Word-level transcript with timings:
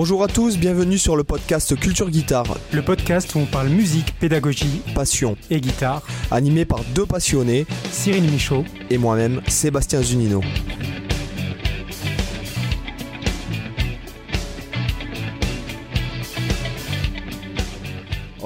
Bonjour 0.00 0.22
à 0.22 0.28
tous, 0.28 0.56
bienvenue 0.58 0.96
sur 0.96 1.16
le 1.16 1.24
podcast 1.24 1.74
Culture 1.74 2.08
Guitare. 2.08 2.56
Le 2.72 2.82
podcast 2.82 3.34
où 3.34 3.40
on 3.40 3.46
parle 3.46 3.68
musique, 3.68 4.14
pédagogie, 4.20 4.80
passion 4.94 5.36
et 5.50 5.60
guitare. 5.60 6.06
Animé 6.30 6.64
par 6.64 6.84
deux 6.94 7.04
passionnés, 7.04 7.66
Cyril 7.90 8.30
Michaud 8.30 8.64
et 8.90 8.96
moi-même, 8.96 9.42
Sébastien 9.48 10.00
Zunino. 10.00 10.40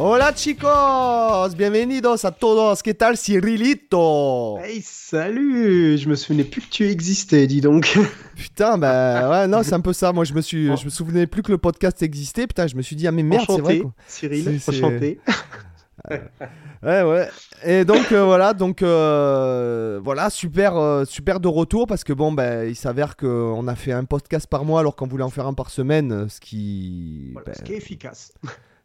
Hola 0.04 0.34
chicos, 0.34 1.54
bienvenidos 1.54 2.24
a 2.24 2.32
todos. 2.32 2.82
¿Qué 2.82 2.92
tal 2.92 3.16
Cyrilito 3.16 4.58
Hey, 4.58 4.82
salut 4.82 5.96
Je 5.96 6.08
me 6.08 6.16
souvenais 6.16 6.42
plus 6.42 6.60
que 6.60 6.70
tu 6.70 6.88
existais, 6.88 7.46
dis 7.46 7.60
donc. 7.60 7.96
Putain, 8.34 8.78
bah 8.78 9.30
ouais, 9.30 9.46
non, 9.46 9.62
c'est 9.62 9.74
un 9.74 9.80
peu 9.80 9.92
ça. 9.92 10.12
Moi, 10.12 10.24
je 10.24 10.34
me 10.34 10.40
suis, 10.40 10.76
je 10.76 10.84
me 10.86 10.90
souvenais 10.90 11.28
plus 11.28 11.42
que 11.42 11.52
le 11.52 11.58
podcast 11.58 12.02
existait. 12.02 12.48
Putain, 12.48 12.66
je 12.66 12.74
me 12.74 12.82
suis 12.82 12.96
dit 12.96 13.06
ah 13.06 13.12
mais 13.12 13.22
merde, 13.22 13.44
c'est 13.46 13.60
vrai. 13.60 13.78
Quoi. 13.78 13.92
Cyril, 14.08 14.60
enchanté. 14.68 15.20
ouais, 16.10 17.02
ouais. 17.04 17.28
Et 17.64 17.84
donc 17.84 18.10
euh, 18.10 18.24
voilà, 18.24 18.54
donc 18.54 18.82
euh, 18.82 20.00
voilà, 20.02 20.30
super, 20.30 20.78
euh, 20.78 21.04
super 21.04 21.38
de 21.38 21.46
retour 21.46 21.86
parce 21.86 22.02
que 22.02 22.12
bon, 22.12 22.32
ben, 22.32 22.68
il 22.68 22.74
s'avère 22.74 23.16
qu'on 23.16 23.68
a 23.68 23.76
fait 23.76 23.92
un 23.92 24.02
podcast 24.02 24.48
par 24.48 24.64
mois 24.64 24.80
alors 24.80 24.96
qu'on 24.96 25.06
voulait 25.06 25.22
en 25.22 25.30
faire 25.30 25.46
un 25.46 25.54
par 25.54 25.70
semaine, 25.70 26.28
ce 26.28 26.40
qui, 26.40 27.30
voilà, 27.34 27.54
ce 27.54 27.62
qui 27.62 27.74
est 27.74 27.76
efficace. 27.76 28.34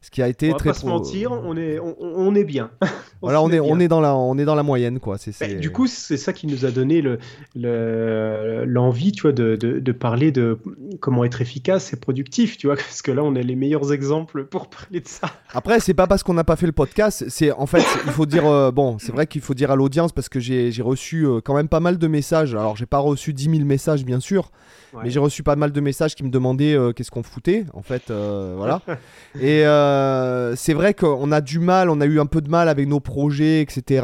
Ce 0.07 0.09
qui 0.09 0.21
a 0.21 0.29
été 0.29 0.47
on 0.47 0.51
va 0.53 0.59
très. 0.59 0.69
Pas 0.69 0.73
se 0.73 0.85
mentir, 0.85 1.33
on 1.33 1.57
est, 1.57 1.79
on, 1.79 1.97
on 1.99 2.33
est 2.33 2.45
bien. 2.45 2.71
on 2.81 2.87
voilà, 3.23 3.41
on 3.41 3.49
est, 3.49 3.59
bien. 3.59 3.63
on 3.65 3.77
est 3.77 3.89
dans 3.89 3.99
la, 3.99 4.15
on 4.15 4.37
est 4.37 4.45
dans 4.45 4.55
la 4.55 4.63
moyenne, 4.63 5.01
quoi. 5.01 5.17
C'est, 5.17 5.37
bah, 5.37 5.53
du 5.53 5.69
coup, 5.69 5.85
c'est 5.85 6.15
ça 6.15 6.31
qui 6.31 6.47
nous 6.47 6.63
a 6.63 6.71
donné 6.71 7.01
le, 7.01 7.19
le, 7.55 8.63
l'envie, 8.65 9.11
tu 9.11 9.23
vois, 9.23 9.33
de, 9.33 9.57
de, 9.57 9.79
de, 9.79 9.91
parler 9.91 10.31
de 10.31 10.59
comment 11.01 11.25
être 11.25 11.41
efficace 11.41 11.91
et 11.91 11.97
productif, 11.97 12.57
tu 12.57 12.67
vois, 12.67 12.75
parce 12.77 13.01
que 13.01 13.11
là, 13.11 13.21
on 13.21 13.35
a 13.35 13.41
les 13.41 13.57
meilleurs 13.57 13.91
exemples 13.91 14.45
pour 14.45 14.69
parler 14.69 15.01
de 15.01 15.07
ça. 15.09 15.29
Après, 15.53 15.81
c'est 15.81 15.93
pas 15.93 16.07
parce 16.07 16.23
qu'on 16.23 16.35
n'a 16.35 16.45
pas 16.45 16.55
fait 16.55 16.67
le 16.67 16.71
podcast, 16.71 17.25
c'est 17.27 17.51
en 17.51 17.65
fait, 17.65 17.83
il 18.05 18.13
faut 18.13 18.25
dire, 18.25 18.45
euh, 18.45 18.71
bon, 18.71 18.99
c'est 18.99 19.11
vrai 19.11 19.27
qu'il 19.27 19.41
faut 19.41 19.55
dire 19.55 19.71
à 19.71 19.75
l'audience 19.75 20.13
parce 20.13 20.29
que 20.29 20.39
j'ai, 20.39 20.71
j'ai 20.71 20.83
reçu 20.83 21.25
euh, 21.25 21.41
quand 21.43 21.53
même 21.53 21.67
pas 21.67 21.81
mal 21.81 21.97
de 21.97 22.07
messages. 22.07 22.55
Alors, 22.55 22.77
j'ai 22.77 22.85
pas 22.85 22.99
reçu 22.99 23.33
10 23.33 23.49
000 23.57 23.65
messages, 23.65 24.05
bien 24.05 24.21
sûr. 24.21 24.51
Ouais. 24.97 25.03
Mais 25.03 25.09
j'ai 25.11 25.19
reçu 25.19 25.43
pas 25.43 25.55
mal 25.55 25.71
de 25.71 25.79
messages 25.79 26.15
qui 26.15 26.23
me 26.23 26.29
demandaient 26.29 26.73
euh, 26.73 26.91
qu'est-ce 26.91 27.11
qu'on 27.11 27.21
foutait, 27.21 27.65
en 27.73 27.83
fait, 27.83 28.09
euh, 28.09 28.55
voilà. 28.57 28.81
Et 29.39 29.63
euh, 29.65 30.55
c'est 30.55 30.73
vrai 30.73 30.95
qu'on 30.95 31.31
a 31.31 31.39
du 31.39 31.59
mal, 31.59 31.91
on 31.91 32.01
a 32.01 32.05
eu 32.05 32.19
un 32.19 32.25
peu 32.25 32.41
de 32.41 32.49
mal 32.49 32.67
avec 32.67 32.87
nos 32.87 32.99
projets, 32.99 33.61
etc. 33.61 34.01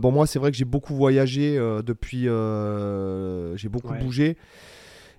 Bon, 0.00 0.10
moi, 0.10 0.26
c'est 0.26 0.40
vrai 0.40 0.50
que 0.50 0.56
j'ai 0.56 0.64
beaucoup 0.64 0.94
voyagé 0.94 1.56
depuis, 1.84 2.22
j'ai 2.24 3.68
beaucoup 3.68 3.92
ouais. 3.92 4.00
bougé. 4.00 4.36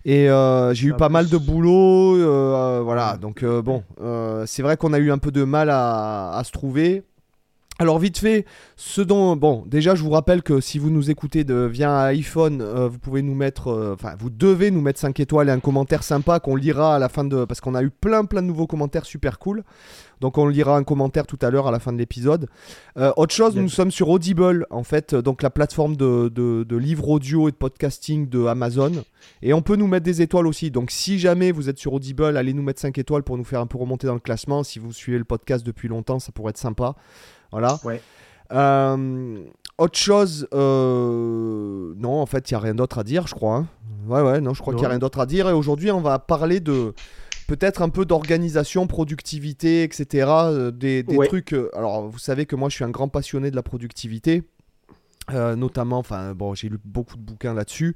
Et 0.04 0.28
j'ai 0.74 0.88
eu 0.88 0.94
pas 0.94 1.10
mal 1.10 1.30
de 1.30 1.38
boulot, 1.38 2.18
voilà. 2.84 3.18
Donc 3.18 3.46
bon, 3.46 3.84
c'est 4.46 4.62
vrai 4.62 4.76
qu'on 4.76 4.92
a 4.92 5.00
eu 5.00 5.12
un 5.12 5.20
peu 5.20 5.32
de 5.32 5.46
mal 5.46 5.70
à, 5.70 6.38
à 6.38 6.44
se 6.44 6.52
trouver. 6.52 7.04
Alors 7.80 8.00
vite 8.00 8.18
fait, 8.18 8.46
ce 8.76 9.02
dont 9.02 9.36
bon, 9.36 9.64
déjà 9.68 9.94
je 9.94 10.02
vous 10.02 10.10
rappelle 10.10 10.42
que 10.42 10.60
si 10.60 10.80
vous 10.80 10.90
nous 10.90 11.12
écoutez 11.12 11.44
de, 11.44 11.54
via 11.66 12.06
iPhone, 12.06 12.60
euh, 12.60 12.88
vous 12.88 12.98
pouvez 12.98 13.22
nous 13.22 13.36
mettre, 13.36 13.94
enfin 13.94 14.14
euh, 14.14 14.16
vous 14.18 14.32
devez 14.32 14.72
nous 14.72 14.82
mettre 14.82 15.00
5 15.00 15.20
étoiles 15.20 15.50
et 15.50 15.52
un 15.52 15.60
commentaire 15.60 16.02
sympa 16.02 16.40
qu'on 16.40 16.56
lira 16.56 16.96
à 16.96 17.00
la 17.00 17.08
fin 17.08 17.24
de, 17.24 17.46
parce 17.46 17.62
qu'on 17.62 17.76
a 17.76 17.84
eu 17.84 17.92
plein 17.92 18.26
plein 18.26 18.42
de 18.42 18.48
nouveaux 18.48 18.66
commentaires 18.66 19.06
super 19.06 19.38
cool. 19.38 19.64
Donc 20.22 20.40
on 20.40 20.48
lira 20.48 20.76
un 20.76 20.84
commentaire 20.84 21.28
tout 21.28 21.38
à 21.44 21.52
l'heure 21.52 21.68
à 21.68 21.72
la 21.72 21.78
fin 21.78 21.94
de 21.94 22.00
l'épisode. 22.00 22.50
Euh, 22.98 23.14
autre 23.16 23.36
chose, 23.36 23.56
nous 23.56 23.70
sommes 23.70 23.92
sur 23.92 24.10
Audible 24.10 24.66
en 24.72 24.84
fait, 24.84 25.14
donc 25.14 25.44
la 25.44 25.52
plateforme 25.52 25.96
de, 25.96 26.30
de, 26.34 26.64
de 26.64 26.78
livres 26.78 27.08
audio 27.10 27.48
et 27.48 27.52
de 27.52 27.58
podcasting 27.58 28.28
de 28.28 28.48
Amazon. 28.48 28.92
Et 29.44 29.54
on 29.54 29.62
peut 29.62 29.76
nous 29.76 29.88
mettre 29.88 30.06
des 30.06 30.24
étoiles 30.24 30.48
aussi. 30.48 30.72
Donc 30.72 30.90
si 30.90 31.20
jamais 31.20 31.52
vous 31.52 31.70
êtes 31.70 31.78
sur 31.78 31.94
Audible, 31.94 32.38
allez 32.38 32.54
nous 32.54 32.64
mettre 32.64 32.82
5 32.82 32.98
étoiles 32.98 33.22
pour 33.22 33.38
nous 33.38 33.44
faire 33.44 33.60
un 33.60 33.68
peu 33.68 33.78
remonter 33.78 34.08
dans 34.08 34.16
le 34.16 34.20
classement. 34.20 34.64
Si 34.64 34.80
vous 34.80 34.92
suivez 34.92 35.20
le 35.20 35.26
podcast 35.26 35.64
depuis 35.64 35.88
longtemps, 35.88 36.18
ça 36.18 36.32
pourrait 36.32 36.50
être 36.50 36.58
sympa. 36.58 36.96
Voilà. 37.52 37.80
Ouais. 37.84 38.02
Euh, 38.52 39.44
autre 39.78 39.98
chose, 39.98 40.48
euh, 40.54 41.94
non, 41.98 42.22
en 42.22 42.26
fait, 42.26 42.50
il 42.50 42.54
n'y 42.54 42.58
a 42.58 42.60
rien 42.60 42.76
d'autre 42.76 43.00
à 43.00 43.04
dire, 43.04 43.28
je 43.28 43.36
crois. 43.36 43.56
Hein. 43.58 43.68
Ouais, 44.08 44.22
ouais, 44.22 44.42
non, 44.42 44.54
je 44.54 44.62
crois 44.62 44.74
qu'il 44.74 44.82
n'y 44.82 44.86
a 44.86 44.90
rien 44.90 45.00
d'autre 45.00 45.20
à 45.20 45.26
dire. 45.26 45.50
Et 45.50 45.54
aujourd'hui, 45.54 45.92
on 45.92 46.02
va 46.02 46.18
parler 46.20 46.60
de 46.60 46.94
peut-être 47.48 47.82
un 47.82 47.90
peu 47.90 48.06
d'organisation, 48.06 48.88
productivité, 48.88 49.84
etc. 49.84 50.28
Euh, 50.30 50.72
des, 50.72 51.04
des 51.04 51.16
ouais. 51.18 51.28
trucs. 51.28 51.54
Alors, 51.74 52.08
vous 52.08 52.20
savez 52.20 52.46
que 52.46 52.56
moi, 52.56 52.70
je 52.70 52.76
suis 52.76 52.84
un 52.86 52.90
grand 52.90 53.08
passionné 53.10 53.52
de 53.52 53.56
la 53.56 53.64
productivité. 53.64 54.44
Notamment, 55.30 55.98
enfin 55.98 56.34
bon, 56.34 56.54
j'ai 56.56 56.70
lu 56.70 56.80
beaucoup 56.86 57.18
de 57.18 57.22
bouquins 57.22 57.54
là-dessus, 57.54 57.96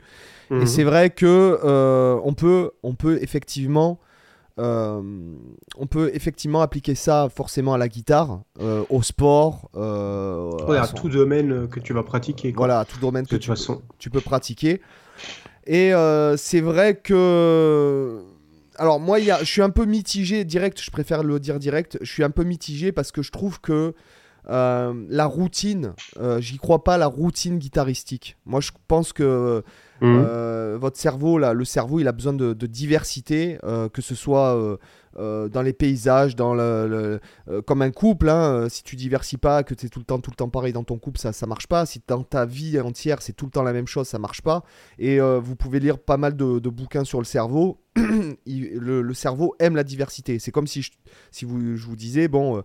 Mhm. 0.50 0.58
mmh. 0.58 0.62
et 0.62 0.66
c'est 0.66 0.84
vrai 0.84 1.10
que 1.12 1.58
on 2.26 2.34
peut, 2.34 2.72
on 2.84 2.94
peut 2.94 3.20
effectivement 3.22 4.02
euh, 4.60 5.02
on 5.78 5.88
peut 5.88 6.12
effectivement 6.14 6.62
appliquer 6.62 6.96
ça 6.96 7.30
forcément 7.34 7.74
à 7.74 7.78
la 7.78 7.88
guitare, 7.88 8.42
euh, 8.60 8.84
au 8.90 9.02
sport, 9.02 9.70
euh, 9.76 10.52
ouais, 10.68 10.78
à, 10.78 10.86
son... 10.86 10.96
tout 10.96 11.10
domaine 11.10 11.68
que 11.68 11.80
tu 11.80 11.94
vas 11.94 12.04
pratiquer. 12.04 12.52
Quoi. 12.52 12.68
Voilà, 12.68 12.80
à 12.80 12.86
tout 12.86 13.00
domaine 13.00 13.26
que 13.26 13.36
tu, 13.36 13.48
façon. 13.48 13.78
Peux, 13.78 13.82
tu 13.98 14.10
peux 14.10 14.22
pratiquer. 14.22 14.82
Et 15.66 15.94
euh, 15.94 16.38
c'est 16.38 16.62
vrai 16.62 16.96
que. 16.96 18.22
Alors, 18.78 19.00
moi, 19.00 19.20
y 19.20 19.32
a... 19.32 19.40
je 19.40 19.46
suis 19.46 19.62
un 19.62 19.70
peu 19.70 19.86
mitigé, 19.86 20.44
direct, 20.44 20.82
je 20.82 20.92
préfère 20.92 21.24
le 21.24 21.40
dire 21.40 21.60
direct. 21.60 21.98
Je 22.02 22.12
suis 22.12 22.24
un 22.24 22.32
peu 22.32 22.44
mitigé 22.44 22.92
parce 22.92 23.12
que 23.12 23.22
je 23.22 23.32
trouve 23.32 23.62
que 23.62 23.94
euh, 24.50 25.06
la 25.10 25.26
routine, 25.26 25.94
euh, 26.20 26.42
j'y 26.42 26.58
crois 26.58 26.84
pas, 26.84 26.98
la 26.98 27.08
routine 27.08 27.58
guitaristique. 27.58 28.38
Moi, 28.46 28.60
je 28.60 28.72
pense 28.88 29.14
que 29.14 29.64
Mmh. 30.02 30.24
Euh, 30.28 30.78
votre 30.80 30.98
cerveau, 30.98 31.38
là, 31.38 31.54
le 31.54 31.64
cerveau, 31.64 32.00
il 32.00 32.08
a 32.08 32.12
besoin 32.12 32.34
de, 32.34 32.54
diversité, 32.66 33.58
euh, 33.64 33.88
que 33.88 34.02
ce 34.02 34.16
soit 34.16 34.78
euh, 35.18 35.50
dans 35.50 35.62
les 35.62 35.74
paysages, 35.74 36.36
dans 36.36 36.54
le, 36.54 37.20
le 37.48 37.62
comme 37.62 37.82
un 37.82 37.92
couple. 37.92 38.30
Hein, 38.30 38.68
si 38.70 38.84
tu 38.84 38.96
diversifies 38.96 39.38
pas, 39.38 39.64
que 39.64 39.74
tu 39.74 39.86
es 39.86 39.90
tout 39.90 40.00
le 40.00 40.06
temps, 40.06 40.20
tout 40.20 40.32
le 40.32 40.36
temps 40.36 40.50
pareil 40.50 40.74
dans 40.74 40.84
ton 40.84 40.98
couple, 40.98 41.20
ça, 41.20 41.34
ça 41.34 41.46
marche 41.46 41.68
pas. 41.68 41.86
Si 41.86 42.02
dans 42.08 42.24
ta 42.24 42.46
vie 42.46 42.80
entière, 42.80 43.22
c'est 43.22 43.34
tout 43.34 43.46
le 43.46 43.52
temps 43.52 43.64
la 43.64 43.74
même 43.74 43.88
chose, 43.88 44.08
ça 44.08 44.20
marche 44.20 44.42
pas. 44.42 44.64
Et 45.00 45.20
vous 45.20 45.56
pouvez 45.56 45.80
lire 45.80 46.00
pas 46.00 46.18
mal 46.18 46.36
de, 46.36 46.70
bouquins 46.70 47.04
sur 47.04 47.20
le 47.20 47.26
cerveau. 47.26 47.80
le, 48.46 49.14
cerveau 49.14 49.54
aime 49.60 49.76
la 49.76 49.84
diversité. 49.84 50.40
C'est 50.40 50.52
comme 50.52 50.68
si, 50.68 50.82
je, 50.82 50.92
si 51.30 51.44
vous, 51.44 51.76
je 51.76 51.86
vous 51.86 51.98
disais, 51.98 52.28
bon, 52.28 52.64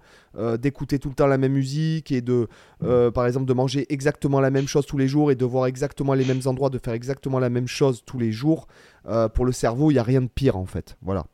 d'écouter 0.58 0.98
tout 0.98 1.08
le 1.08 1.14
temps 1.14 1.26
la 1.26 1.38
même 1.38 1.52
musique 1.52 2.12
et 2.12 2.20
de, 2.20 2.48
par 2.80 3.26
exemple, 3.26 3.46
de 3.46 3.52
manger 3.52 3.86
exactement 3.92 4.40
la 4.40 4.50
même 4.50 4.68
chose 4.68 4.86
tous 4.86 4.98
les 4.98 5.08
jours 5.08 5.30
et 5.30 5.34
de 5.34 5.44
voir 5.44 5.66
exactement 5.66 6.14
les 6.14 6.24
mêmes 6.24 6.42
endroits, 6.46 6.70
de 6.70 6.78
faire 6.78 6.94
exactement 6.94 7.38
la 7.38 7.50
même 7.50 7.66
chose 7.66 8.02
tous 8.04 8.18
les 8.18 8.32
jours, 8.32 8.66
euh, 9.08 9.28
pour 9.28 9.44
le 9.44 9.52
cerveau, 9.52 9.90
il 9.90 9.94
n'y 9.94 10.00
a 10.00 10.02
rien 10.02 10.22
de 10.22 10.28
pire 10.28 10.56
en 10.56 10.66
fait. 10.66 10.96
Voilà. 11.02 11.26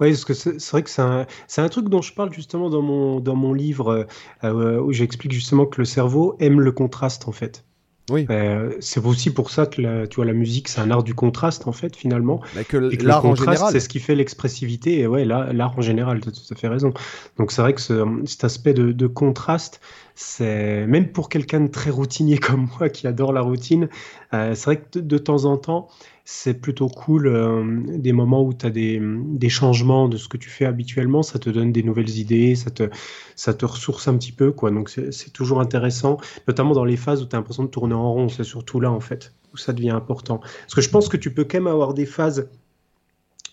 Oui, 0.00 0.10
parce 0.10 0.24
que 0.24 0.34
c'est 0.34 0.70
vrai 0.70 0.82
que 0.82 0.90
c'est 0.90 1.02
un, 1.02 1.26
un, 1.56 1.68
truc 1.68 1.88
dont 1.88 2.02
je 2.02 2.12
parle 2.12 2.32
justement 2.32 2.70
dans 2.70 2.82
mon, 2.82 3.20
dans 3.20 3.34
mon 3.34 3.52
livre 3.52 4.06
euh, 4.44 4.80
où 4.80 4.92
j'explique 4.92 5.32
justement 5.32 5.66
que 5.66 5.80
le 5.80 5.84
cerveau 5.84 6.36
aime 6.38 6.60
le 6.60 6.72
contraste 6.72 7.26
en 7.26 7.32
fait. 7.32 7.64
Oui. 8.10 8.26
Euh, 8.30 8.72
c'est 8.80 9.04
aussi 9.04 9.30
pour 9.30 9.50
ça 9.50 9.66
que 9.66 9.80
la, 9.80 10.06
tu 10.06 10.16
vois, 10.16 10.24
la 10.24 10.32
musique, 10.32 10.68
c'est 10.68 10.80
un 10.80 10.90
art 10.90 11.02
du 11.02 11.14
contraste, 11.14 11.68
en 11.68 11.72
fait, 11.72 11.94
finalement. 11.96 12.40
Mais 12.56 12.64
que 12.64 12.92
et 12.92 12.96
que 12.96 13.04
l'art 13.04 13.22
le 13.22 13.28
en 13.28 13.30
contraste, 13.30 13.58
général. 13.58 13.72
c'est 13.72 13.80
ce 13.80 13.88
qui 13.88 14.00
fait 14.00 14.14
l'expressivité. 14.14 15.00
Et 15.00 15.06
ouais, 15.06 15.24
l'art 15.24 15.74
en 15.76 15.82
général, 15.82 16.20
tu 16.20 16.28
as 16.28 16.32
tout 16.32 16.40
à 16.50 16.54
fait 16.54 16.68
raison. 16.68 16.92
Donc 17.38 17.52
c'est 17.52 17.62
vrai 17.62 17.74
que 17.74 17.80
ce, 17.80 18.04
cet 18.24 18.44
aspect 18.44 18.72
de, 18.72 18.92
de 18.92 19.06
contraste, 19.06 19.80
c'est 20.14 20.86
même 20.86 21.12
pour 21.12 21.28
quelqu'un 21.28 21.60
de 21.60 21.68
très 21.68 21.90
routinier 21.90 22.38
comme 22.38 22.68
moi 22.78 22.88
qui 22.88 23.06
adore 23.06 23.32
la 23.32 23.42
routine, 23.42 23.88
euh, 24.32 24.54
c'est 24.54 24.64
vrai 24.64 24.76
que 24.80 24.98
de, 24.98 25.00
de, 25.00 25.18
temps 25.18 25.44
en 25.44 25.56
temps, 25.56 25.88
c'est 26.30 26.52
plutôt 26.52 26.88
cool 26.88 27.26
euh, 27.26 27.64
des 27.86 28.12
moments 28.12 28.42
où 28.44 28.52
tu 28.52 28.66
as 28.66 28.70
des, 28.70 29.00
des, 29.02 29.48
changements 29.48 30.08
de 30.08 30.18
ce 30.18 30.28
que 30.28 30.36
tu 30.36 30.50
fais 30.50 30.66
habituellement, 30.66 31.22
ça 31.22 31.38
te 31.38 31.48
donne 31.48 31.72
des 31.72 31.82
nouvelles 31.82 32.18
idées, 32.18 32.54
ça 32.54 32.70
te, 32.70 32.90
ça 33.34 33.54
te 33.54 33.64
ressource 33.64 34.08
un 34.08 34.18
petit 34.18 34.32
peu, 34.32 34.52
quoi. 34.52 34.70
Donc 34.70 34.90
c'est 34.90 35.32
toujours 35.32 35.58
intéressant, 35.58 36.18
notamment 36.46 36.74
dans 36.74 36.84
les 36.84 36.98
phases 36.98 37.22
où 37.22 37.26
tu 37.26 37.34
as 37.34 37.38
l'impression 37.38 37.62
de 37.62 37.70
tourner 37.70 37.94
en 37.94 38.12
rond, 38.12 38.28
c'est 38.28 38.44
surtout 38.44 38.78
là 38.78 38.92
en 38.92 39.00
fait 39.00 39.32
où 39.54 39.56
ça 39.56 39.72
devient 39.72 39.88
important. 39.88 40.36
Parce 40.36 40.74
que 40.74 40.82
je 40.82 40.90
pense 40.90 41.08
que 41.08 41.16
tu 41.16 41.32
peux 41.32 41.44
quand 41.44 41.56
même 41.56 41.66
avoir 41.66 41.94
des 41.94 42.04
phases 42.04 42.50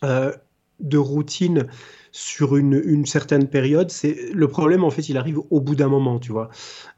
euh, 0.04 0.34
de 0.82 0.98
routine 0.98 1.68
sur 2.12 2.58
une, 2.58 2.82
une 2.84 3.06
certaine 3.06 3.48
période. 3.48 3.90
C'est 3.90 4.18
le 4.34 4.50
problème 4.50 4.84
en 4.84 4.90
fait, 4.90 5.08
il 5.08 5.18
arrive 5.18 5.40
au 5.50 5.62
bout 5.62 5.76
d'un 5.76 5.88
moment, 5.88 6.20
tu 6.20 6.34
vois. 6.34 6.50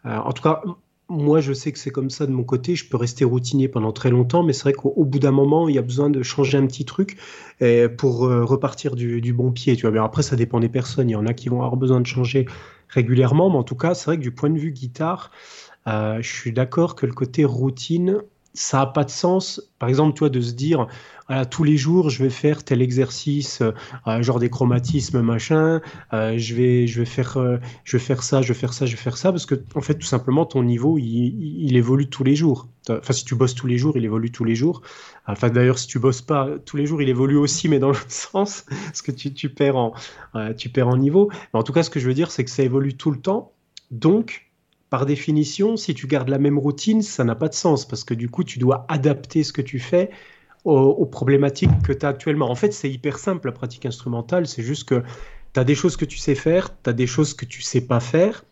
Euh, 0.07 0.17
en 0.17 0.31
tout 0.31 0.41
cas, 0.41 0.63
moi, 1.09 1.39
je 1.39 1.53
sais 1.53 1.71
que 1.71 1.79
c'est 1.79 1.89
comme 1.89 2.09
ça 2.09 2.25
de 2.25 2.31
mon 2.31 2.43
côté. 2.43 2.75
Je 2.75 2.87
peux 2.87 2.97
rester 2.97 3.23
routinier 3.23 3.67
pendant 3.69 3.91
très 3.91 4.09
longtemps, 4.09 4.43
mais 4.43 4.53
c'est 4.53 4.63
vrai 4.63 4.73
qu'au 4.73 5.05
bout 5.05 5.19
d'un 5.19 5.31
moment, 5.31 5.69
il 5.69 5.75
y 5.75 5.77
a 5.77 5.81
besoin 5.81 6.09
de 6.09 6.21
changer 6.21 6.57
un 6.57 6.67
petit 6.67 6.85
truc 6.85 7.17
pour 7.97 8.25
euh, 8.25 8.43
repartir 8.43 8.95
du, 8.95 9.33
bon 9.33 9.51
pied. 9.51 9.75
Tu 9.75 9.83
vois. 9.83 9.91
Mais 9.91 9.99
après, 9.99 10.23
ça 10.23 10.35
dépend 10.35 10.59
des 10.59 10.69
personnes. 10.69 11.09
Il 11.09 11.13
y 11.13 11.15
en 11.15 11.25
a 11.25 11.33
qui 11.33 11.49
vont 11.49 11.57
avoir 11.57 11.77
besoin 11.77 12.01
de 12.01 12.05
changer 12.05 12.45
régulièrement, 12.89 13.49
mais 13.49 13.57
en 13.57 13.63
tout 13.63 13.75
cas, 13.75 13.93
c'est 13.93 14.05
vrai 14.05 14.17
que 14.17 14.21
du 14.21 14.31
point 14.31 14.49
de 14.49 14.57
vue 14.57 14.71
guitare, 14.71 15.31
euh, 15.87 16.21
je 16.21 16.29
suis 16.29 16.51
d'accord 16.51 16.95
que 16.95 17.05
le 17.05 17.13
côté 17.13 17.45
routine, 17.45 18.21
ça 18.57 18.79
n'a 18.79 18.85
pas 18.87 19.03
de 19.03 19.11
sens, 19.11 19.61
par 19.77 19.87
exemple, 19.87 20.17
toi, 20.17 20.29
de 20.29 20.41
se 20.41 20.53
dire, 20.53 20.87
voilà, 21.27 21.45
tous 21.45 21.63
les 21.63 21.77
jours, 21.77 22.09
je 22.09 22.23
vais 22.23 22.31
faire 22.31 22.63
tel 22.63 22.81
exercice, 22.81 23.61
euh, 23.61 24.23
genre 24.23 24.39
des 24.39 24.49
chromatismes, 24.49 25.21
machin, 25.21 25.79
euh, 26.11 26.37
je, 26.37 26.55
vais, 26.55 26.87
je, 26.87 26.99
vais 26.99 27.05
faire, 27.05 27.37
euh, 27.37 27.57
je 27.83 27.97
vais 27.97 28.03
faire 28.03 28.23
ça, 28.23 28.41
je 28.41 28.47
vais 28.47 28.57
faire 28.57 28.73
ça, 28.73 28.87
je 28.87 28.95
vais 28.95 29.01
faire 29.01 29.15
ça, 29.15 29.31
parce 29.31 29.45
que, 29.45 29.55
en 29.75 29.81
fait, 29.81 29.93
tout 29.93 30.07
simplement, 30.07 30.45
ton 30.47 30.63
niveau, 30.63 30.97
il, 30.97 31.77
évolue 31.77 32.09
tous 32.09 32.23
les 32.23 32.35
jours. 32.35 32.67
Enfin, 32.89 33.13
si 33.13 33.25
tu 33.25 33.35
bosses 33.35 33.53
tous 33.53 33.67
les 33.67 33.77
jours, 33.77 33.95
il 33.95 34.05
évolue 34.05 34.31
tous 34.31 34.43
les 34.43 34.55
jours. 34.55 34.81
Enfin, 35.27 35.49
d'ailleurs, 35.49 35.77
si 35.77 35.85
tu 35.85 35.99
bosses 35.99 36.23
pas 36.23 36.49
tous 36.65 36.77
les 36.77 36.87
jours, 36.87 37.01
il 37.03 37.09
évolue 37.09 37.37
aussi, 37.37 37.69
mais 37.69 37.77
dans 37.77 37.89
l'autre 37.89 38.05
sens, 38.09 38.65
parce 38.85 39.03
que 39.03 39.11
tu, 39.11 39.49
perds 39.49 39.75
en, 39.75 39.93
tu 40.57 40.69
perds 40.69 40.87
en 40.87 40.97
niveau. 40.97 41.29
En 41.53 41.61
tout 41.61 41.73
cas, 41.73 41.83
ce 41.83 41.91
que 41.91 41.99
je 41.99 42.07
veux 42.07 42.15
dire, 42.15 42.31
c'est 42.31 42.43
que 42.43 42.49
ça 42.49 42.63
évolue 42.63 42.95
tout 42.95 43.11
le 43.11 43.19
temps. 43.19 43.51
Donc, 43.91 44.46
par 44.89 45.05
définition, 45.05 45.75
si 45.75 45.93
tu 45.93 46.07
gardes 46.07 46.29
la 46.29 46.37
même 46.37 46.57
routine, 46.57 47.01
ça 47.01 47.23
n'a 47.23 47.35
pas 47.35 47.49
de 47.49 47.53
sens 47.53 47.85
parce 47.85 48.03
que 48.03 48.13
du 48.13 48.29
coup, 48.29 48.43
tu 48.43 48.59
dois 48.59 48.85
adapter 48.87 49.43
ce 49.43 49.51
que 49.51 49.61
tu 49.61 49.79
fais 49.79 50.09
aux, 50.63 51.05
problématiques 51.05 51.81
que 51.83 51.93
tu 51.93 52.05
as 52.05 52.09
actuellement. 52.09 52.49
En 52.49 52.55
fait, 52.55 52.73
c'est 52.73 52.89
hyper 52.89 53.17
simple 53.17 53.47
la 53.47 53.53
pratique 53.53 53.85
instrumentale, 53.85 54.47
c'est 54.47 54.63
juste 54.63 54.87
que 54.87 55.03
tu 55.53 55.59
as 55.59 55.63
des 55.63 55.75
choses 55.75 55.95
que 55.95 56.05
tu 56.05 56.17
sais 56.17 56.35
faire, 56.35 56.69
tu 56.83 56.89
as 56.89 56.93
des 56.93 57.07
choses 57.07 57.33
que 57.33 57.45
tu 57.45 57.61
sais 57.61 57.81
pas 57.81 57.99
faire. 57.99 58.43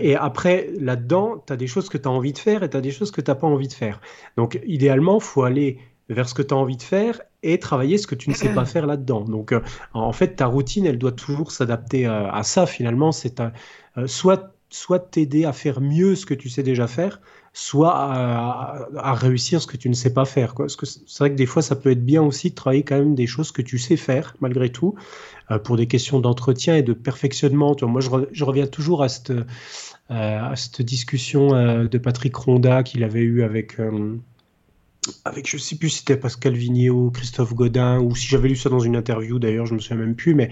Et 0.00 0.16
après, 0.16 0.70
là-dedans, 0.80 1.44
tu 1.46 1.52
as 1.52 1.56
des 1.56 1.66
choses 1.66 1.88
que 1.88 1.98
tu 1.98 2.08
as 2.08 2.10
envie 2.10 2.32
de 2.32 2.38
faire 2.38 2.62
et 2.62 2.70
tu 2.70 2.76
as 2.76 2.80
des 2.80 2.90
choses 2.90 3.10
que 3.10 3.20
tu 3.20 3.30
n'as 3.30 3.34
pas 3.34 3.46
envie 3.46 3.68
de 3.68 3.74
faire. 3.74 4.00
Donc, 4.36 4.58
idéalement, 4.66 5.18
il 5.18 5.22
faut 5.22 5.42
aller 5.42 5.78
vers 6.08 6.28
ce 6.28 6.34
que 6.34 6.42
tu 6.42 6.54
as 6.54 6.56
envie 6.56 6.78
de 6.78 6.82
faire 6.82 7.20
et 7.42 7.58
travailler 7.58 7.98
ce 7.98 8.06
que 8.06 8.14
tu 8.14 8.30
ne 8.30 8.34
sais 8.34 8.48
pas 8.48 8.64
faire 8.64 8.86
là-dedans. 8.86 9.20
Donc, 9.20 9.52
euh, 9.52 9.60
en 9.92 10.12
fait, 10.12 10.36
ta 10.36 10.46
routine, 10.46 10.86
elle 10.86 10.98
doit 10.98 11.12
toujours 11.12 11.52
s'adapter 11.52 12.06
à, 12.06 12.42
ça, 12.42 12.66
finalement. 12.66 13.12
C'est 13.12 13.40
euh, 13.40 14.06
soit 14.06 14.55
soit 14.76 14.98
t'aider 14.98 15.44
à 15.44 15.52
faire 15.52 15.80
mieux 15.80 16.14
ce 16.14 16.26
que 16.26 16.34
tu 16.34 16.50
sais 16.50 16.62
déjà 16.62 16.86
faire, 16.86 17.20
soit 17.54 17.94
à, 17.94 19.14
réussir 19.14 19.62
ce 19.62 19.66
que 19.66 19.78
tu 19.78 19.88
ne 19.88 19.94
sais 19.94 20.12
pas 20.12 20.26
faire. 20.26 20.54
Parce 20.54 20.76
que 20.76 20.84
c'est 20.84 21.18
vrai 21.18 21.30
que 21.30 21.36
des 21.36 21.46
fois, 21.46 21.62
ça 21.62 21.76
peut 21.76 21.90
être 21.90 22.04
bien 22.04 22.22
aussi 22.22 22.50
de 22.50 22.54
travailler 22.54 22.82
quand 22.82 22.98
même 22.98 23.14
des 23.14 23.26
choses 23.26 23.52
que 23.52 23.62
tu 23.62 23.78
sais 23.78 23.96
faire, 23.96 24.36
malgré 24.40 24.70
tout, 24.70 24.94
euh, 25.50 25.58
pour 25.58 25.78
des 25.78 25.86
questions 25.86 26.20
d'entretien 26.20 26.76
et 26.76 26.82
de 26.82 26.92
perfectionnement. 26.92 27.74
moi, 27.82 28.02
je, 28.02 28.44
reviens 28.44 28.66
toujours 28.66 29.02
à 29.02 29.08
cette, 29.08 29.32
euh, 30.10 30.54
discussion 30.80 31.54
euh, 31.54 31.88
de 31.88 31.96
Patrick 31.96 32.36
Ronda 32.36 32.82
qu'il 32.82 33.02
avait 33.02 33.20
eu 33.20 33.42
avec 33.42 33.78
avec 35.24 35.48
je 35.48 35.56
sais 35.56 35.76
plus 35.76 35.90
si 35.90 35.98
c'était 35.98 36.16
Pascal 36.16 36.54
Vigneault, 36.54 37.10
Christophe 37.12 37.54
Godin, 37.54 38.00
ou 38.00 38.16
si 38.16 38.26
j'avais 38.26 38.48
lu 38.48 38.56
ça 38.56 38.70
dans 38.70 38.80
une 38.80 38.96
interview 38.96 39.38
d'ailleurs, 39.38 39.64
je 39.64 39.74
me 39.74 39.78
souviens 39.78 40.04
même 40.04 40.16
plus, 40.16 40.34
mais 40.34 40.50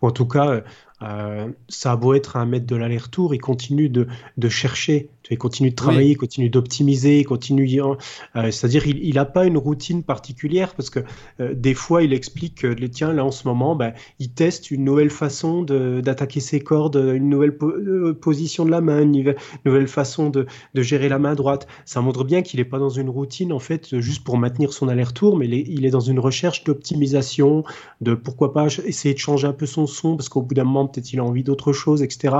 en 0.00 0.12
tout 0.12 0.26
cas, 0.26 0.62
ça 1.00 1.92
a 1.92 1.96
beau 1.96 2.14
être 2.14 2.36
un 2.36 2.46
maître 2.46 2.66
de 2.66 2.76
l'aller-retour, 2.76 3.34
il 3.34 3.40
continue 3.40 3.88
de, 3.88 4.06
de 4.36 4.48
chercher 4.48 5.10
il 5.30 5.38
continue 5.38 5.70
de 5.70 5.74
travailler, 5.74 6.10
il 6.12 6.16
continue 6.16 6.50
d'optimiser, 6.50 7.20
il 7.20 7.24
continue. 7.24 7.66
Euh, 7.80 8.50
c'est-à-dire, 8.50 8.86
il 8.86 9.14
n'a 9.14 9.24
pas 9.24 9.44
une 9.44 9.56
routine 9.56 10.02
particulière 10.02 10.74
parce 10.74 10.90
que 10.90 11.00
euh, 11.40 11.54
des 11.54 11.74
fois, 11.74 12.02
il 12.02 12.12
explique 12.12 12.62
que 12.62 12.86
tiens, 12.86 13.12
là 13.12 13.24
en 13.24 13.30
ce 13.30 13.48
moment, 13.48 13.74
ben, 13.74 13.92
il 14.18 14.30
teste 14.30 14.70
une 14.70 14.84
nouvelle 14.84 15.10
façon 15.10 15.62
d'attaquer 15.62 16.40
ses 16.40 16.60
cordes, 16.60 16.96
une 16.96 17.28
nouvelle 17.28 17.56
euh, 17.62 18.14
position 18.14 18.64
de 18.64 18.70
la 18.70 18.80
main, 18.80 19.02
une 19.02 19.34
nouvelle 19.64 19.88
façon 19.88 20.30
de, 20.30 20.46
de, 20.74 20.82
gérer 20.82 21.08
la 21.08 21.18
main 21.18 21.34
droite. 21.34 21.66
Ça 21.84 22.00
montre 22.00 22.24
bien 22.24 22.42
qu'il 22.42 22.60
n'est 22.60 22.64
pas 22.64 22.78
dans 22.78 22.88
une 22.88 23.10
routine 23.10 23.52
en 23.52 23.58
fait 23.58 23.98
juste 24.00 24.22
pour 24.24 24.38
maintenir 24.38 24.72
son 24.72 24.88
aller-retour, 24.88 25.36
mais 25.36 25.48
il 25.48 25.84
est, 25.84 25.90
dans 25.90 26.00
une 26.00 26.18
recherche 26.18 26.64
d'optimisation, 26.64 27.64
de 28.00 28.14
pourquoi 28.14 28.52
pas 28.52 28.66
essayer 28.66 29.14
de 29.14 29.18
changer 29.18 29.46
un 29.46 29.52
peu 29.52 29.66
son 29.66 29.86
son 29.86 30.16
parce 30.16 30.28
qu'au 30.28 30.42
bout 30.42 30.54
d'un 30.54 30.64
moment, 30.64 30.85
peut-être 30.86 31.12
il 31.12 31.20
a 31.20 31.24
envie 31.24 31.42
d'autre 31.42 31.72
chose, 31.72 32.02
etc. 32.02 32.36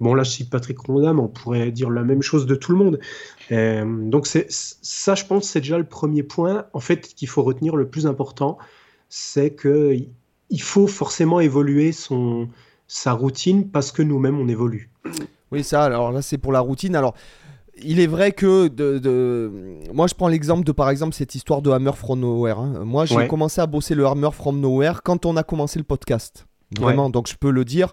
Bon, 0.00 0.14
là, 0.14 0.22
je 0.22 0.30
cite 0.30 0.50
Patrick 0.50 0.78
Ronda, 0.78 1.12
mais 1.12 1.20
on 1.20 1.28
pourrait 1.28 1.70
dire 1.70 1.90
la 1.90 2.02
même 2.02 2.22
chose 2.22 2.46
de 2.46 2.54
tout 2.54 2.72
le 2.72 2.78
monde. 2.78 3.00
Euh, 3.52 3.84
donc 4.08 4.26
c'est 4.26 4.46
ça, 4.48 5.14
je 5.14 5.24
pense, 5.24 5.48
c'est 5.48 5.60
déjà 5.60 5.78
le 5.78 5.84
premier 5.84 6.22
point. 6.22 6.66
En 6.72 6.80
fait, 6.80 7.14
qu'il 7.14 7.28
faut 7.28 7.42
retenir 7.42 7.76
le 7.76 7.88
plus 7.88 8.06
important, 8.06 8.58
c'est 9.08 9.50
que 9.50 9.96
il 10.52 10.62
faut 10.62 10.86
forcément 10.86 11.40
évoluer 11.40 11.92
son 11.92 12.48
sa 12.88 13.12
routine 13.12 13.70
parce 13.70 13.92
que 13.92 14.02
nous-mêmes 14.02 14.38
on 14.38 14.48
évolue. 14.48 14.90
Oui, 15.52 15.62
ça. 15.62 15.84
Alors 15.84 16.12
là, 16.12 16.22
c'est 16.22 16.38
pour 16.38 16.52
la 16.52 16.60
routine. 16.60 16.96
Alors. 16.96 17.14
Il 17.82 17.98
est 17.98 18.06
vrai 18.06 18.32
que 18.32 18.68
de, 18.68 19.50
moi 19.90 20.06
je 20.06 20.14
prends 20.14 20.28
l'exemple 20.28 20.64
de 20.64 20.72
par 20.72 20.90
exemple 20.90 21.14
cette 21.14 21.34
histoire 21.34 21.62
de 21.62 21.70
Hammer 21.70 21.92
from 21.94 22.20
Nowhere. 22.20 22.58
Hein. 22.58 22.84
Moi 22.84 23.06
j'ai 23.06 23.26
commencé 23.26 23.58
à 23.62 23.66
bosser 23.66 23.94
le 23.94 24.06
Hammer 24.06 24.28
from 24.32 24.60
Nowhere 24.60 25.00
quand 25.02 25.24
on 25.24 25.34
a 25.38 25.42
commencé 25.42 25.78
le 25.78 25.84
podcast. 25.84 26.46
Vraiment, 26.78 27.10
donc 27.10 27.28
je 27.28 27.34
peux 27.36 27.50
le 27.50 27.64
dire. 27.64 27.92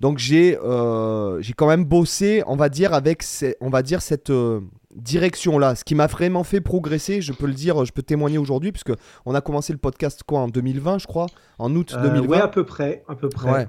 Donc 0.00 0.18
j'ai 0.18 0.58
euh, 0.58 1.40
j'ai 1.40 1.52
quand 1.54 1.66
même 1.66 1.84
bossé, 1.84 2.42
on 2.46 2.56
va 2.56 2.68
dire, 2.68 2.92
avec 2.92 3.24
on 3.60 3.70
va 3.70 3.82
dire 3.82 4.02
cette 4.02 4.30
euh, 4.30 4.60
direction-là. 4.94 5.74
Ce 5.74 5.84
qui 5.84 5.94
m'a 5.94 6.06
vraiment 6.06 6.44
fait 6.44 6.60
progresser, 6.60 7.22
je 7.22 7.32
peux 7.32 7.46
le 7.46 7.54
dire, 7.54 7.84
je 7.84 7.92
peux 7.92 8.02
témoigner 8.02 8.38
aujourd'hui, 8.38 8.72
puisque 8.72 8.92
on 9.24 9.34
a 9.34 9.40
commencé 9.40 9.72
le 9.72 9.78
podcast 9.78 10.22
quoi 10.26 10.40
en 10.40 10.48
2020, 10.48 10.98
je 10.98 11.06
crois, 11.06 11.26
en 11.58 11.74
août 11.74 11.94
2020. 11.94 12.24
Euh, 12.24 12.26
ouais, 12.26 12.40
à 12.40 12.48
peu 12.48 12.64
près, 12.64 13.04
à 13.08 13.14
peu 13.14 13.28
près. 13.30 13.68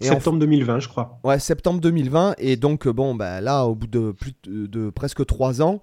septembre 0.00 0.38
2020, 0.40 0.80
je 0.80 0.88
crois. 0.88 1.18
Ouais, 1.24 1.38
septembre 1.38 1.80
2020. 1.80 2.34
Et 2.38 2.56
donc, 2.56 2.86
bon, 2.86 3.14
ben 3.14 3.40
là, 3.40 3.64
au 3.64 3.74
bout 3.74 3.86
de, 3.86 4.12
plus 4.12 4.34
de, 4.46 4.90
presque 4.90 5.24
trois 5.24 5.62
ans, 5.62 5.80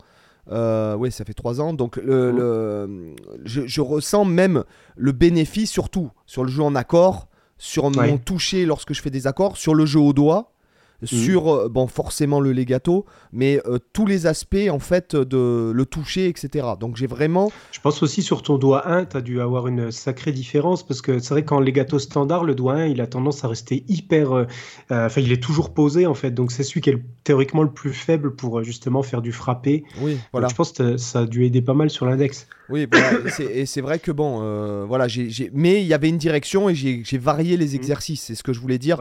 oui, 0.52 1.12
ça 1.12 1.26
fait 1.26 1.34
trois 1.34 1.62
ans. 1.62 1.74
Donc, 1.74 1.96
le, 1.96 2.32
le 2.32 3.16
je, 3.44 3.66
je, 3.66 3.82
ressens 3.82 4.26
même 4.26 4.64
le 4.96 5.14
bénéfice, 5.14 5.72
surtout 5.72 6.12
sur 6.28 6.44
le 6.44 6.52
jeu 6.52 6.62
en 6.62 6.76
accord, 6.76 7.29
sur 7.60 7.92
mon 7.92 8.18
toucher 8.18 8.66
lorsque 8.66 8.94
je 8.94 9.02
fais 9.02 9.12
des 9.12 9.28
accords, 9.28 9.58
sur 9.58 9.76
le 9.76 9.86
jeu 9.86 10.00
au 10.00 10.14
doigt. 10.14 10.54
Sur 11.04 11.48
euh, 11.48 11.70
bon 11.70 11.88
forcément 11.88 12.40
le 12.40 12.52
legato, 12.52 13.06
mais 13.32 13.62
euh, 13.66 13.80
tous 13.94 14.06
les 14.06 14.28
aspects 14.28 14.70
en 14.70 14.80
fait 14.80 15.16
de 15.16 15.72
le 15.74 15.86
toucher, 15.86 16.28
etc. 16.28 16.68
Donc 16.80 16.98
j'ai 16.98 17.08
vraiment. 17.08 17.52
Je 17.72 17.80
pense 17.80 18.04
aussi 18.04 18.22
sur 18.22 18.42
ton 18.42 18.58
doigt 18.58 18.88
1, 18.88 19.06
tu 19.06 19.18
as 19.18 19.22
dû 19.22 19.42
avoir 19.42 19.68
une 19.68 19.92
sacrée 19.92 20.32
différence 20.32 20.86
parce 20.86 21.02
que 21.02 21.20
c'est 21.20 21.34
vrai 21.34 21.44
qu'en 21.44 21.60
legato 21.60 22.00
standard, 22.00 22.44
le 22.44 22.56
doigt 22.56 22.74
1, 22.74 22.86
il 22.88 23.02
a 23.02 23.08
tendance 23.08 23.44
à 23.44 23.48
rester 23.48 23.84
hyper. 23.88 24.34
Euh, 24.34 24.46
enfin, 24.90 25.22
il 25.22 25.32
est 25.32 25.42
toujours 25.42 25.74
posé 25.74 26.06
en 26.06 26.16
fait, 26.16 26.32
donc 26.32 26.52
c'est 26.52 26.64
celui 26.64 26.82
qui 26.82 26.90
est 26.90 27.02
théoriquement 27.24 27.64
le 27.64 27.72
plus 27.72 27.94
faible 27.94 28.36
pour 28.36 28.64
justement 28.64 29.04
faire 29.04 29.22
du 29.22 29.32
frappé. 29.32 29.84
Oui, 30.02 30.18
voilà. 30.32 30.48
je 30.48 30.56
pense 30.56 30.72
que 30.72 30.98
ça 30.98 31.20
a 31.22 31.26
dû 31.26 31.46
aider 31.46 31.62
pas 31.62 31.74
mal 31.74 31.90
sur 31.90 32.06
l'index. 32.06 32.48
Oui, 32.70 32.88
et 33.40 33.66
c'est 33.66 33.82
vrai 33.82 34.00
que 34.00 34.12
bon, 34.12 34.42
euh, 34.44 34.86
voilà, 34.88 35.08
j'ai 35.08 35.50
mais 35.54 35.82
il 35.82 35.88
y 35.88 35.94
avait 35.94 36.10
une 36.10 36.18
direction 36.18 36.70
et 36.70 36.76
j'ai 36.76 37.18
varié 37.18 37.58
les 37.58 37.70
mhm. 37.70 37.76
exercices, 37.76 38.22
c'est 38.22 38.36
ce 38.36 38.44
que 38.44 38.54
je 38.54 38.60
voulais 38.60 38.78
dire. 38.78 39.00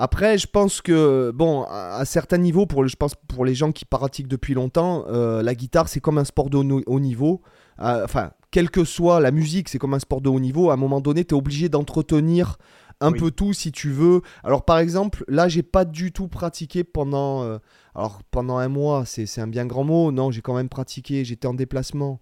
Après, 0.00 0.38
je 0.38 0.46
pense 0.46 0.80
que, 0.80 1.32
bon, 1.34 1.64
à, 1.68 2.04
certains 2.04 2.38
niveaux, 2.38 2.66
pour, 2.66 2.86
je 2.86 2.96
pense 2.96 3.14
pour 3.14 3.44
les 3.44 3.54
gens 3.54 3.72
qui 3.72 3.84
pratiquent 3.84 4.28
depuis 4.28 4.54
longtemps, 4.54 5.04
euh, 5.08 5.42
la 5.42 5.54
guitare, 5.54 5.88
c'est 5.88 6.00
comme 6.00 6.18
un 6.18 6.24
sport 6.24 6.50
de 6.50 6.56
haut, 6.56 7.00
niveau. 7.00 7.42
Euh, 7.80 8.04
enfin, 8.04 8.30
quelle 8.50 8.70
que 8.70 8.84
soit 8.84 9.18
la 9.20 9.32
musique, 9.32 9.68
c'est 9.68 9.78
comme 9.78 9.94
un 9.94 9.98
sport 9.98 10.20
de 10.20 10.28
haut 10.28 10.40
niveau. 10.40 10.70
À 10.70 10.74
un 10.74 10.76
moment 10.76 11.00
donné, 11.00 11.24
tu 11.24 11.34
es 11.34 11.38
obligé 11.38 11.68
d'entretenir 11.68 12.58
un 13.00 13.12
peu 13.12 13.30
tout 13.30 13.52
si 13.52 13.72
tu 13.72 13.90
veux. 13.90 14.22
Alors, 14.44 14.64
par 14.64 14.78
exemple, 14.78 15.24
là, 15.28 15.48
j'ai 15.48 15.62
pas 15.62 15.84
du 15.84 16.12
tout 16.12 16.28
pratiqué 16.28 16.84
pendant. 16.84 17.58
alors, 17.94 18.22
pendant 18.30 18.58
un 18.58 18.68
mois, 18.68 19.04
c'est 19.04 19.40
un 19.40 19.48
bien 19.48 19.66
grand 19.66 19.84
mot. 19.84 20.12
Non, 20.12 20.30
j'ai 20.30 20.42
quand 20.42 20.54
même 20.54 20.68
pratiqué. 20.68 21.24
J'étais 21.24 21.48
en 21.48 21.54
déplacement. 21.54 22.20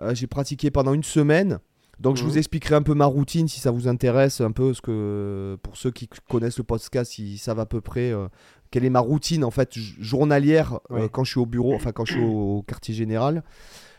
Euh, 0.00 0.14
j'ai 0.14 0.26
pratiqué 0.26 0.70
pendant 0.70 0.94
une 0.94 1.04
semaine. 1.04 1.58
Donc 2.04 2.18
je 2.18 2.22
vous 2.22 2.32
mhm. 2.32 2.38
expliquerai 2.38 2.74
un 2.74 2.82
peu 2.82 2.92
ma 2.92 3.06
routine 3.06 3.48
si 3.48 3.60
ça 3.60 3.70
vous 3.70 3.88
intéresse, 3.88 4.42
un 4.42 4.52
peu 4.52 4.74
ce 4.74 4.82
que 4.82 5.56
pour 5.62 5.78
ceux 5.78 5.90
qui 5.90 6.06
connaissent 6.28 6.58
le 6.58 6.64
podcast, 6.64 7.18
ils 7.18 7.38
savent 7.38 7.60
à 7.60 7.64
peu 7.64 7.80
près 7.80 8.12
euh, 8.12 8.28
quelle 8.70 8.84
est 8.84 8.90
ma 8.90 9.00
routine 9.00 9.42
en 9.42 9.50
fait 9.50 9.72
journalière 9.74 10.80
euh, 10.90 11.08
quand 11.08 11.24
je 11.24 11.30
suis 11.30 11.40
au 11.40 11.46
bureau, 11.46 11.74
enfin 11.74 11.92
quand 11.92 12.04
je 12.04 12.12
suis 12.12 12.22
au, 12.22 12.62
quartier 12.66 12.94
général. 12.94 13.42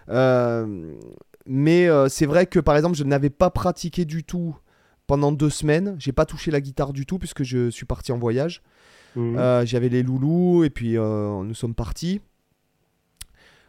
mais 0.07 1.89
c'est 2.07 2.27
vrai 2.27 2.45
que 2.45 2.59
par 2.59 2.75
exemple 2.75 2.95
je 2.95 3.03
n'avais 3.03 3.31
pas 3.31 3.49
pratiqué 3.49 4.05
du 4.05 4.23
tout 4.23 4.55
pendant 5.07 5.31
deux 5.31 5.49
semaines. 5.49 5.95
J'ai 5.97 6.11
pas 6.11 6.27
touché 6.27 6.51
la 6.51 6.61
guitare 6.61 6.93
du 6.93 7.07
tout 7.07 7.17
puisque 7.17 7.41
je 7.41 7.71
suis 7.71 7.87
parti 7.87 8.11
en 8.11 8.19
voyage. 8.19 8.61
Mhm. 9.15 9.65
J'avais 9.65 9.89
les 9.89 10.03
loulous 10.03 10.63
et 10.63 10.69
puis 10.69 10.93
nous 10.93 11.55
sommes 11.55 11.73
partis. 11.73 12.21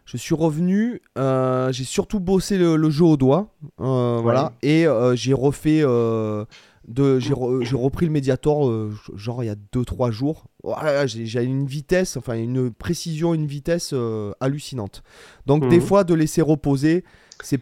Je 0.06 0.16
suis 0.16 0.36
revenu, 0.36 1.02
euh, 1.18 1.72
j'ai 1.72 1.82
surtout 1.82 2.20
bossé 2.20 2.58
le, 2.58 2.90
jeu 2.90 3.04
au 3.04 3.16
doigt, 3.16 3.52
euh, 3.80 4.20
voilà, 4.22 4.52
et 4.62 4.86
euh, 4.86 5.16
j'ai 5.16 5.34
refait, 5.34 5.80
de, 5.82 7.18
j'ai, 7.18 7.34
repris 7.34 8.06
le 8.06 8.12
Mediator 8.12 8.72
genre 9.16 9.42
il 9.42 9.48
y 9.48 9.50
a 9.50 9.56
2-3 9.75 10.12
jours. 10.12 10.46
Voilà, 10.62 11.06
j'ai, 11.08 11.42
une 11.42 11.66
vitesse, 11.66 12.16
enfin 12.16 12.34
une 12.34 12.70
précision, 12.70 13.34
une 13.34 13.46
vitesse 13.46 13.92
hallucinante. 14.40 15.02
Donc 15.46 15.68
des 15.68 15.80
mhm. 15.80 15.82
fois 15.82 16.04
de 16.04 16.14
laisser 16.14 16.40
reposer, 16.40 17.02
c'est, 17.42 17.60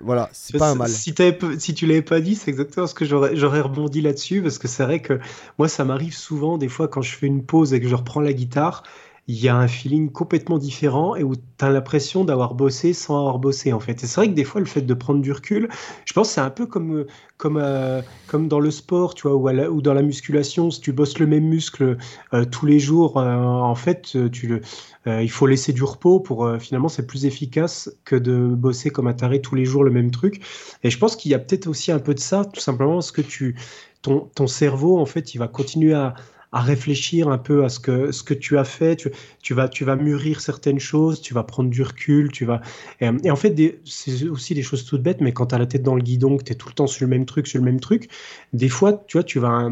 voilà, 0.00 0.30
c'est 0.32 0.56
pas 0.56 0.70
un 0.70 0.74
mal. 0.76 0.88
Si, 0.88 1.14
si 1.58 1.74
tu 1.74 1.86
l'avais 1.86 2.02
pas 2.02 2.20
dit, 2.20 2.34
c'est 2.34 2.50
exactement 2.50 2.86
ce 2.86 2.94
que 2.94 3.04
j'aurais, 3.04 3.36
j'aurais 3.36 3.60
rebondi 3.60 4.00
là-dessus 4.00 4.40
parce 4.40 4.58
que 4.58 4.68
c'est 4.68 4.84
vrai 4.84 5.02
que 5.02 5.18
moi 5.58 5.68
ça 5.68 5.84
m'arrive 5.84 6.14
souvent 6.14 6.58
des 6.58 6.68
fois 6.68 6.88
quand 6.88 7.02
je 7.02 7.14
fais 7.14 7.26
une 7.26 7.44
pause 7.44 7.74
et 7.74 7.80
que 7.80 7.88
je 7.88 7.94
reprends 7.94 8.20
la 8.20 8.32
guitare 8.32 8.84
il 9.28 9.42
y 9.42 9.48
a 9.48 9.56
un 9.56 9.66
feeling 9.66 10.12
complètement 10.12 10.56
différent 10.58 11.16
et 11.16 11.24
où 11.24 11.34
tu 11.34 11.42
as 11.64 11.70
l'impression 11.70 12.24
d'avoir 12.24 12.54
bossé 12.54 12.92
sans 12.92 13.18
avoir 13.18 13.38
bossé 13.40 13.72
en 13.72 13.80
fait. 13.80 14.04
Et 14.04 14.06
c'est 14.06 14.16
vrai 14.16 14.28
que 14.28 14.34
des 14.34 14.44
fois 14.44 14.60
le 14.60 14.66
fait 14.66 14.82
de 14.82 14.94
prendre 14.94 15.20
du 15.20 15.32
recul, 15.32 15.68
je 16.04 16.12
pense 16.12 16.30
c'est 16.30 16.40
un 16.40 16.50
peu 16.50 16.66
comme 16.66 17.06
comme 17.36 17.58
euh, 17.60 18.02
comme 18.28 18.46
dans 18.46 18.60
le 18.60 18.70
sport, 18.70 19.14
tu 19.14 19.28
vois, 19.28 19.36
ou, 19.36 19.82
dans 19.82 19.94
la 19.94 20.02
musculation, 20.02 20.70
si 20.70 20.80
tu 20.80 20.92
bosses 20.92 21.18
le 21.18 21.26
même 21.26 21.44
muscle 21.44 21.98
euh, 22.34 22.44
tous 22.44 22.66
les 22.66 22.78
jours, 22.78 23.18
euh, 23.18 23.36
en 23.36 23.74
fait, 23.74 24.16
tu 24.30 24.46
le 24.46 24.60
il 25.06 25.30
faut 25.30 25.46
laisser 25.46 25.72
du 25.72 25.84
repos 25.84 26.18
pour 26.18 26.50
finalement 26.58 26.88
c'est 26.88 27.06
plus 27.06 27.26
efficace 27.26 27.88
que 28.04 28.16
de 28.16 28.48
bosser 28.48 28.90
comme 28.90 29.06
un 29.06 29.12
taré 29.12 29.40
tous 29.40 29.54
les 29.54 29.64
jours 29.64 29.84
le 29.84 29.92
même 29.92 30.10
truc. 30.10 30.42
Et 30.82 30.90
je 30.90 30.98
pense 30.98 31.14
qu'il 31.14 31.30
y 31.30 31.34
a 31.34 31.38
peut-être 31.38 31.68
aussi 31.68 31.92
un 31.92 32.00
peu 32.00 32.12
de 32.12 32.18
ça, 32.18 32.44
tout 32.44 32.60
simplement 32.60 32.94
parce 32.94 33.12
que 33.12 33.22
tu 33.22 33.54
ton, 34.02 34.28
ton 34.34 34.48
cerveau 34.48 34.98
en 34.98 35.06
fait, 35.06 35.34
il 35.34 35.38
va 35.38 35.46
continuer 35.46 35.94
à 35.94 36.14
à 36.56 36.60
réfléchir 36.60 37.28
un 37.28 37.36
peu 37.36 37.64
à 37.64 37.68
ce 37.68 37.78
que, 37.78 38.12
ce 38.12 38.22
que 38.22 38.32
tu 38.32 38.56
as 38.56 38.64
fait. 38.64 38.96
Tu, 38.96 39.10
tu, 39.42 39.52
vas, 39.52 39.68
tu 39.68 39.84
vas 39.84 39.94
mûrir 39.94 40.40
certaines 40.40 40.78
choses, 40.78 41.20
tu 41.20 41.34
vas 41.34 41.42
prendre 41.42 41.68
du 41.68 41.82
recul. 41.82 42.32
Tu 42.32 42.46
vas... 42.46 42.62
Et, 43.02 43.30
en 43.30 43.36
fait, 43.36 43.78
c'est 43.84 44.26
aussi 44.26 44.54
des 44.54 44.62
choses 44.62 44.86
toutes 44.86 45.02
bêtes, 45.02 45.20
mais 45.20 45.32
quand 45.32 45.48
tu 45.48 45.54
as 45.54 45.58
la 45.58 45.66
tête 45.66 45.82
dans 45.82 45.94
le 45.94 46.02
guidon, 46.02 46.38
que 46.38 46.44
tu 46.44 46.52
es 46.52 46.54
tout 46.54 46.68
le 46.68 46.74
temps 46.74 46.86
sur 46.86 47.04
le 47.04 47.10
même 47.10 47.26
truc, 47.26 47.46
sur 47.46 47.58
le 47.58 47.64
même 47.64 47.78
truc, 47.78 48.08
des 48.54 48.70
fois, 48.70 49.04
tu 49.06 49.18
vois, 49.18 49.24
tu 49.24 49.38
vas, 49.38 49.68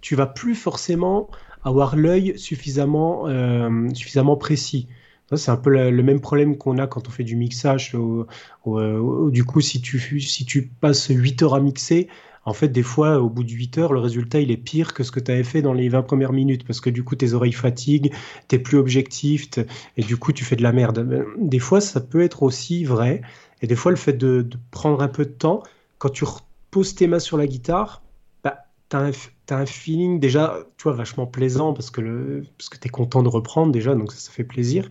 tu 0.00 0.16
vas 0.16 0.26
plus 0.26 0.56
forcément 0.56 1.30
avoir 1.62 1.94
l'œil 1.94 2.36
suffisamment, 2.36 3.28
euh, 3.28 3.88
suffisamment 3.94 4.36
précis. 4.36 4.88
C'est 5.36 5.52
un 5.52 5.56
peu 5.56 5.70
le, 5.70 6.02
même 6.02 6.20
problème 6.20 6.58
qu'on 6.58 6.78
a 6.78 6.88
quand 6.88 7.06
on 7.06 7.10
fait 7.12 7.22
du 7.22 7.36
mixage. 7.36 7.94
du 7.94 9.44
coup, 9.44 9.60
si 9.60 9.80
tu, 9.80 10.20
si 10.20 10.44
tu 10.44 10.66
passes 10.80 11.06
8 11.08 11.42
heures 11.44 11.54
à 11.54 11.60
mixer, 11.60 12.08
en 12.44 12.54
fait, 12.54 12.68
des 12.68 12.82
fois, 12.82 13.20
au 13.20 13.28
bout 13.28 13.44
de 13.44 13.50
8 13.50 13.78
heures, 13.78 13.92
le 13.92 14.00
résultat, 14.00 14.40
il 14.40 14.50
est 14.50 14.56
pire 14.56 14.94
que 14.94 15.02
ce 15.02 15.10
que 15.10 15.20
tu 15.20 15.30
avais 15.30 15.44
fait 15.44 15.62
dans 15.62 15.74
les 15.74 15.88
20 15.88 16.02
premières 16.02 16.32
minutes, 16.32 16.66
parce 16.66 16.80
que 16.80 16.88
du 16.88 17.04
coup, 17.04 17.14
tes 17.14 17.34
oreilles 17.34 17.52
fatiguent, 17.52 18.12
tu 18.48 18.56
es 18.56 18.58
plus 18.58 18.78
objectif, 18.78 19.48
et 19.96 20.02
du 20.02 20.16
coup, 20.16 20.32
tu 20.32 20.44
fais 20.44 20.56
de 20.56 20.62
la 20.62 20.72
merde. 20.72 21.26
Des 21.38 21.58
fois, 21.58 21.80
ça 21.80 22.00
peut 22.00 22.22
être 22.22 22.42
aussi 22.42 22.84
vrai, 22.84 23.20
et 23.62 23.66
des 23.66 23.76
fois, 23.76 23.92
le 23.92 23.96
fait 23.96 24.14
de, 24.14 24.48
prendre 24.70 25.02
un 25.02 25.08
peu 25.08 25.24
de 25.24 25.30
temps, 25.30 25.62
quand 25.98 26.08
tu 26.08 26.24
reposes 26.24 26.94
tes 26.94 27.06
mains 27.06 27.18
sur 27.18 27.36
la 27.36 27.46
guitare, 27.46 28.02
bah, 28.42 28.64
tu 28.88 28.96
as, 28.96 29.12
un 29.50 29.66
feeling 29.66 30.18
déjà, 30.18 30.56
tu 30.78 30.84
vois, 30.84 30.92
vachement 30.92 31.26
plaisant, 31.26 31.74
parce 31.74 31.90
que, 31.90 32.00
le, 32.00 32.44
parce 32.56 32.70
que 32.70 32.78
tu 32.78 32.88
es 32.88 32.90
content 32.90 33.22
de 33.22 33.28
reprendre 33.28 33.70
déjà, 33.70 33.94
donc 33.94 34.12
ça, 34.12 34.18
ça 34.18 34.32
fait 34.32 34.44
plaisir. 34.44 34.88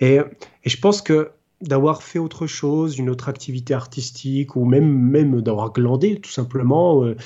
Et, 0.00 0.16
et 0.16 0.68
je 0.68 0.80
pense 0.80 1.02
que 1.02 1.30
d'avoir 1.60 2.02
fait 2.02 2.18
autre 2.18 2.46
chose, 2.46 2.98
une 2.98 3.10
autre 3.10 3.28
activité 3.28 3.74
artistique, 3.74 4.56
ou 4.56 4.64
même, 4.64 4.88
même 4.88 5.40
d'avoir 5.42 5.72
glandé, 5.72 6.20
tout 6.20 6.30
simplement. 6.30 7.04
Euh, 7.04 7.16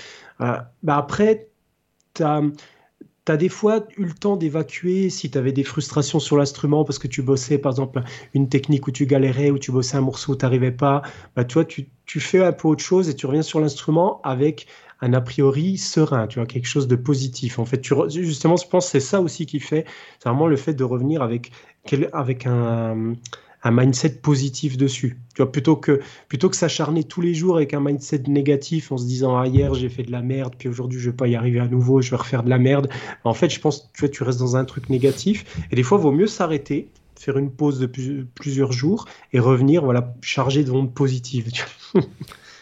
euh, 0.40 0.56
bah 0.82 0.96
après, 0.96 1.48
tu 2.14 2.22
as, 2.22 3.36
des 3.36 3.48
fois 3.48 3.86
eu 3.96 4.04
le 4.04 4.12
temps 4.12 4.36
d'évacuer 4.36 5.08
si 5.08 5.30
tu 5.30 5.38
avais 5.38 5.52
des 5.52 5.64
frustrations 5.64 6.18
sur 6.18 6.36
l'instrument 6.36 6.84
parce 6.84 6.98
que 6.98 7.08
tu 7.08 7.22
bossais, 7.22 7.58
par 7.58 7.72
exemple, 7.72 8.02
une 8.34 8.48
technique 8.48 8.86
où 8.86 8.90
tu 8.90 9.06
galérais, 9.06 9.50
où 9.50 9.58
tu 9.58 9.72
bossais 9.72 9.96
un 9.96 10.02
morceau 10.02 10.32
où 10.32 10.36
tu 10.36 10.44
n'arrivais 10.44 10.72
pas. 10.72 11.02
Bah, 11.36 11.44
tu 11.44 11.64
tu, 11.66 11.88
tu 12.04 12.20
fais 12.20 12.44
un 12.44 12.52
peu 12.52 12.68
autre 12.68 12.82
chose 12.82 13.08
et 13.08 13.14
tu 13.14 13.26
reviens 13.26 13.42
sur 13.42 13.60
l'instrument 13.60 14.20
avec 14.22 14.66
un 15.00 15.12
a 15.12 15.20
priori 15.20 15.76
serein, 15.76 16.26
tu 16.26 16.38
vois, 16.38 16.46
quelque 16.46 16.66
chose 16.66 16.88
de 16.88 16.96
positif. 16.96 17.58
En 17.58 17.64
fait, 17.64 17.80
tu, 17.80 17.94
justement, 18.08 18.56
je 18.56 18.66
pense 18.66 18.86
que 18.86 18.92
c'est 18.92 19.00
ça 19.00 19.20
aussi 19.20 19.46
qui 19.46 19.60
fait, 19.60 19.84
c'est 20.18 20.28
vraiment 20.28 20.46
le 20.46 20.56
fait 20.56 20.74
de 20.74 20.84
revenir 20.84 21.22
avec, 21.22 21.52
avec 22.12 22.46
un, 22.46 23.14
un 23.64 23.70
mindset 23.70 24.10
positif 24.10 24.76
dessus. 24.76 25.18
Tu 25.34 25.42
vois, 25.42 25.50
plutôt 25.50 25.76
que, 25.76 26.00
plutôt 26.28 26.50
que 26.50 26.56
s'acharner 26.56 27.02
tous 27.02 27.20
les 27.20 27.34
jours 27.34 27.56
avec 27.56 27.74
un 27.74 27.80
mindset 27.80 28.24
négatif 28.28 28.92
en 28.92 28.98
se 28.98 29.06
disant 29.06 29.36
ah, 29.36 29.46
hier 29.46 29.74
j'ai 29.74 29.88
fait 29.88 30.02
de 30.02 30.12
la 30.12 30.22
merde, 30.22 30.54
puis 30.56 30.68
aujourd'hui 30.68 31.00
je 31.00 31.10
vais 31.10 31.16
pas 31.16 31.26
y 31.26 31.34
arriver 31.34 31.60
à 31.60 31.66
nouveau, 31.66 32.02
je 32.02 32.10
vais 32.10 32.16
refaire 32.16 32.42
de 32.42 32.50
la 32.50 32.58
merde. 32.58 32.88
En 33.24 33.34
fait, 33.34 33.48
je 33.48 33.58
pense 33.58 33.90
tu 33.94 34.00
vois, 34.00 34.08
tu 34.10 34.22
restes 34.22 34.38
dans 34.38 34.56
un 34.56 34.64
truc 34.64 34.90
négatif 34.90 35.44
et 35.70 35.76
des 35.76 35.82
fois, 35.82 35.98
il 35.98 36.02
vaut 36.02 36.12
mieux 36.12 36.26
s'arrêter, 36.26 36.88
faire 37.16 37.38
une 37.38 37.50
pause 37.50 37.78
de 37.80 37.86
plusieurs 38.34 38.72
jours 38.72 39.06
et 39.32 39.40
revenir 39.40 39.82
voilà, 39.84 40.14
chargé 40.20 40.62
de 40.62 40.70
ondes 40.70 40.92
positives. 40.92 41.50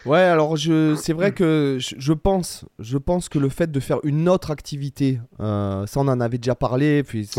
Ouais, 0.05 0.19
alors 0.19 0.57
je, 0.57 0.95
c'est 0.95 1.13
vrai 1.13 1.31
que 1.31 1.77
je, 1.79 2.13
pense, 2.13 2.65
je 2.79 2.97
pense 2.97 3.29
que 3.29 3.39
le 3.39 3.49
fait 3.49 3.71
de 3.71 3.79
faire 3.79 3.99
une 4.03 4.27
autre 4.27 4.51
activité, 4.51 5.19
euh, 5.39 5.85
ça 5.85 5.99
on 6.01 6.07
en 6.07 6.19
avait 6.19 6.37
déjà 6.37 6.55
parlé, 6.55 7.03
puis 7.03 7.29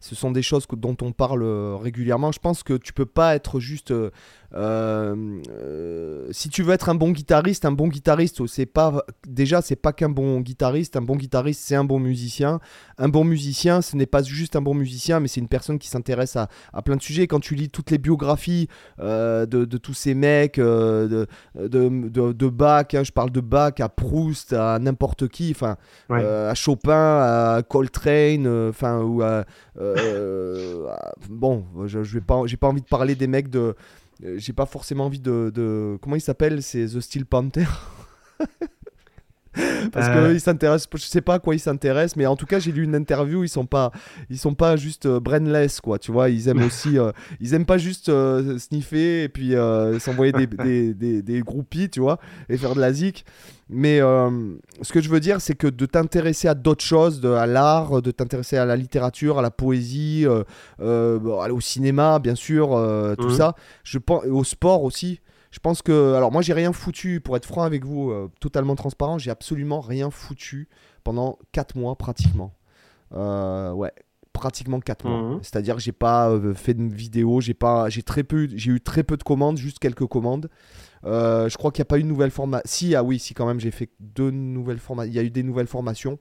ce 0.00 0.14
sont 0.14 0.30
des 0.30 0.42
choses 0.42 0.66
dont 0.72 0.96
on 1.02 1.12
parle 1.12 1.42
euh, 1.42 1.76
régulièrement. 1.76 2.32
Je 2.32 2.40
pense 2.40 2.62
que 2.62 2.74
tu 2.74 2.92
peux 2.92 3.06
pas 3.06 3.36
être 3.36 3.60
juste 3.60 3.92
euh, 4.54 5.40
euh, 5.50 6.28
si 6.32 6.48
tu 6.48 6.62
veux 6.62 6.72
être 6.72 6.88
un 6.88 6.94
bon 6.94 7.10
guitariste, 7.10 7.64
un 7.64 7.72
bon 7.72 7.88
guitariste, 7.88 8.46
c'est 8.46 8.66
pas 8.66 9.04
déjà 9.26 9.62
c'est 9.62 9.76
pas 9.76 9.92
qu'un 9.92 10.08
bon 10.08 10.40
guitariste. 10.40 10.96
Un 10.96 11.02
bon 11.02 11.16
guitariste, 11.16 11.62
c'est 11.64 11.76
un 11.76 11.84
bon 11.84 12.00
musicien. 12.00 12.60
Un 12.98 13.08
bon 13.08 13.24
musicien, 13.24 13.82
ce 13.82 13.96
n'est 13.96 14.06
pas 14.06 14.22
juste 14.22 14.56
un 14.56 14.62
bon 14.62 14.74
musicien, 14.74 15.20
mais 15.20 15.28
c'est 15.28 15.40
une 15.40 15.48
personne 15.48 15.78
qui 15.78 15.88
s'intéresse 15.88 16.36
à, 16.36 16.48
plein 16.82 16.96
de 16.96 17.02
sujets. 17.02 17.26
Quand 17.26 17.40
tu 17.40 17.54
lis 17.54 17.68
toutes 17.68 17.90
les 17.90 17.98
biographies 17.98 18.68
euh, 19.00 19.46
de, 19.46 19.64
tous 19.76 19.94
ces 19.94 20.14
mecs, 20.14 20.58
de, 20.58 21.26
de, 21.54 22.48
Bach, 22.48 22.86
hein, 22.94 23.04
je 23.04 23.12
parle 23.12 23.30
de 23.30 23.40
Bach 23.40 23.74
à 23.78 23.88
Proust, 23.88 24.52
à 24.52 24.78
n'importe 24.78 25.28
qui, 25.28 25.52
enfin 25.54 25.76
à 26.10 26.54
Chopin, 26.54 26.92
à 27.20 27.62
Coltrane, 27.68 28.46
enfin 28.68 29.00
ou 29.02 29.22
à, 29.22 29.44
bon, 31.28 31.64
je, 31.86 32.02
je 32.02 32.14
vais 32.14 32.20
pas, 32.20 32.42
j'ai 32.46 32.56
pas 32.56 32.68
envie 32.68 32.82
de 32.82 32.86
parler 32.86 33.14
des 33.14 33.26
mecs 33.26 33.48
de 33.48 33.74
j'ai 34.36 34.52
pas 34.52 34.66
forcément 34.66 35.06
envie 35.06 35.20
de, 35.20 35.98
Comment 36.00 36.16
il 36.16 36.20
s'appelle 36.20 36.62
C'est 36.62 36.86
The 36.86 37.00
Steel 37.00 37.26
Panther? 37.26 37.66
parce 39.92 40.08
euh... 40.08 40.30
qu'ils 40.30 40.40
s'intéressent 40.40 40.88
je 40.94 41.02
sais 41.02 41.20
pas 41.20 41.34
à 41.34 41.38
quoi 41.38 41.54
ils 41.54 41.60
s'intéressent 41.60 42.16
mais 42.16 42.26
en 42.26 42.36
tout 42.36 42.46
cas 42.46 42.58
j'ai 42.58 42.72
lu 42.72 42.84
une 42.84 42.94
interview 42.94 43.42
ils 43.44 43.48
sont 43.48 43.66
pas 43.66 43.90
ils 44.28 44.38
sont 44.38 44.54
pas 44.54 44.76
juste 44.76 45.06
euh, 45.06 45.20
brainless 45.20 45.80
quoi 45.80 45.98
tu 45.98 46.12
vois 46.12 46.30
ils 46.30 46.48
aiment 46.48 46.62
aussi 46.66 46.98
euh, 46.98 47.12
ils 47.40 47.54
aiment 47.54 47.66
pas 47.66 47.78
juste 47.78 48.10
sniffer 48.58 49.24
et 49.24 49.28
puis 49.28 49.54
s'envoyer 49.98 50.32
des, 50.32 50.46
des, 50.46 50.94
des, 50.94 51.22
des, 51.22 51.40
groupies 51.40 51.90
tu 51.90 52.00
vois 52.00 52.18
et 52.48 52.56
faire 52.56 52.74
de 52.74 52.80
la 52.80 52.92
zik 52.92 53.24
mais 53.72 54.00
euh, 54.00 54.56
ce 54.82 54.92
que 54.92 55.00
je 55.00 55.08
veux 55.08 55.20
dire, 55.20 55.40
c'est 55.40 55.54
que 55.54 55.68
de 55.68 55.86
t'intéresser 55.86 56.48
à 56.48 56.54
d'autres 56.54 56.84
choses, 56.84 57.24
à 57.24 57.46
l'art, 57.46 58.02
de 58.02 58.10
t'intéresser 58.10 58.56
à 58.56 58.64
la 58.64 58.74
littérature, 58.74 59.38
à 59.38 59.42
la 59.42 59.52
poésie, 59.52 60.26
euh, 60.26 60.42
euh, 60.80 61.20
au 61.20 61.60
cinéma, 61.60 62.18
bien 62.18 62.34
sûr, 62.34 62.70
tout 63.16 63.28
mhm. 63.28 63.36
ça, 63.36 63.54
je 63.84 63.98
pense, 63.98 64.24
au 64.24 64.42
sport 64.42 64.82
aussi. 64.82 65.20
Je 65.50 65.58
pense 65.58 65.82
que. 65.82 66.14
Alors, 66.14 66.32
moi, 66.32 66.42
j'ai 66.42 66.52
rien 66.52 66.72
foutu, 66.72 67.20
pour 67.20 67.36
être 67.36 67.46
franc 67.46 67.62
avec 67.62 67.84
vous, 67.84 68.12
totalement 68.40 68.76
transparent, 68.76 69.18
j'ai 69.18 69.30
absolument 69.30 69.80
rien 69.80 70.10
foutu 70.10 70.68
pendant 71.04 71.38
4 71.52 71.76
mois 71.76 71.96
pratiquement. 71.96 72.54
ouais, 73.12 73.92
pratiquement 74.32 74.80
4 74.80 75.06
mois. 75.06 75.22
Mhm. 75.22 75.38
C'est-à-dire 75.42 75.76
que 75.76 75.82
j'ai 75.82 75.92
pas 75.92 76.32
fait 76.54 76.74
de 76.74 76.82
vidéo, 76.84 77.40
j'ai 77.40 77.54
pas 77.54 77.88
j'ai 77.88 78.02
très 78.02 78.22
peu 78.22 78.48
j'ai 78.54 78.70
eu 78.70 78.80
très 78.80 79.02
peu 79.02 79.16
de 79.16 79.24
commandes, 79.24 79.56
juste 79.56 79.80
quelques 79.80 80.06
commandes. 80.06 80.48
Euh, 81.04 81.48
je 81.48 81.56
crois 81.56 81.70
qu'il 81.70 81.80
n'y 81.80 81.86
a 81.86 81.86
pas 81.86 81.98
eu 81.98 82.02
de 82.02 82.08
nouvelle 82.08 82.30
formation. 82.30 82.62
Si, 82.64 82.94
ah 82.94 83.02
oui, 83.02 83.18
si 83.18 83.34
quand 83.34 83.46
même, 83.46 83.60
j'ai 83.60 83.70
fait 83.70 83.90
deux 84.00 84.30
nouvelles 84.30 84.78
formations. 84.78 85.10
Il 85.10 85.14
y 85.14 85.18
a 85.18 85.22
eu 85.22 85.30
des 85.30 85.42
nouvelles 85.42 85.66
formations. 85.66 86.18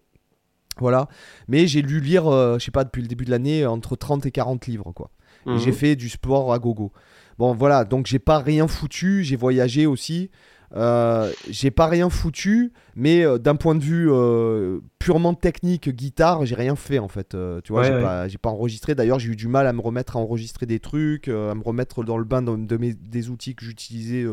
Voilà. 0.80 1.08
Mais 1.48 1.68
j'ai 1.68 1.82
lu 1.82 2.00
lire, 2.00 2.28
euh, 2.28 2.58
je 2.58 2.66
sais 2.66 2.72
pas, 2.72 2.84
depuis 2.84 3.02
le 3.02 3.08
début 3.08 3.26
de 3.26 3.32
l'année, 3.32 3.66
entre 3.66 3.96
30 3.96 4.26
et 4.26 4.32
40 4.32 4.68
livres, 4.68 4.92
quoi. 4.94 5.12
Et 5.46 5.58
j'ai 5.58 5.72
mhm. 5.72 5.78
fait 5.78 5.96
du 5.96 6.10
sport 6.10 6.54
à 6.54 6.60
gogo. 6.60 6.92
Bon, 7.40 7.56
voilà. 7.56 7.86
Donc, 7.86 8.06
j'ai 8.06 8.20
pas 8.20 8.38
rien 8.38 8.68
foutu. 8.68 9.24
J'ai 9.24 9.36
voyagé 9.36 9.88
aussi. 9.88 10.30
Euh, 10.76 11.32
j'ai 11.50 11.72
pas 11.72 11.88
rien 11.88 12.12
foutu, 12.12 12.74
mais 12.96 13.26
euh, 13.26 13.40
d'un 13.40 13.56
point 13.56 13.74
de 13.74 13.84
vue 13.84 14.08
euh, 14.12 14.80
purement 15.00 15.34
technique, 15.34 15.90
guitare, 15.90 16.46
j'ai 16.46 16.54
rien 16.54 16.76
fait 16.76 17.00
en 17.00 17.08
fait. 17.08 17.36
tu 17.64 17.74
vois, 17.74 18.28
j'ai, 18.28 18.38
pas, 18.38 18.50
enregistré. 18.50 18.94
D'ailleurs, 18.94 19.20
j'ai 19.20 19.32
eu 19.32 19.36
du 19.36 19.48
mal 19.48 19.66
à 19.66 19.74
me 19.74 19.82
remettre 19.82 20.18
à 20.18 20.20
enregistrer 20.20 20.66
des 20.68 20.80
trucs, 20.80 21.28
à 21.28 21.56
me 21.56 21.64
remettre 21.64 22.04
dans 22.04 22.18
le 22.18 22.24
bain 22.24 22.42
de, 22.42 22.78
mes, 22.78 22.94
des 22.94 23.30
outils 23.30 23.56
que 23.56 23.66
j'utilisais 23.66 24.26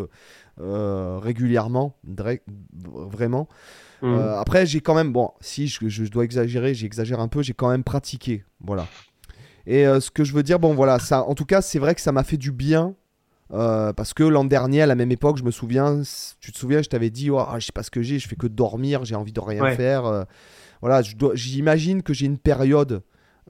régulièrement, 0.59 1.97
vraiment. 2.75 3.49
Mmh. 4.03 4.15
après, 4.15 4.67
j'ai 4.67 4.83
quand 4.83 4.95
même, 4.95 5.11
bon, 5.11 5.31
si 5.41 5.69
je, 5.69 5.89
je 5.89 6.05
dois 6.05 6.25
exagérer, 6.25 6.75
j'exagère 6.75 7.19
un 7.19 7.29
peu, 7.29 7.41
j'ai 7.43 7.55
quand 7.55 7.71
même 7.71 7.85
pratiqué. 7.85 8.45
Voilà. 8.61 8.87
Et 9.67 9.85
ce 9.85 10.11
que 10.11 10.23
je 10.23 10.33
veux 10.33 10.43
dire, 10.43 10.59
bon, 10.59 10.75
voilà, 10.75 10.99
ça, 10.99 11.25
en 11.25 11.35
tout 11.35 11.45
cas, 11.45 11.61
c'est 11.61 11.79
vrai 11.79 11.95
que 11.95 12.01
ça 12.01 12.13
m'a 12.13 12.23
fait 12.23 12.37
du 12.37 12.53
bien 12.53 12.95
euh, 13.53 13.93
parce 13.93 14.13
que 14.13 14.25
l'an 14.25 14.45
dernier, 14.45 14.83
à 14.83 14.87
la 14.87 14.95
même 14.95 15.13
époque, 15.13 15.39
je 15.39 15.45
me 15.45 15.51
souviens, 15.51 16.03
tu 16.41 16.53
te 16.53 16.59
souviens, 16.59 16.83
je 16.83 16.89
t'avais 16.89 17.11
dit, 17.11 17.31
oh, 17.31 17.45
je 17.59 17.67
sais 17.67 17.73
pas 17.73 17.83
ce 17.83 17.91
que 17.91 18.03
j'ai, 18.03 18.19
je 18.19 18.29
fais 18.29 18.37
que 18.37 18.47
dormir, 18.47 19.05
j'ai 19.05 19.15
envie 19.15 19.33
de 19.33 19.41
rien 19.41 19.75
faire. 19.77 20.07
Euh. 20.07 20.25
voilà, 20.81 21.03
j'imagine 21.35 22.03
que 22.03 22.13
j'ai 22.13 22.27
une 22.27 22.39
période 22.39 23.03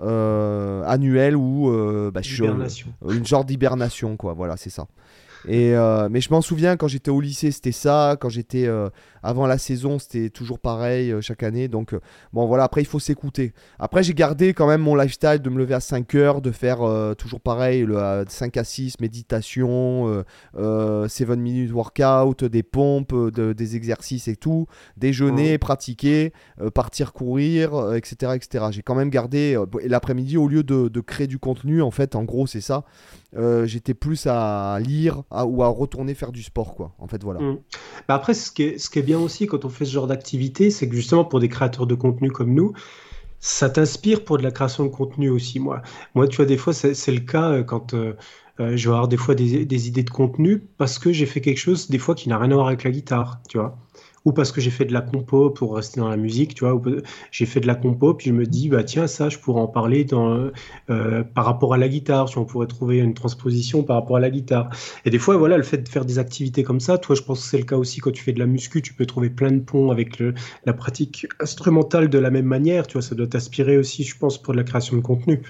euh, 0.03 0.83
annuelle 0.85 1.37
où 1.37 1.71
bah, 2.13 2.21
je 2.23 2.35
suis 2.35 2.45
une 2.45 3.27
genre 3.27 3.45
d'hibernation, 3.45 4.17
quoi. 4.17 4.35
Voilà, 4.35 4.57
c'est 4.57 4.71
ça. 4.71 4.87
Et, 5.49 5.75
euh, 5.75 6.09
mais 6.11 6.21
je 6.21 6.31
m'en 6.31 6.41
souviens 6.41 6.77
quand 6.77 6.89
j'étais 6.89 7.11
au 7.11 7.21
lycée, 7.21 7.51
c'était 7.53 7.73
ça. 7.73 8.17
Quand 8.21 8.29
j'étais 8.29 8.67
euh, 8.67 8.89
avant 9.27 9.47
la 9.47 9.59
saison, 9.59 9.99
c'était 9.99 10.31
toujours 10.31 10.59
pareil 10.59 11.11
euh, 11.11 11.21
chaque 11.21 11.43
année. 11.43 11.69
Donc, 11.69 11.95
bon, 12.33 12.47
voilà, 12.47 12.65
après, 12.65 12.83
il 12.83 12.87
faut 12.87 13.01
s'écouter. 13.01 13.53
Après, 13.79 14.03
j'ai 14.03 14.15
gardé 14.15 14.55
quand 14.55 14.67
même 14.67 14.81
mon 14.81 14.95
lifestyle 14.95 15.41
de 15.41 15.51
me 15.51 15.59
lever 15.59 15.75
à 15.75 15.81
5 15.81 16.15
heures, 16.15 16.41
de 16.41 16.53
faire 16.53 16.79
toujours 17.17 17.41
pareil, 17.41 17.83
le 17.83 18.25
5 18.29 18.57
à 18.57 18.65
6, 18.65 19.01
méditation, 19.01 20.25
7 20.55 21.29
minutes 21.31 21.73
workout, 21.73 22.45
des 22.45 22.63
pompes, 22.63 23.15
des 23.31 23.77
exercices 23.77 24.29
et 24.29 24.37
tout, 24.37 24.67
déjeuner, 24.97 25.59
pratiquer, 25.59 26.33
partir 26.75 27.13
courir, 27.13 27.95
etc. 27.95 28.33
etc. 28.35 28.67
J'ai 28.71 28.83
quand 28.83 28.95
même 28.95 29.11
gardé 29.11 29.59
l'après-midi, 29.85 30.37
au 30.37 30.49
lieu 30.49 30.63
de, 30.63 30.89
de 30.89 31.01
créer 31.01 31.27
du 31.27 31.39
contenu, 31.39 31.83
en 31.83 31.91
fait, 31.91 32.15
en 32.15 32.25
gros, 32.25 32.47
c'est 32.47 32.61
ça. 32.61 32.85
j'étais 33.65 33.95
plus 33.95 34.27
à 34.27 34.79
lire, 34.81 35.23
ou 35.31 35.63
à 35.63 35.69
retourner 35.69 36.15
faire 36.15 36.33
du 36.33 36.43
sport, 36.43 36.75
quoi. 36.75 36.95
En 36.99 37.09
fait, 37.09 37.23
voilà. 37.23 37.41
Mm. 37.41 37.59
Bah, 38.09 38.15
après, 38.15 38.35
ce 38.35 38.51
qui, 38.51 38.63
est, 38.63 38.79
ce 38.79 38.91
qui 38.91 38.99
est 38.99 39.03
bien 39.03 39.16
aussi 39.23 39.47
quand 39.47 39.65
on 39.65 39.69
fait 39.69 39.85
ce 39.85 39.93
genre 39.93 40.07
d'activité, 40.07 40.71
c'est 40.71 40.89
que 40.89 40.97
justement 40.97 41.25
pour 41.25 41.41
des 41.41 41.49
créateurs 41.49 41.87
de 41.87 41.95
contenu 41.95 42.31
comme 42.31 42.55
nous, 42.55 42.73
ça 43.41 43.71
t'inspire 43.71 44.25
pour 44.25 44.39
de 44.39 44.43
la 44.43 44.51
création 44.51 44.85
de 44.85 44.89
contenu 44.89 45.31
aussi. 45.31 45.61
Moi, 45.61 45.83
moi 46.15 46.27
tu 46.29 46.37
vois, 46.37 46.47
des 46.47 46.57
fois, 46.57 46.73
c'est 46.73 47.13
le 47.13 47.21
cas 47.21 47.51
euh, 47.51 47.63
quand 47.63 47.95
euh, 47.95 48.15
euh, 48.61 48.77
je 48.77 48.89
vais 48.89 48.95
avoir 48.95 49.09
des 49.09 49.17
fois 49.17 49.35
des, 49.35 49.65
des 49.65 49.89
idées 49.89 50.03
de 50.03 50.11
contenu 50.11 50.59
parce 50.79 50.99
que 50.99 51.13
j'ai 51.13 51.27
fait 51.27 51.41
quelque 51.41 51.59
chose, 51.59 51.89
des 51.89 51.99
fois, 51.99 52.15
qui 52.15 52.29
n'a 52.29 52.39
rien 52.39 52.51
à 52.51 52.55
voir 52.55 52.69
avec 52.69 52.85
la 52.85 52.91
guitare, 52.91 53.41
tu 53.49 53.59
vois 53.59 53.77
ou 54.27 54.33
parce 54.33 54.51
que 54.51 54.61
j'ai 54.61 54.71
fait 54.71 54.85
de 54.85 54.93
la 54.93 55.01
compo 55.01 55.51
pour 55.51 55.77
rester 55.77 56.01
dans 56.01 56.09
la 56.09 56.17
musique, 56.17 56.55
tu 56.55 56.65
vois, 56.65 56.83
j'ai 57.31 57.47
fait 57.47 57.61
de 57.61 57.67
la 57.69 57.77
compo, 57.77 58.13
puis 58.13 58.31
je 58.31 58.35
me 58.35 58.45
dis, 58.45 58.69
bah 58.69 58.83
tiens, 58.83 59.07
ça, 59.07 59.29
je 59.29 59.39
pourrais 59.39 59.61
en 59.61 59.69
parler 59.69 60.05
dans, 60.05 60.51
euh, 60.91 61.23
par 61.23 61.45
rapport 61.45 61.73
à 61.75 61.79
la 61.79 61.89
guitare, 61.89 62.29
tu 62.29 62.37
on 62.39 62.45
pourrait 62.45 62.67
trouver 62.67 62.99
une 62.99 63.15
transposition 63.15 63.85
par 63.85 63.97
rapport 63.97 64.17
à 64.17 64.21
la 64.21 64.29
guitare. 64.29 64.69
Et 65.05 65.11
des 65.11 65.21
fois, 65.21 65.37
voilà, 65.37 65.57
le 65.57 65.63
fait 65.63 65.79
de 65.79 65.89
faire 65.89 66.05
des 66.05 66.19
activités 66.19 66.65
comme 66.65 66.81
ça, 66.81 66.99
toi, 66.99 67.15
je 67.15 67.23
pense 67.23 67.41
que 67.41 67.49
c'est 67.49 67.59
le 67.59 67.65
cas 67.65 67.77
aussi 67.77 68.01
quand 68.01 68.11
tu 68.11 68.25
fais 68.25 68.33
de 68.33 68.41
la 68.41 68.47
muscu, 68.47 68.83
tu 68.83 68.95
peux 68.95 69.07
trouver 69.07 69.31
plein 69.31 69.53
de 69.53 69.61
ponts 69.61 69.93
avec 69.93 70.21
la 70.65 70.73
pratique 70.73 71.29
instrumentale 71.39 72.09
de 72.09 72.19
la 72.19 72.31
même 72.31 72.47
manière, 72.47 72.89
tu 72.89 72.95
vois, 72.95 73.03
ça 73.03 73.15
doit 73.15 73.29
t'inspirer 73.29 73.79
aussi, 73.79 74.03
je 74.03 74.19
pense, 74.19 74.43
pour 74.43 74.55
de 74.55 74.59
la 74.59 74.65
création 74.65 74.97
de 74.97 75.03
contenu. 75.03 75.41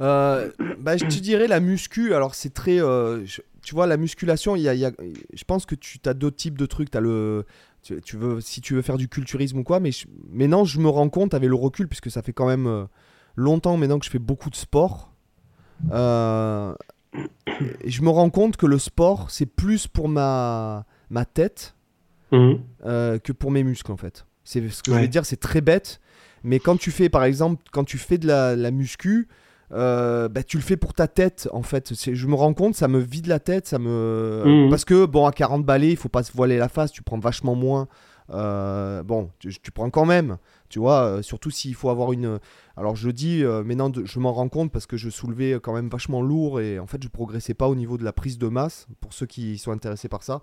Euh, 0.00 0.50
bah, 0.78 0.96
je 0.96 1.04
te 1.04 1.18
dirais 1.18 1.46
la 1.46 1.60
muscu, 1.60 2.14
alors 2.14 2.34
c'est 2.34 2.54
très. 2.54 2.80
Euh, 2.80 3.24
tu 3.62 3.74
vois, 3.74 3.86
la 3.86 3.98
musculation, 3.98 4.56
il 4.56 4.62
y 4.62 4.68
a, 4.68 4.90
je 5.32 5.44
pense 5.44 5.66
que 5.66 5.74
tu 5.74 5.98
as 6.06 6.14
d'autres 6.14 6.36
types 6.36 6.56
de 6.56 6.66
trucs. 6.66 6.90
Tu 6.90 6.96
as 6.96 7.00
le, 7.00 7.44
tu, 7.82 8.16
veux, 8.16 8.40
si 8.40 8.60
tu 8.60 8.74
veux 8.74 8.82
faire 8.82 8.96
du 8.96 9.08
culturisme 9.08 9.58
ou 9.58 9.64
quoi, 9.64 9.80
mais 9.80 9.90
maintenant 10.30 10.64
je 10.64 10.78
me 10.80 10.88
rends 10.88 11.08
compte 11.08 11.34
avec 11.34 11.48
le 11.48 11.54
recul, 11.54 11.88
puisque 11.88 12.10
ça 12.10 12.22
fait 12.22 12.32
quand 12.32 12.46
même 12.46 12.66
euh, 12.66 12.84
longtemps 13.36 13.76
maintenant 13.76 13.98
que 13.98 14.04
je 14.04 14.10
fais 14.10 14.18
beaucoup 14.18 14.50
de 14.50 14.56
sport. 14.56 15.12
Euh, 15.92 16.74
je 17.84 18.02
me 18.02 18.10
rends 18.10 18.30
compte 18.30 18.56
que 18.56 18.66
le 18.66 18.78
sport, 18.78 19.30
c'est 19.30 19.46
plus 19.46 19.86
pour 19.86 20.08
ma, 20.08 20.84
ma 21.08 21.24
tête 21.24 21.74
mmh. 22.32 22.52
euh, 22.84 23.18
que 23.18 23.32
pour 23.32 23.50
mes 23.50 23.64
muscles 23.64 23.92
en 23.92 23.96
fait. 23.96 24.26
C'est 24.44 24.68
ce 24.68 24.82
que 24.82 24.92
je 24.92 24.98
vais 24.98 25.08
dire, 25.08 25.24
c'est 25.24 25.40
très 25.40 25.60
bête. 25.60 26.00
Mais 26.42 26.58
quand 26.58 26.76
tu 26.76 26.90
fais, 26.90 27.08
par 27.08 27.24
exemple, 27.24 27.62
quand 27.70 27.84
tu 27.84 27.98
fais 27.98 28.18
de 28.18 28.26
la, 28.26 28.56
la 28.56 28.70
muscu, 28.70 29.28
euh, 29.72 30.28
bah, 30.28 30.42
tu 30.42 30.56
le 30.56 30.62
fais 30.62 30.76
pour 30.76 30.94
ta 30.94 31.06
tête 31.06 31.48
en 31.52 31.62
fait. 31.62 31.92
Je 32.12 32.26
me 32.26 32.34
rends 32.34 32.54
compte, 32.54 32.74
ça 32.74 32.88
me 32.88 32.98
vide 32.98 33.26
la 33.26 33.38
tête, 33.38 33.68
ça 33.68 33.78
me 33.78 34.42
mhm. 34.44 34.70
parce 34.70 34.84
que 34.84 35.06
bon 35.06 35.26
à 35.26 35.32
40 35.32 35.64
balais, 35.64 35.90
il 35.90 35.96
faut 35.96 36.08
pas 36.08 36.22
se 36.22 36.32
voiler 36.32 36.58
la 36.58 36.68
face, 36.68 36.90
tu 36.90 37.02
prends 37.02 37.18
vachement 37.18 37.54
moins. 37.54 37.88
Euh, 38.32 39.02
bon, 39.02 39.30
tu, 39.40 39.50
prends 39.72 39.90
quand 39.90 40.04
même, 40.04 40.38
tu 40.68 40.78
vois, 40.78 41.02
euh, 41.02 41.22
surtout 41.22 41.50
s'il 41.50 41.74
faut 41.74 41.90
avoir 41.90 42.12
une. 42.12 42.38
Alors 42.76 42.94
je 42.94 43.10
dis, 43.10 43.44
maintenant 43.64 43.92
je 44.02 44.18
m'en 44.18 44.32
rends 44.32 44.48
compte 44.48 44.72
parce 44.72 44.86
que 44.86 44.96
je 44.96 45.10
soulevais 45.10 45.58
quand 45.62 45.74
même 45.74 45.88
vachement 45.88 46.22
lourd 46.22 46.60
et 46.60 46.78
en 46.78 46.86
fait 46.86 47.02
je 47.02 47.08
progressais 47.08 47.54
pas 47.54 47.68
au 47.68 47.74
niveau 47.74 47.98
de 47.98 48.04
la 48.04 48.12
prise 48.12 48.38
de 48.38 48.48
masse 48.48 48.86
pour 49.00 49.12
ceux 49.12 49.26
qui 49.26 49.58
sont 49.58 49.70
intéressés 49.70 50.08
par 50.08 50.22
ça. 50.22 50.40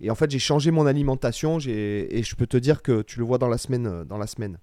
Et 0.00 0.10
en 0.10 0.14
fait 0.14 0.30
j'ai 0.30 0.38
changé 0.38 0.70
mon 0.70 0.86
alimentation 0.86 1.58
et 1.58 2.22
je 2.22 2.36
peux 2.36 2.46
te 2.46 2.56
dire 2.58 2.82
que 2.82 3.02
tu 3.02 3.18
le 3.18 3.24
vois 3.24 3.38
dans 3.38 3.48
la 3.48 3.58
semaine, 3.58 4.04
dans 4.04 4.18
la 4.18 4.26
semaine. 4.26 4.58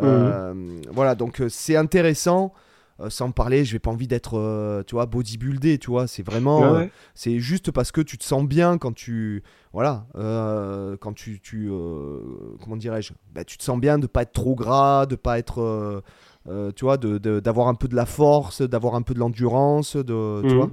Mhm. 0.00 0.82
Voilà, 0.90 1.14
donc 1.14 1.42
c'est 1.48 1.76
intéressant. 1.76 2.52
Euh, 3.00 3.10
sans 3.10 3.32
parler, 3.32 3.64
je 3.64 3.72
vais 3.72 3.80
pas 3.80 3.90
envie 3.90 4.06
d'être, 4.06 4.38
euh, 4.38 4.84
tu 4.84 4.94
vois, 4.94 5.06
bodybuildé, 5.06 5.78
tu 5.78 5.90
vois. 5.90 6.06
C'est 6.06 6.22
vraiment, 6.22 6.62
euh, 6.62 6.86
c'est 7.14 7.40
juste 7.40 7.72
parce 7.72 7.90
que 7.90 8.00
tu 8.00 8.18
te 8.18 8.24
sens 8.24 8.44
bien 8.44 8.78
quand 8.78 8.94
tu, 8.94 9.42
voilà, 9.72 10.06
quand 11.00 11.12
tu, 11.14 11.40
tu 11.40 11.68
comment 12.62 12.76
dirais-je, 12.76 13.12
bah, 13.32 13.44
tu 13.44 13.58
te 13.58 13.64
sens 13.64 13.78
bien 13.80 13.98
de 13.98 14.06
pas 14.06 14.22
être 14.22 14.32
trop 14.32 14.54
gras, 14.54 15.06
de 15.06 15.16
pas 15.16 15.38
être, 15.38 16.02
tu 16.76 16.84
vois, 16.84 16.96
d'avoir 16.96 17.68
un 17.68 17.74
peu 17.74 17.88
de 17.88 17.96
la 17.96 18.06
force, 18.06 18.62
d'avoir 18.62 18.94
un 18.94 19.02
peu 19.02 19.14
de 19.14 19.18
l'endurance, 19.18 19.96
de, 19.96 20.40
tu 20.42 20.48
mhm. 20.48 20.56
vois. 20.56 20.70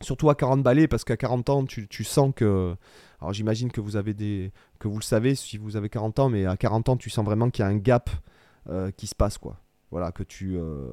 Surtout 0.00 0.30
à 0.30 0.36
40 0.36 0.62
balais, 0.62 0.86
parce 0.86 1.02
qu'à 1.04 1.16
40 1.16 1.50
ans, 1.50 1.64
tu, 1.64 1.88
tu 1.88 2.04
sens 2.04 2.32
que. 2.36 2.76
Alors 3.20 3.32
j'imagine 3.32 3.72
que 3.72 3.80
vous 3.80 3.96
avez 3.96 4.14
des. 4.14 4.52
que 4.78 4.86
vous 4.86 4.98
le 4.98 5.02
savez 5.02 5.34
si 5.34 5.56
vous 5.58 5.74
avez 5.74 5.88
40 5.88 6.20
ans, 6.20 6.28
mais 6.28 6.46
à 6.46 6.56
40 6.56 6.90
ans, 6.90 6.96
tu 6.96 7.10
sens 7.10 7.24
vraiment 7.24 7.50
qu'il 7.50 7.64
y 7.64 7.66
a 7.66 7.70
un 7.70 7.78
gap 7.78 8.10
qui 8.96 9.06
se 9.06 9.14
passe, 9.14 9.38
quoi. 9.38 9.56
Voilà, 9.90 10.12
que 10.12 10.22
tu. 10.22 10.56
Euh, 10.56 10.86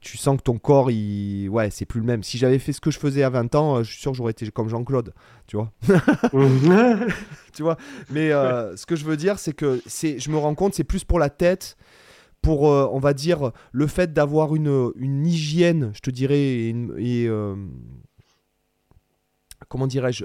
tu 0.00 0.18
sens 0.18 0.36
que 0.36 0.42
ton 0.42 0.58
corps, 0.58 0.90
il... 0.90 1.48
ouais, 1.48 1.70
c'est 1.70 1.86
plus 1.86 2.00
le 2.00 2.06
même. 2.06 2.22
Si 2.22 2.36
j'avais 2.36 2.58
fait 2.58 2.72
ce 2.72 2.80
que 2.80 2.90
je 2.90 2.98
faisais 2.98 3.22
à 3.22 3.30
20 3.30 3.54
ans, 3.54 3.76
euh, 3.76 3.82
je 3.82 3.90
suis 3.90 4.00
sûr 4.00 4.12
que 4.12 4.16
j'aurais 4.18 4.32
été 4.32 4.48
comme 4.50 4.68
Jean-Claude, 4.68 5.14
tu 5.46 5.56
vois. 5.56 5.72
tu 7.54 7.62
vois. 7.62 7.78
Mais 8.10 8.30
euh, 8.30 8.76
ce 8.76 8.84
que 8.84 8.94
je 8.94 9.04
veux 9.04 9.16
dire, 9.16 9.38
c'est 9.38 9.54
que 9.54 9.80
c'est, 9.86 10.18
je 10.18 10.30
me 10.30 10.36
rends 10.36 10.54
compte, 10.54 10.74
c'est 10.74 10.84
plus 10.84 11.04
pour 11.04 11.18
la 11.18 11.30
tête, 11.30 11.78
pour, 12.42 12.62
on 12.62 12.98
va 12.98 13.14
dire, 13.14 13.52
le 13.72 13.86
fait 13.86 14.12
d'avoir 14.12 14.54
une, 14.54 14.92
une 14.96 15.26
hygiène, 15.26 15.92
je 15.94 16.00
te 16.00 16.10
dirais, 16.10 16.38
et, 16.38 17.30
comment 19.68 19.86
dirais-je, 19.86 20.24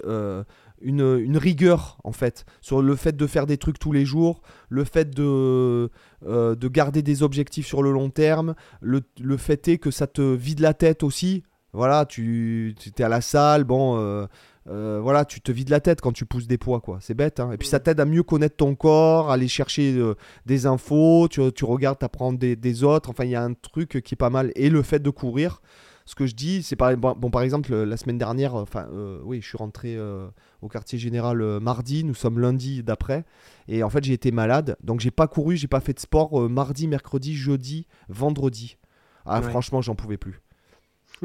une, 0.81 1.37
rigueur 1.37 1.97
en 2.03 2.11
fait 2.11 2.45
sur 2.61 2.81
le 2.81 2.95
fait 2.95 3.15
de 3.15 3.27
faire 3.27 3.45
des 3.45 3.57
trucs 3.57 3.79
tous 3.79 3.91
les 3.91 4.05
jours, 4.05 4.41
le 4.69 4.83
fait 4.83 5.09
de, 5.09 5.89
euh, 6.25 6.55
de 6.55 6.67
garder 6.67 7.01
des 7.01 7.23
objectifs 7.23 7.67
sur 7.67 7.83
le 7.83 7.91
long 7.91 8.09
terme, 8.09 8.55
le, 8.81 9.01
fait 9.37 9.67
est 9.67 9.77
que 9.77 9.91
ça 9.91 10.07
te 10.07 10.21
vide 10.21 10.59
la 10.59 10.73
tête 10.73 11.03
aussi. 11.03 11.43
Voilà, 11.73 12.05
tu, 12.05 12.73
es 12.97 13.03
à 13.03 13.09
la 13.09 13.19
salle, 13.19 13.65
bon, 13.65 13.97
euh, 13.97 14.25
euh, 14.69 14.99
voilà, 15.01 15.25
tu 15.25 15.41
te 15.41 15.51
vides 15.51 15.69
la 15.69 15.81
tête 15.81 15.99
quand 15.99 16.13
tu 16.13 16.25
pousses 16.25 16.47
des 16.47 16.57
poids, 16.57 16.79
quoi. 16.79 16.99
C'est 17.01 17.13
bête, 17.13 17.41
hein. 17.41 17.51
Et 17.51 17.57
puis 17.57 17.67
ça 17.67 17.81
t'aide 17.81 17.99
à 17.99 18.05
mieux 18.05 18.23
connaître 18.23 18.55
ton 18.55 18.75
corps, 18.75 19.29
à 19.29 19.33
aller 19.33 19.49
chercher 19.49 20.01
des 20.45 20.65
infos, 20.67 21.27
tu, 21.29 21.41
tu 21.51 21.65
regardes, 21.65 21.99
t'apprends 21.99 22.31
des, 22.31 22.55
des 22.55 22.83
autres. 22.85 23.09
Enfin, 23.09 23.25
il 23.25 23.31
y 23.31 23.35
a 23.35 23.43
un 23.43 23.53
truc 23.53 24.01
qui 24.05 24.13
est 24.13 24.17
pas 24.17 24.29
mal. 24.29 24.53
Et 24.55 24.69
le 24.69 24.83
fait 24.83 24.99
de 24.99 25.09
courir, 25.09 25.61
ce 26.05 26.13
que 26.13 26.27
je 26.27 26.35
dis, 26.35 26.61
c'est 26.61 26.75
par, 26.75 26.95
bon, 26.95 27.31
par 27.31 27.41
exemple, 27.41 27.73
la 27.75 27.97
semaine 27.97 28.19
dernière, 28.19 28.53
enfin, 28.53 28.87
euh, 28.93 29.19
oui, 29.23 29.41
je 29.41 29.47
suis 29.47 29.57
rentré 29.57 29.95
euh, 29.95 30.27
au 30.61 30.67
quartier 30.67 30.99
général 30.99 31.41
euh, 31.41 31.59
mardi, 31.59 32.03
nous 32.03 32.13
sommes 32.13 32.39
lundi 32.39 32.83
d'après, 32.83 33.25
et 33.67 33.81
en 33.81 33.89
fait, 33.89 34.03
j'ai 34.03 34.13
été 34.13 34.31
malade, 34.31 34.77
donc 34.83 34.99
j'ai 34.99 35.09
pas 35.09 35.27
couru, 35.27 35.57
j'ai 35.57 35.67
pas 35.67 35.79
fait 35.79 35.93
de 35.93 35.99
sport 35.99 36.47
mardi, 36.47 36.87
mercredi, 36.87 37.35
jeudi, 37.35 37.87
vendredi. 38.07 38.77
Ah, 39.25 39.41
franchement, 39.41 39.81
j'en 39.81 39.95
pouvais 39.95 40.17
plus. 40.17 40.41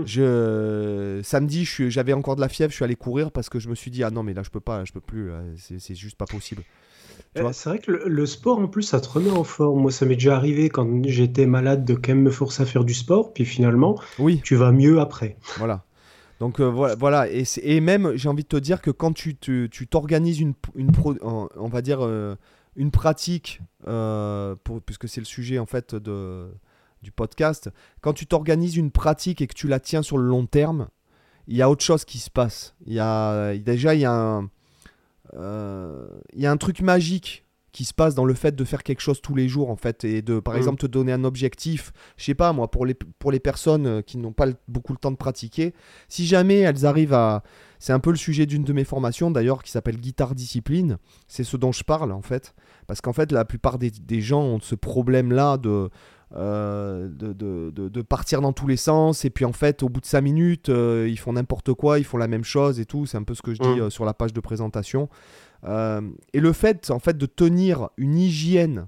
Je 0.07 1.21
samedi, 1.23 1.65
j'avais 1.67 2.15
encore 2.15 2.37
de 2.37 2.41
la 2.41 2.49
fièvre, 2.49 2.71
je 2.71 2.77
suis 2.77 2.85
allé 2.85 2.97
courir 2.97 3.33
parce 3.33 3.51
que 3.51 3.59
je 3.59 3.69
me 3.69 3.75
suis 3.75 3.91
dit 3.91 4.05
ah 4.05 4.11
non 4.11 4.23
mais 4.23 4.33
là 4.33 4.45
je 4.45 4.49
peux 4.49 4.61
pas, 4.61 4.85
je 4.85 4.93
peux 4.93 5.01
plus, 5.01 5.31
c'est 5.57 5.97
juste 5.97 6.17
pas 6.17 6.27
possible. 6.27 6.63
Euh, 7.39 7.51
c'est 7.53 7.69
vrai 7.69 7.79
que 7.79 7.91
le, 7.91 8.27
sport, 8.27 8.59
en 8.59 8.67
plus, 8.67 8.83
ça 8.83 9.01
te 9.01 9.09
remet 9.09 9.31
en 9.31 9.45
forme. 9.45 9.81
Moi, 9.81 9.91
ça 9.91 10.07
m'est 10.07 10.15
déjà 10.15 10.37
arrivé 10.37 10.69
quand 10.69 11.05
j'étais 11.07 11.47
malade 11.47 11.85
de 11.85 11.95
quand 11.95 12.09
même 12.09 12.23
me 12.23 12.31
forcer 12.31 12.63
à 12.63 12.67
faire 12.67 12.85
du 12.85 12.95
sport, 12.95 13.33
puis 13.33 13.45
finalement, 13.45 13.99
oui. 14.19 14.41
tu 14.45 14.57
vas 14.57 14.73
mieux 14.73 15.01
après. 15.01 15.37
Voilà. 15.59 15.85
Donc 16.41 16.59
euh, 16.59 16.71
voilà, 16.71 16.95
voilà. 16.95 17.31
Et, 17.31 17.45
et 17.63 17.81
même, 17.81 18.13
j'ai 18.15 18.29
envie 18.29 18.45
de 18.45 18.49
te 18.49 18.57
dire 18.57 18.81
que 18.81 18.91
quand 18.91 19.13
tu 19.13 19.37
t'organises 19.91 20.41
une, 20.41 20.55
une 20.75 20.91
on 21.25 21.69
va 21.69 21.83
dire, 21.83 21.99
euh, 22.01 22.35
une 22.77 22.91
pratique, 22.91 23.61
pour, 23.85 24.81
puisque 24.83 25.09
c'est 25.09 25.21
le 25.21 25.27
sujet 25.27 25.59
en 25.59 25.67
fait 25.67 25.95
de, 25.95 26.49
du 27.03 27.13
podcast, 27.13 27.71
quand 28.01 28.15
tu 28.15 28.27
t'organises 28.27 28.77
une 28.77 28.91
pratique 28.91 29.43
et 29.43 29.47
que 29.47 29.55
tu 29.55 29.69
la 29.69 29.81
tiens 29.81 30.03
sur 30.03 30.17
le 30.17 30.25
long 30.25 30.47
terme, 30.47 30.89
il 31.47 31.57
y 31.57 31.63
a 31.63 31.69
autre 31.69 31.85
chose 31.85 32.05
qui 32.05 32.19
se 32.19 32.31
passe. 32.31 32.75
Il 32.87 32.95
y 32.95 33.01
a, 33.01 33.55
déjà, 33.59 33.95
il 33.95 34.01
y 34.01 34.07
a 34.07 34.13
un 34.13 34.49
il 35.33 35.39
euh, 35.41 36.07
y 36.35 36.47
a 36.47 36.51
un 36.51 36.57
truc 36.57 36.81
magique 36.81 37.45
qui 37.73 37.85
se 37.85 37.95
passe 37.95 38.15
dans 38.15 38.25
le 38.25 38.35
fait 38.35 38.57
de 38.57 38.65
faire 38.65 38.83
quelque 38.83 39.01
chose 39.01 39.21
tous 39.21 39.35
les 39.35 39.49
jours 39.49 39.71
en 39.71 39.77
fait 39.77 40.05
et 40.05 40.23
de 40.23 40.41
par 40.41 40.55
mm. 40.55 40.59
exemple 40.59 40.81
te 40.81 40.87
donner 40.87 41.13
un 41.13 41.25
objectif. 41.25 41.93
Je 42.17 42.25
sais 42.25 42.35
pas 42.35 42.53
moi 42.53 42.71
pour 42.71 42.85
les 42.85 42.95
pour 42.95 43.31
les 43.31 43.41
personnes 43.41 43.87
euh, 43.87 44.03
qui 44.03 44.19
n'ont 44.19 44.33
pas 44.33 44.47
beaucoup 44.67 44.93
le 44.93 44.99
temps 44.99 45.13
de 45.13 45.17
pratiquer 45.17 45.73
si 46.09 46.27
jamais 46.27 46.59
elles 46.59 46.85
arrivent 46.85 47.15
à 47.15 47.43
c'est 47.79 47.93
un 47.93 48.01
peu 48.01 48.11
le 48.11 48.17
sujet 48.17 48.45
d'une 48.47 48.65
de 48.65 48.73
mes 48.73 48.85
formations 48.85 49.31
d'ailleurs 49.31 49.63
qui 49.63 49.71
s'appelle 49.71 49.99
guitare 49.99 50.35
discipline. 50.35 50.99
C'est 51.29 51.45
ce 51.45 51.57
dont 51.57 51.73
je 51.73 51.85
parle 51.85 52.13
en 52.13 52.23
fait. 52.23 52.55
Parce 52.87 53.01
qu'en 53.01 53.13
fait 53.13 53.31
la 53.31 53.45
plupart 53.45 53.79
des, 53.79 53.91
des 53.91 54.21
gens 54.21 54.43
ont 54.43 54.61
ce 54.61 54.75
problème 54.75 55.33
là 55.33 55.57
de 55.57 55.91
euh, 56.37 57.09
de, 57.09 57.33
de, 57.33 57.71
de, 57.89 58.03
partir 58.03 58.41
dans 58.41 58.53
tous 58.53 58.69
les 58.69 58.77
sens 58.77 59.25
et 59.25 59.31
puis 59.31 59.45
en 59.45 59.53
fait 59.53 59.83
au 59.83 59.89
bout 59.89 60.01
de 60.01 60.07
5 60.07 60.21
minutes 60.21 60.69
euh, 60.69 61.09
ils 61.11 61.19
font 61.19 61.33
n'importe 61.33 61.75
quoi, 61.75 61.99
ils 61.99 62.05
font 62.05 62.19
la 62.19 62.29
même 62.29 62.45
chose 62.45 62.79
et 62.79 62.85
tout, 62.85 63.05
c'est 63.05 63.17
un 63.17 63.25
peu 63.25 63.35
ce 63.35 63.43
que 63.43 63.53
je 63.53 63.61
dis 63.61 63.69
mm. 63.69 63.81
euh, 63.81 63.91
sur 63.91 64.05
la 64.05 64.15
page 64.15 64.33
de 64.33 64.39
présentation. 64.39 65.09
et 65.67 66.41
le 66.41 66.53
fait 66.53 66.89
en 66.91 67.01
fait 67.01 67.19
de 67.19 67.27
tenir 67.27 67.89
une 67.97 68.17
hygiène 68.17 68.87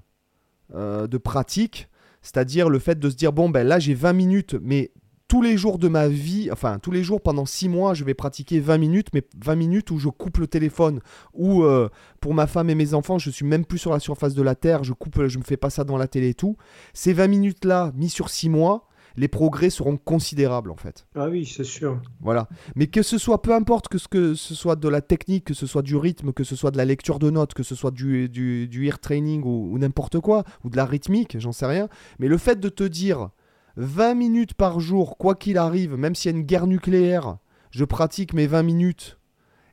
de 0.73 1.17
pratique, 1.17 1.89
c'est-à-dire 2.21 2.69
le 2.69 2.79
fait 2.79 2.97
de 2.97 3.09
se 3.09 3.15
dire 3.15 3.33
bon 3.33 3.49
ben 3.49 3.67
là 3.67 3.77
j'ai 3.77 3.93
20 3.93 4.13
minutes 4.13 4.55
mais 4.61 4.91
tous 5.33 5.41
les 5.41 5.57
jours 5.57 5.79
de 5.79 5.87
ma 5.87 6.09
vie, 6.09 6.49
enfin 6.51 6.77
tous 6.77 6.91
les 6.91 7.01
jours 7.01 7.19
pendant 7.19 7.47
6 7.47 7.67
mois, 7.67 7.95
je 7.95 8.03
vais 8.03 8.13
pratiquer 8.13 8.59
20 8.59 8.77
minutes, 8.77 9.07
mais 9.15 9.23
20 9.43 9.55
minutes 9.55 9.89
où 9.89 9.97
je 9.97 10.07
coupe 10.09 10.37
le 10.37 10.45
téléphone, 10.45 10.99
ou 11.33 11.63
euh, 11.63 11.89
pour 12.21 12.35
ma 12.35 12.45
femme 12.45 12.69
et 12.69 12.75
mes 12.75 12.93
enfants, 12.93 13.17
je 13.17 13.31
suis 13.31 13.43
même 13.43 13.65
plus 13.65 13.79
sur 13.79 13.91
la 13.91 13.99
surface 13.99 14.35
de 14.35 14.43
la 14.43 14.53
Terre, 14.53 14.83
je 14.83 14.93
coupe, 14.93 15.25
je 15.25 15.39
me 15.39 15.43
fais 15.43 15.57
pas 15.57 15.71
ça 15.71 15.85
dans 15.85 15.97
la 15.97 16.07
télé 16.07 16.29
et 16.29 16.33
tout. 16.35 16.55
Ces 16.93 17.13
20 17.13 17.29
minutes-là, 17.29 17.91
mis 17.95 18.09
sur 18.09 18.29
6 18.29 18.49
mois, 18.49 18.87
les 19.17 19.27
progrès 19.27 19.71
seront 19.71 19.97
considérables 19.97 20.69
en 20.69 20.75
fait. 20.75 21.07
Ah 21.15 21.29
oui, 21.29 21.47
c'est 21.47 21.63
sûr. 21.63 21.99
Voilà. 22.21 22.47
Mais 22.75 22.85
que 22.85 23.01
ce 23.01 23.17
soit, 23.17 23.41
peu 23.41 23.55
importe 23.55 23.87
que 23.87 23.97
ce, 23.97 24.07
que 24.07 24.35
ce 24.35 24.53
soit 24.53 24.75
de 24.75 24.87
la 24.87 25.01
technique, 25.01 25.45
que 25.45 25.55
ce 25.55 25.65
soit 25.65 25.81
du 25.81 25.95
rythme, 25.95 26.31
que 26.31 26.43
ce 26.43 26.55
soit 26.55 26.69
de 26.69 26.77
la 26.77 26.85
lecture 26.85 27.17
de 27.17 27.31
notes, 27.31 27.55
que 27.55 27.63
ce 27.63 27.73
soit 27.73 27.89
du, 27.89 28.29
du, 28.29 28.67
du 28.67 28.85
ear 28.85 28.99
training 28.99 29.41
ou, 29.43 29.75
n'importe 29.79 30.19
quoi, 30.19 30.43
ou 30.63 30.69
de 30.69 30.77
la 30.77 30.85
rythmique, 30.85 31.39
j'en 31.39 31.53
sais 31.53 31.65
rien. 31.65 31.89
Mais 32.19 32.27
le 32.27 32.37
fait 32.37 32.59
de 32.59 32.69
te 32.69 32.83
dire 32.83 33.29
20 33.77 34.13
minutes 34.13 34.53
par 34.53 34.79
jour, 34.79 35.17
quoi 35.17 35.35
qu'il 35.35 35.57
arrive, 35.57 35.95
même 35.95 36.15
s'il 36.15 36.31
y 36.31 36.33
a 36.33 36.37
une 36.37 36.45
guerre 36.45 36.67
nucléaire, 36.67 37.37
je 37.71 37.85
pratique 37.85 38.33
mes 38.33 38.47
20 38.47 38.63
minutes 38.63 39.17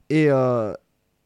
et, 0.09 0.31
euh, 0.31 0.73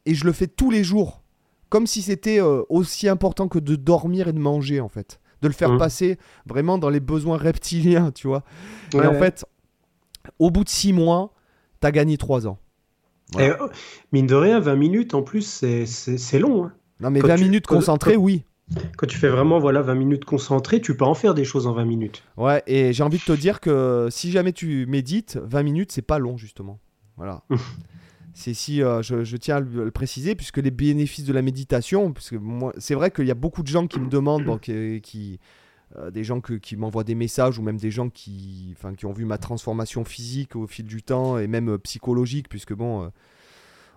et 0.07 0.15
je 0.15 0.25
le 0.25 0.33
fais 0.33 0.47
tous 0.47 0.71
les 0.71 0.85
jours. 0.85 1.23
Comme 1.69 1.87
si 1.87 2.03
c'était 2.03 2.41
euh, 2.41 2.63
aussi 2.69 3.09
important 3.09 3.49
que 3.49 3.59
de 3.59 3.77
dormir 3.77 4.29
et 4.29 4.33
de 4.33 4.39
manger 4.39 4.81
en 4.81 4.89
fait 4.89 5.21
de 5.45 5.49
le 5.49 5.55
faire 5.55 5.73
mmh. 5.73 5.79
passer 5.79 6.19
vraiment 6.47 6.79
dans 6.79 6.89
les 6.89 7.01
besoins 7.01 7.37
reptiliens, 7.37 8.11
tu 8.11 8.27
vois. 8.27 8.43
et 8.95 9.07
en 9.07 9.13
fait, 9.13 9.45
au 10.39 10.51
bout 10.51 10.65
de 10.65 10.71
six 10.71 10.93
mois, 10.93 11.35
tu 11.81 11.87
as 11.87 11.93
gagné 11.93 12.17
trois 12.17 12.47
ans. 12.49 12.59
Et, 13.39 13.51
oh, 13.61 13.69
mine 14.11 14.27
de 14.27 14.35
rien, 14.35 14.59
20 14.59 14.75
minutes 14.75 15.15
en 15.15 15.23
plus, 15.23 15.43
c'est 15.43 16.39
long. 16.39 16.65
Hein. 16.65 16.73
Non, 17.01 17.11
mais 17.11 17.21
20 17.21 17.37
minutes 17.37 17.67
concentrées, 17.67 18.17
oui. 18.17 18.45
Quand 18.97 19.07
tu 19.07 19.19
fais 19.19 19.29
vraiment 19.29 19.59
voilà 19.59 19.83
20 19.83 19.95
minutes 19.95 20.25
concentrées, 20.25 20.81
tu 20.81 20.97
peux 20.97 21.05
en 21.05 21.15
faire 21.15 21.35
des 21.35 21.45
choses 21.45 21.67
en 21.67 21.73
20 21.73 21.85
minutes. 21.85 22.23
Ouais, 22.37 22.63
et 22.67 22.93
j'ai 22.93 23.03
envie 23.03 23.19
de 23.19 23.25
te 23.25 23.33
dire 23.33 23.61
que 23.61 24.09
si 24.11 24.31
jamais 24.31 24.53
tu 24.53 24.87
médites, 24.87 25.39
20 25.43 25.63
minutes, 25.63 25.93
c'est 25.93 26.03
pas 26.03 26.19
long, 26.19 26.37
justement. 26.37 26.79
Voilà. 27.17 27.43
c'est 28.35 28.53
si 28.53 28.83
euh, 28.83 29.01
je, 29.01 29.37
tiens 29.37 29.57
à 29.57 29.61
le, 29.61 29.91
préciser 29.91 30.35
puisque 30.35 30.59
les 30.59 30.73
bénéfices 30.73 31.25
de 31.25 31.33
la 31.33 31.41
méditation 31.41 32.13
parce 32.13 32.31
que 32.31 32.37
moi 32.37 32.73
c'est 32.79 32.95
vrai 32.95 33.11
qu'il 33.11 33.27
y 33.27 33.31
a 33.31 33.37
beaucoup 33.37 33.63
de 33.63 33.69
gens 33.69 33.87
qui 33.87 34.01
me 34.01 34.09
demandent 34.09 34.61
qui, 34.61 35.39
euh, 35.97 36.11
des 36.11 36.25
gens 36.25 36.41
qui 36.41 36.77
m'envoient 36.77 37.05
des 37.05 37.15
messages 37.15 37.61
ou 37.61 37.63
même 37.63 37.77
des 37.77 37.93
gens 37.93 38.11
qui 38.11 38.75
qui 38.99 39.07
ont 39.07 39.13
vu 39.13 39.25
ma 39.25 39.39
transformation 39.39 40.05
physique 40.05 40.57
au 40.57 40.67
fil 40.67 40.85
du 40.85 41.03
temps 41.03 41.39
et 41.39 41.47
même 41.47 41.71
euh, 41.71 41.79
psychologique 41.79 42.49
puisque 42.49 42.75
bon 42.75 43.09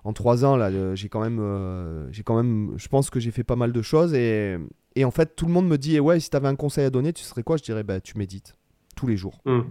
en 0.03 0.13
trois 0.13 0.45
ans 0.45 0.55
là 0.55 0.95
j'ai 0.95 1.09
quand 1.09 1.21
même 1.21 2.07
j'ai 2.11 2.23
quand 2.23 2.35
même 2.35 2.73
je 2.77 2.87
pense 2.87 3.09
que 3.09 3.19
j'ai 3.19 3.31
fait 3.31 3.43
pas 3.43 3.55
mal 3.55 3.71
de 3.71 3.81
choses 3.81 4.13
et, 4.13 4.57
et 4.95 5.05
en 5.05 5.11
fait 5.11 5.35
tout 5.35 5.45
le 5.45 5.51
monde 5.51 5.67
me 5.67 5.77
dit 5.77 5.95
eh 5.95 5.99
ouais 5.99 6.19
si 6.19 6.29
tu 6.29 6.35
avais 6.37 6.47
un 6.47 6.55
conseil 6.55 6.85
à 6.85 6.89
donner 6.89 7.13
tu 7.13 7.23
serais 7.23 7.43
quoi? 7.43 7.57
Je 7.57 7.63
dirais 7.63 7.83
bah 7.83 7.99
tu 7.99 8.17
médites 8.17 8.55
tous 8.95 9.07
les 9.07 9.17
jours 9.17 9.41
mmh. 9.45 9.61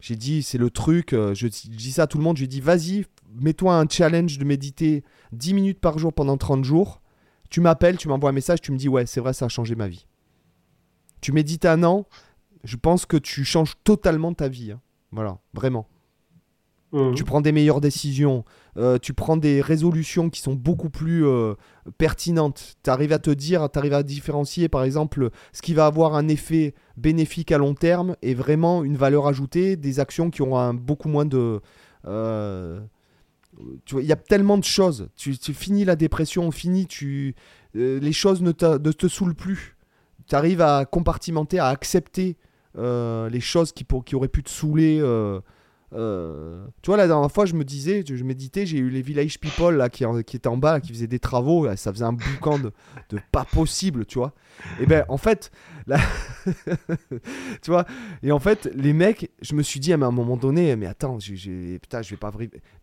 J'ai 0.00 0.14
dit, 0.14 0.44
c'est 0.44 0.58
le 0.58 0.70
truc, 0.70 1.08
je, 1.10 1.34
je, 1.34 1.48
dis 1.48 1.90
ça 1.90 2.04
à 2.04 2.06
tout 2.06 2.18
le 2.18 2.24
monde, 2.24 2.36
je 2.36 2.42
lui 2.42 2.48
dis, 2.48 2.60
vas-y, 2.60 3.04
mets-toi 3.34 3.76
un 3.76 3.86
challenge 3.88 4.38
de 4.38 4.44
méditer 4.44 5.04
10 5.32 5.54
minutes 5.54 5.80
par 5.80 5.98
jour 5.98 6.12
pendant 6.12 6.36
30 6.36 6.64
jours. 6.64 7.00
Tu 7.50 7.60
m'appelles, 7.60 7.96
tu 7.96 8.08
m'envoies 8.08 8.30
un 8.30 8.34
message, 8.34 8.60
tu 8.60 8.72
me 8.72 8.76
dis 8.76 8.88
ouais, 8.88 9.06
c'est 9.06 9.20
vrai, 9.20 9.32
ça 9.32 9.46
a 9.46 9.48
changé 9.48 9.74
ma 9.74 9.88
vie. 9.88 10.06
Tu 11.20 11.32
médites 11.32 11.64
un 11.64 11.82
an, 11.82 12.06
je 12.64 12.76
pense 12.76 13.06
que 13.06 13.16
tu 13.16 13.44
changes 13.44 13.74
totalement 13.84 14.32
ta 14.34 14.48
vie. 14.48 14.72
Hein. 14.72 14.80
Voilà, 15.10 15.38
vraiment. 15.52 15.88
Mmh. 16.92 17.14
Tu 17.14 17.24
prends 17.24 17.40
des 17.40 17.52
meilleures 17.52 17.80
décisions, 17.80 18.44
euh, 18.78 18.96
tu 18.98 19.12
prends 19.12 19.36
des 19.36 19.60
résolutions 19.60 20.30
qui 20.30 20.40
sont 20.40 20.54
beaucoup 20.54 20.88
plus 20.88 21.26
euh, 21.26 21.54
pertinentes. 21.98 22.76
Tu 22.84 22.90
arrives 22.90 23.12
à 23.12 23.18
te 23.18 23.30
dire, 23.30 23.68
tu 23.72 23.78
arrives 23.78 23.94
à 23.94 24.04
différencier 24.04 24.68
par 24.68 24.84
exemple 24.84 25.30
ce 25.52 25.62
qui 25.62 25.74
va 25.74 25.86
avoir 25.86 26.14
un 26.14 26.28
effet 26.28 26.74
bénéfique 26.96 27.50
à 27.50 27.58
long 27.58 27.74
terme 27.74 28.14
et 28.22 28.34
vraiment 28.34 28.84
une 28.84 28.96
valeur 28.96 29.26
ajoutée 29.26 29.76
des 29.76 29.98
actions 29.98 30.30
qui 30.30 30.42
auront 30.42 30.58
un, 30.58 30.74
beaucoup 30.74 31.08
moins 31.08 31.24
de, 31.24 31.60
euh, 32.06 32.80
tu 33.84 33.94
vois, 33.94 34.02
il 34.02 34.08
y 34.08 34.12
a 34.12 34.16
tellement 34.16 34.58
de 34.58 34.64
choses. 34.64 35.08
Tu, 35.16 35.34
finis 35.34 35.84
la 35.84 35.96
dépression, 35.96 36.48
fini, 36.52 36.86
tu, 36.86 37.34
les 37.74 38.12
choses 38.12 38.42
ne, 38.42 38.52
te 38.52 39.08
saoulent 39.08 39.34
plus. 39.34 39.76
Tu 40.28 40.36
arrives 40.36 40.60
à 40.60 40.84
compartimenter, 40.84 41.58
à 41.58 41.66
accepter 41.66 42.36
les 42.76 43.40
choses 43.40 43.72
qui, 43.72 43.82
pour, 43.82 44.04
qui 44.04 44.14
auraient 44.14 44.28
pu 44.28 44.44
te 44.44 44.50
saouler. 44.50 45.02
Euh, 45.94 46.66
tu 46.82 46.88
vois, 46.88 46.96
la 46.96 47.06
dernière 47.06 47.30
fois, 47.30 47.46
je 47.46 47.54
me 47.54 47.64
disais, 47.64 48.04
je, 48.06 48.22
méditais, 48.22 48.66
j'ai 48.66 48.78
eu 48.78 48.90
les 48.90 49.02
Village 49.02 49.40
People 49.40 49.76
là, 49.76 49.88
qui, 49.88 50.04
qui 50.26 50.36
étaient 50.36 50.48
en 50.48 50.56
bas, 50.56 50.80
qui 50.80 50.92
faisaient 50.92 51.06
des 51.06 51.18
travaux, 51.18 51.66
ça 51.76 51.92
faisait 51.92 52.04
un 52.04 52.12
boucan 52.12 52.58
de, 52.58 52.72
pas 53.32 53.44
possible, 53.44 54.04
tu 54.06 54.18
vois. 54.18 54.34
Et 54.80 54.86
ben, 54.86 55.04
en 55.08 55.16
fait, 55.16 55.50
là, 55.86 55.98
tu 57.62 57.70
vois, 57.70 57.86
et 58.22 58.32
en 58.32 58.38
fait, 58.38 58.70
les 58.74 58.92
mecs, 58.92 59.30
je 59.40 59.54
me 59.54 59.62
suis 59.62 59.80
dit 59.80 59.92
à 59.92 59.96
un 59.96 60.10
moment 60.10 60.36
donné, 60.36 60.76
mais 60.76 60.86
attends, 60.86 61.18
putain, 61.18 62.02
je 62.02 62.10
vais 62.10 62.16
pas. 62.16 62.32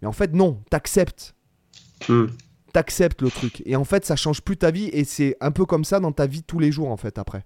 Mais 0.01 0.07
en 0.07 0.13
fait, 0.13 0.33
non, 0.33 0.61
t'acceptes. 0.69 1.35
Hmm. 2.09 2.27
T'acceptes 2.73 3.21
le 3.21 3.29
truc. 3.29 3.61
Et 3.65 3.75
en 3.75 3.85
fait, 3.85 4.03
ça 4.05 4.15
change 4.15 4.41
plus 4.41 4.57
ta 4.57 4.71
vie, 4.71 4.89
et 4.91 5.03
c'est 5.03 5.37
un 5.41 5.51
peu 5.51 5.65
comme 5.65 5.85
ça 5.85 5.99
dans 5.99 6.11
ta 6.11 6.25
vie 6.25 6.43
tous 6.43 6.59
les 6.59 6.71
jours, 6.71 6.89
en 6.89 6.97
fait, 6.97 7.17
après. 7.17 7.45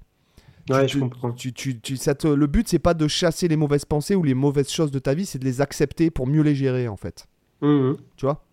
Ouais, 0.70 0.88
je 0.88 1.00
comprends. 1.00 1.32
Tu, 1.32 1.54
tu, 1.54 1.80
tu, 1.80 1.96
le 1.96 2.48
but, 2.48 2.68
c'est 2.68 2.80
pas 2.80 2.94
de 2.94 3.08
chasser 3.08 3.48
les 3.48 3.56
mauvaises 3.56 3.86
pensées 3.86 4.16
ou 4.16 4.24
les 4.24 4.34
mauvaises 4.34 4.70
choses 4.70 4.92
de 4.92 5.00
ta 5.00 5.14
vie, 5.14 5.26
c'est 5.26 5.40
de 5.40 5.46
les 5.46 5.62
accepter 5.62 6.12
pour 6.12 6.28
mieux 6.28 6.42
les 6.42 6.56
gérer, 6.56 6.88
en 6.88 6.98
fait. 6.98 7.28
Mmh. 7.62 7.94
Tu 8.16 8.26
vois? 8.26 8.46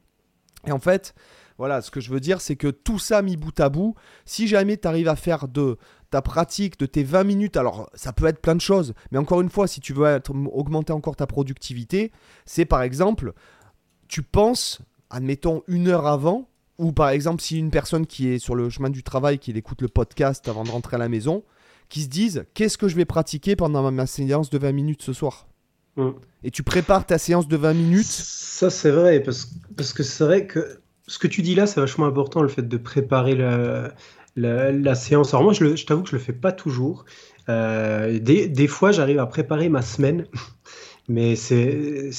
Et 0.66 0.72
en 0.72 0.78
fait, 0.78 1.14
voilà, 1.58 1.80
ce 1.80 1.90
que 1.90 2.00
je 2.00 2.10
veux 2.10 2.20
dire, 2.20 2.40
c'est 2.40 2.56
que 2.56 2.68
tout 2.68 2.98
ça 2.98 3.22
mis 3.22 3.36
bout 3.36 3.58
à 3.60 3.68
bout, 3.68 3.94
si 4.24 4.46
jamais 4.46 4.76
tu 4.76 4.86
arrives 4.88 5.08
à 5.08 5.16
faire 5.16 5.48
de 5.48 5.78
ta 6.10 6.22
pratique, 6.22 6.78
de 6.78 6.86
tes 6.86 7.02
20 7.02 7.24
minutes, 7.24 7.56
alors 7.56 7.90
ça 7.94 8.12
peut 8.12 8.26
être 8.26 8.40
plein 8.40 8.54
de 8.54 8.60
choses, 8.60 8.94
mais 9.10 9.18
encore 9.18 9.40
une 9.40 9.48
fois, 9.48 9.66
si 9.66 9.80
tu 9.80 9.92
veux 9.92 10.20
augmenter 10.52 10.92
encore 10.92 11.16
ta 11.16 11.26
productivité, 11.26 12.12
c'est 12.44 12.64
par 12.64 12.82
exemple, 12.82 13.32
tu 14.08 14.22
penses, 14.22 14.80
admettons, 15.10 15.62
une 15.66 15.88
heure 15.88 16.06
avant, 16.06 16.48
ou 16.78 16.92
par 16.92 17.08
exemple, 17.08 17.42
si 17.42 17.58
une 17.58 17.70
personne 17.70 18.06
qui 18.06 18.28
est 18.28 18.38
sur 18.38 18.54
le 18.54 18.68
chemin 18.68 18.90
du 18.90 19.02
travail, 19.02 19.38
qui 19.38 19.50
écoute 19.52 19.82
le 19.82 19.88
podcast 19.88 20.46
avant 20.48 20.64
de 20.64 20.70
rentrer 20.70 20.96
à 20.96 20.98
la 20.98 21.08
maison, 21.08 21.42
qui 21.88 22.02
se 22.02 22.08
disent 22.08 22.44
qu'est-ce 22.54 22.78
que 22.78 22.88
je 22.88 22.96
vais 22.96 23.04
pratiquer 23.04 23.56
pendant 23.56 23.90
ma 23.90 24.06
séance 24.06 24.50
de 24.50 24.58
20 24.58 24.72
minutes 24.72 25.02
ce 25.02 25.12
soir 25.12 25.46
mm. 25.96 26.10
Et 26.44 26.50
tu 26.50 26.62
prépares 26.62 27.06
ta 27.06 27.18
séance 27.18 27.48
de 27.48 27.56
20 27.56 27.74
minutes 27.74 28.06
Ça, 28.06 28.70
c'est 28.70 28.90
vrai, 28.90 29.20
parce, 29.20 29.50
parce 29.76 29.92
que 29.92 30.02
c'est 30.02 30.24
vrai 30.24 30.46
que 30.46 30.80
ce 31.06 31.18
que 31.18 31.26
tu 31.26 31.42
dis 31.42 31.54
là, 31.54 31.66
c'est 31.66 31.80
vachement 31.80 32.06
important, 32.06 32.42
le 32.42 32.48
fait 32.48 32.66
de 32.66 32.76
préparer 32.76 33.34
la, 33.34 33.92
la, 34.36 34.94
séance. 34.94 35.34
Alors 35.34 35.44
moi, 35.44 35.52
je, 35.52 35.76
je 35.76 35.86
t'avoue 35.86 36.02
que 36.02 36.10
je 36.10 36.16
le 36.16 36.22
fais 36.22 36.32
pas 36.32 36.52
toujours. 36.52 37.04
Euh, 37.48 38.18
des, 38.18 38.48
des, 38.48 38.66
fois, 38.66 38.92
j'arrive 38.92 39.18
à 39.18 39.26
préparer 39.26 39.68
ma 39.68 39.82
semaine, 39.82 40.26
mais 41.08 41.36
c'est 41.36 42.10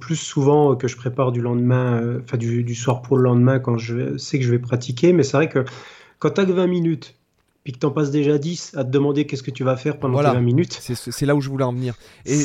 plus 0.00 0.16
souvent 0.16 0.76
que 0.76 0.88
je 0.88 0.96
prépare 0.96 1.32
du 1.32 1.40
lendemain, 1.40 2.00
euh, 2.00 2.20
enfin 2.24 2.36
du, 2.36 2.64
du, 2.64 2.74
soir 2.74 3.02
pour 3.02 3.16
le 3.16 3.22
lendemain 3.22 3.58
quand 3.58 3.78
je 3.78 4.16
sais 4.16 4.38
que 4.38 4.44
je 4.44 4.50
vais 4.50 4.58
pratiquer. 4.58 5.12
Mais 5.12 5.22
c'est 5.22 5.36
vrai 5.36 5.48
que 5.48 5.64
quand 6.18 6.30
tu 6.30 6.40
as 6.40 6.46
que 6.46 6.52
20 6.52 6.66
minutes, 6.66 7.14
puis 7.66 7.72
que 7.72 7.80
tu 7.80 7.86
en 7.86 7.90
passes 7.90 8.12
déjà 8.12 8.38
10 8.38 8.74
à 8.76 8.84
te 8.84 8.90
demander 8.90 9.26
qu'est-ce 9.26 9.42
que 9.42 9.50
tu 9.50 9.64
vas 9.64 9.76
faire 9.76 9.98
pendant 9.98 10.22
20 10.22 10.40
minutes. 10.40 10.78
C'est 10.80 11.26
là 11.26 11.34
où 11.34 11.40
je 11.40 11.48
voulais 11.48 11.64
en 11.64 11.72
venir. 11.72 11.96
Et, 12.24 12.44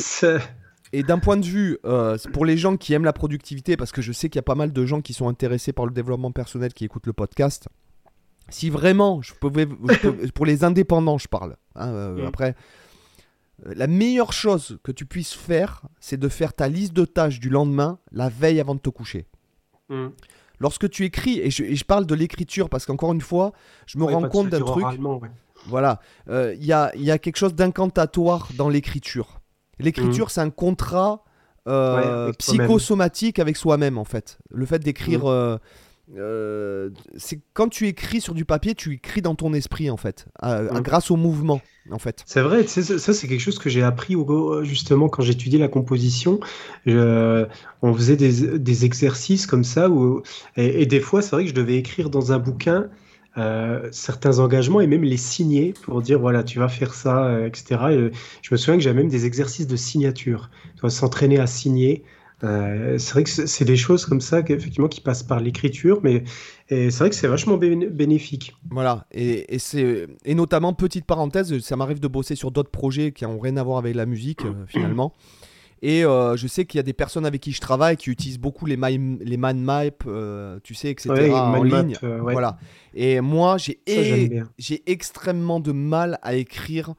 et 0.92 1.04
d'un 1.04 1.20
point 1.20 1.36
de 1.36 1.46
vue, 1.46 1.78
euh, 1.84 2.18
pour 2.32 2.44
les 2.44 2.56
gens 2.56 2.76
qui 2.76 2.92
aiment 2.92 3.04
la 3.04 3.12
productivité, 3.12 3.76
parce 3.76 3.92
que 3.92 4.02
je 4.02 4.10
sais 4.10 4.28
qu'il 4.28 4.38
y 4.38 4.40
a 4.40 4.42
pas 4.42 4.56
mal 4.56 4.72
de 4.72 4.84
gens 4.84 5.00
qui 5.00 5.12
sont 5.12 5.28
intéressés 5.28 5.72
par 5.72 5.86
le 5.86 5.92
développement 5.92 6.32
personnel 6.32 6.74
qui 6.74 6.84
écoutent 6.84 7.06
le 7.06 7.12
podcast, 7.12 7.68
si 8.48 8.68
vraiment, 8.68 9.22
je 9.22 9.32
pouvais, 9.40 9.68
pour 10.34 10.44
les 10.44 10.64
indépendants, 10.64 11.18
je 11.18 11.28
parle. 11.28 11.54
Hein, 11.76 11.90
euh, 11.90 12.24
mm. 12.24 12.26
Après, 12.26 12.56
euh, 13.64 13.74
la 13.76 13.86
meilleure 13.86 14.32
chose 14.32 14.80
que 14.82 14.90
tu 14.90 15.06
puisses 15.06 15.34
faire, 15.34 15.82
c'est 16.00 16.18
de 16.18 16.28
faire 16.28 16.52
ta 16.52 16.66
liste 16.66 16.94
de 16.94 17.04
tâches 17.04 17.38
du 17.38 17.48
lendemain 17.48 18.00
la 18.10 18.28
veille 18.28 18.58
avant 18.58 18.74
de 18.74 18.80
te 18.80 18.90
coucher. 18.90 19.28
Mm. 19.88 20.08
Lorsque 20.62 20.88
tu 20.88 21.04
écris, 21.04 21.40
et 21.40 21.50
je, 21.50 21.84
parle 21.84 22.06
de 22.06 22.14
l'écriture 22.14 22.68
parce 22.70 22.86
qu'encore 22.86 23.12
une 23.12 23.20
fois, 23.20 23.50
je 23.86 23.98
me 23.98 24.04
rends 24.04 24.28
compte 24.28 24.48
d'un 24.48 24.60
truc. 24.60 24.86
Voilà, 25.66 26.00
euh, 26.28 26.54
il 26.56 26.64
y, 26.64 26.72
a, 26.72 26.92
y, 26.96 27.10
a, 27.10 27.18
quelque 27.18 27.36
chose 27.36 27.54
d'incantatoire 27.54 28.48
dans 28.56 28.68
l'écriture. 28.68 29.40
L'écriture, 29.80 30.26
mhm. 30.26 30.30
c'est 30.30 30.40
un 30.40 30.50
contrat 30.50 31.24
euh, 31.66 32.32
psychosomatique 32.34 33.40
avec 33.40 33.56
soi-même, 33.56 33.98
en 33.98 34.04
fait. 34.04 34.38
Le 34.50 34.64
fait 34.64 34.78
d'écrire. 34.78 35.24
Mhm. 35.24 35.58
Euh, 36.10 36.18
euh, 36.18 36.90
c'est 37.16 37.40
quand 37.52 37.68
tu 37.68 37.86
écris 37.86 38.20
sur 38.20 38.34
du 38.34 38.44
papier, 38.44 38.74
tu 38.74 38.94
écris 38.94 39.22
dans 39.22 39.34
ton 39.34 39.54
esprit 39.54 39.88
en 39.90 39.96
fait, 39.96 40.26
mm. 40.42 40.80
grâce 40.80 41.10
au 41.10 41.16
mouvement 41.16 41.60
en 41.90 41.98
fait. 41.98 42.22
C'est 42.26 42.42
vrai, 42.42 42.66
ça 42.66 43.12
c'est 43.12 43.28
quelque 43.28 43.40
chose 43.40 43.58
que 43.58 43.70
j'ai 43.70 43.82
appris 43.82 44.16
justement 44.62 45.08
quand 45.08 45.22
j'étudiais 45.22 45.58
la 45.58 45.68
composition. 45.68 46.40
on 46.86 47.94
faisait 47.94 48.16
des, 48.16 48.84
exercices 48.84 49.46
comme 49.46 49.64
ça 49.64 49.88
où, 49.88 50.22
et, 50.56 50.86
des 50.86 51.00
fois 51.00 51.22
c'est 51.22 51.30
vrai 51.30 51.44
que 51.44 51.50
je 51.50 51.54
devais 51.54 51.76
écrire 51.76 52.10
dans 52.10 52.32
un 52.32 52.38
bouquin 52.38 52.88
euh, 53.38 53.88
certains 53.92 54.40
engagements 54.40 54.80
et 54.80 54.86
même 54.86 55.04
les 55.04 55.16
signer 55.16 55.72
pour 55.84 56.02
dire 56.02 56.18
voilà 56.18 56.42
tu 56.42 56.58
vas 56.58 56.68
faire 56.68 56.94
ça, 56.94 57.46
etc. 57.46 58.10
je 58.42 58.48
me 58.50 58.56
souviens 58.56 58.76
que 58.76 58.82
j'avais 58.82 59.00
même 59.00 59.08
des 59.08 59.24
exercices 59.24 59.66
de 59.66 59.76
signature, 59.76 60.50
tu 60.80 60.90
s'entraîner 60.90 61.38
à 61.38 61.46
signer 61.46 62.04
Euh, 62.44 62.98
c'est 62.98 63.12
vrai 63.12 63.24
que 63.24 63.30
c'est 63.30 63.64
des 63.64 63.76
choses 63.76 64.04
comme 64.04 64.20
ça 64.20 64.40
effectivement 64.40 64.88
qui 64.88 65.00
passent 65.00 65.22
par 65.22 65.40
l'écriture, 65.40 66.00
mais 66.02 66.24
c'est 66.68 66.90
vrai 66.90 67.10
que 67.10 67.16
c'est 67.16 67.28
vachement 67.28 67.56
bénéfique. 67.56 68.54
Voilà, 68.70 69.06
et, 69.12 69.58
c'est 69.58 70.08
et 70.24 70.34
notamment 70.34 70.72
petite 70.72 71.04
parenthèse, 71.04 71.56
ça 71.60 71.76
m'arrive 71.76 72.00
de 72.00 72.08
bosser 72.08 72.34
sur 72.34 72.50
d'autres 72.50 72.70
projets 72.70 73.12
qui 73.12 73.24
n'ont 73.24 73.38
rien 73.38 73.56
à 73.58 73.62
voir 73.62 73.78
avec 73.78 73.94
la 73.94 74.06
musique 74.06 74.44
euh, 74.44 74.54
finalement. 74.66 75.12
Et 75.84 76.04
euh, 76.04 76.36
je 76.36 76.46
sais 76.46 76.64
qu'il 76.64 76.78
y 76.78 76.80
a 76.80 76.84
des 76.84 76.92
personnes 76.92 77.26
avec 77.26 77.40
qui 77.40 77.50
je 77.50 77.60
travaille 77.60 77.96
qui 77.96 78.10
utilisent 78.10 78.38
beaucoup 78.38 78.66
les, 78.66 78.76
les 78.76 79.36
man 79.36 79.60
maps, 79.60 79.90
tu 80.62 80.74
sais, 80.74 80.90
etc. 80.90 81.32
en 81.32 81.62
ligne. 81.62 81.96
Voilà. 82.20 82.56
Et 82.94 83.20
moi, 83.20 83.56
j'ai 83.58 83.80
j'ai 84.58 84.82
extrêmement 84.86 85.60
de 85.60 85.72
mal 85.72 86.18
à 86.22 86.34
écrire, 86.34 86.94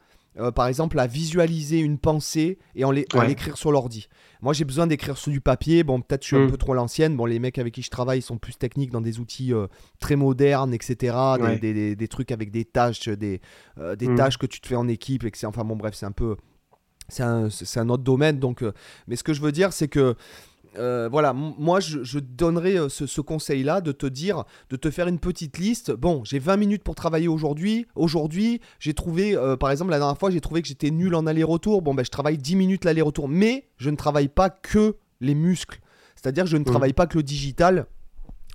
par 0.56 0.68
exemple, 0.68 1.00
à 1.00 1.08
visualiser 1.08 1.80
une 1.80 1.98
pensée 1.98 2.58
et 2.76 2.84
en 2.86 2.92
l'écrire 2.92 3.58
sur 3.58 3.72
l'ordi. 3.72 4.08
Moi, 4.44 4.52
j'ai 4.52 4.66
besoin 4.66 4.88
d'écrire 4.88 5.18
sur 5.18 5.32
du 5.32 5.40
papier. 5.40 5.86
Bon, 5.86 6.02
peut-être 6.02 6.24
je 6.24 6.28
suis 6.28 6.36
un 6.36 6.48
mm. 6.48 6.52
peu 6.52 6.58
trop 6.58 6.74
l'ancienne. 6.74 7.16
Bon, 7.16 7.26
les 7.26 7.40
mecs 7.40 7.58
avec 7.60 7.74
qui 7.74 7.82
je 7.82 7.90
travaille 7.90 8.22
sont 8.22 8.38
plus 8.38 8.58
techniques 8.58 8.92
dans 8.92 9.00
des 9.00 9.22
outils 9.22 9.54
euh, 9.54 9.68
très 10.02 10.18
modernes, 10.18 10.74
etc. 10.74 11.16
Des, 11.62 12.08
trucs 12.10 12.30
avec 12.30 12.52
des 12.52 12.66
tâches, 12.66 13.08
des, 13.08 13.40
euh, 13.78 13.96
des 13.96 14.10
mm. 14.10 14.16
tâches 14.16 14.38
que 14.38 14.46
tu 14.46 14.60
te 14.60 14.68
fais 14.68 14.76
en 14.76 14.90
équipe. 14.90 15.24
Et 15.24 15.46
enfin, 15.46 15.64
bon, 15.64 15.78
bref, 15.78 15.96
c'est 15.96 16.06
un 16.06 16.12
peu. 16.12 16.36
C'est 17.08 17.24
un, 17.24 17.48
un, 17.48 17.90
autre 17.90 18.04
domaine. 18.04 18.40
Donc, 18.40 18.64
euh, 18.64 18.74
mais 19.08 19.16
ce 19.16 19.24
que 19.24 19.34
je 19.34 19.40
veux 19.40 19.54
dire, 19.54 19.72
c'est 19.72 19.88
que 19.88 20.16
euh, 20.78 21.08
voilà, 21.12 21.34
moi 21.34 21.80
je, 21.80 22.20
donnerais 22.20 22.78
euh, 22.78 22.90
ce, 22.90 23.22
conseil-là 23.22 23.82
de 23.82 23.92
te 23.92 24.06
dire, 24.06 24.44
de 24.70 24.76
te 24.76 24.90
faire 24.90 25.08
une 25.08 25.20
petite 25.20 25.58
liste. 25.58 25.92
Bon, 25.92 26.24
j'ai 26.24 26.40
20 26.40 26.58
minutes 26.58 26.84
pour 26.84 26.96
travailler 26.96 27.28
aujourd'hui. 27.28 27.86
Aujourd'hui, 27.96 28.62
j'ai 28.80 28.94
trouvé, 28.94 29.36
euh, 29.36 29.56
par 29.56 29.72
exemple, 29.72 29.92
la 29.92 30.00
dernière 30.00 30.18
fois, 30.18 30.32
j'ai 30.32 30.42
trouvé 30.42 30.62
que 30.62 30.68
j'étais 30.68 30.92
nul 30.92 31.16
en 31.16 31.28
aller-retour. 31.28 31.82
Bon, 31.82 31.94
ben 31.94 32.04
je 32.04 32.10
travaille 32.10 32.38
10 32.38 32.56
minutes 32.56 32.86
l'aller-retour. 32.86 33.28
Mais 33.28 33.68
je 33.78 33.90
ne 33.90 33.96
travaille 33.96 34.30
pas 34.30 34.50
que 34.50 34.96
les 35.22 35.36
muscles. 35.36 35.80
C'est-à-dire, 36.16 36.46
je 36.46 36.58
ne 36.58 36.62
mmh. 36.62 36.66
travaille 36.66 36.94
pas 36.94 37.08
que 37.08 37.18
le 37.18 37.24
digital. 37.24 37.86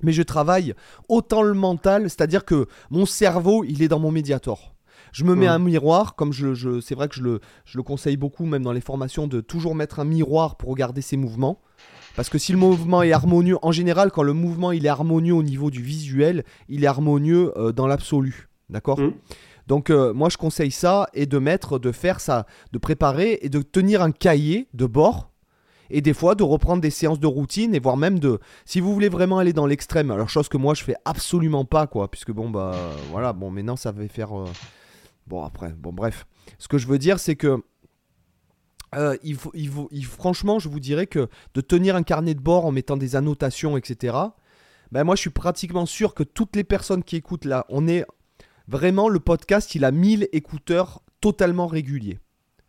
Mais 0.03 0.13
je 0.13 0.23
travaille 0.23 0.75
autant 1.09 1.43
le 1.43 1.55
mental, 1.55 2.05
c'est-à-dire 2.05 2.45
que 2.45 2.67
mon 2.91 3.05
cerveau, 3.05 3.65
il 3.65 3.83
est 3.83 3.89
dans 3.89 3.99
mon 3.99 4.13
médiator. 4.13 4.75
Je 5.13 5.25
me 5.25 5.35
mets 5.35 5.47
mmh. 5.47 5.51
un 5.51 5.59
miroir, 5.59 6.15
comme 6.15 6.33
je, 6.33 6.81
c'est 6.81 6.95
vrai 6.95 7.09
que 7.09 7.17
je 7.17 7.23
le, 7.23 7.41
je 7.65 7.79
le 7.79 7.83
conseille 7.83 8.17
beaucoup, 8.17 8.45
même 8.45 8.63
dans 8.63 8.73
les 8.73 8.81
formations, 8.81 9.27
de 9.27 9.41
toujours 9.41 9.75
mettre 9.75 9.99
un 10.01 10.05
miroir 10.05 10.57
pour 10.57 10.71
regarder 10.71 11.03
ses 11.03 11.17
mouvements. 11.17 11.61
Parce 12.19 12.31
que 12.31 12.39
si 12.39 12.51
le 12.51 12.59
mouvement 12.59 13.05
est 13.05 13.13
harmonieux, 13.13 13.59
en 13.63 13.71
général, 13.71 14.11
quand 14.11 14.25
le 14.25 14.33
mouvement 14.33 14.73
il 14.73 14.85
est 14.85 14.89
harmonieux 14.89 15.35
au 15.35 15.45
niveau 15.45 15.71
du 15.71 15.81
visuel, 15.81 16.43
il 16.69 16.83
est 16.83 16.89
harmonieux 16.89 17.53
euh, 17.57 17.71
dans 17.71 17.87
l'absolu. 17.87 18.49
D'accord 18.71 18.99
mmh. 18.99 19.13
Donc 19.69 19.89
euh, 19.89 20.13
moi 20.13 20.29
je 20.29 20.37
conseille 20.37 20.73
ça 20.73 21.09
et 21.15 21.27
de 21.27 21.39
mettre, 21.39 21.79
de 21.79 21.93
faire 21.93 22.19
ça, 22.19 22.47
de 22.73 22.79
préparer 22.79 23.39
et 23.43 23.49
de 23.49 23.63
tenir 23.63 24.03
un 24.03 24.11
cahier 24.11 24.67
de 24.75 24.85
bord 24.85 25.31
et 25.91 26.01
des 26.01 26.13
fois 26.13 26.35
de 26.35 26.43
reprendre 26.43 26.83
des 26.83 26.91
séances 26.91 27.21
de 27.21 27.29
routine 27.29 27.73
et 27.73 27.79
voire 27.79 27.97
même 27.97 28.19
de 28.19 28.41
si 28.65 28.81
vous 28.81 28.93
voulez 28.93 29.09
vraiment 29.09 29.39
aller 29.39 29.53
dans 29.53 29.67
l'extrême 29.67 30.11
alors 30.11 30.29
chose 30.29 30.49
que 30.49 30.57
moi 30.57 30.75
je 30.75 30.83
fais 30.83 30.97
absolument 31.05 31.65
pas 31.65 31.87
quoi 31.87 32.11
puisque 32.11 32.33
bon 32.33 32.51
bah 32.51 32.75
voilà 33.11 33.33
bon 33.33 33.51
maintenant 33.51 33.77
ça 33.77 33.93
va 33.93 34.07
faire 34.09 34.37
euh, 34.39 34.47
bon 35.29 35.45
après 35.45 35.73
bon 35.79 35.93
bref 35.93 36.27
ce 36.59 36.67
que 36.67 36.79
je 36.79 36.89
veux 36.89 36.99
dire 36.99 37.19
c'est 37.21 37.37
que 37.37 37.63
euh, 38.95 39.17
il 39.23 39.37
faut, 39.37 39.51
il 39.55 39.71
faut, 39.71 39.89
franchement, 40.03 40.59
je 40.59 40.69
vous 40.69 40.81
dirais 40.81 41.07
que 41.07 41.29
de 41.55 41.61
tenir 41.61 41.97
un 41.97 42.03
carnet 42.03 42.35
de 42.35 42.41
bord 42.41 42.67
en 42.67 42.73
mettant 42.73 42.97
des 42.97 43.17
annotations, 43.17 43.77
etc. 43.77 44.17
Ben 44.93 45.05
moi, 45.05 45.15
je 45.17 45.21
suis 45.21 45.31
pratiquement 45.31 45.87
sûr 45.87 46.15
que 46.15 46.23
toutes 46.23 46.57
les 46.57 46.65
personnes 46.65 47.03
qui 47.03 47.17
écoutent 47.17 47.45
là, 47.45 47.67
on 47.69 47.87
est 47.87 48.07
vraiment 48.67 49.09
le 49.09 49.21
podcast, 49.21 49.75
il 49.75 49.85
a 49.85 49.91
1000 49.91 50.29
écouteurs 50.33 51.03
totalement 51.21 51.67
réguliers. 51.67 52.19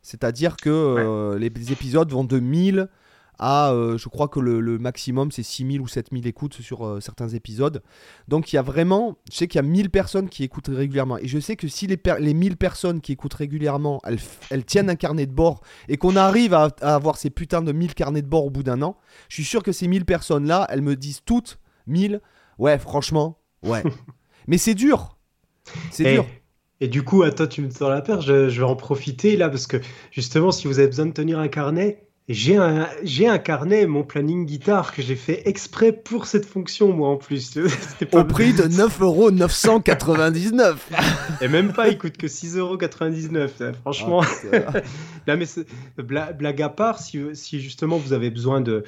C'est-à-dire 0.01 0.57
que 0.57 0.69
euh, 0.69 1.37
les 1.37 1.71
épisodes 1.71 2.11
vont 2.11 2.23
de 2.23 2.39
1000 2.39 2.89
à, 3.39 3.71
euh, 3.71 3.97
je 3.97 4.09
crois 4.09 4.27
que 4.27 4.39
le, 4.39 4.77
maximum 4.77 5.31
c'est 5.31 5.43
6000 5.43 5.81
ou 5.81 5.87
7000 5.87 6.27
écoutes 6.27 6.53
sur 6.61 6.85
euh, 6.85 6.99
certains 6.99 7.29
épisodes. 7.29 7.81
Donc 8.27 8.51
il 8.51 8.57
y 8.57 8.59
a 8.59 8.61
vraiment, 8.61 9.17
je 9.31 9.37
sais 9.37 9.47
qu'il 9.47 9.57
y 9.57 9.65
a 9.65 9.67
1000 9.67 9.89
personnes 9.89 10.29
qui 10.29 10.43
écoutent 10.43 10.67
régulièrement. 10.67 11.17
Et 11.17 11.27
je 11.27 11.39
sais 11.39 11.55
que 11.55 11.67
si 11.67 11.87
les, 11.87 11.99
les 12.19 12.33
1000 12.33 12.57
personnes 12.57 13.01
qui 13.01 13.13
écoutent 13.13 13.33
régulièrement, 13.33 14.01
elles, 14.49 14.65
tiennent 14.65 14.89
un 14.89 14.95
carnet 14.95 15.25
de 15.25 15.31
bord 15.31 15.61
et 15.87 15.97
qu'on 15.97 16.15
arrive 16.15 16.53
à, 16.53 16.69
avoir 16.81 17.17
ces 17.17 17.29
putains 17.29 17.61
de 17.61 17.71
1000 17.71 17.93
carnets 17.93 18.21
de 18.21 18.27
bord 18.27 18.45
au 18.45 18.49
bout 18.49 18.63
d'un 18.63 18.81
an, 18.81 18.97
je 19.29 19.35
suis 19.35 19.45
sûr 19.45 19.63
que 19.63 19.71
ces 19.71 19.87
1000 19.87 20.05
personnes-là, 20.05 20.67
elles 20.69 20.81
me 20.81 20.95
disent 20.95 21.21
toutes, 21.25 21.59
1000, 21.87 22.21
ouais 22.57 22.77
franchement, 22.77 23.39
ouais. 23.63 23.83
Mais 24.47 24.57
c'est 24.57 24.75
dur. 24.75 25.17
C'est 25.91 26.13
dur. 26.13 26.25
Et 26.81 26.87
du 26.87 27.03
coup, 27.03 27.23
à 27.23 27.31
toi, 27.31 27.47
tu 27.47 27.61
me 27.61 27.69
sors 27.69 27.89
la 27.89 28.01
perche, 28.01 28.25
je, 28.25 28.49
je 28.49 28.61
vais 28.61 28.67
en 28.67 28.75
profiter 28.75 29.35
là, 29.35 29.49
parce 29.49 29.67
que 29.67 29.77
justement, 30.11 30.51
si 30.51 30.67
vous 30.67 30.79
avez 30.79 30.87
besoin 30.87 31.07
de 31.07 31.11
tenir 31.11 31.37
un 31.37 31.49
carnet, 31.49 32.08
j'ai 32.29 32.55
un, 32.57 32.87
j'ai 33.03 33.27
un 33.27 33.39
carnet, 33.39 33.87
mon 33.87 34.03
planning 34.03 34.45
guitare 34.45 34.93
que 34.93 35.01
j'ai 35.01 35.15
fait 35.15 35.49
exprès 35.49 35.91
pour 35.91 36.27
cette 36.27 36.45
fonction, 36.45 36.93
moi 36.93 37.09
en 37.09 37.17
plus. 37.17 37.57
Au 38.13 38.23
prix 38.23 38.53
de 38.53 38.65
9,999€. 38.65 40.75
Et 41.41 41.47
même 41.47 41.73
pas, 41.73 41.87
il 41.87 41.97
coûte 41.97 42.17
que 42.17 42.27
6,99€. 42.27 43.73
Franchement. 43.81 44.21
Ah, 44.53 44.73
mais 45.35 45.45
blague 45.97 46.61
à 46.61 46.69
part, 46.69 46.99
si, 46.99 47.19
si, 47.33 47.59
justement 47.59 47.97
vous 47.97 48.13
avez 48.13 48.29
besoin 48.29 48.61
de, 48.61 48.83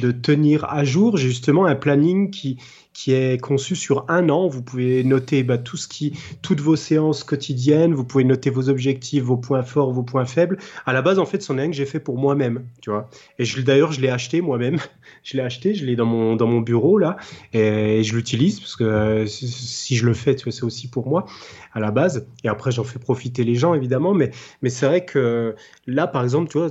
de 0.00 0.10
tenir 0.10 0.64
à 0.64 0.84
jour, 0.84 1.18
j'ai 1.18 1.28
justement 1.28 1.66
un 1.66 1.74
planning 1.74 2.30
qui, 2.30 2.56
qui 2.96 3.12
est 3.12 3.38
conçu 3.38 3.76
sur 3.76 4.06
un 4.08 4.30
an. 4.30 4.48
Vous 4.48 4.62
pouvez 4.62 5.04
noter 5.04 5.42
bah, 5.42 5.58
tout 5.58 5.76
ce 5.76 5.86
qui, 5.86 6.18
toutes 6.40 6.60
vos 6.60 6.76
séances 6.76 7.24
quotidiennes, 7.24 7.92
vous 7.92 8.04
pouvez 8.04 8.24
noter 8.24 8.48
vos 8.48 8.70
objectifs, 8.70 9.22
vos 9.22 9.36
points 9.36 9.62
forts, 9.62 9.92
vos 9.92 10.02
points 10.02 10.24
faibles. 10.24 10.56
À 10.86 10.94
la 10.94 11.02
base, 11.02 11.18
en 11.18 11.26
fait, 11.26 11.42
c'en 11.42 11.58
est 11.58 11.62
un 11.62 11.66
que 11.66 11.76
j'ai 11.76 11.84
fait 11.84 12.00
pour 12.00 12.16
moi-même, 12.16 12.64
tu 12.80 12.88
vois. 12.88 13.10
Et 13.38 13.44
d'ailleurs, 13.62 13.92
je 13.92 14.00
l'ai 14.00 14.08
acheté 14.08 14.40
moi-même. 14.40 14.78
je 15.24 15.36
l'ai 15.36 15.42
acheté, 15.42 15.74
je 15.74 15.84
l'ai 15.84 15.94
dans 15.94 16.06
mon, 16.06 16.36
dans 16.36 16.46
mon 16.46 16.60
bureau 16.60 16.96
là, 16.96 17.16
et, 17.52 18.02
je 18.02 18.16
l'utilise 18.16 18.60
parce 18.60 18.76
que 18.76 19.26
si 19.26 19.96
je 19.96 20.06
le 20.06 20.14
fais, 20.14 20.34
c'est 20.38 20.64
aussi 20.64 20.88
pour 20.88 21.06
moi 21.06 21.26
à 21.74 21.80
la 21.80 21.90
base. 21.90 22.26
Et 22.44 22.48
après, 22.48 22.72
j'en 22.72 22.84
fais 22.84 22.98
profiter 22.98 23.44
les 23.44 23.56
gens 23.56 23.74
évidemment, 23.74 24.14
mais, 24.14 24.30
mais 24.62 24.70
c'est 24.70 24.86
vrai 24.86 25.04
que 25.04 25.54
là, 25.86 26.06
par 26.06 26.24
exemple, 26.24 26.50
tu 26.50 26.56
vois, 26.56 26.70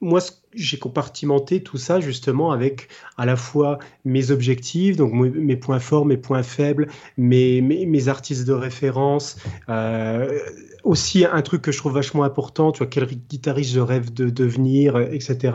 moi, 0.00 0.20
j'ai 0.54 0.78
compartimenté 0.78 1.62
tout 1.62 1.76
ça 1.76 2.00
justement 2.00 2.52
avec 2.52 2.88
à 3.16 3.26
la 3.26 3.36
fois 3.36 3.78
mes 4.04 4.30
objectifs, 4.30 4.96
donc 4.96 5.12
mes 5.12 5.56
points 5.56 5.80
forts, 5.80 6.06
mes 6.06 6.16
points 6.16 6.44
faibles, 6.44 6.88
mes, 7.16 7.60
mes, 7.60 8.08
artistes 8.08 8.46
de 8.46 8.52
référence. 8.52 9.36
Euh, 9.68 10.38
aussi, 10.84 11.24
un 11.24 11.42
truc 11.42 11.62
que 11.62 11.72
je 11.72 11.78
trouve 11.78 11.94
vachement 11.94 12.22
important, 12.22 12.70
tu 12.70 12.78
vois, 12.78 12.86
quel 12.86 13.06
guitariste 13.06 13.72
je 13.72 13.80
rêve 13.80 14.12
de 14.12 14.30
devenir, 14.30 14.98
etc. 14.98 15.52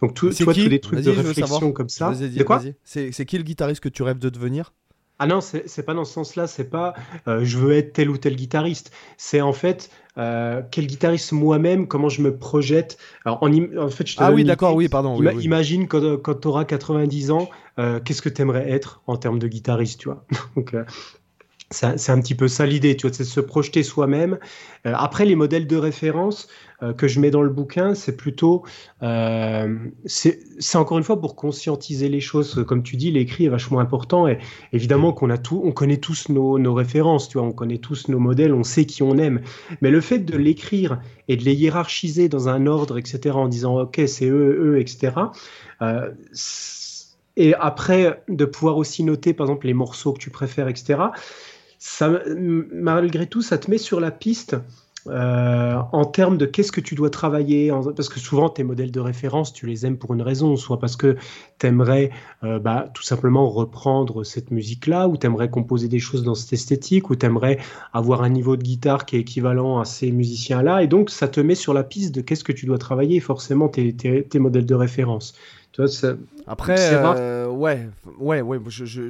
Donc, 0.00 0.14
tout, 0.14 0.30
tu 0.30 0.44
vois, 0.44 0.54
tous 0.54 0.68
des 0.68 0.80
trucs 0.80 1.00
de 1.00 1.10
réflexion 1.10 1.72
comme 1.72 1.90
ça. 1.90 2.12
De 2.12 2.42
quoi 2.42 2.62
C'est 2.84 3.26
qui 3.26 3.36
le 3.36 3.44
guitariste 3.44 3.82
que 3.82 3.90
tu 3.90 4.02
rêves 4.02 4.18
de 4.18 4.30
devenir? 4.30 4.72
Ah 5.18 5.26
non, 5.26 5.40
c'est 5.40 5.84
pas 5.84 5.94
dans 5.94 6.04
ce 6.04 6.14
sens-là, 6.14 6.48
c'est 6.48 6.68
pas 6.68 6.94
euh, 7.28 7.44
je 7.44 7.56
veux 7.56 7.76
être 7.76 7.92
tel 7.92 8.10
ou 8.10 8.16
tel 8.16 8.34
guitariste. 8.34 8.90
C'est 9.16 9.40
en 9.40 9.52
fait 9.52 9.88
euh, 10.18 10.62
quel 10.70 10.86
guitariste 10.86 11.32
moi-même, 11.32 11.88
comment 11.88 12.08
je 12.08 12.22
me 12.22 12.36
projette? 12.36 12.98
Alors, 13.24 13.42
en, 13.42 13.50
en 13.50 13.88
fait, 13.88 14.06
je 14.06 14.16
Ah 14.18 14.32
oui, 14.32 14.44
d'accord, 14.44 14.74
oui, 14.74 14.88
pardon. 14.88 15.20
Imagine 15.40 15.88
quand, 15.88 16.18
quand 16.18 16.34
tu 16.34 16.48
auras 16.48 16.64
90 16.64 17.30
ans, 17.30 17.48
euh, 17.78 18.00
qu'est-ce 18.00 18.22
que 18.22 18.28
tu 18.28 18.42
aimerais 18.42 18.70
être 18.70 19.02
en 19.06 19.16
termes 19.16 19.38
de 19.38 19.48
guitariste, 19.48 20.00
tu 20.00 20.08
vois? 20.08 20.24
Donc, 20.56 20.74
c'est 21.72 22.10
un 22.10 22.20
petit 22.20 22.34
peu 22.34 22.48
ça 22.48 22.66
l'idée, 22.66 22.96
tu 22.96 23.06
vois, 23.06 23.14
c'est 23.14 23.24
de 23.24 23.28
se 23.28 23.40
projeter 23.40 23.82
soi-même. 23.82 24.38
Euh, 24.86 24.92
après, 24.94 25.24
les 25.24 25.34
modèles 25.34 25.66
de 25.66 25.76
référence 25.76 26.48
euh, 26.82 26.92
que 26.92 27.08
je 27.08 27.20
mets 27.20 27.30
dans 27.30 27.42
le 27.42 27.50
bouquin, 27.50 27.94
c'est 27.94 28.16
plutôt, 28.16 28.64
euh, 29.02 29.76
c'est 30.04 30.38
encore 30.74 30.98
une 30.98 31.04
fois 31.04 31.20
pour 31.20 31.36
conscientiser 31.36 32.08
les 32.08 32.20
choses. 32.20 32.64
Comme 32.66 32.82
tu 32.82 32.96
dis, 32.96 33.10
l'écrit 33.10 33.46
est 33.46 33.48
vachement 33.48 33.80
important 33.80 34.28
et 34.28 34.38
évidemment 34.72 35.12
qu'on 35.12 35.30
a 35.30 35.38
tout, 35.38 35.62
on 35.64 35.72
connaît 35.72 35.96
tous 35.96 36.28
nos, 36.28 36.58
nos, 36.58 36.74
références, 36.74 37.28
tu 37.28 37.38
vois, 37.38 37.46
on 37.46 37.52
connaît 37.52 37.78
tous 37.78 38.08
nos 38.08 38.18
modèles, 38.18 38.52
on 38.52 38.64
sait 38.64 38.84
qui 38.84 39.02
on 39.02 39.16
aime. 39.18 39.40
Mais 39.80 39.90
le 39.90 40.00
fait 40.00 40.18
de 40.18 40.36
l'écrire 40.36 41.00
et 41.28 41.36
de 41.36 41.44
les 41.44 41.54
hiérarchiser 41.54 42.28
dans 42.28 42.48
un 42.48 42.66
ordre, 42.66 42.98
etc., 42.98 43.30
en 43.34 43.48
disant 43.48 43.80
ok, 43.80 44.02
c'est 44.06 44.26
eux, 44.26 44.74
eux, 44.74 44.80
etc. 44.80 45.12
et 47.36 47.54
après, 47.54 48.22
de 48.28 48.44
pouvoir 48.44 48.76
aussi 48.76 49.04
noter, 49.04 49.32
par 49.32 49.46
exemple, 49.46 49.66
les 49.66 49.74
morceaux 49.74 50.12
que 50.12 50.18
tu 50.18 50.30
préfères, 50.30 50.68
etc 50.68 50.98
ça, 51.84 52.12
malgré 52.36 53.26
tout, 53.26 53.42
ça 53.42 53.58
te 53.58 53.68
met 53.68 53.76
sur 53.76 53.98
la 53.98 54.12
piste 54.12 54.56
euh, 55.08 55.74
en 55.90 56.04
termes 56.04 56.38
de 56.38 56.46
qu'est-ce 56.46 56.70
que 56.70 56.80
tu 56.80 56.94
dois 56.94 57.10
travailler, 57.10 57.72
parce 57.96 58.08
que 58.08 58.20
souvent 58.20 58.48
tes 58.48 58.62
modèles 58.62 58.92
de 58.92 59.00
référence, 59.00 59.52
tu 59.52 59.66
les 59.66 59.84
aimes 59.84 59.98
pour 59.98 60.14
une 60.14 60.22
raison, 60.22 60.54
soit 60.54 60.78
parce 60.78 60.94
que 60.94 61.16
tu 61.58 61.66
aimerais 61.66 62.10
euh, 62.44 62.60
bah, 62.60 62.88
tout 62.94 63.02
simplement 63.02 63.50
reprendre 63.50 64.22
cette 64.22 64.52
musique-là, 64.52 65.08
ou 65.08 65.16
tu 65.16 65.26
aimerais 65.26 65.50
composer 65.50 65.88
des 65.88 65.98
choses 65.98 66.22
dans 66.22 66.36
cette 66.36 66.52
esthétique, 66.52 67.10
ou 67.10 67.16
tu 67.16 67.26
aimerais 67.26 67.58
avoir 67.92 68.22
un 68.22 68.28
niveau 68.28 68.56
de 68.56 68.62
guitare 68.62 69.04
qui 69.04 69.16
est 69.16 69.20
équivalent 69.20 69.80
à 69.80 69.84
ces 69.84 70.12
musiciens-là, 70.12 70.84
et 70.84 70.86
donc 70.86 71.10
ça 71.10 71.26
te 71.26 71.40
met 71.40 71.56
sur 71.56 71.74
la 71.74 71.82
piste 71.82 72.14
de 72.14 72.20
qu'est-ce 72.20 72.44
que 72.44 72.52
tu 72.52 72.66
dois 72.66 72.78
travailler, 72.78 73.18
forcément 73.18 73.68
tes, 73.68 73.92
tes, 73.92 74.38
modèles 74.38 74.66
de 74.66 74.74
référence. 74.76 75.34
Tu 75.72 75.82
vois, 75.82 76.14
Après, 76.46 76.76
euh, 76.78 77.48
ouais, 77.48 77.88
ouais, 78.20 78.40
ouais, 78.40 78.60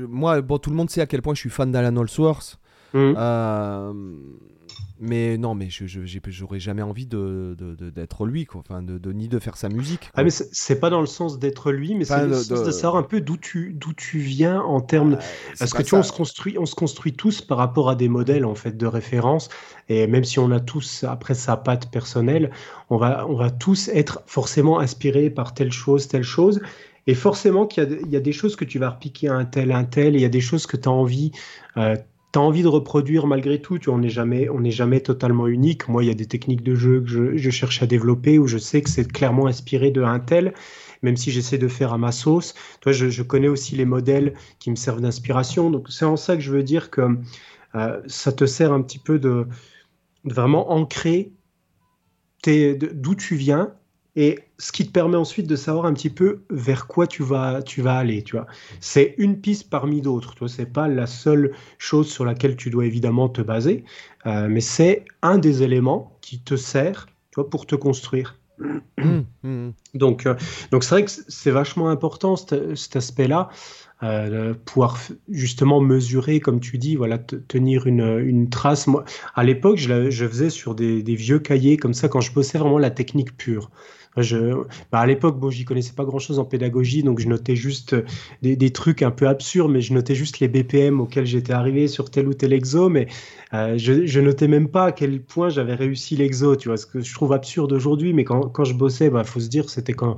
moi, 0.08 0.40
bon, 0.40 0.56
tout 0.56 0.70
le 0.70 0.76
monde 0.76 0.88
sait 0.88 1.02
à 1.02 1.06
quel 1.06 1.20
point 1.20 1.34
je 1.34 1.40
suis 1.40 1.50
fan 1.50 1.70
d'Alan 1.70 2.00
Allsworth. 2.00 2.61
Mmh. 2.92 3.14
Euh, 3.16 3.92
Mais 4.98 5.36
non, 5.38 5.54
mais 5.54 5.68
je, 5.70 5.86
je- 5.86 6.00
j'aurais 6.28 6.60
jamais 6.60 6.82
envie 6.82 7.06
de, 7.06 7.54
de- 7.58 7.74
de- 7.74 7.90
d'être 7.90 8.24
lui, 8.26 8.44
quoi. 8.46 8.60
Enfin, 8.60 8.82
de, 8.82 8.98
de- 8.98 9.12
ni 9.12 9.28
de 9.28 9.38
faire 9.38 9.56
sa 9.56 9.68
musique. 9.68 10.12
quoi. 10.12 10.20
Ah, 10.20 10.24
mais 10.24 10.30
c'est 10.30 10.48
c'est 10.52 10.78
pas 10.78 10.90
dans 10.90 11.00
le 11.00 11.06
sens 11.06 11.38
d'être 11.38 11.72
lui, 11.72 11.94
mais 11.94 12.04
Enfin, 12.04 12.20
c'est 12.20 12.26
le 12.28 12.30
de- 12.30 12.34
sens 12.34 12.62
de... 12.62 12.66
de- 12.66 12.70
savoir 12.70 12.96
un 13.02 13.02
peu 13.02 13.20
d'où 13.20 13.36
tu, 13.36 13.72
d'où 13.74 13.92
tu 13.94 14.18
viens 14.18 14.60
en 14.60 14.80
termes. 14.80 15.14
Euh, 15.14 15.56
Parce 15.58 15.72
que 15.74 15.82
tu 15.82 15.90
vois, 15.90 16.00
on 16.00 16.02
se, 16.02 16.12
construit, 16.12 16.58
on 16.58 16.66
se 16.66 16.74
construit 16.74 17.14
tous 17.14 17.40
par 17.40 17.58
rapport 17.58 17.88
à 17.90 17.96
des 17.96 18.08
modèles 18.08 18.44
en 18.44 18.54
fait 18.54 18.76
de 18.76 18.86
référence. 18.86 19.48
Et 19.88 20.06
même 20.06 20.24
si 20.24 20.38
on 20.38 20.50
a 20.50 20.60
tous 20.60 21.04
après 21.04 21.34
sa 21.34 21.56
patte 21.56 21.90
personnelle, 21.90 22.50
on 22.90 22.96
va, 22.98 23.26
on 23.28 23.34
va 23.34 23.50
tous 23.50 23.88
être 23.88 24.22
forcément 24.26 24.78
inspirés 24.80 25.30
par 25.30 25.54
telle 25.54 25.72
chose, 25.72 26.08
telle 26.08 26.22
chose. 26.24 26.60
Et 27.08 27.14
forcément 27.14 27.66
qu'il 27.66 27.82
y 27.82 27.86
a, 27.86 27.90
il 28.04 28.10
y 28.10 28.16
a 28.16 28.20
des 28.20 28.32
choses 28.32 28.54
que 28.54 28.64
tu 28.64 28.78
vas 28.78 28.90
repiquer 28.90 29.28
à 29.28 29.34
un 29.34 29.44
tel, 29.44 29.72
un 29.72 29.84
tel, 29.84 30.14
et 30.14 30.18
il 30.18 30.22
y 30.22 30.24
a 30.24 30.28
des 30.28 30.40
choses 30.40 30.66
que 30.66 30.76
tu 30.76 30.88
as 30.88 30.92
envie, 30.92 31.32
euh, 31.76 31.96
t'as 32.32 32.40
envie 32.40 32.62
de 32.62 32.68
reproduire 32.68 33.26
malgré 33.26 33.60
tout. 33.60 33.78
Tu 33.78 33.90
on 33.90 33.98
n'est 33.98 34.08
jamais, 34.08 34.48
on 34.48 34.60
n'est 34.60 34.70
jamais 34.70 35.00
totalement 35.00 35.46
unique. 35.46 35.88
Moi, 35.88 36.02
il 36.02 36.08
y 36.08 36.10
a 36.10 36.14
des 36.14 36.26
techniques 36.26 36.62
de 36.62 36.74
jeu 36.74 37.02
que 37.02 37.36
je, 37.36 37.50
cherche 37.50 37.82
à 37.82 37.86
développer 37.86 38.38
où 38.38 38.46
je 38.46 38.58
sais 38.58 38.82
que 38.82 38.90
c'est 38.90 39.10
clairement 39.10 39.46
inspiré 39.46 39.90
de 39.90 40.02
un 40.02 40.18
tel, 40.18 40.54
même 41.02 41.16
si 41.16 41.30
j'essaie 41.30 41.58
de 41.58 41.68
faire 41.68 41.92
à 41.92 41.98
ma 41.98 42.10
sauce. 42.10 42.54
Toi, 42.80 42.92
je, 42.92 43.22
connais 43.22 43.48
aussi 43.48 43.76
les 43.76 43.84
modèles 43.84 44.34
qui 44.58 44.70
me 44.70 44.76
servent 44.76 45.02
d'inspiration. 45.02 45.70
Donc, 45.70 45.88
c'est 45.90 46.06
en 46.06 46.16
ça 46.16 46.34
que 46.36 46.42
je 46.42 46.50
veux 46.50 46.62
dire 46.62 46.90
que 46.90 47.02
euh, 47.74 48.00
ça 48.06 48.32
te 48.32 48.46
sert 48.46 48.72
un 48.72 48.82
petit 48.82 48.98
peu 48.98 49.18
de, 49.18 49.46
de 50.24 50.34
vraiment 50.34 50.72
ancrer 50.72 51.32
d'où 52.44 53.14
tu 53.14 53.36
viens 53.36 53.72
et 54.14 54.40
ce 54.58 54.72
qui 54.72 54.86
te 54.86 54.92
permet 54.92 55.16
ensuite 55.16 55.46
de 55.46 55.56
savoir 55.56 55.86
un 55.86 55.94
petit 55.94 56.10
peu 56.10 56.42
vers 56.50 56.86
quoi 56.86 57.06
tu 57.06 57.22
vas, 57.22 57.62
tu 57.62 57.80
vas 57.80 57.96
aller. 57.96 58.22
Tu 58.22 58.36
vois, 58.36 58.46
c'est 58.80 59.14
une 59.18 59.40
piste 59.40 59.70
parmi 59.70 60.02
d'autres. 60.02 60.34
Tu 60.34 60.40
vois, 60.40 60.48
c'est 60.48 60.66
pas 60.66 60.88
la 60.88 61.06
seule 61.06 61.52
chose 61.78 62.10
sur 62.10 62.24
laquelle 62.24 62.56
tu 62.56 62.70
dois 62.70 62.84
évidemment 62.84 63.28
te 63.28 63.40
baser, 63.40 63.84
euh, 64.26 64.48
mais 64.48 64.60
c'est 64.60 65.04
un 65.22 65.38
des 65.38 65.62
éléments 65.62 66.18
qui 66.20 66.40
te 66.40 66.56
sert, 66.56 67.06
tu 67.30 67.36
vois, 67.36 67.48
pour 67.48 67.66
te 67.66 67.74
construire. 67.74 68.38
Hum, 68.98 69.24
hum. 69.42 69.72
Donc, 69.94 70.26
euh, 70.26 70.34
donc 70.70 70.84
c'est 70.84 70.94
vrai 70.94 71.04
que 71.04 71.10
c'est 71.10 71.50
vachement 71.50 71.88
important 71.88 72.36
cet, 72.36 72.96
aspect-là, 72.96 73.48
euh, 74.02 74.54
pouvoir 74.64 74.98
justement 75.28 75.80
mesurer, 75.80 76.38
comme 76.38 76.60
tu 76.60 76.78
dis, 76.78 76.96
voilà, 76.96 77.18
te- 77.18 77.36
tenir 77.36 77.86
une, 77.86 78.20
une 78.20 78.50
trace. 78.50 78.86
Moi, 78.86 79.04
à 79.34 79.42
l'époque, 79.42 79.78
je, 79.78 80.26
faisais 80.28 80.50
sur 80.50 80.74
des, 80.74 81.02
des 81.02 81.14
vieux 81.14 81.38
cahiers 81.38 81.76
comme 81.76 81.94
ça 81.94 82.08
quand 82.08 82.20
je 82.20 82.32
bossais 82.32 82.58
vraiment 82.58 82.78
la 82.78 82.90
technique 82.90 83.36
pure. 83.36 83.70
Bah, 84.14 85.00
à 85.00 85.06
l'époque, 85.06 85.38
bon, 85.38 85.50
j'y 85.50 85.64
connaissais 85.64 85.94
pas 85.94 86.04
grand-chose 86.04 86.38
en 86.38 86.44
pédagogie, 86.44 87.02
donc 87.02 87.18
je 87.18 87.28
notais 87.28 87.56
juste 87.56 87.96
des, 88.42 88.56
des 88.56 88.70
trucs 88.70 89.02
un 89.02 89.10
peu 89.10 89.26
absurdes, 89.26 89.72
mais 89.72 89.80
je 89.80 89.94
notais 89.94 90.14
juste 90.14 90.40
les 90.40 90.48
BPM 90.48 91.00
auxquels 91.00 91.26
j'étais 91.26 91.54
arrivé 91.54 91.88
sur 91.88 92.10
tel 92.10 92.28
ou 92.28 92.34
tel 92.34 92.52
exo, 92.52 92.90
mais 92.90 93.06
euh, 93.54 93.76
je, 93.76 94.20
notais 94.20 94.48
même 94.48 94.68
pas 94.68 94.86
à 94.86 94.92
quel 94.92 95.22
point 95.22 95.50
j'avais 95.50 95.74
réussi 95.74 96.16
l'exo, 96.16 96.56
tu 96.56 96.68
vois, 96.68 96.78
ce 96.78 96.86
que 96.86 97.02
je 97.02 97.14
trouve 97.14 97.32
absurde 97.34 97.72
aujourd'hui, 97.72 98.14
mais 98.14 98.24
quand, 98.24 98.48
quand 98.48 98.64
je 98.64 98.72
bossais, 98.72 99.10
bah, 99.10 99.24
faut 99.24 99.40
se 99.40 99.48
dire, 99.48 99.68
c'était 99.68 99.92
quand, 99.92 100.16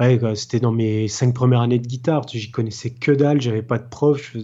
ouais, 0.00 0.18
c'était 0.34 0.58
dans 0.58 0.72
mes 0.72 1.06
cinq 1.06 1.32
premières 1.32 1.60
années 1.60 1.78
de 1.78 1.86
guitare, 1.86 2.26
j'y 2.28 2.50
connaissais 2.50 2.90
que 2.90 3.12
dalle, 3.12 3.40
j'avais 3.40 3.62
pas 3.62 3.78
de 3.78 3.88
prof, 3.88 4.36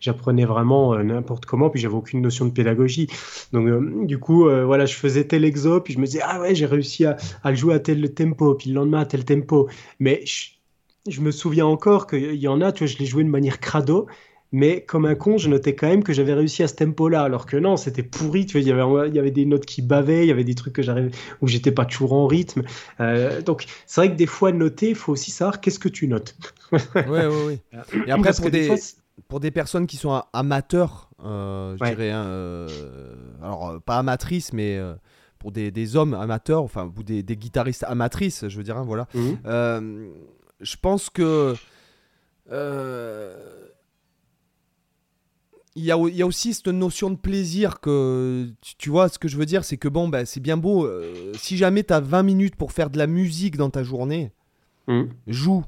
j'apprenais 0.00 0.44
vraiment 0.44 0.94
euh, 0.94 1.04
n'importe 1.04 1.46
comment, 1.46 1.70
puis 1.70 1.80
j'avais 1.80 1.94
aucune 1.94 2.20
notion 2.20 2.46
de 2.46 2.50
pédagogie. 2.50 3.06
Donc, 3.52 3.68
euh, 3.68 4.04
du 4.04 4.18
coup, 4.18 4.44
voilà, 4.44 4.86
je 4.86 4.94
faisais 4.94 5.24
tel 5.24 5.44
exo, 5.44 5.80
puis 5.80 5.94
je 5.94 6.00
me 6.00 6.06
disais, 6.06 6.20
ah 6.24 6.40
ouais, 6.40 6.54
j'ai 6.54 6.66
réussi 6.66 7.04
à, 7.04 7.16
le 7.44 7.54
jouer 7.54 7.74
à 7.74 7.78
tel 7.78 8.12
tempo, 8.12 8.54
puis 8.54 8.70
le 8.70 8.76
lendemain 8.76 9.00
à 9.00 9.06
tel 9.06 9.24
tempo. 9.24 9.68
Mais 10.00 10.24
je, 11.06 11.20
me 11.20 11.30
souviens 11.30 11.66
encore 11.66 12.08
qu'il 12.08 12.34
y 12.34 12.48
en 12.48 12.60
a, 12.60 12.72
tu 12.72 12.84
vois, 12.84 12.92
je 12.92 12.98
les 12.98 13.06
jouais 13.06 13.24
de 13.24 13.28
manière 13.28 13.60
crado, 13.60 14.08
mais 14.54 14.82
comme 14.82 15.04
un 15.04 15.16
con, 15.16 15.36
je 15.36 15.48
notais 15.48 15.74
quand 15.74 15.88
même 15.88 16.04
que 16.04 16.12
j'avais 16.12 16.32
réussi 16.32 16.62
à 16.62 16.68
ce 16.68 16.74
tempo-là, 16.76 17.22
alors 17.22 17.44
que 17.44 17.56
non, 17.56 17.76
c'était 17.76 18.04
pourri, 18.04 18.46
tu 18.46 18.52
vois, 18.52 18.60
il 18.62 18.68
y 18.68 18.70
avait, 18.72 19.08
il 19.08 19.14
y 19.14 19.18
avait 19.18 19.32
des 19.32 19.44
notes 19.46 19.66
qui 19.66 19.82
bavaient, 19.82 20.24
il 20.24 20.28
y 20.28 20.30
avait 20.30 20.44
des 20.44 20.54
trucs 20.54 20.74
que 20.74 20.82
j'arrivais, 20.82 21.10
où 21.42 21.48
j'étais 21.48 21.72
pas 21.72 21.84
toujours 21.84 22.12
en 22.12 22.26
rythme. 22.28 22.62
Euh, 23.00 23.42
donc, 23.42 23.64
c'est 23.86 24.00
vrai 24.00 24.10
que 24.12 24.16
des 24.16 24.26
fois, 24.26 24.52
noter, 24.52 24.90
il 24.90 24.94
faut 24.94 25.12
aussi 25.12 25.32
savoir 25.32 25.60
qu'est-ce 25.60 25.80
que 25.80 25.88
tu 25.88 26.06
notes. 26.06 26.36
Ouais, 26.72 27.04
ouais, 27.06 27.26
ouais. 27.46 27.58
Et 28.06 28.10
après, 28.12 28.22
Parce 28.22 28.40
pour 28.40 28.50
des 28.50 28.60
des, 28.60 28.66
fois, 28.68 28.76
c'est- 28.76 28.96
pour 29.28 29.40
des 29.40 29.50
personnes 29.50 29.86
qui 29.88 29.96
sont 29.96 30.12
a- 30.12 30.28
amateurs, 30.32 31.10
euh, 31.24 31.76
je 31.76 31.82
Ouais. 31.82 31.90
dirais, 31.90 32.10
hein, 32.12 32.24
euh, 32.24 32.68
alors 33.42 33.80
pas 33.84 33.98
amatrices, 33.98 34.52
mais 34.52 34.76
euh, 34.76 34.94
pour 35.40 35.50
des, 35.52 35.70
des 35.70 35.96
hommes 35.96 36.14
amateurs, 36.14 36.62
enfin, 36.62 36.92
ou 36.96 37.02
des, 37.02 37.22
des 37.24 37.36
guitaristes 37.36 37.84
amatrices, 37.88 38.46
je 38.48 38.56
veux 38.56 38.62
dire, 38.64 38.76
hein, 38.76 38.84
voilà. 38.86 39.08
Euh, 39.46 40.08
je 40.60 40.76
pense 40.80 41.10
que. 41.10 41.54
euh, 42.52 43.36
il 45.76 45.84
y, 45.84 45.90
a, 45.90 45.96
il 45.96 46.14
y 46.14 46.22
a 46.22 46.26
aussi 46.26 46.54
cette 46.54 46.68
notion 46.68 47.10
de 47.10 47.16
plaisir 47.16 47.80
que 47.80 48.48
tu, 48.60 48.76
tu 48.76 48.90
vois 48.90 49.08
ce 49.08 49.18
que 49.18 49.26
je 49.26 49.36
veux 49.36 49.46
dire 49.46 49.64
c'est 49.64 49.76
que 49.76 49.88
bon 49.88 50.08
bah, 50.08 50.24
c'est 50.24 50.38
bien 50.40 50.56
beau 50.56 50.84
euh, 50.86 51.32
si 51.36 51.56
jamais 51.56 51.82
tu 51.82 51.92
as 51.92 51.98
20 52.00 52.22
minutes 52.22 52.54
pour 52.56 52.70
faire 52.72 52.90
de 52.90 52.98
la 52.98 53.06
musique 53.08 53.56
dans 53.56 53.70
ta 53.70 53.82
journée 53.82 54.32
Mhm. 54.86 55.08
joue. 55.26 55.64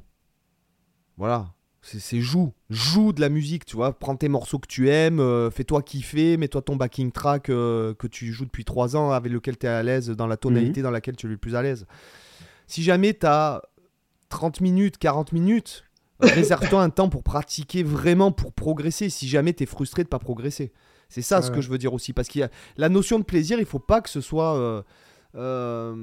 Voilà. 1.17 1.47
C'est 1.81 2.21
joue. 2.21 2.53
Joue 2.69 3.13
de 3.13 3.21
la 3.21 3.29
musique 3.29 3.65
tu 3.65 3.77
vois. 3.77 3.97
Prends 3.99 4.17
tes 4.17 4.29
morceaux 4.29 4.59
que 4.59 4.67
tu 4.67 4.91
aimes 4.91 5.21
euh, 5.21 5.51
fais-toi 5.51 5.83
kiffer 5.83 6.37
mets-toi 6.37 6.61
ton 6.63 6.77
backing 6.77 7.13
track 7.13 7.49
euh, 7.49 7.95
que 7.95 8.07
tu 8.09 8.33
joues 8.33 8.45
depuis 8.45 8.65
3 8.65 8.97
ans 8.97 9.13
avec 9.13 9.33
lequel 9.33 9.57
tu 9.57 9.67
es 9.67 9.69
à 9.69 9.83
l'aise 9.83 10.11
dans 10.11 10.27
la 10.27 10.37
tonalité 10.37 10.83
dans 10.83 10.91
laquelle 10.91 11.17
tu 11.17 11.27
es 11.27 11.31
le 11.31 11.37
plus 11.37 11.55
à 11.55 11.63
l'aise. 11.63 11.87
Si 12.67 12.83
jamais 12.83 13.15
tu 13.15 13.25
as 13.27 13.63
30 14.29 14.61
minutes 14.61 14.99
40 14.99 15.33
minutes 15.33 15.85
réserve-toi 16.21 16.83
un 16.83 16.91
temps 16.91 17.09
pour 17.09 17.23
pratiquer 17.23 17.83
vraiment 17.83 18.33
pour 18.33 18.53
progresser 18.53 19.09
si 19.11 19.29
jamais 19.29 19.53
tu 19.53 19.63
es 19.63 19.67
frustré 19.67 20.03
de 20.03 20.09
pas 20.09 20.19
progresser 20.19 20.73
c'est 21.09 21.23
ça 21.23 21.41
ce 21.43 21.51
que 21.51 21.61
je 21.61 21.71
veux 21.71 21.79
dire 21.79 21.93
aussi 21.95 22.13
parce 22.13 22.29
qu'il 22.29 22.41
y 22.41 22.45
a 22.45 22.51
la 22.77 22.89
notion 22.89 23.19
de 23.19 23.25
plaisir 23.25 23.59
il 23.61 23.67
faut 23.67 23.79
pas 23.79 24.01
que 24.01 24.11
ce 24.11 24.21
soit 24.21 24.57
euh, 24.57 24.83
euh, 25.37 25.95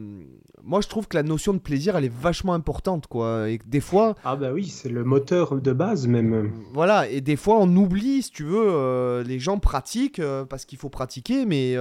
moi 0.63 0.81
je 0.81 0.87
trouve 0.87 1.07
que 1.07 1.17
la 1.17 1.23
notion 1.23 1.53
de 1.53 1.57
plaisir 1.59 1.95
elle 1.95 2.05
est 2.05 2.13
vachement 2.13 2.53
importante 2.53 3.07
quoi 3.07 3.49
et 3.49 3.59
des 3.65 3.79
fois 3.79 4.15
Ah 4.23 4.35
bah 4.35 4.51
oui, 4.53 4.67
c'est 4.67 4.89
le 4.89 5.03
moteur 5.03 5.59
de 5.59 5.73
base 5.73 6.07
même. 6.07 6.51
voilà, 6.73 7.09
et 7.09 7.19
des 7.19 7.35
fois 7.35 7.57
on 7.59 7.75
oublie, 7.75 8.21
si 8.21 8.31
tu 8.31 8.43
veux, 8.43 8.67
euh, 8.69 9.23
les 9.23 9.39
gens 9.39 9.57
pratiquent 9.57 10.21
parce 10.49 10.65
qu'il 10.65 10.77
faut 10.77 10.89
pratiquer, 10.89 11.45
mais 11.45 11.75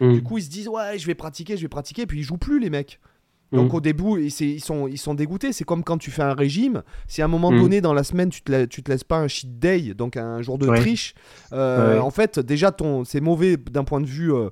du 0.00 0.22
coup 0.22 0.38
ils 0.38 0.44
se 0.44 0.50
disent 0.50 0.68
ouais, 0.68 0.98
je 0.98 1.06
vais 1.06 1.14
pratiquer, 1.14 1.56
je 1.56 1.62
vais 1.62 1.68
pratiquer, 1.68 2.06
puis 2.06 2.20
ils 2.20 2.24
jouent 2.24 2.38
plus 2.38 2.58
les 2.58 2.70
mecs. 2.70 3.00
Donc 3.54 3.70
Mhm. 3.70 3.76
au 3.76 3.80
début, 3.80 4.24
ils, 4.24 4.60
sont, 4.60 4.88
ils 4.88 4.98
sont 4.98 5.14
dégoûtés. 5.14 5.52
C'est 5.52 5.64
comme 5.64 5.82
quand 5.84 5.98
tu 5.98 6.10
fais 6.10 6.22
un 6.22 6.34
régime. 6.34 6.82
Si 7.08 7.22
à 7.22 7.24
un 7.24 7.28
moment 7.28 7.50
Mhm. 7.52 7.60
donné 7.60 7.80
dans 7.80 7.94
la 7.94 8.04
semaine 8.04 8.28
tu 8.30 8.42
te, 8.42 8.50
la- 8.52 8.66
tu 8.66 8.82
te 8.82 8.90
laisses 8.90 9.04
pas 9.04 9.18
un 9.18 9.28
cheat 9.28 9.58
day, 9.58 9.94
donc 9.94 10.16
un 10.16 10.42
jour 10.42 10.58
de 10.58 10.66
Ouais. 10.68 10.78
triche, 10.80 11.14
euh, 11.52 11.94
Ouais. 11.94 11.98
en 12.00 12.10
fait 12.10 12.38
déjà 12.38 12.72
ton, 12.72 13.04
c'est 13.04 13.20
mauvais 13.20 13.56
d'un 13.56 13.84
point 13.84 14.00
de 14.00 14.06
vue 14.06 14.32
euh, 14.32 14.50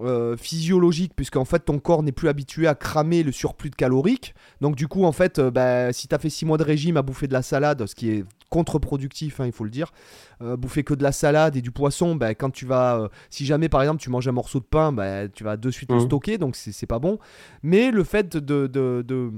euh, 0.00 0.36
physiologique 0.36 1.12
puisqu'en 1.14 1.44
fait 1.44 1.60
ton 1.60 1.78
corps 1.78 2.02
n'est 2.02 2.10
plus 2.12 2.28
habitué 2.28 2.66
à 2.66 2.74
cramer 2.74 3.22
le 3.22 3.30
surplus 3.32 3.70
de 3.70 3.76
calorique. 3.76 4.34
Donc 4.60 4.74
du 4.76 4.88
coup 4.88 5.04
en 5.04 5.12
fait, 5.12 5.38
euh, 5.38 5.50
bah, 5.50 5.92
si 5.92 6.08
tu 6.08 6.14
as 6.14 6.18
fait 6.18 6.30
6 6.30 6.44
mois 6.46 6.58
de 6.58 6.64
régime 6.64 6.96
à 6.96 7.02
bouffer 7.02 7.28
de 7.28 7.32
la 7.32 7.42
salade, 7.42 7.86
ce 7.86 7.94
qui 7.94 8.10
est 8.10 8.24
contre-productif, 8.54 9.40
hein, 9.40 9.46
il 9.46 9.52
faut 9.52 9.64
le 9.64 9.70
dire, 9.70 9.92
euh, 10.40 10.56
bouffer 10.56 10.84
que 10.84 10.94
de 10.94 11.02
la 11.02 11.10
salade 11.10 11.56
et 11.56 11.60
du 11.60 11.72
poisson, 11.72 12.14
bah, 12.14 12.34
quand 12.36 12.50
tu 12.50 12.66
vas, 12.66 13.00
euh, 13.00 13.08
si 13.30 13.44
jamais 13.44 13.68
par 13.68 13.82
exemple 13.82 14.00
tu 14.00 14.10
manges 14.10 14.28
un 14.28 14.32
morceau 14.32 14.60
de 14.60 14.64
pain, 14.64 14.92
bah, 14.92 15.28
tu 15.28 15.42
vas 15.42 15.56
de 15.56 15.70
suite 15.72 15.90
le 15.90 15.98
Mhm. 15.98 16.04
stocker, 16.04 16.38
donc 16.38 16.54
c'est 16.54 16.86
pas 16.86 17.00
bon. 17.00 17.18
Mais 17.64 17.90
le 17.90 18.04
fait 18.04 18.36
de, 18.36 18.68
de- 18.68 19.02
de- 19.02 19.32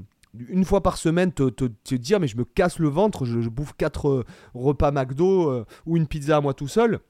une 0.50 0.66
fois 0.66 0.83
par 0.83 0.98
semaine 0.98 1.33
te, 1.33 1.48
te- 1.48 1.64
te 1.64 1.94
dire 1.94 2.20
mais 2.20 2.29
je 2.29 2.37
me 2.37 2.44
casse 2.44 2.79
le 2.79 2.88
ventre, 2.88 3.24
je, 3.24 3.40
je 3.40 3.48
bouffe 3.48 3.72
quatre 3.79 4.09
euh, 4.09 4.24
repas 4.55 4.90
McDo 4.90 5.50
euh, 5.50 5.64
ou 5.87 5.96
une 5.96 6.07
pizza 6.07 6.37
à 6.37 6.40
moi 6.42 6.52
tout 6.52 6.68
seul. 6.68 7.00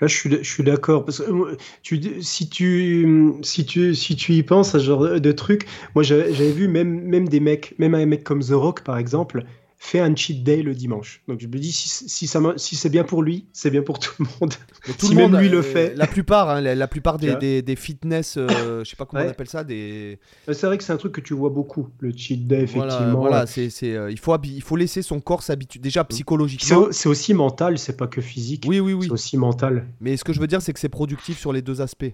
Là, 0.00 0.06
je 0.08 0.14
suis, 0.16 0.30
je 0.30 0.48
suis 0.48 0.64
d'accord. 0.64 1.04
Parce 1.04 1.18
que 1.18 1.30
euh, 1.30 1.56
tu, 1.82 2.00
si, 2.22 2.48
tu, 2.48 3.34
si, 3.42 3.64
tu, 3.66 3.94
si 3.94 4.16
tu 4.16 4.32
y 4.34 4.42
penses 4.42 4.74
à 4.74 4.78
ce 4.78 4.84
genre 4.84 5.20
de 5.20 5.32
truc, 5.32 5.66
moi 5.94 6.02
j'avais 6.04 6.32
j'avais 6.32 6.52
vu 6.52 6.68
même, 6.68 7.00
même 7.02 7.28
des 7.28 7.40
mecs, 7.40 7.74
même 7.78 7.94
un 7.94 8.06
mec 8.06 8.22
comme 8.24 8.40
The 8.42 8.50
Rock 8.52 8.82
par 8.82 8.98
exemple, 8.98 9.44
fait 9.86 10.00
un 10.00 10.16
cheat 10.16 10.42
day 10.42 10.62
le 10.62 10.74
dimanche. 10.74 11.22
Donc 11.28 11.40
je 11.40 11.46
me 11.46 11.58
dis, 11.58 11.70
si, 11.70 11.88
si, 12.08 12.26
ça 12.26 12.40
m'a- 12.40 12.56
si 12.56 12.74
c'est 12.74 12.88
bien 12.88 13.04
pour 13.04 13.22
lui, 13.22 13.44
c'est 13.52 13.70
bien 13.70 13.82
pour 13.82 13.98
tout 14.00 14.12
le 14.18 14.24
monde. 14.40 14.54
Tout 14.98 15.06
Si 15.08 15.14
le 15.14 15.20
monde 15.20 15.32
même 15.32 15.40
lui 15.42 15.48
euh, 15.48 15.52
le 15.52 15.62
fait. 15.62 15.94
La 15.94 16.06
plupart, 16.06 16.48
hein, 16.48 16.60
la, 16.62 16.74
la 16.74 16.88
plupart 16.88 17.18
des, 17.18 17.36
des, 17.36 17.60
des 17.60 17.76
fitness, 17.76 18.36
euh, 18.38 18.82
je 18.84 18.88
sais 18.88 18.96
pas 18.96 19.04
comment 19.04 19.22
on 19.24 19.28
appelle 19.28 19.48
ça, 19.48 19.62
des 19.62 20.18
Mais 20.48 20.54
C'est 20.54 20.66
vrai 20.66 20.78
que 20.78 20.84
c'est 20.84 20.92
un 20.92 20.96
truc 20.96 21.12
que 21.12 21.20
tu 21.20 21.34
vois 21.34 21.50
beaucoup, 21.50 21.88
le 21.98 22.12
cheat 22.16 22.46
day, 22.46 22.64
voilà, 22.64 22.92
effectivement. 22.94 23.20
voilà, 23.20 23.46
c'est 23.46 23.68
c'est, 23.68 23.94
euh, 23.94 24.10
il 24.10 24.18
faut 24.18 24.34
il 24.42 24.62
faut 24.62 24.76
laisser 24.76 25.02
son 25.02 25.20
corps 25.20 25.42
s'habituer 25.42 25.80
déjà 25.80 26.02
Puis 26.02 26.14
psychologiquement. 26.16 26.86
C'est 26.90 27.08
aussi 27.08 27.34
mental, 27.34 27.78
c'est 27.78 27.96
pas 27.96 28.06
que 28.06 28.22
physique. 28.22 28.64
Oui, 28.66 28.80
oui, 28.80 28.94
oui. 28.94 29.06
C'est 29.06 29.12
aussi 29.12 29.36
mental. 29.36 29.86
Mais 30.00 30.16
ce 30.16 30.24
que 30.24 30.32
je 30.32 30.40
veux 30.40 30.46
dire, 30.46 30.62
c'est 30.62 30.72
que 30.72 30.80
c'est 30.80 30.88
productif 30.88 31.38
sur 31.38 31.52
les 31.52 31.60
deux 31.60 31.82
aspects. 31.82 32.04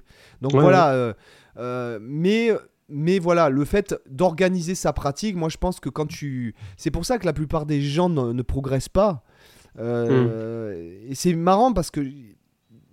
Donc 0.43 0.55
Ouais, 0.55 0.61
voilà. 0.61 0.93
euh, 0.93 1.13
euh, 1.59 1.99
mais, 2.03 2.51
mais 2.91 3.19
voilà, 3.19 3.49
le 3.51 3.65
fait 3.65 3.95
d'organiser 4.09 4.75
sa 4.75 4.93
pratique, 4.93 5.37
moi 5.37 5.49
je 5.49 5.57
pense 5.59 5.81
que 5.81 5.89
quand 5.89 6.07
tu. 6.07 6.55
C'est 6.77 6.91
pour 6.91 7.05
ça 7.05 7.19
que 7.19 7.27
la 7.27 7.33
plupart 7.33 7.67
des 7.67 7.81
gens 7.81 8.09
ne, 8.09 8.33
ne 8.33 8.43
progressent 8.43 8.89
pas. 8.89 9.23
Euh, 9.79 10.99
Et 11.09 11.15
c'est 11.15 11.35
marrant 11.35 11.73
parce 11.73 11.91
que 11.91 12.05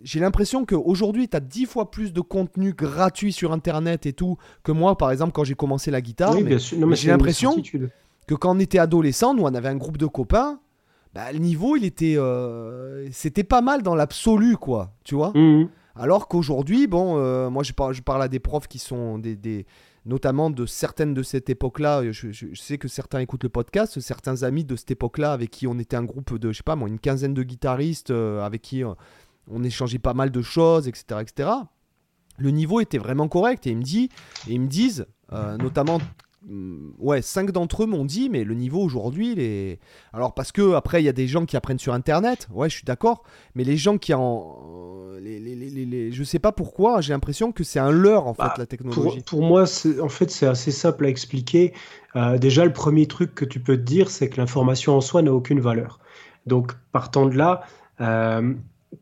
j'ai 0.04 0.20
l'impression 0.20 0.66
qu'aujourd'hui, 0.66 1.28
tu 1.28 1.36
as 1.36 1.40
dix 1.40 1.66
fois 1.66 1.90
plus 1.92 2.14
de 2.14 2.22
contenu 2.22 2.74
gratuit 2.74 3.34
sur 3.34 3.52
Internet 3.52 4.06
et 4.06 4.14
tout 4.14 4.38
que 4.64 4.72
moi, 4.72 4.98
par 4.98 5.12
exemple, 5.12 5.32
quand 5.34 5.44
j'ai 5.44 5.56
commencé 5.56 5.92
la 5.92 6.02
guitare. 6.02 6.34
oui, 6.36 6.44
mais- 6.44 6.50
bien 6.50 6.60
sûr. 6.60 6.78
Non, 6.80 6.88
mais 6.88 6.96
j'ai 6.96 7.10
l'impression 7.10 7.56
que 8.28 8.36
quand 8.36 8.56
on 8.56 8.60
était 8.60 8.80
adolescent, 8.80 9.34
nous 9.34 9.44
on 9.44 9.54
avait 9.54 9.70
un 9.70 9.76
groupe 9.78 9.98
de 9.98 10.06
copains, 10.06 10.60
bah, 11.14 11.32
le 11.32 11.40
niveau 11.40 11.76
il 11.76 11.86
était, 11.86 12.16
euh, 12.18 13.08
c'était 13.12 13.44
pas 13.46 13.62
mal 13.62 13.82
dans 13.82 13.96
l'absolu 13.96 14.56
quoi, 14.58 14.94
tu 15.04 15.16
vois. 15.16 15.32
Mhm. 15.34 15.70
Alors 15.96 16.28
qu'aujourd'hui, 16.28 16.86
bon, 16.86 17.18
euh, 17.18 17.50
moi 17.50 17.64
je 17.64 17.74
parle, 17.74 17.94
je 17.96 18.04
parle 18.04 18.22
à 18.22 18.28
des 18.28 18.40
profs 18.40 18.68
qui 18.68 18.78
sont 18.78 19.18
des, 19.18 19.66
notamment 20.08 20.50
de 20.50 20.66
certaines 20.66 21.14
de 21.14 21.22
cette 21.22 21.50
époque-là. 21.50 22.12
Je, 22.12 22.32
sais 22.56 22.78
que 22.78 22.88
certains 22.88 23.20
écoutent 23.20 23.44
le 23.44 23.50
podcast, 23.50 24.00
certains 24.00 24.44
amis 24.44 24.64
de 24.64 24.76
cette 24.76 24.92
époque-là 24.92 25.34
avec 25.34 25.52
qui 25.52 25.68
on 25.68 25.78
était 25.78 25.96
un 25.96 26.04
groupe 26.04 26.38
de, 26.38 26.52
je 26.52 26.58
sais 26.58 26.64
pas 26.64 26.76
moi, 26.76 26.88
une 26.88 27.00
quinzaine 27.00 27.34
de 27.34 27.44
guitaristes 27.44 28.12
euh, 28.12 28.42
avec 28.44 28.62
qui 28.62 28.84
euh, 28.84 28.94
on 29.50 29.64
échangeait 29.64 30.00
pas 30.00 30.14
mal 30.14 30.32
de 30.32 30.42
choses, 30.42 30.88
etc., 30.88 31.22
etc. 31.22 31.50
Le 32.40 32.52
niveau 32.52 32.80
était 32.80 32.98
vraiment 32.98 33.28
correct 33.28 33.68
et 33.68 33.72
ils 33.72 33.78
me, 33.78 33.84
ils 34.48 34.62
me 34.62 34.68
disent, 34.68 35.06
notamment 35.60 36.00
Mm, 36.00 36.27
ouais, 37.00 37.22
cinq 37.22 37.52
d'entre 37.52 37.84
eux 37.84 37.86
m'ont 37.86 38.06
dit, 38.06 38.30
mais 38.30 38.44
le 38.44 38.54
niveau 38.54 38.82
aujourd'hui, 38.82 39.36
les. 39.36 39.80
Alors, 40.14 40.34
parce 40.34 40.52
que 40.52 40.74
après, 40.74 41.02
il 41.02 41.06
y 41.06 41.10
a 41.10 41.14
des 41.14 41.28
gens 41.28 41.46
qui 41.46 41.58
apprennent 41.58 41.80
sur 41.80 41.94
Internet, 41.94 42.48
ouais, 42.52 42.70
je 42.70 42.76
suis 42.76 42.86
d'accord, 42.86 43.24
mais 43.56 43.64
les 43.64 43.78
gens 43.78 43.98
qui 43.98 44.14
en. 44.14 44.56
Les, 45.20 45.40
les, 45.40 45.56
les, 45.56 46.12
je 46.12 46.24
sais 46.24 46.40
pas 46.40 46.52
pourquoi, 46.52 47.02
j'ai 47.02 47.12
l'impression 47.12 47.52
que 47.52 47.64
c'est 47.64 47.80
un 47.80 47.92
leurre, 47.92 48.28
en 48.28 48.34
fait, 48.34 48.44
bah, 48.44 48.54
la 48.58 48.66
technologie. 48.66 49.22
Pour, 49.26 49.42
moi, 49.42 49.66
en 50.02 50.10
fait, 50.10 50.32
c'est 50.32 50.48
assez 50.48 50.72
simple 50.72 51.06
à 51.06 51.10
expliquer. 51.10 51.74
Euh, 52.16 52.38
déjà, 52.38 52.64
le 52.64 52.72
premier 52.72 53.08
truc 53.08 53.36
que 53.36 53.44
tu 53.46 53.60
peux 53.60 53.76
te 53.76 53.82
dire, 53.82 54.10
c'est 54.10 54.30
que 54.30 54.40
l'information 54.40 54.96
en 54.96 55.02
soi 55.02 55.22
n'a 55.22 55.34
aucune 55.34 55.60
valeur. 55.60 56.00
Donc, 56.46 56.74
partant 56.92 57.26
de 57.26 57.36
là, 57.36 57.62
euh, 58.00 58.54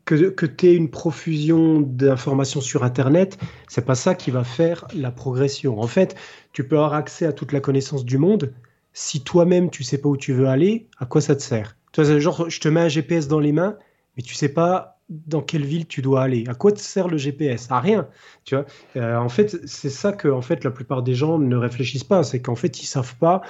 que, 0.04 0.30
que 0.30 0.46
tu 0.46 0.66
aies 0.68 0.74
une 0.74 0.90
profusion 0.90 1.80
d'informations 1.80 2.60
sur 2.60 2.84
Internet, 2.84 3.38
c'est 3.68 3.84
pas 3.84 3.94
ça 3.94 4.14
qui 4.14 4.30
va 4.30 4.44
faire 4.44 4.86
la 4.94 5.10
progression. 5.10 5.80
En 5.80 5.86
fait, 5.86 6.16
tu 6.52 6.66
peux 6.66 6.76
avoir 6.76 6.94
accès 6.94 7.26
à 7.26 7.32
toute 7.32 7.52
la 7.52 7.60
connaissance 7.60 8.04
du 8.04 8.18
monde. 8.18 8.52
Si 8.92 9.22
toi-même 9.22 9.70
tu 9.70 9.82
sais 9.82 9.98
pas 9.98 10.08
où 10.08 10.16
tu 10.16 10.32
veux 10.32 10.46
aller, 10.46 10.88
à 10.98 11.06
quoi 11.06 11.20
ça 11.20 11.36
te 11.36 11.42
sert? 11.42 11.76
Toi, 11.92 12.18
genre, 12.18 12.48
je 12.48 12.60
te 12.60 12.68
mets 12.68 12.80
un 12.80 12.88
GPS 12.88 13.28
dans 13.28 13.40
les 13.40 13.52
mains, 13.52 13.76
mais 14.16 14.22
tu 14.22 14.34
sais 14.34 14.48
pas 14.48 14.96
dans 15.08 15.40
quelle 15.40 15.64
ville 15.64 15.86
tu 15.86 16.02
dois 16.02 16.22
aller. 16.22 16.44
À 16.48 16.54
quoi 16.54 16.72
te 16.72 16.80
sert 16.80 17.08
le 17.08 17.16
GPS 17.16 17.70
À 17.70 17.80
rien. 17.80 18.08
Tu 18.44 18.54
vois 18.54 18.66
euh, 18.96 19.16
en 19.16 19.28
fait, 19.28 19.66
c'est 19.66 19.90
ça 19.90 20.12
que 20.12 20.28
en 20.28 20.42
fait 20.42 20.64
la 20.64 20.70
plupart 20.70 21.02
des 21.02 21.14
gens 21.14 21.38
ne 21.38 21.56
réfléchissent 21.56 22.04
pas. 22.04 22.22
C'est 22.22 22.40
qu'en 22.40 22.56
fait, 22.56 22.82
ils 22.82 22.86
savent 22.86 23.16
pas 23.16 23.42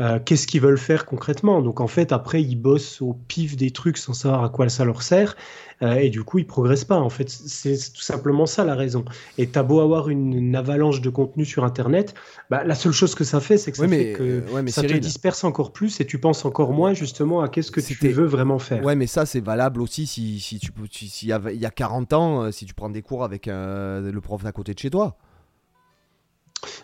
euh, 0.00 0.18
qu'est-ce 0.24 0.48
qu'ils 0.48 0.60
veulent 0.60 0.78
faire 0.78 1.06
concrètement? 1.06 1.62
Donc 1.62 1.80
en 1.80 1.86
fait, 1.86 2.12
après, 2.12 2.42
ils 2.42 2.56
bossent 2.56 3.00
au 3.00 3.16
pif 3.28 3.56
des 3.56 3.70
trucs 3.70 3.96
sans 3.96 4.12
savoir 4.12 4.42
à 4.42 4.48
quoi 4.48 4.68
ça 4.68 4.84
leur 4.84 5.02
sert, 5.02 5.36
euh, 5.82 5.94
et 5.94 6.10
du 6.10 6.24
coup, 6.24 6.38
ils 6.38 6.46
progressent 6.46 6.84
pas. 6.84 6.98
En 6.98 7.10
fait, 7.10 7.28
c'est 7.28 7.76
tout 7.92 8.00
simplement 8.00 8.46
ça 8.46 8.64
la 8.64 8.74
raison. 8.74 9.04
Et 9.38 9.46
t'as 9.46 9.62
beau 9.62 9.80
avoir 9.80 10.08
une, 10.08 10.56
avalanche 10.56 11.00
de 11.00 11.10
contenu 11.10 11.44
sur 11.44 11.64
Internet, 11.64 12.14
bah, 12.50 12.64
la 12.64 12.74
seule 12.74 12.92
chose 12.92 13.14
que 13.14 13.24
ça 13.24 13.40
fait, 13.40 13.56
c'est 13.56 13.72
que 13.72 13.78
ça 13.78 13.88
fait 13.88 14.12
que 14.12 14.42
ça 14.68 14.82
te 14.82 14.94
disperse 14.94 15.44
encore 15.44 15.72
plus 15.72 16.00
et 16.00 16.06
tu 16.06 16.18
penses 16.18 16.44
encore 16.44 16.72
moins 16.72 16.94
justement 16.94 17.40
à 17.40 17.48
qu'est-ce 17.48 17.70
que 17.70 17.80
tu 17.80 18.08
veux 18.08 18.26
vraiment 18.26 18.58
faire. 18.58 18.84
Ouais, 18.84 18.94
mais 18.96 19.06
ça, 19.06 19.26
c'est 19.26 19.40
valable 19.40 19.80
aussi 19.80 20.06
si, 20.06 20.40
si 20.40 20.58
tu 20.58 20.72
s'il 20.90 21.28
y, 21.28 21.32
a, 21.32 21.40
il 21.52 21.60
y 21.60 21.66
a 21.66 21.70
40 21.70 22.12
ans, 22.12 22.42
euh, 22.42 22.50
si 22.50 22.66
tu 22.66 22.74
prends 22.74 22.90
des 22.90 23.02
cours 23.02 23.24
avec 23.24 23.46
le 23.46 24.18
prof 24.20 24.42
d'à 24.42 24.52
côté 24.52 24.74
de 24.74 24.78
chez 24.78 24.90
toi. 24.90 25.16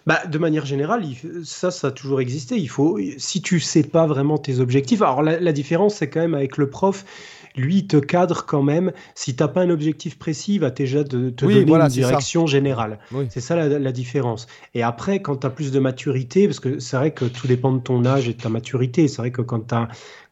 Bah, 0.07 0.25
de 0.27 0.39
manière 0.39 0.67
générale, 0.67 1.05
ça, 1.45 1.71
ça 1.71 1.89
a 1.89 1.91
toujours 1.91 2.21
existé. 2.21 2.57
Il 2.57 2.69
faut, 2.69 2.99
si 3.19 3.43
tu 3.43 3.61
sais 3.61 3.83
pas 3.83 4.07
vraiment 4.07 4.39
tes 4.39 4.61
objectifs, 4.61 5.03
alors 5.03 5.23
la 5.23 5.53
différence, 5.53 5.97
c'est 5.97 6.09
quand 6.09 6.21
même 6.21 6.35
avec 6.35 6.57
le 6.57 6.71
prof, 6.71 7.05
lui, 7.57 7.79
il 7.79 7.87
te 7.87 7.97
cadre 7.97 8.45
quand 8.47 8.63
même. 8.63 8.93
Si 9.15 9.35
tu 9.35 9.43
n'as 9.43 9.49
pas 9.49 9.63
un 9.63 9.71
objectif 9.71 10.19
précis, 10.19 10.55
il 10.55 10.61
va 10.61 10.71
déjà 10.71 11.05
te, 11.05 11.31
donner 11.31 11.61
une 11.61 11.89
direction 11.89 12.47
générale. 12.47 12.99
C'est 13.29 13.41
ça 13.41 13.57
la, 13.57 13.93
différence. 13.93 14.47
Et 14.75 14.83
après, 14.83 15.21
quand 15.21 15.39
tu 15.39 15.47
as 15.47 15.51
plus 15.51 15.73
de 15.73 15.81
maturité, 15.81 16.47
parce 16.47 16.61
que 16.61 16.79
c'est 16.79 16.97
vrai 16.97 17.11
que 17.11 17.25
tout 17.25 17.47
dépend 17.47 17.73
de 17.73 17.81
ton 17.81 18.05
âge 18.05 18.29
et 18.29 18.35
de 18.35 18.41
ta 18.41 18.49
maturité, 18.49 19.09
c'est 19.09 19.19
vrai 19.19 19.31
que 19.31 19.43
quand 19.43 19.69
tu 19.69 19.75
as, 19.75 19.89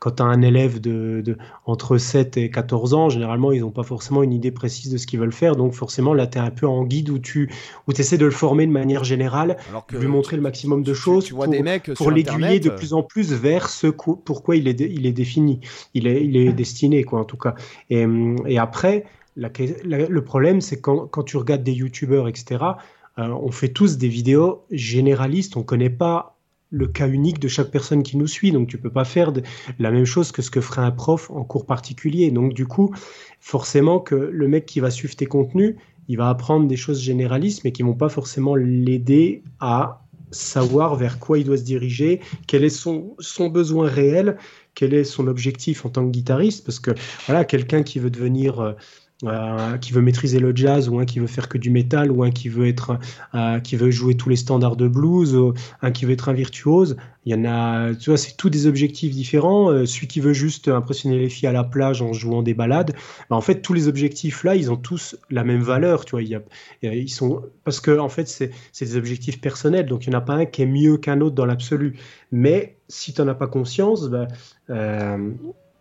as, 0.07 0.23
un 0.23 0.43
élève 0.43 0.81
de, 0.81 1.37
entre 1.67 1.99
7 1.99 2.37
et 2.37 2.51
14 2.51 2.95
ans, 2.95 3.09
généralement, 3.09 3.53
ils 3.53 3.61
n'ont 3.61 3.71
pas 3.71 3.83
forcément 3.83 4.23
une 4.23 4.33
idée 4.33 4.51
précise 4.51 4.93
de 4.93 4.97
ce 4.97 5.07
qu'ils 5.07 5.21
veulent 5.21 5.33
faire. 5.33 5.57
Donc 5.57 5.73
forcément, 5.73 6.15
là, 6.15 6.27
tu 6.27 6.39
es 6.39 6.41
un 6.41 6.51
peu 6.51 6.67
en 6.67 6.85
guide 6.85 7.11
où 7.11 7.19
tu 7.19 7.51
où 7.87 7.93
essaies 7.93 8.19
de 8.19 8.25
le 8.25 8.31
former 8.31 8.67
de 8.67 8.73
manière 8.73 9.05
générale, 9.05 9.57
lui 9.91 10.07
montrer 10.07 10.37
le 10.37 10.43
maximum 10.43 10.83
de 10.83 10.95
choses 10.95 11.25
tu, 11.25 11.35
vois 11.35 11.47
pour, 11.47 11.53
des 11.53 11.63
mecs 11.63 11.93
pour 11.95 12.11
l'aiguiller 12.11 12.61
de 12.61 12.71
euh, 12.71 12.77
plus 12.77 12.93
en 12.93 13.03
plus 13.03 13.33
vers 13.33 13.69
ce 13.69 13.87
pourquoi 13.89 14.57
il 14.57 14.69
est, 14.69 14.81
il 14.81 15.07
est 15.07 15.13
défini, 15.13 15.61
il 15.95 16.07
est, 16.07 16.25
il 16.25 16.37
est 16.37 16.53
destiné 16.53 17.05
en 17.11 17.25
tout 17.25 17.37
cas. 17.37 17.55
Et, 17.91 18.07
et 18.47 18.59
après, 18.59 19.05
le 19.37 20.21
problème, 20.21 20.61
c'est 20.61 20.81
quand, 20.81 21.07
quand 21.07 21.23
tu 21.23 21.37
regardes 21.37 21.63
des 21.63 21.73
youtubeurs, 21.73 22.29
etc., 22.29 22.65
euh, 23.19 23.29
on 23.29 23.51
fait 23.51 23.69
tous 23.69 23.99
des 23.99 24.09
vidéos 24.09 24.65
généralistes, 24.71 25.57
on 25.57 25.61
ne 25.61 25.65
connaît 25.65 25.91
pas 25.91 26.38
le 26.71 26.87
cas 26.87 27.09
unique 27.09 27.39
de 27.39 27.49
chaque 27.49 27.71
personne 27.71 28.03
qui 28.03 28.17
nous 28.17 28.27
suit. 28.27 28.53
Donc, 28.53 28.69
tu 28.69 28.79
peux 28.79 28.91
pas 28.91 29.05
faire 29.05 29.33
la 29.79 29.91
même 29.91 30.05
chose 30.05 30.33
que 30.33 30.43
ce 30.43 30.51
que 30.51 30.61
ferait 30.61 30.83
un 30.83 30.91
prof 30.91 31.31
en 31.31 31.45
cours 31.45 31.67
particulier. 31.67 32.31
Donc, 32.31 32.55
du 32.55 32.67
coup, 32.67 32.95
forcément 33.41 34.01
que 34.01 34.15
le 34.15 34.49
mec 34.49 34.67
qui 34.67 34.81
va 34.81 34.91
suivre 34.91 35.17
tes 35.17 35.27
contenus, 35.27 35.77
il 36.09 36.17
va 36.17 36.29
apprendre 36.29 36.67
des 36.67 36.77
choses 36.77 37.01
généralistes, 37.01 37.65
mais 37.65 37.73
qui 37.73 37.83
vont 37.83 37.95
pas 37.95 38.09
forcément 38.09 38.55
l'aider 38.55 39.43
à 39.61 40.05
savoir 40.31 40.97
vers 40.97 41.19
quoi 41.19 41.39
il 41.39 41.45
doit 41.45 41.57
se 41.57 41.63
diriger, 41.63 42.21
quel 42.47 42.65
est 42.65 42.71
son, 42.71 43.15
son 43.19 43.49
besoin 43.49 43.89
réel, 43.89 44.37
quel 44.75 44.95
est 44.95 45.05
son 45.05 45.27
objectif 45.27 45.87
en 45.87 45.89
tant 45.91 46.05
que 46.05 46.11
guitariste, 46.11 46.65
parce 46.65 46.81
que 46.81 46.91
voilà, 47.27 47.45
quelqu'un 47.45 47.83
qui 47.83 47.99
veut 47.99 48.11
devenir 48.11 48.61
euh, 48.61 48.73
euh, 49.25 49.77
qui 49.79 49.93
veut 49.93 50.01
maîtriser 50.01 50.39
le 50.39 50.55
jazz, 50.55 50.89
ou 50.89 51.01
un 51.01 51.05
qui 51.05 51.19
veut 51.19 51.27
faire 51.27 51.49
que 51.49 51.59
du 51.59 51.71
métal, 51.71 52.13
ou 52.13 52.23
un 52.23 52.31
qui 52.31 52.49
veut 52.49 52.69
être, 52.69 53.01
euh, 53.35 53.59
qui 53.59 53.75
veut 53.75 53.91
jouer 53.91 54.17
tous 54.17 54.29
les 54.29 54.37
standards 54.37 54.77
de 54.77 54.87
blues, 54.87 55.35
ou 55.35 55.55
un 55.83 55.91
qui 55.91 56.05
veut 56.05 56.13
être 56.13 56.29
un 56.29 56.33
virtuose. 56.33 56.97
Il 57.25 57.33
y 57.33 57.35
en 57.35 57.45
a, 57.45 57.95
tu 57.97 58.11
vois, 58.11 58.17
c'est 58.17 58.37
tous 58.37 58.49
des 58.49 58.69
objectifs 58.69 59.13
différents. 59.13 59.71
Euh, 59.73 59.87
celui 59.87 60.07
qui 60.07 60.21
veut 60.21 60.35
juste 60.35 60.69
impressionner 60.69 61.19
les 61.19 61.29
filles 61.29 61.49
à 61.49 61.53
la 61.53 61.65
plage 61.65 62.01
en 62.01 62.13
jouant 62.13 62.43
des 62.43 62.55
balades, 62.55 62.95
bah, 63.29 63.35
en 63.35 63.41
fait, 63.41 63.61
tous 63.61 63.73
les 63.73 63.89
objectifs 63.89 64.45
là, 64.45 64.55
ils 64.55 64.71
ont 64.71 64.77
tous 64.77 65.17
la 65.31 65.43
même 65.43 65.63
valeur, 65.63 66.05
tu 66.05 66.13
vois. 66.13 66.23
Ils 66.83 67.11
sont 67.11 67.43
parce 67.65 67.81
que 67.81 67.99
en 67.99 68.09
fait, 68.09 68.29
c'est 68.29 68.53
des 68.85 68.97
objectifs 68.97 69.41
personnels, 69.41 69.87
donc 69.87 70.07
il 70.07 70.11
n'y 70.11 70.15
en 70.15 70.19
a 70.19 70.23
pas 70.23 70.35
un 70.35 70.45
qui 70.47 70.63
est 70.63 70.67
mieux 70.67 70.97
qu'un 70.97 71.21
autre 71.23 71.35
dans 71.35 71.47
l'absolu. 71.47 71.99
Mais 72.31 72.77
si 72.87 73.13
tu 73.13 73.21
n'en 73.21 73.27
as 73.27 73.35
pas 73.35 73.49
conscience, 73.49 74.09
bah, 74.09 74.29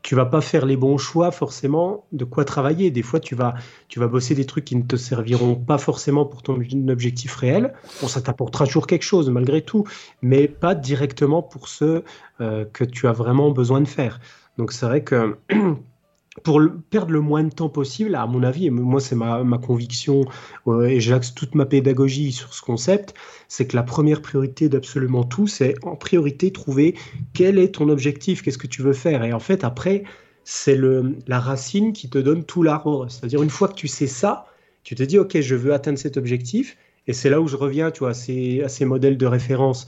tu 0.07 0.15
vas 0.15 0.25
pas 0.25 0.39
faire 0.39 0.65
les 0.65 0.77
bons 0.77 0.97
choix 0.97 1.31
forcément 1.31 2.05
de 2.13 2.23
quoi 2.23 2.45
travailler. 2.45 2.91
Des 2.91 3.01
fois, 3.01 3.19
tu 3.19 3.35
vas, 3.35 3.55
tu 3.89 3.99
vas 3.99 4.07
bosser 4.07 4.35
des 4.35 4.45
trucs 4.45 4.63
qui 4.63 4.77
ne 4.77 4.83
te 4.83 4.95
serviront 4.95 5.55
pas 5.55 5.77
forcément 5.77 6.25
pour 6.25 6.43
ton 6.43 6.57
objectif 6.87 7.35
réel. 7.35 7.73
Bon, 8.01 8.07
ça 8.07 8.21
t'apportera 8.21 8.65
toujours 8.65 8.87
quelque 8.87 9.03
chose 9.03 9.29
malgré 9.29 9.61
tout, 9.61 9.83
mais 10.21 10.47
pas 10.47 10.75
directement 10.75 11.43
pour 11.43 11.67
ce 11.67 12.03
euh, 12.39 12.63
que 12.71 12.85
tu 12.85 13.05
as 13.09 13.11
vraiment 13.11 13.51
besoin 13.51 13.81
de 13.81 13.87
faire. 13.89 14.21
Donc 14.57 14.71
c'est 14.71 14.85
vrai 14.85 15.03
que 15.03 15.35
pour 16.43 16.61
perdre 16.89 17.11
le 17.11 17.21
moins 17.21 17.43
de 17.43 17.49
temps 17.49 17.69
possible, 17.69 18.15
à 18.15 18.25
mon 18.27 18.43
avis, 18.43 18.67
et 18.67 18.69
moi 18.69 18.99
c'est 18.99 19.15
ma, 19.15 19.43
conviction, 19.57 20.25
euh, 20.67 20.85
et 20.85 20.99
j'axe 20.99 21.33
toute 21.33 21.55
ma 21.55 21.65
pédagogie 21.65 22.31
sur 22.31 22.53
ce 22.53 22.61
concept, 22.61 23.13
c'est 23.47 23.67
que 23.67 23.75
la 23.75 23.83
première 23.83 24.21
priorité 24.21 24.69
d'absolument 24.69 25.23
tout, 25.23 25.47
c'est 25.47 25.75
en 25.83 25.95
priorité 25.95 26.51
trouver 26.51 26.95
quel 27.33 27.57
est 27.57 27.75
ton 27.75 27.89
objectif, 27.89 28.41
qu'est-ce 28.41 28.57
que 28.57 28.67
tu 28.67 28.81
veux 28.81 28.93
faire. 28.93 29.23
Et 29.23 29.33
en 29.33 29.39
fait, 29.39 29.63
après, 29.63 30.03
c'est 30.43 30.79
la 31.27 31.39
racine 31.39 31.91
qui 31.93 32.09
te 32.09 32.17
donne 32.17 32.43
tout 32.45 32.63
l'arbre. 32.63 33.07
C'est-à-dire, 33.09 33.43
une 33.43 33.49
fois 33.49 33.67
que 33.67 33.75
tu 33.75 33.87
sais 33.87 34.07
ça, 34.07 34.45
tu 34.83 34.95
te 34.95 35.03
dis, 35.03 35.17
OK, 35.17 35.39
je 35.39 35.55
veux 35.55 35.73
atteindre 35.73 35.97
cet 35.97 36.17
objectif, 36.17 36.77
et 37.07 37.13
c'est 37.13 37.29
là 37.29 37.41
où 37.41 37.47
je 37.47 37.55
reviens 37.55 37.91
tu 37.91 37.99
vois, 37.99 38.11
à, 38.11 38.13
ces, 38.13 38.61
à 38.61 38.69
ces 38.69 38.85
modèles 38.85 39.17
de 39.17 39.25
référence 39.25 39.87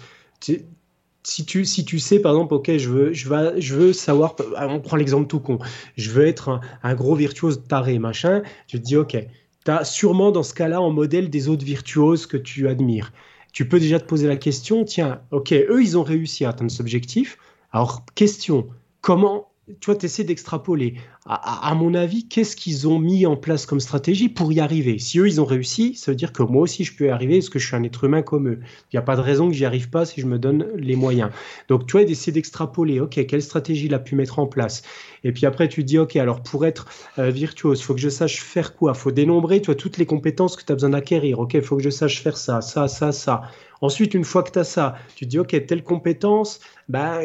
si 1.23 1.45
tu, 1.45 1.65
si 1.65 1.85
tu 1.85 1.99
sais, 1.99 2.19
par 2.19 2.33
exemple, 2.33 2.53
ok, 2.53 2.77
je 2.77 2.89
veux, 2.89 3.13
je 3.13 3.75
veux, 3.75 3.93
savoir, 3.93 4.35
on 4.57 4.79
prend 4.79 4.97
l'exemple 4.97 5.27
tout 5.27 5.39
con, 5.39 5.59
je 5.97 6.09
veux 6.11 6.25
être 6.25 6.59
un, 6.83 6.95
gros 6.95 7.15
virtuose 7.15 7.63
taré, 7.67 7.99
machin, 7.99 8.41
je 8.67 8.77
te 8.77 8.83
dis, 8.83 8.95
ok, 8.95 9.17
tu 9.65 9.71
as 9.71 9.83
sûrement 9.83 10.31
dans 10.31 10.43
ce 10.43 10.53
cas-là 10.53 10.81
en 10.81 10.91
modèle 10.91 11.29
des 11.29 11.49
autres 11.49 11.65
virtuoses 11.65 12.25
que 12.25 12.37
tu 12.37 12.67
admires. 12.67 13.11
Tu 13.51 13.67
peux 13.67 13.79
déjà 13.79 13.99
te 13.99 14.05
poser 14.05 14.27
la 14.27 14.37
question, 14.37 14.85
tiens, 14.85 15.21
ok, 15.31 15.51
eux, 15.51 15.81
ils 15.81 15.97
ont 15.97 16.03
réussi 16.03 16.45
à 16.45 16.49
atteindre 16.49 16.71
cet 16.71 16.81
objectif. 16.81 17.37
Alors, 17.71 18.05
question, 18.15 18.67
comment 19.01 19.48
tu 19.79 19.85
vois, 19.85 19.95
tu 19.95 20.05
essaies 20.05 20.23
d'extrapoler. 20.23 20.95
À, 21.25 21.75
mon 21.75 21.93
avis, 21.93 22.27
qu'est-ce 22.27 22.55
qu'ils 22.55 22.87
ont 22.87 22.97
mis 22.97 23.27
en 23.27 23.35
place 23.35 23.67
comme 23.67 23.79
stratégie 23.79 24.29
pour 24.29 24.51
y 24.51 24.59
arriver? 24.59 24.97
Si 24.97 25.19
eux, 25.19 25.27
ils 25.27 25.39
ont 25.39 25.45
réussi, 25.45 25.93
ça 25.93 26.11
veut 26.11 26.15
dire 26.15 26.33
que 26.33 26.41
moi 26.41 26.63
aussi, 26.63 26.83
je 26.83 26.95
peux 26.95 27.05
y 27.05 27.09
arriver 27.09 27.37
parce 27.37 27.49
que 27.49 27.59
je 27.59 27.67
suis 27.67 27.75
un 27.75 27.83
être 27.83 28.03
humain 28.03 28.23
comme 28.23 28.47
eux. 28.47 28.59
Il 28.61 28.95
n'y 28.95 28.97
a 28.97 29.03
pas 29.03 29.15
de 29.15 29.21
raison 29.21 29.47
que 29.47 29.53
j'y 29.53 29.65
arrive 29.65 29.89
pas 29.89 30.05
si 30.05 30.21
je 30.21 30.25
me 30.25 30.39
donne 30.39 30.65
les 30.75 30.95
moyens. 30.95 31.29
Donc, 31.67 31.85
tu 31.85 31.91
vois, 31.91 32.03
d'essayer 32.03 32.31
d'extrapoler, 32.31 32.99
OK, 32.99 33.23
quelle 33.27 33.43
stratégie 33.43 33.85
il 33.85 33.93
a 33.93 33.99
pu 33.99 34.15
mettre 34.15 34.39
en 34.39 34.47
place? 34.47 34.81
Et 35.23 35.31
puis 35.31 35.45
après, 35.45 35.67
tu 35.67 35.83
dis, 35.83 35.97
OK, 35.97 36.15
alors 36.15 36.41
pour 36.41 36.65
être 36.65 36.87
euh, 37.17 37.29
virtuose, 37.29 37.81
faut 37.81 37.93
que 37.93 37.99
je 37.99 38.09
sache 38.09 38.41
faire 38.41 38.75
quoi? 38.75 38.93
Faut 38.93 39.11
dénombrer, 39.11 39.61
tu 39.61 39.67
vois, 39.67 39.75
toutes 39.75 39.97
les 39.97 40.05
compétences 40.05 40.55
que 40.55 40.63
tu 40.63 40.71
as 40.71 40.75
besoin 40.75 40.91
d'acquérir. 40.91 41.39
OK, 41.39 41.59
faut 41.61 41.77
que 41.77 41.83
je 41.83 41.89
sache 41.89 42.21
faire 42.21 42.37
ça, 42.37 42.61
ça, 42.61 42.87
ça, 42.87 43.11
ça. 43.11 43.41
Ensuite, 43.81 44.13
une 44.13 44.25
fois 44.25 44.43
que 44.43 44.51
tu 44.51 44.59
as 44.59 44.63
ça, 44.63 44.95
tu 45.15 45.25
te 45.25 45.29
dis, 45.29 45.39
OK, 45.39 45.55
telle 45.65 45.83
compétence, 45.83 46.59
bah, 46.89 47.21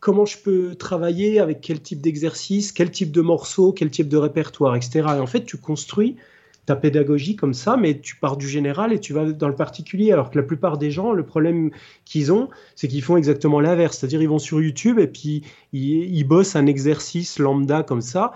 comment 0.00 0.26
je 0.26 0.38
peux 0.38 0.74
travailler, 0.74 1.40
avec 1.40 1.60
quel 1.60 1.80
type 1.80 2.00
d'exercice, 2.00 2.72
quel 2.72 2.90
type 2.90 3.10
de 3.10 3.20
morceau, 3.20 3.72
quel 3.72 3.90
type 3.90 4.08
de 4.08 4.16
répertoire, 4.16 4.76
etc. 4.76 5.00
Et 5.16 5.20
en 5.20 5.26
fait, 5.26 5.44
tu 5.44 5.56
construis 5.56 6.16
ta 6.66 6.76
pédagogie 6.76 7.36
comme 7.36 7.54
ça, 7.54 7.76
mais 7.76 8.00
tu 8.00 8.16
pars 8.16 8.36
du 8.36 8.48
général 8.48 8.92
et 8.92 9.00
tu 9.00 9.12
vas 9.12 9.30
dans 9.32 9.48
le 9.48 9.54
particulier. 9.54 10.12
Alors 10.12 10.30
que 10.30 10.38
la 10.38 10.44
plupart 10.44 10.78
des 10.78 10.90
gens, 10.90 11.12
le 11.12 11.24
problème 11.24 11.70
qu'ils 12.04 12.32
ont, 12.32 12.48
c'est 12.74 12.88
qu'ils 12.88 13.02
font 13.02 13.16
exactement 13.16 13.60
l'inverse. 13.60 13.98
C'est-à-dire, 13.98 14.22
ils 14.22 14.28
vont 14.28 14.38
sur 14.38 14.60
YouTube 14.60 14.98
et 14.98 15.06
puis 15.06 15.42
ils, 15.72 16.14
ils 16.14 16.24
bossent 16.24 16.56
un 16.56 16.66
exercice 16.66 17.38
lambda 17.38 17.82
comme 17.82 18.00
ça 18.00 18.32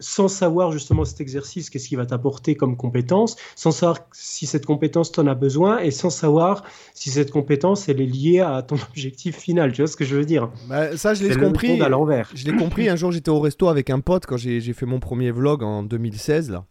sans 0.00 0.28
savoir 0.28 0.72
justement 0.72 1.04
cet 1.04 1.20
exercice, 1.20 1.70
qu'est-ce 1.70 1.88
qu'il 1.88 1.98
va 1.98 2.06
t'apporter 2.06 2.54
comme 2.54 2.76
compétence, 2.76 3.36
sans 3.56 3.70
savoir 3.70 3.98
si 4.12 4.46
cette 4.46 4.64
compétence 4.64 5.12
t'en 5.12 5.26
a 5.26 5.34
besoin 5.34 5.80
et 5.80 5.90
sans 5.90 6.10
savoir 6.10 6.64
si 6.94 7.10
cette 7.10 7.30
compétence 7.30 7.88
elle 7.88 8.00
est 8.00 8.06
liée 8.06 8.40
à 8.40 8.62
ton 8.62 8.76
objectif 8.90 9.36
final. 9.36 9.72
Tu 9.72 9.82
vois 9.82 9.88
ce 9.88 9.96
que 9.96 10.04
je 10.04 10.16
veux 10.16 10.24
dire? 10.24 10.50
Bah, 10.68 10.96
Ça, 10.96 11.14
je 11.14 11.24
l'ai 11.24 11.36
compris. 11.36 11.80
à 11.80 11.88
l'envers. 11.88 12.30
Je 12.34 12.46
l'ai 12.46 12.56
compris. 12.56 12.88
Un 12.88 12.96
jour, 12.96 13.12
j'étais 13.12 13.30
au 13.30 13.40
resto 13.40 13.68
avec 13.68 13.90
un 13.90 14.00
pote 14.00 14.26
quand 14.26 14.36
j'ai 14.36 14.60
fait 14.72 14.86
mon 14.86 15.00
premier 15.00 15.30
vlog 15.30 15.62
en 15.62 15.82
2016 15.82 16.50
là. 16.50 16.64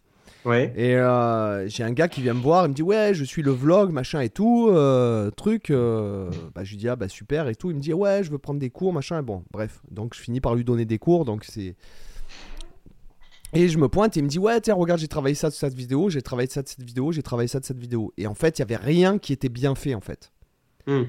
Ouais. 0.44 0.72
Et 0.76 0.96
euh, 0.96 1.68
j'ai 1.68 1.82
un 1.82 1.92
gars 1.92 2.08
qui 2.08 2.22
vient 2.22 2.34
me 2.34 2.40
voir, 2.40 2.64
il 2.66 2.70
me 2.70 2.74
dit 2.74 2.82
ouais, 2.82 3.12
je 3.14 3.24
suis 3.24 3.42
le 3.42 3.50
vlog, 3.50 3.92
machin 3.92 4.20
et 4.20 4.30
tout, 4.30 4.68
euh, 4.70 5.30
truc. 5.30 5.70
Euh, 5.70 6.30
bah, 6.54 6.64
je 6.64 6.70
lui 6.70 6.76
dis 6.78 6.88
ah 6.88 6.96
bah 6.96 7.08
super 7.08 7.48
et 7.48 7.54
tout. 7.54 7.70
Il 7.70 7.76
me 7.76 7.80
dit 7.80 7.92
ouais, 7.92 8.24
je 8.24 8.30
veux 8.30 8.38
prendre 8.38 8.58
des 8.58 8.70
cours, 8.70 8.92
machin. 8.92 9.18
Et 9.18 9.22
bon, 9.22 9.44
bref, 9.50 9.80
donc 9.90 10.14
je 10.14 10.20
finis 10.20 10.40
par 10.40 10.54
lui 10.54 10.64
donner 10.64 10.84
des 10.84 10.98
cours, 10.98 11.24
donc 11.24 11.44
c'est. 11.44 11.76
Et 13.52 13.68
je 13.68 13.78
me 13.78 13.88
pointe 13.88 14.16
et 14.16 14.20
il 14.20 14.22
me 14.22 14.28
dit 14.28 14.38
ouais 14.38 14.60
tiens 14.60 14.74
regarde 14.74 15.00
j'ai 15.00 15.08
travaillé 15.08 15.34
ça 15.34 15.48
de 15.48 15.54
cette 15.54 15.74
vidéo, 15.74 16.08
j'ai 16.08 16.22
travaillé 16.22 16.48
ça 16.48 16.62
de 16.62 16.68
cette 16.68 16.84
vidéo, 16.84 17.10
j'ai 17.10 17.22
travaillé 17.22 17.48
ça 17.48 17.58
de 17.58 17.64
cette 17.64 17.80
vidéo. 17.80 18.12
Et 18.16 18.28
en 18.28 18.34
fait 18.34 18.58
il 18.58 18.62
y 18.62 18.62
avait 18.62 18.76
rien 18.76 19.18
qui 19.18 19.32
était 19.32 19.48
bien 19.48 19.74
fait 19.74 19.94
en 19.96 20.00
fait. 20.00 20.30
Hmm. 20.86 21.02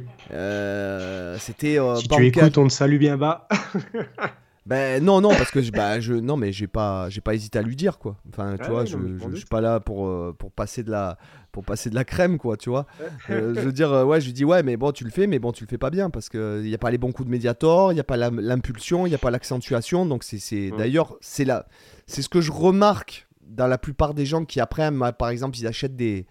C'était. 1.38 1.78
si 1.98 2.08
tu 2.08 2.26
écoutes 2.26 2.58
on 2.58 2.68
te 2.68 2.74
salue 2.74 2.98
bien 2.98 3.16
bas. 3.16 3.48
Ben 4.66 5.03
non, 5.03 5.22
non, 5.22 5.30
parce 5.30 5.49
que 5.49 5.62
je, 5.62 5.72
bah, 5.72 5.99
je, 5.99 6.14
non, 6.14 6.38
mais 6.38 6.51
j'ai 6.51 6.68
pas, 6.68 7.09
j'ai 7.09 7.22
pas 7.22 7.34
hésité 7.34 7.57
à 7.57 7.64
lui 7.64 7.76
dire 7.76 7.97
quoi. 7.97 8.18
Enfin, 8.30 8.57
tu 8.62 8.70
vois, 8.70 8.86
je, 8.86 8.95
je, 9.32 9.36
suis 9.36 9.45
pas 9.47 9.59
là 9.59 9.80
pour, 9.80 10.07
euh, 10.07 10.36
pour 10.38 10.51
passer 10.51 10.84
de 10.84 10.91
la, 10.91 11.18
pour 11.51 11.66
passer 11.66 11.89
de 11.89 11.95
la 11.95 12.03
crème 12.03 12.38
quoi, 12.38 12.57
tu 12.57 12.70
vois. 12.70 12.86
Euh, 13.32 13.55
je 13.55 13.62
veux 13.62 13.72
dire, 13.72 13.91
euh, 13.91 14.03
ouais, 14.03 14.22
je 14.22 14.28
lui 14.28 14.34
dis 14.34 14.45
ouais, 14.45 14.62
mais 14.62 14.78
bon, 14.78 14.91
tu 14.91 15.03
le 15.03 15.09
fais, 15.09 15.26
mais 15.26 15.39
bon, 15.39 15.51
tu 15.51 15.64
le 15.64 15.68
fais 15.68 15.80
pas 15.80 15.89
bien 15.89 16.12
parce 16.12 16.30
que 16.30 16.62
il 16.64 16.70
y 16.70 16.76
a 16.76 16.78
pas 16.78 16.91
les 16.91 16.99
bons 16.99 17.12
coups 17.12 17.26
de 17.26 17.32
médiator, 17.32 17.91
il 17.91 17.95
y 17.95 17.99
a 17.99 18.03
pas 18.03 18.18
l'impulsion, 18.18 19.07
il 19.07 19.12
y 19.12 19.16
a 19.16 19.18
pas 19.18 19.32
l'accentuation, 19.32 20.05
donc 20.05 20.24
c'est, 20.24 20.70
d'ailleurs, 20.78 21.16
c'est 21.22 21.45
là, 21.45 21.66
c'est 22.05 22.22
ce 22.22 22.30
que 22.30 22.39
je 22.39 22.51
remarque 22.51 23.28
dans 23.41 23.68
la 23.68 23.80
plupart 23.80 24.14
des 24.14 24.28
gens 24.28 24.45
qui 24.45 24.59
après, 24.59 24.89
par 25.18 25.30
exemple, 25.30 25.57
ils 25.57 25.66
achètent 25.66 25.95
des 25.95 26.28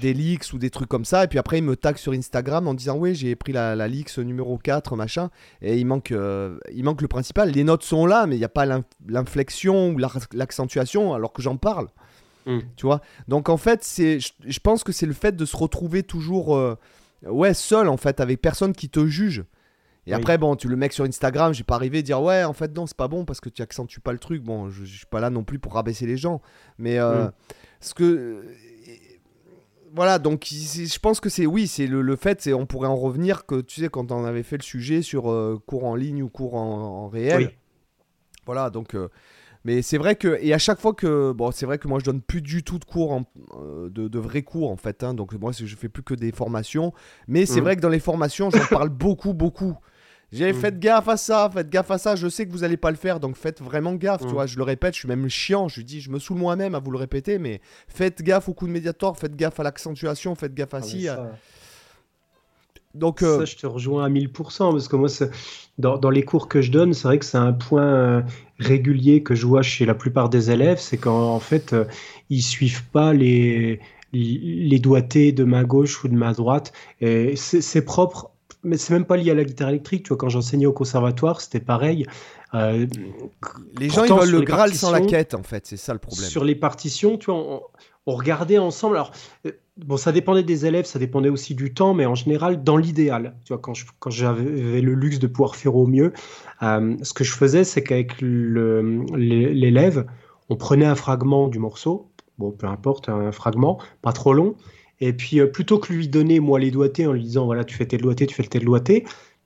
des 0.00 0.14
leaks 0.14 0.52
ou 0.52 0.58
des 0.58 0.70
trucs 0.70 0.88
comme 0.88 1.04
ça. 1.04 1.24
Et 1.24 1.28
puis 1.28 1.38
après, 1.38 1.58
il 1.58 1.64
me 1.64 1.76
tag 1.76 1.96
sur 1.96 2.12
Instagram 2.12 2.68
en 2.68 2.74
disant 2.74 2.96
Oui, 2.96 3.14
j'ai 3.14 3.34
pris 3.36 3.52
la, 3.52 3.74
la 3.76 3.88
leaks 3.88 4.18
numéro 4.18 4.58
4, 4.58 4.96
machin. 4.96 5.30
Et 5.62 5.78
il 5.78 5.86
manque, 5.86 6.12
euh, 6.12 6.58
il 6.72 6.84
manque 6.84 7.02
le 7.02 7.08
principal. 7.08 7.50
Les 7.50 7.64
notes 7.64 7.82
sont 7.82 8.06
là, 8.06 8.26
mais 8.26 8.36
il 8.36 8.38
n'y 8.38 8.44
a 8.44 8.48
pas 8.48 8.66
l'inflexion 9.06 9.90
ou 9.90 9.98
l'accentuation 10.32 11.14
alors 11.14 11.32
que 11.32 11.42
j'en 11.42 11.56
parle. 11.56 11.88
Hmm. 12.46 12.60
Tu 12.76 12.86
vois? 12.86 13.00
Donc 13.28 13.48
en 13.48 13.56
fait, 13.56 13.84
c'est, 13.84 14.18
je, 14.20 14.60
pense 14.60 14.84
que 14.84 14.92
c'est 14.92 15.06
le 15.06 15.14
fait 15.14 15.34
de 15.34 15.44
se 15.44 15.56
retrouver 15.56 16.02
toujours 16.02 16.56
euh, 16.56 16.76
ouais, 17.26 17.54
seul, 17.54 17.88
en 17.88 17.96
fait, 17.96 18.20
avec 18.20 18.40
personne 18.40 18.72
qui 18.72 18.88
te 18.88 19.06
juge. 19.06 19.44
Et 20.06 20.12
après, 20.12 20.36
bon, 20.36 20.54
tu 20.54 20.68
le 20.68 20.76
mec 20.76 20.92
sur 20.92 21.06
Instagram, 21.06 21.54
j'ai 21.54 21.64
pas 21.64 21.76
arrivé 21.76 22.00
à 22.00 22.02
dire 22.02 22.20
ouais, 22.20 22.44
en 22.44 22.52
fait, 22.52 22.76
non, 22.76 22.86
c'est 22.86 22.96
pas 22.96 23.08
bon 23.08 23.24
parce 23.24 23.40
que 23.40 23.48
tu 23.48 23.62
accentues 23.62 24.00
pas 24.00 24.12
le 24.12 24.18
truc. 24.18 24.42
Bon, 24.42 24.68
je, 24.68 24.84
je 24.84 24.96
suis 24.98 25.06
pas 25.06 25.18
là 25.18 25.30
non 25.30 25.44
plus 25.44 25.58
pour 25.58 25.72
rabaisser 25.72 26.04
les 26.04 26.18
gens. 26.18 26.42
Mais 26.76 26.98
euh, 26.98 27.24
hmm. 27.24 27.32
ce 27.80 27.94
que 27.94 28.44
voilà, 29.94 30.18
donc 30.18 30.46
je 30.50 30.98
pense 30.98 31.20
que 31.20 31.28
c'est 31.28 31.46
oui, 31.46 31.68
c'est 31.68 31.86
le, 31.86 32.16
fait, 32.16 32.50
on 32.52 32.66
pourrait 32.66 32.88
en 32.88 32.96
revenir 32.96 33.46
que 33.46 33.60
tu 33.60 33.80
sais 33.80 33.88
quand 33.88 34.10
on 34.10 34.24
avait 34.24 34.42
fait 34.42 34.56
le 34.56 34.62
sujet 34.62 35.02
sur 35.02 35.30
euh, 35.30 35.62
cours 35.66 35.84
en 35.84 35.94
ligne 35.94 36.20
ou 36.22 36.28
cours 36.28 36.56
en, 36.56 37.08
réel. 37.08 37.52
Voilà, 38.44 38.70
donc 38.70 38.96
euh, 38.96 39.08
mais 39.64 39.82
c'est 39.82 39.96
vrai 39.96 40.16
que 40.16 40.36
et 40.40 40.52
à 40.52 40.58
chaque 40.58 40.80
fois 40.80 40.94
que 40.94 41.30
bon, 41.30 41.52
c'est 41.52 41.64
vrai 41.64 41.78
que 41.78 41.86
moi 41.86 42.00
je 42.00 42.04
donne 42.04 42.20
plus 42.20 42.42
du 42.42 42.64
tout 42.64 42.80
de 42.80 42.84
cours 42.84 43.22
euh, 43.56 43.88
de, 43.88 44.18
vrais 44.18 44.42
cours 44.42 44.70
en 44.72 44.76
fait, 44.76 45.04
hein, 45.04 45.14
donc 45.14 45.32
moi 45.34 45.52
je 45.52 45.76
fais 45.76 45.88
plus 45.88 46.02
que 46.02 46.14
des 46.14 46.32
formations, 46.32 46.92
mais 47.28 47.46
c'est 47.46 47.60
mmh. 47.60 47.64
vrai 47.64 47.76
que 47.76 47.80
dans 47.80 47.88
les 47.88 48.00
formations 48.00 48.50
j'en 48.50 48.66
parle 48.66 48.88
beaucoup 48.88 49.32
beaucoup. 49.32 49.76
J'ai 50.32 50.52
mm. 50.52 50.56
fait 50.56 50.78
gaffe 50.78 51.08
à 51.08 51.16
ça, 51.16 51.50
faites 51.52 51.70
gaffe 51.70 51.90
à 51.90 51.98
ça. 51.98 52.16
Je 52.16 52.28
sais 52.28 52.46
que 52.46 52.52
vous 52.52 52.64
allez 52.64 52.76
pas 52.76 52.90
le 52.90 52.96
faire, 52.96 53.20
donc 53.20 53.36
faites 53.36 53.62
vraiment 53.62 53.94
gaffe. 53.94 54.22
Tu 54.22 54.28
mm. 54.28 54.32
vois, 54.32 54.46
je 54.46 54.56
le 54.56 54.62
répète, 54.62 54.94
je 54.94 55.00
suis 55.00 55.08
même 55.08 55.28
chiant. 55.28 55.68
Je 55.68 55.80
dis, 55.80 56.00
je 56.00 56.10
me 56.10 56.18
saoule 56.18 56.38
moi-même 56.38 56.74
à 56.74 56.80
vous 56.80 56.90
le 56.90 56.98
répéter, 56.98 57.38
mais 57.38 57.60
faites 57.88 58.22
gaffe 58.22 58.48
au 58.48 58.54
coup 58.54 58.66
de 58.66 58.72
médiator, 58.72 59.16
faites 59.16 59.36
gaffe 59.36 59.60
à 59.60 59.62
l'accentuation, 59.62 60.34
faites 60.34 60.54
gaffe 60.54 60.74
à 60.74 60.80
ah, 60.80 61.30
Donc, 62.94 63.22
euh, 63.22 63.38
ça, 63.38 63.44
je 63.44 63.56
te 63.56 63.66
rejoins 63.66 64.04
à 64.04 64.08
1000% 64.08 64.72
parce 64.72 64.88
que 64.88 64.96
moi, 64.96 65.08
dans, 65.78 65.98
dans, 65.98 66.10
les 66.10 66.24
cours 66.24 66.48
que 66.48 66.62
je 66.62 66.72
donne, 66.72 66.94
c'est 66.94 67.06
vrai 67.06 67.18
que 67.18 67.24
c'est 67.24 67.38
un 67.38 67.52
point 67.52 67.86
euh, 67.86 68.22
régulier 68.58 69.22
que 69.22 69.34
je 69.34 69.46
vois 69.46 69.62
chez 69.62 69.86
la 69.86 69.94
plupart 69.94 70.30
des 70.30 70.50
élèves, 70.50 70.78
c'est 70.78 70.96
qu'en 70.96 71.38
fait, 71.38 71.72
euh, 71.72 71.84
ils 72.30 72.42
suivent 72.42 72.84
pas 72.90 73.12
les, 73.12 73.80
les 74.12 74.78
doigtés 74.78 75.32
de 75.32 75.44
ma 75.44 75.64
gauche 75.64 76.02
ou 76.02 76.08
de 76.08 76.14
ma 76.14 76.32
droite. 76.32 76.72
C'est 77.00 77.84
propre 77.84 78.33
mais 78.64 78.76
c'est 78.76 78.92
même 78.92 79.04
pas 79.04 79.16
lié 79.16 79.30
à 79.30 79.34
la 79.34 79.44
guitare 79.44 79.68
électrique. 79.68 80.04
Tu 80.04 80.08
vois, 80.08 80.16
quand 80.16 80.28
j'enseignais 80.28 80.66
au 80.66 80.72
conservatoire, 80.72 81.40
c'était 81.40 81.60
pareil. 81.60 82.06
Euh, 82.54 82.86
les 83.78 83.88
gens, 83.88 84.04
ils 84.04 84.12
veulent 84.12 84.30
le 84.30 84.40
Graal 84.42 84.74
sans 84.74 84.90
la 84.90 85.00
quête, 85.00 85.34
en 85.34 85.42
fait. 85.42 85.66
C'est 85.66 85.76
ça 85.76 85.92
le 85.92 85.98
problème. 85.98 86.28
Sur 86.28 86.44
les 86.44 86.54
partitions, 86.54 87.18
tu 87.18 87.26
vois, 87.26 87.62
on, 88.06 88.14
regardait 88.14 88.58
ensemble. 88.58 88.96
Alors, 88.96 89.12
euh, 89.46 89.52
bon, 89.76 89.96
ça 89.96 90.12
dépendait 90.12 90.42
des 90.42 90.66
élèves, 90.66 90.84
ça 90.84 90.98
dépendait 90.98 91.28
aussi 91.28 91.54
du 91.54 91.74
temps, 91.74 91.94
mais 91.94 92.06
en 92.06 92.14
général, 92.14 92.62
dans 92.62 92.76
l'idéal, 92.76 93.34
tu 93.44 93.52
vois, 93.52 93.60
quand, 93.60 93.74
quand 93.98 94.10
j'avais 94.10 94.80
le 94.80 94.94
luxe 94.94 95.18
de 95.18 95.26
pouvoir 95.26 95.56
faire 95.56 95.74
au 95.76 95.86
mieux, 95.86 96.12
euh, 96.62 96.96
ce 97.02 97.12
que 97.12 97.24
je 97.24 97.32
faisais, 97.32 97.64
c'est 97.64 97.82
qu'avec 97.82 98.20
l'élève, 98.20 100.06
on 100.48 100.56
prenait 100.56 100.86
un 100.86 100.94
fragment 100.94 101.48
du 101.48 101.58
morceau, 101.58 102.10
bon, 102.38 102.50
peu 102.52 102.66
importe, 102.66 103.08
un 103.08 103.32
fragment, 103.32 103.78
pas 104.02 104.12
trop 104.12 104.32
long, 104.32 104.54
et 105.00 105.12
puis, 105.12 105.40
euh, 105.40 105.46
plutôt 105.46 105.78
que 105.78 105.92
lui 105.92 106.08
donner, 106.08 106.40
moi, 106.40 106.58
les 106.58 106.70
doigtés 106.70 107.06
en 107.06 107.12
lui 107.12 107.22
disant, 107.22 107.46
voilà, 107.46 107.64
tu 107.64 107.74
fais 107.74 107.86
tes 107.86 107.98
doigtés, 107.98 108.26
tu 108.26 108.34
fais 108.34 108.44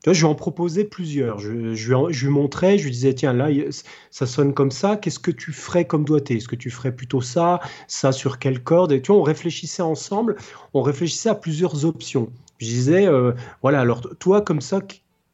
tu 0.03 0.11
vois, 0.11 0.15
je 0.15 0.21
lui 0.21 0.27
en 0.27 0.35
proposais 0.37 0.85
plusieurs. 0.85 1.41
Je, 1.41 1.75
je, 1.75 2.25
lui 2.25 2.33
montrais, 2.33 2.79
je 2.79 2.85
lui 2.85 2.93
disais, 2.93 3.15
tiens, 3.15 3.33
là, 3.33 3.49
ça 4.13 4.27
sonne 4.27 4.55
comme 4.55 4.71
ça, 4.71 4.97
qu'est-ce 4.97 5.19
que 5.19 5.33
tu 5.33 5.53
ferais 5.53 5.87
comme 5.87 6.05
doigté? 6.05 6.37
Est-ce 6.37 6.47
que 6.47 6.55
tu 6.55 6.71
ferais 6.71 6.95
plutôt 6.95 7.21
ça 7.21 7.59
Ça 7.89 8.13
sur 8.13 8.39
quelle 8.39 8.63
corde? 8.63 8.93
Et 8.93 9.03
tu 9.03 9.11
vois, 9.11 9.21
on 9.21 9.25
réfléchissait 9.25 9.83
ensemble, 9.83 10.37
on 10.73 10.83
réfléchissait 10.83 11.31
à 11.31 11.35
plusieurs 11.35 11.85
options. 11.85 12.31
Je 12.59 12.67
disais, 12.67 13.09
euh, 13.09 13.33
voilà, 13.63 13.81
alors 13.81 14.03
toi, 14.21 14.41
comme 14.41 14.61
ça, 14.61 14.81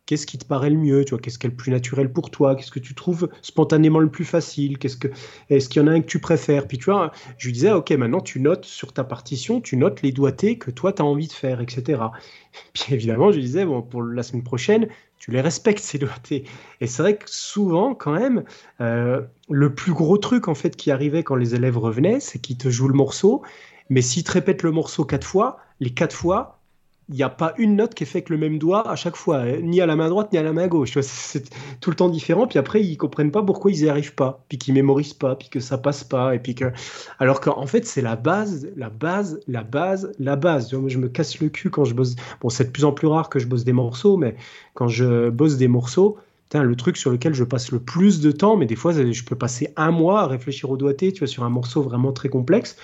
qu'est-ce 0.07 0.27
qui 0.27 0.39
te 0.39 0.45
paraît 0.45 0.71
le 0.71 0.77
mieux, 0.77 1.05
tu 1.05 1.11
vois, 1.11 1.19
qu'est-ce 1.19 1.39
qui 1.39 1.47
est 1.47 1.51
le 1.51 1.57
plus 1.57 1.71
naturel 1.71 2.13
pour 2.13 2.31
toi, 2.31 2.55
qu'est-ce 2.55 2.71
que 2.71 2.79
tu 2.79 2.95
trouves 2.95 3.29
spontanément 3.43 3.99
le 3.99 4.11
plus 4.11 4.25
facile, 4.25 4.79
qu'est-ce 4.79 4.97
que, 4.97 5.09
est-ce 5.51 5.69
qu'il 5.69 5.81
y 5.81 5.85
en 5.85 5.89
a 5.89 5.93
un 5.93 6.01
que 6.01 6.07
tu 6.07 6.19
préfères, 6.19 6.67
puis 6.67 6.79
tu 6.79 6.85
vois, 6.87 7.13
je 7.39 7.47
lui 7.47 7.53
disais, 7.53 7.73
ok, 7.73 7.91
maintenant 7.93 8.21
tu 8.21 8.41
notes 8.41 8.65
sur 8.65 8.93
ta 8.93 9.05
partition, 9.05 9.61
tu 9.61 9.77
notes 9.77 10.03
les 10.03 10.13
doigtés 10.13 10.59
que 10.59 10.71
toi 10.71 10.93
tu 10.93 11.03
as 11.03 11.05
envie 11.05 11.29
de 11.29 11.33
faire, 11.33 11.61
etc. 11.61 12.03
Puis 12.73 12.95
évidemment, 12.95 13.33
je 13.33 13.37
lui 13.37 13.45
disais, 13.45 13.65
bon, 13.65 13.83
pour 13.83 14.03
la 14.03 14.23
semaine 14.23 14.45
prochaine, 14.45 14.89
tu 15.19 15.31
les 15.31 15.41
respectes 15.41 15.83
ces 15.83 15.99
doigtés. 15.99 16.45
Et 16.81 16.87
c'est 16.87 17.03
vrai 17.03 17.17
que 17.17 17.25
souvent, 17.27 17.95
quand 17.95 18.13
même, 18.13 18.45
euh, 18.81 19.23
le 19.49 19.75
plus 19.75 19.93
gros 19.93 20.19
truc 20.19 20.49
en 20.49 20.55
fait 20.55 20.77
qui 20.77 20.91
arrivait 20.91 21.23
quand 21.23 21.35
les 21.35 21.55
élèves 21.55 21.79
revenaient, 21.79 22.21
c'est 22.21 22.39
qu'ils 22.39 22.59
te 22.59 22.69
jouent 22.69 22.89
le 22.89 22.95
morceau, 22.95 23.43
mais 23.89 24.03
s'ils 24.03 24.25
te 24.25 24.33
répètent 24.33 24.63
le 24.63 24.71
morceau 24.71 25.05
quatre 25.05 25.27
fois, 25.27 25.59
les 25.81 25.91
quatre 25.91 26.15
fois, 26.15 26.61
il 27.09 27.17
n'y 27.17 27.23
a 27.23 27.29
pas 27.29 27.55
une 27.59 27.77
note 27.77 27.95
qui 27.95 28.05
est 28.05 28.07
faite 28.07 28.17
avec 28.17 28.31
le 28.31 28.39
même 28.39 28.59
doigt 28.59 28.89
à 28.89 28.97
chaque 28.97 29.17
fois, 29.17 29.39
hein. 29.39 29.61
ni 29.63 29.81
à 29.81 29.87
la 29.87 29.97
main 29.97 30.09
droite 30.09 30.33
ni 30.33 30.39
à 30.39 30.43
la 30.43 30.53
main 30.53 30.67
gauche. 30.69 30.99
C'est 31.01 31.51
tout 31.81 31.91
le 31.91 31.97
temps 31.97 32.09
différent. 32.09 32.47
Puis 32.47 32.59
après, 32.59 32.83
ils 32.83 32.97
comprennent 32.97 33.31
pas 33.31 33.43
pourquoi 33.43 33.71
ils 33.71 33.83
n'y 33.83 33.89
arrivent 33.89 34.15
pas, 34.15 34.45
puis 34.49 34.59
qu'ils 34.59 34.75
mémorisent 34.75 35.15
pas, 35.15 35.37
puis 35.37 35.49
que 35.49 35.61
ça 35.61 35.77
passe 35.79 36.05
pas, 36.05 36.35
et 36.35 36.39
puis 36.39 36.55
que. 36.55 36.73
Alors 37.19 37.41
qu'en 37.41 37.67
fait, 37.67 37.87
c'est 37.87 38.03
la 38.03 38.17
base, 38.17 38.69
la 38.77 38.91
base, 38.91 39.41
la 39.49 39.63
base, 39.63 40.13
la 40.19 40.37
base. 40.37 40.71
Je 40.71 40.99
me 40.99 41.09
casse 41.09 41.41
le 41.41 41.49
cul 41.49 41.71
quand 41.71 41.85
je 41.85 41.95
bosse. 41.95 42.17
Bon, 42.41 42.49
c'est 42.49 42.65
de 42.65 42.71
plus 42.71 42.85
en 42.85 42.93
plus 42.93 43.07
rare 43.07 43.29
que 43.29 43.39
je 43.39 43.47
bosse 43.47 43.65
des 43.65 43.73
morceaux, 43.73 44.17
mais 44.17 44.37
quand 44.75 44.89
je 44.89 45.29
bosse 45.31 45.57
des 45.57 45.69
morceaux, 45.69 46.19
le 46.63 46.77
truc 46.77 46.97
sur 46.97 47.11
lequel 47.11 47.35
je 47.35 47.43
passe 47.43 47.73
le 47.73 47.81
plus 47.81 48.21
de 48.21 48.31
temps, 48.31 48.57
mais 48.57 48.67
des 48.67 48.77
fois, 48.77 48.93
je 48.93 49.25
peux 49.25 49.37
passer 49.37 49.73
un 49.77 49.91
mois 49.91 50.21
à 50.21 50.27
réfléchir 50.27 50.71
au 50.71 50.77
doigté, 50.77 51.13
tu 51.13 51.21
vois, 51.21 51.27
sur 51.27 51.43
un 51.43 51.49
morceau 51.49 51.83
vraiment 51.83 52.13
très 52.13 52.29
complexe. 52.29 52.77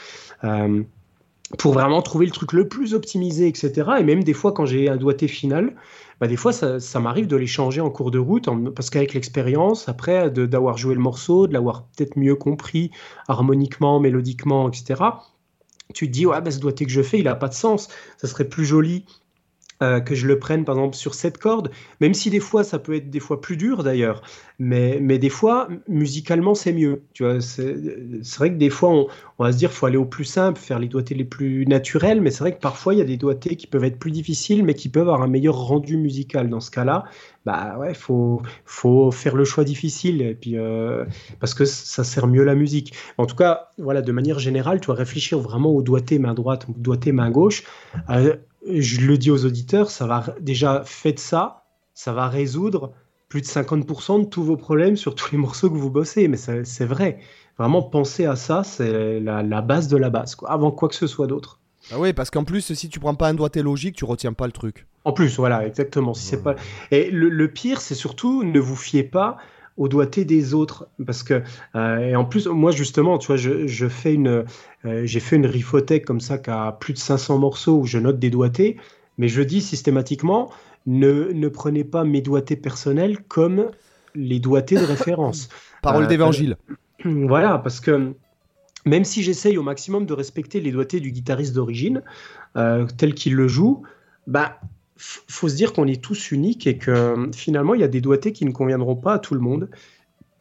Euh, 0.42 0.82
pour 1.58 1.72
vraiment 1.72 2.02
trouver 2.02 2.26
le 2.26 2.32
truc 2.32 2.52
le 2.52 2.68
plus 2.68 2.94
optimisé, 2.94 3.48
etc. 3.48 3.90
Et 3.98 4.04
même 4.04 4.22
des 4.22 4.32
fois, 4.32 4.52
quand 4.52 4.66
j'ai 4.66 4.88
un 4.88 4.96
doigté 4.96 5.28
final, 5.28 5.74
bah 6.20 6.26
des 6.26 6.36
fois, 6.36 6.52
ça, 6.52 7.00
m'arrive 7.00 7.26
de 7.26 7.36
les 7.36 7.46
changer 7.46 7.80
en 7.80 7.90
cours 7.90 8.10
de 8.10 8.18
route, 8.18 8.48
parce 8.74 8.90
qu'avec 8.90 9.14
l'expérience, 9.14 9.88
après, 9.88 10.30
d'avoir 10.30 10.76
joué 10.76 10.94
le 10.94 11.00
morceau, 11.00 11.46
de 11.46 11.52
l'avoir 11.52 11.86
peut-être 11.96 12.16
mieux 12.16 12.36
compris 12.36 12.90
harmoniquement, 13.26 14.00
mélodiquement, 14.00 14.68
etc., 14.68 15.02
tu 15.94 16.06
te 16.06 16.12
dis, 16.12 16.26
ouais, 16.26 16.40
bah, 16.40 16.50
ce 16.52 16.58
doigté 16.60 16.86
que 16.86 16.92
je 16.92 17.02
fais, 17.02 17.18
il 17.18 17.24
n'a 17.24 17.34
pas 17.34 17.48
de 17.48 17.54
sens. 17.54 17.88
Ça 18.16 18.28
serait 18.28 18.48
plus 18.48 18.64
joli 18.64 19.04
euh, 19.82 20.00
que 20.00 20.14
je 20.14 20.26
le 20.26 20.38
prenne 20.38 20.66
par 20.66 20.74
exemple 20.74 20.94
sur 20.94 21.14
cette 21.14 21.38
corde, 21.38 21.70
même 22.00 22.12
si 22.12 22.28
des 22.28 22.40
fois 22.40 22.64
ça 22.64 22.78
peut 22.78 22.94
être 22.94 23.08
des 23.08 23.20
fois 23.20 23.40
plus 23.40 23.56
dur 23.56 23.82
d'ailleurs, 23.82 24.20
mais, 24.58 24.98
mais 25.00 25.18
des 25.18 25.30
fois 25.30 25.68
musicalement 25.88 26.54
c'est 26.54 26.74
mieux. 26.74 27.02
Tu 27.14 27.24
vois, 27.24 27.40
c'est 27.40 27.74
vrai 28.38 28.50
que 28.50 28.58
des 28.58 28.68
fois 28.68 28.90
on, 28.90 29.08
va 29.38 29.52
se 29.52 29.56
dire 29.56 29.72
faut 29.72 29.86
aller 29.86 29.96
au 29.96 30.04
plus 30.04 30.26
simple, 30.26 30.60
faire 30.60 30.78
les 30.78 30.88
doigtés 30.88 31.14
les 31.14 31.24
plus 31.24 31.66
naturels, 31.66 32.20
mais 32.20 32.30
c'est 32.30 32.40
vrai 32.40 32.54
que 32.54 32.60
parfois 32.60 32.92
il 32.92 32.98
y 32.98 33.00
a 33.00 33.06
des 33.06 33.16
doigtés 33.16 33.56
qui 33.56 33.66
peuvent 33.66 33.84
être 33.84 33.98
plus 33.98 34.10
difficiles, 34.10 34.64
mais 34.64 34.74
qui 34.74 34.90
peuvent 34.90 35.08
avoir 35.08 35.22
un 35.22 35.28
meilleur 35.28 35.56
rendu 35.56 35.96
musical. 35.96 36.50
Dans 36.50 36.60
ce 36.60 36.70
cas-là, 36.70 37.04
bah 37.46 37.78
ouais, 37.78 37.94
faut 37.94 38.42
faut 38.66 39.10
faire 39.10 39.34
le 39.34 39.44
choix 39.44 39.64
difficile 39.64 40.20
et 40.20 40.34
puis 40.34 40.58
euh, 40.58 41.06
parce 41.40 41.54
que 41.54 41.64
ça 41.64 42.04
sert 42.04 42.26
mieux 42.26 42.44
la 42.44 42.54
musique. 42.54 42.94
En 43.16 43.24
tout 43.24 43.36
cas, 43.36 43.70
voilà, 43.78 44.02
de 44.02 44.12
manière 44.12 44.38
générale, 44.38 44.80
tu 44.80 44.88
vas 44.88 44.94
réfléchir 44.94 45.38
vraiment 45.38 45.70
au 45.70 45.80
doigté 45.80 46.18
main 46.18 46.34
droite, 46.34 46.66
doigté 46.76 47.12
main 47.12 47.30
gauche. 47.30 47.64
Euh, 48.10 48.36
je 48.66 49.00
le 49.00 49.18
dis 49.18 49.30
aux 49.30 49.44
auditeurs, 49.44 49.90
ça 49.90 50.06
va 50.06 50.24
déjà 50.40 50.82
faites 50.84 51.18
ça, 51.18 51.64
ça 51.94 52.12
va 52.12 52.28
résoudre 52.28 52.92
plus 53.30 53.40
de 53.40 53.46
50% 53.46 54.20
de 54.20 54.24
tous 54.26 54.42
vos 54.42 54.56
problèmes 54.56 54.96
sur 54.96 55.14
tous 55.14 55.30
les 55.32 55.38
morceaux 55.38 55.70
que 55.70 55.76
vous 55.76 55.90
bossez. 55.90 56.28
Mais 56.28 56.36
c'est 56.36 56.84
vrai. 56.84 57.20
Vraiment, 57.58 57.82
penser 57.82 58.26
à 58.26 58.36
ça, 58.36 58.64
c'est 58.64 59.20
la, 59.20 59.62
base 59.62 59.88
de 59.88 59.96
la 59.96 60.10
base, 60.10 60.34
quoi, 60.34 60.50
avant 60.50 60.70
quoi 60.70 60.88
que 60.88 60.94
ce 60.94 61.06
soit 61.06 61.26
d'autre. 61.26 61.60
Ah 61.92 61.98
oui, 61.98 62.12
parce 62.12 62.30
qu'en 62.30 62.44
plus, 62.44 62.74
si 62.74 62.88
tu 62.88 63.00
prends 63.00 63.14
pas 63.14 63.28
un 63.28 63.34
doigté 63.34 63.62
logique, 63.62 63.96
tu 63.96 64.04
retiens 64.04 64.32
pas 64.32 64.46
le 64.46 64.52
truc. 64.52 64.86
En 65.04 65.12
plus, 65.12 65.36
voilà, 65.36 65.66
exactement. 65.66 66.12
Si 66.12 66.26
c'est 66.26 66.42
pas... 66.42 66.56
Et 66.90 67.10
le, 67.10 67.48
pire, 67.48 67.80
c'est 67.80 67.94
surtout 67.94 68.44
ne 68.44 68.58
vous 68.58 68.76
fiez 68.76 69.04
pas 69.04 69.36
au 69.76 69.88
doigté 69.88 70.24
des 70.24 70.52
autres 70.52 70.88
parce 71.06 71.22
que 71.22 71.42
euh, 71.74 71.98
et 71.98 72.16
en 72.16 72.24
plus 72.26 72.46
moi 72.48 72.70
justement 72.70 73.16
tu 73.16 73.28
vois 73.28 73.36
je, 73.36 73.88
fais 73.88 74.12
une 74.12 74.44
euh, 74.84 75.02
j'ai 75.04 75.20
fait 75.20 75.36
une 75.36 75.46
rifothèque 75.46 76.04
comme 76.04 76.20
ça 76.20 76.38
qui 76.38 76.50
a 76.50 76.72
plus 76.72 76.92
de 76.92 76.98
500 76.98 77.38
morceaux 77.38 77.78
où 77.78 77.86
je 77.86 77.98
note 77.98 78.18
des 78.18 78.30
doigtés. 78.30 78.76
Mais 79.18 79.28
je 79.28 79.42
dis 79.42 79.60
systématiquement 79.60 80.50
ne, 80.86 81.30
ne 81.32 81.48
prenez 81.48 81.84
pas 81.84 82.04
mes 82.04 82.22
doigtés 82.22 82.56
personnels 82.56 83.18
comme 83.28 83.70
les 84.14 84.40
doigtés 84.40 84.76
de 84.76 84.84
référence. 84.84 85.48
Parole 85.82 86.04
euh, 86.04 86.08
d'évangile. 86.08 86.56
Voilà 87.04 87.56
parce 87.58 87.80
que 87.80 88.12
même 88.84 89.04
si 89.04 89.22
j'essaye 89.22 89.56
au 89.56 89.62
maximum 89.62 90.04
de 90.04 90.12
respecter 90.12 90.60
les 90.60 90.70
doigtés 90.70 91.00
du 91.00 91.12
guitariste 91.12 91.54
d'origine, 91.54 92.02
euh, 92.56 92.86
tel 92.96 93.14
qu'il 93.14 93.34
le 93.34 93.48
joue, 93.48 93.82
bah, 94.26 94.60
faut 94.96 95.48
se 95.48 95.56
dire 95.56 95.72
qu'on 95.72 95.86
est 95.86 96.02
tous 96.02 96.30
uniques 96.30 96.66
et 96.66 96.76
que 96.76 97.30
finalement, 97.34 97.74
il 97.74 97.80
y 97.80 97.84
a 97.84 97.88
des 97.88 98.00
doigtés 98.02 98.32
qui 98.32 98.44
ne 98.44 98.50
conviendront 98.50 98.96
pas 98.96 99.14
à 99.14 99.18
tout 99.18 99.34
le 99.34 99.40
monde 99.40 99.70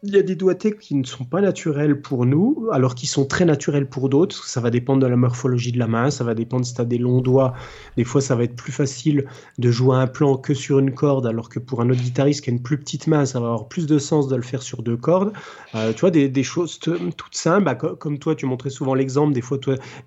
il 0.02 0.16
y 0.16 0.18
a 0.18 0.22
des 0.22 0.36
doigtés 0.36 0.78
qui 0.78 0.95
ne 0.95 1.04
sont 1.04 1.26
pas 1.26 1.41
naturels 1.41 2.02
pour 2.02 2.26
nous, 2.26 2.70
alors 2.72 2.95
qu'ils 2.95 3.10
sont 3.10 3.26
très 3.26 3.43
naturels 3.43 3.89
pour 3.89 4.08
d'autres. 4.08 4.45
Ça 4.47 4.62
va 4.62 4.70
dépendre 4.70 5.02
de 5.02 5.08
la 5.08 5.18
morphologie 5.18 5.74
de 5.74 5.80
la 5.80 5.88
main, 5.88 6.10
ça 6.10 6.24
va 6.24 6.36
dépendre 6.36 6.66
si 6.66 6.74
tu 6.74 6.80
as 6.80 6.86
des 6.86 6.97
longs 6.97 7.20
doigts. 7.20 7.54
Des 7.97 8.06
fois, 8.06 8.22
ça 8.22 8.36
va 8.38 8.45
être 8.45 8.56
plus 8.56 8.72
facile 8.72 9.26
de 9.58 9.72
jouer 9.72 9.97
un 9.97 10.08
plan 10.08 10.38
que 10.38 10.54
sur 10.54 10.80
une 10.80 10.93
corde, 10.93 11.28
alors 11.28 11.50
que 11.50 11.60
pour 11.60 11.82
un 11.82 11.89
autre 11.89 12.00
guitariste 12.00 12.45
qui 12.45 12.50
a 12.50 12.54
une 12.54 12.62
plus 12.62 12.78
petite 12.78 13.08
main, 13.08 13.26
ça 13.26 13.41
va 13.41 13.47
avoir 13.47 13.68
plus 13.68 13.88
de 13.88 14.00
sens 14.00 14.30
de 14.30 14.38
le 14.38 14.41
faire 14.41 14.62
sur 14.62 14.84
deux 14.84 14.95
cordes. 14.95 15.34
Euh, 15.76 15.91
tu 15.91 16.00
vois, 16.00 16.12
des, 16.12 16.43
choses 16.43 16.80
toutes 16.80 17.36
simples, 17.36 17.66
bah, 17.66 17.76
comme 17.76 18.20
toi, 18.20 18.36
tu 18.36 18.45
montrais 18.45 18.70
souvent 18.70 18.93
l'exemple, 18.93 19.34
des 19.34 19.41
fois, 19.41 19.58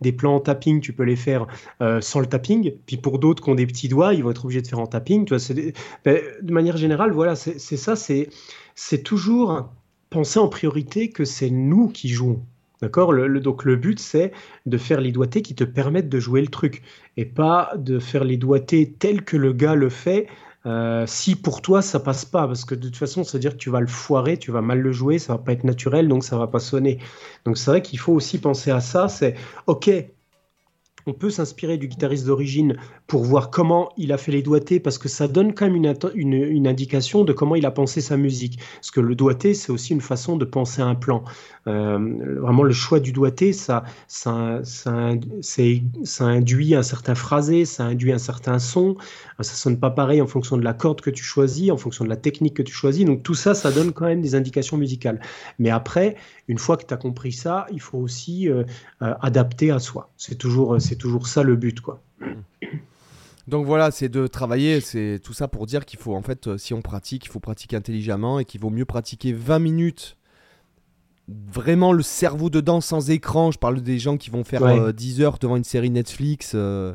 des 0.01 0.13
plans 0.13 0.37
en 0.37 0.41
tapping, 0.41 0.81
tu 0.81 0.95
peux 0.95 1.05
les 1.05 1.17
faire 1.17 1.47
euh, 1.83 2.01
sans 2.01 2.21
le 2.21 2.27
tapping. 2.27 2.73
Puis 2.87 2.97
pour 2.97 3.19
d'autres 3.19 3.43
qui 3.43 3.51
ont 3.51 3.55
des 3.55 3.67
petits 3.67 3.89
doigts, 3.89 4.15
ils 4.15 4.25
vont 4.25 4.31
être 4.31 4.47
obligés 4.47 4.63
de 4.63 4.69
faire 4.69 4.81
en 4.81 4.87
tapping. 4.87 5.27
Tu 5.27 5.37
vois, 5.37 5.55
ben, 6.07 6.19
de 6.41 6.53
manière 6.53 6.79
générale, 6.79 7.13
voilà, 7.13 7.37
c'est 7.37 7.59
ça, 7.59 7.95
c'est 7.95 9.03
toujours 9.03 9.69
penser 10.13 10.39
en 10.39 10.49
priorité 10.49 11.11
que 11.11 11.25
c'est 11.25 11.51
nous 11.51 11.89
qui 11.89 12.09
jouons. 12.09 12.45
D'accord? 12.81 13.15
Donc 13.41 13.65
le 13.65 13.77
but, 13.77 13.99
c'est 14.01 14.33
de 14.67 14.77
faire 14.77 15.01
les 15.01 15.13
doigtés 15.13 15.41
qui 15.43 15.55
te 15.55 15.65
permettent 15.65 16.09
de 16.09 16.19
jouer 16.19 16.41
le 16.41 16.49
truc 16.49 16.83
et 17.17 17.25
pas 17.25 17.73
de 17.77 17.99
faire 18.01 18.25
les 18.25 18.37
doigtés 18.37 18.93
tels 18.93 19.25
que 19.25 19.37
le 19.37 19.53
gars 19.53 19.77
le 19.77 19.89
fait. 19.89 20.27
Euh, 20.65 21.05
si 21.07 21.35
pour 21.35 21.61
toi 21.61 21.83
ça 21.83 21.99
passe 21.99 22.25
pas, 22.25 22.47
parce 22.47 22.65
que 22.65 22.75
de 22.75 22.83
toute 22.87 22.97
façon, 22.97 23.25
ça 23.25 23.33
veut 23.33 23.41
dire 23.41 23.53
que 23.53 23.57
tu 23.57 23.71
vas 23.71 23.81
le 23.81 23.89
foirer, 23.89 24.37
tu 24.37 24.53
vas 24.53 24.63
mal 24.63 24.81
le 24.81 24.93
jouer, 24.93 25.19
ça 25.19 25.33
va 25.35 25.39
pas 25.39 25.53
être 25.53 25.65
naturel, 25.65 26.09
donc 26.09 26.25
ça 26.25 26.39
va 26.39 26.47
pas 26.47 26.61
sonner. 26.61 26.99
Donc 27.45 27.57
c'est 27.59 27.71
vrai 27.71 27.83
qu'il 27.83 27.99
faut 27.99 28.13
aussi 28.13 28.39
penser 28.39 28.71
à 28.71 28.81
ça. 28.81 29.09
C'est 29.09 29.35
ok, 29.67 29.91
on 31.07 31.13
peut 31.13 31.31
s'inspirer 31.31 31.79
du 31.79 31.89
guitariste 31.89 32.27
d'origine 32.27 32.77
pour 33.07 33.25
voir 33.25 33.51
comment 33.51 33.91
il 33.97 34.13
a 34.13 34.19
fait 34.19 34.33
les 34.33 34.43
doigtés, 34.43 34.81
parce 34.81 34.99
que 34.99 35.09
ça 35.09 35.29
donne 35.29 35.55
quand 35.55 35.69
même 35.69 35.77
une, 36.15 36.67
indication 36.67 37.25
de 37.25 37.33
comment 37.33 37.57
il 37.57 37.67
a 37.67 37.71
pensé 37.71 38.01
sa 38.01 38.17
musique. 38.17 38.59
Parce 38.77 38.91
que 38.91 39.01
le 39.01 39.15
doigté, 39.15 39.55
c'est 39.55 39.73
aussi 39.73 39.93
une 39.93 40.01
façon 40.01 40.37
de 40.37 40.45
penser 40.45 40.83
un 40.83 40.95
plan. 40.95 41.25
Euh, 41.67 42.39
vraiment, 42.41 42.63
le 42.63 42.73
choix 42.73 43.01
du 43.01 43.13
doigté, 43.13 43.53
ça, 43.53 43.85
ça, 44.07 44.61
ça, 44.65 45.13
ça, 45.41 46.25
induit 46.25 46.75
un 46.75 46.83
certain 46.83 47.15
phrasé, 47.15 47.65
ça 47.65 47.85
induit 47.85 48.13
un 48.13 48.19
certain 48.19 48.59
son. 48.59 48.97
Ça 49.41 49.55
sonne 49.55 49.79
pas 49.79 49.91
pareil 49.91 50.23
en 50.23 50.27
fonction 50.27 50.57
de 50.57 50.65
la 50.65 50.73
corde 50.73 51.01
que 51.01 51.11
tu 51.11 51.25
choisis, 51.25 51.71
en 51.71 51.77
fonction 51.77 52.05
de 52.05 52.11
la 52.11 52.17
technique 52.17 52.55
que 52.55 52.63
tu 52.63 52.73
choisis. 52.73 53.05
Donc 53.05 53.23
tout 53.23 53.35
ça, 53.35 53.55
ça 53.55 53.71
donne 53.71 53.93
quand 53.93 54.07
même 54.07 54.23
des 54.23 54.35
indications 54.35 54.77
musicales. 54.77 55.21
Mais 55.59 55.71
après, 55.71 56.17
une 56.49 56.59
fois 56.59 56.77
que 56.77 56.85
tu 56.85 56.93
as 56.93 56.97
compris 56.97 57.33
ça, 57.33 57.67
il 57.73 57.81
faut 57.81 57.99
aussi 57.99 58.49
euh, 58.49 58.65
euh, 59.03 59.15
adapter 59.21 59.71
à 59.71 59.79
soi. 59.79 60.11
C'est 60.17 60.37
toujours, 60.37 60.81
c'est 60.81 60.97
toujours 60.97 61.27
ça 61.27 61.43
le 61.43 61.57
but, 61.57 61.81
quoi. 61.81 62.03
Donc 63.49 63.67
voilà, 63.67 63.91
c'est 63.91 64.09
de 64.09 64.29
travailler, 64.29 64.81
c'est 64.81 65.21
tout 65.23 65.33
ça 65.33 65.49
pour 65.49 65.67
dire 65.67 65.85
qu'il 65.85 65.99
faut 65.99 66.15
en 66.15 66.23
fait, 66.23 66.57
si 66.59 66.75
on 66.75 66.81
pratique, 66.81 67.25
il 67.25 67.29
faut 67.29 67.41
pratiquer 67.41 67.75
intelligemment 67.75 68.39
et 68.39 68.45
qu'il 68.45 68.61
vaut 68.61 68.71
mieux 68.71 68.85
pratiquer 68.85 69.33
20 69.33 69.59
minutes 69.59 70.17
vraiment 71.29 71.93
le 71.93 72.03
cerveau 72.03 72.51
dedans 72.51 72.81
sans 72.81 73.11
écran. 73.11 73.51
Je 73.51 73.59
parle 73.59 73.81
des 73.81 73.99
gens 73.99 74.17
qui 74.17 74.31
vont 74.31 74.45
faire 74.45 74.93
10 74.93 75.21
euh, 75.21 75.25
heures 75.25 75.39
devant 75.39 75.57
une 75.57 75.65
série 75.65 75.91
Netflix. 75.91 76.53
Euh, 76.55 76.95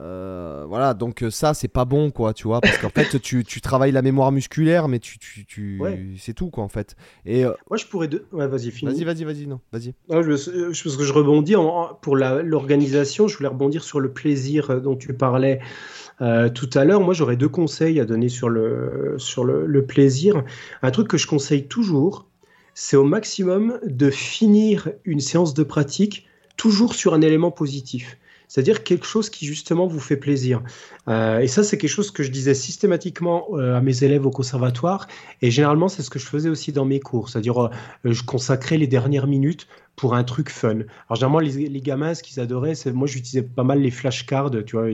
euh, 0.00 0.64
voilà, 0.66 0.94
donc 0.94 1.24
ça, 1.30 1.54
c'est 1.54 1.68
pas 1.68 1.84
bon, 1.84 2.10
quoi, 2.10 2.32
tu 2.32 2.44
vois, 2.44 2.60
parce 2.60 2.78
qu'en 2.78 2.88
fait, 2.88 3.20
tu, 3.20 3.44
tu, 3.44 3.60
travailles 3.60 3.92
la 3.92 4.02
mémoire 4.02 4.32
musculaire, 4.32 4.88
mais 4.88 4.98
tu, 4.98 5.18
tu, 5.18 5.44
tu... 5.44 5.80
c'est 6.18 6.32
tout, 6.32 6.50
quoi, 6.50 6.64
en 6.64 6.68
fait. 6.68 6.96
Et 7.26 7.44
moi, 7.44 7.76
je 7.76 7.86
pourrais, 7.86 8.08
de... 8.08 8.24
ouais, 8.32 8.46
vas-y, 8.46 8.70
Vas-y, 8.70 9.04
vas-y, 9.04 9.24
vas-y, 9.24 9.46
non, 9.46 9.60
vas-y. 9.72 9.94
Ah, 10.10 10.22
je, 10.22 10.30
parce 10.30 10.96
que 10.96 11.04
je 11.04 11.12
rebondis 11.12 11.54
pour 12.00 12.16
l'organisation, 12.16 13.28
je 13.28 13.36
voulais 13.36 13.48
rebondir 13.48 13.84
sur 13.84 14.00
le 14.00 14.12
plaisir 14.12 14.80
dont 14.80 14.96
tu 14.96 15.12
parlais. 15.14 15.60
tout 16.18 16.70
à 16.74 16.84
l'heure, 16.84 17.00
moi 17.00 17.14
j'aurais 17.14 17.36
deux 17.36 17.48
conseils 17.48 18.00
à 18.00 18.04
donner 18.04 18.28
sur 18.28 18.48
le, 18.48 19.14
sur 19.18 19.44
le, 19.44 19.66
le 19.66 19.86
plaisir. 19.86 20.42
Un 20.82 20.90
truc 20.90 21.08
que 21.08 21.18
je 21.18 21.26
conseille 21.26 21.66
toujours, 21.66 22.26
c'est 22.74 22.96
au 22.96 23.04
maximum 23.04 23.78
de 23.84 24.10
finir 24.10 24.88
une 25.04 25.20
séance 25.20 25.54
de 25.54 25.62
pratique 25.62 26.26
toujours 26.56 26.94
sur 26.94 27.14
un 27.14 27.20
élément 27.20 27.50
positif. 27.50 28.16
C'est-à-dire 28.52 28.84
quelque 28.84 29.06
chose 29.06 29.30
qui 29.30 29.46
justement 29.46 29.86
vous 29.86 29.98
fait 29.98 30.18
plaisir. 30.18 30.62
Euh, 31.08 31.38
et 31.38 31.46
ça, 31.46 31.64
c'est 31.64 31.78
quelque 31.78 31.88
chose 31.88 32.10
que 32.10 32.22
je 32.22 32.30
disais 32.30 32.52
systématiquement 32.52 33.46
euh, 33.54 33.78
à 33.78 33.80
mes 33.80 34.04
élèves 34.04 34.26
au 34.26 34.30
conservatoire. 34.30 35.06
Et 35.40 35.50
généralement, 35.50 35.88
c'est 35.88 36.02
ce 36.02 36.10
que 36.10 36.18
je 36.18 36.26
faisais 36.26 36.50
aussi 36.50 36.70
dans 36.70 36.84
mes 36.84 37.00
cours. 37.00 37.30
C'est-à-dire, 37.30 37.58
euh, 37.58 37.70
je 38.04 38.22
consacrais 38.24 38.76
les 38.76 38.86
dernières 38.86 39.26
minutes 39.26 39.68
pour 39.96 40.14
un 40.14 40.24
truc 40.24 40.50
fun. 40.50 40.70
Alors 41.08 41.16
généralement 41.16 41.38
les, 41.38 41.68
les 41.68 41.80
gamins 41.80 42.14
ce 42.14 42.22
qu'ils 42.22 42.40
adoraient 42.40 42.74
c'est 42.74 42.92
moi 42.92 43.06
j'utilisais 43.06 43.42
pas 43.42 43.62
mal 43.62 43.80
les 43.80 43.90
flashcards 43.90 44.50
tu 44.64 44.76
vois. 44.76 44.88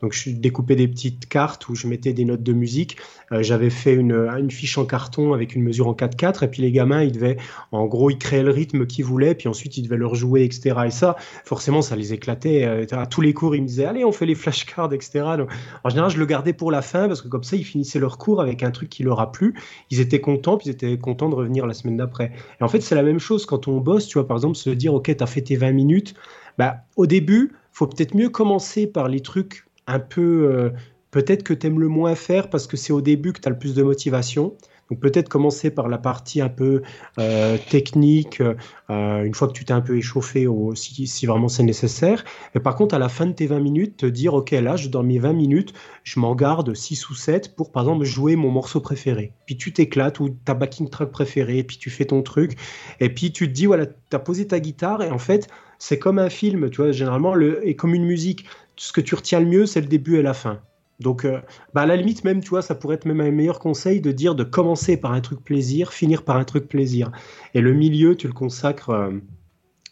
Donc 0.00 0.12
je 0.12 0.30
découpais 0.30 0.76
des 0.76 0.88
petites 0.88 1.28
cartes 1.28 1.68
où 1.68 1.74
je 1.74 1.86
mettais 1.86 2.12
des 2.12 2.24
notes 2.24 2.42
de 2.42 2.52
musique. 2.52 2.96
Euh, 3.32 3.42
j'avais 3.42 3.70
fait 3.70 3.94
une, 3.94 4.12
une 4.12 4.50
fiche 4.50 4.78
en 4.78 4.84
carton 4.84 5.32
avec 5.32 5.54
une 5.54 5.62
mesure 5.62 5.88
en 5.88 5.94
4-4 5.94 6.44
et 6.44 6.48
puis 6.48 6.62
les 6.62 6.72
gamins 6.72 7.02
ils 7.02 7.12
devaient 7.12 7.38
en 7.72 7.86
gros 7.86 8.10
ils 8.10 8.18
créaient 8.18 8.42
le 8.42 8.50
rythme 8.50 8.86
qu'ils 8.86 9.04
voulaient 9.04 9.34
puis 9.34 9.48
ensuite 9.48 9.76
ils 9.78 9.82
devaient 9.82 9.96
le 9.96 10.06
rejouer 10.06 10.44
etc 10.44 10.76
et 10.86 10.90
ça 10.90 11.16
forcément 11.44 11.82
ça 11.82 11.96
les 11.96 12.12
éclatait 12.12 12.64
euh, 12.64 12.86
à 12.92 13.06
tous 13.06 13.20
les 13.20 13.32
cours 13.32 13.56
ils 13.56 13.62
me 13.62 13.66
disaient 13.66 13.86
allez 13.86 14.04
on 14.04 14.12
fait 14.12 14.26
les 14.26 14.34
flashcards 14.34 14.92
etc 14.92 15.22
donc, 15.38 15.50
en 15.84 15.88
général 15.88 16.10
je 16.10 16.18
le 16.18 16.26
gardais 16.26 16.52
pour 16.52 16.70
la 16.70 16.82
fin 16.82 17.08
parce 17.08 17.22
que 17.22 17.28
comme 17.28 17.42
ça 17.42 17.56
ils 17.56 17.64
finissaient 17.64 17.98
leur 17.98 18.18
cours 18.18 18.40
avec 18.40 18.62
un 18.62 18.70
truc 18.70 18.88
qui 18.88 19.02
leur 19.02 19.20
a 19.20 19.32
plu. 19.32 19.54
Ils 19.90 20.00
étaient 20.00 20.20
contents 20.20 20.56
puis 20.56 20.68
ils 20.68 20.72
étaient 20.72 20.98
contents 20.98 21.28
de 21.28 21.34
revenir 21.34 21.66
la 21.66 21.74
semaine 21.74 21.96
d'après. 21.96 22.32
Et 22.60 22.64
en 22.64 22.68
fait 22.68 22.80
c'est 22.80 22.94
la 22.94 23.02
même 23.02 23.18
chose 23.18 23.46
quand 23.46 23.68
on 23.68 23.78
bosse 23.78 24.06
tu 24.06 24.18
vois 24.18 24.26
par 24.26 24.36
exemple, 24.42 24.56
se 24.56 24.70
dire, 24.70 24.94
OK, 24.94 25.14
tu 25.16 25.22
as 25.22 25.26
fait 25.26 25.42
tes 25.42 25.56
20 25.56 25.72
minutes, 25.72 26.14
bah, 26.58 26.84
au 26.96 27.06
début, 27.06 27.52
faut 27.72 27.86
peut-être 27.86 28.14
mieux 28.14 28.28
commencer 28.28 28.86
par 28.86 29.08
les 29.08 29.20
trucs 29.20 29.64
un 29.86 29.98
peu, 29.98 30.50
euh, 30.52 30.70
peut-être 31.10 31.42
que 31.42 31.54
tu 31.54 31.66
aimes 31.66 31.80
le 31.80 31.88
moins 31.88 32.14
faire 32.14 32.50
parce 32.50 32.66
que 32.66 32.76
c'est 32.76 32.92
au 32.92 33.00
début 33.00 33.32
que 33.32 33.40
tu 33.40 33.48
as 33.48 33.50
le 33.50 33.58
plus 33.58 33.74
de 33.74 33.82
motivation. 33.82 34.54
Donc 34.90 35.00
peut-être 35.00 35.28
commencer 35.28 35.70
par 35.70 35.88
la 35.88 35.98
partie 35.98 36.40
un 36.40 36.48
peu 36.48 36.82
euh, 37.18 37.56
technique, 37.70 38.42
euh, 38.90 39.24
une 39.24 39.34
fois 39.34 39.48
que 39.48 39.52
tu 39.52 39.64
t'es 39.64 39.72
un 39.72 39.80
peu 39.80 39.96
échauffé, 39.96 40.46
si, 40.74 41.26
vraiment 41.26 41.48
c'est 41.48 41.62
nécessaire. 41.62 42.24
Et 42.54 42.60
par 42.60 42.74
contre, 42.74 42.94
à 42.94 42.98
la 42.98 43.08
fin 43.08 43.26
de 43.26 43.32
tes 43.32 43.46
20 43.46 43.60
minutes, 43.60 43.96
te 43.96 44.06
dire, 44.06 44.34
OK, 44.34 44.50
là, 44.50 44.76
dans 44.90 45.02
mes 45.02 45.18
20 45.18 45.32
minutes, 45.32 45.72
je 46.04 46.20
m'en 46.20 46.34
garde 46.34 46.74
6 46.74 47.08
ou 47.08 47.14
7 47.14 47.56
pour, 47.56 47.72
par 47.72 47.84
exemple, 47.84 48.04
jouer 48.04 48.36
mon 48.36 48.50
morceau 48.50 48.80
préféré. 48.80 49.32
Puis 49.46 49.56
tu 49.56 49.72
t'éclates 49.72 50.20
ou 50.20 50.30
ta 50.44 50.54
backing 50.54 50.90
track 50.90 51.10
préférée, 51.10 51.62
puis 51.62 51.78
tu 51.78 51.88
fais 51.88 52.04
ton 52.04 52.22
truc. 52.22 52.58
Et 53.00 53.08
puis 53.08 53.32
tu 53.32 53.48
te 53.48 53.52
dis, 53.52 53.66
voilà, 53.66 53.86
tu 53.86 53.94
as 54.12 54.18
posé 54.18 54.46
ta 54.46 54.60
guitare 54.60 55.02
et 55.02 55.10
en 55.10 55.18
fait, 55.18 55.48
c'est 55.78 55.98
comme 55.98 56.18
un 56.18 56.30
film, 56.30 56.70
tu 56.70 56.82
vois, 56.82 56.92
généralement, 56.92 57.34
le, 57.34 57.66
et 57.66 57.76
comme 57.76 57.94
une 57.94 58.04
musique. 58.04 58.44
Ce 58.76 58.92
que 58.92 59.00
tu 59.00 59.14
retiens 59.14 59.40
le 59.40 59.46
mieux, 59.46 59.66
c'est 59.66 59.80
le 59.80 59.86
début 59.86 60.16
et 60.16 60.22
la 60.22 60.34
fin. 60.34 60.60
Donc, 61.02 61.24
euh, 61.24 61.40
bah 61.74 61.82
à 61.82 61.86
la 61.86 61.96
limite, 61.96 62.24
même, 62.24 62.40
tu 62.40 62.50
vois, 62.50 62.62
ça 62.62 62.74
pourrait 62.74 62.96
être 62.96 63.04
même 63.04 63.20
un 63.20 63.30
meilleur 63.30 63.58
conseil 63.58 64.00
de 64.00 64.12
dire 64.12 64.34
de 64.34 64.44
commencer 64.44 64.96
par 64.96 65.12
un 65.12 65.20
truc 65.20 65.42
plaisir, 65.42 65.92
finir 65.92 66.24
par 66.24 66.36
un 66.36 66.44
truc 66.44 66.68
plaisir. 66.68 67.10
Et 67.54 67.60
le 67.60 67.72
milieu, 67.72 68.16
tu 68.16 68.26
le 68.26 68.32
consacres. 68.32 68.90
Euh, 68.90 69.10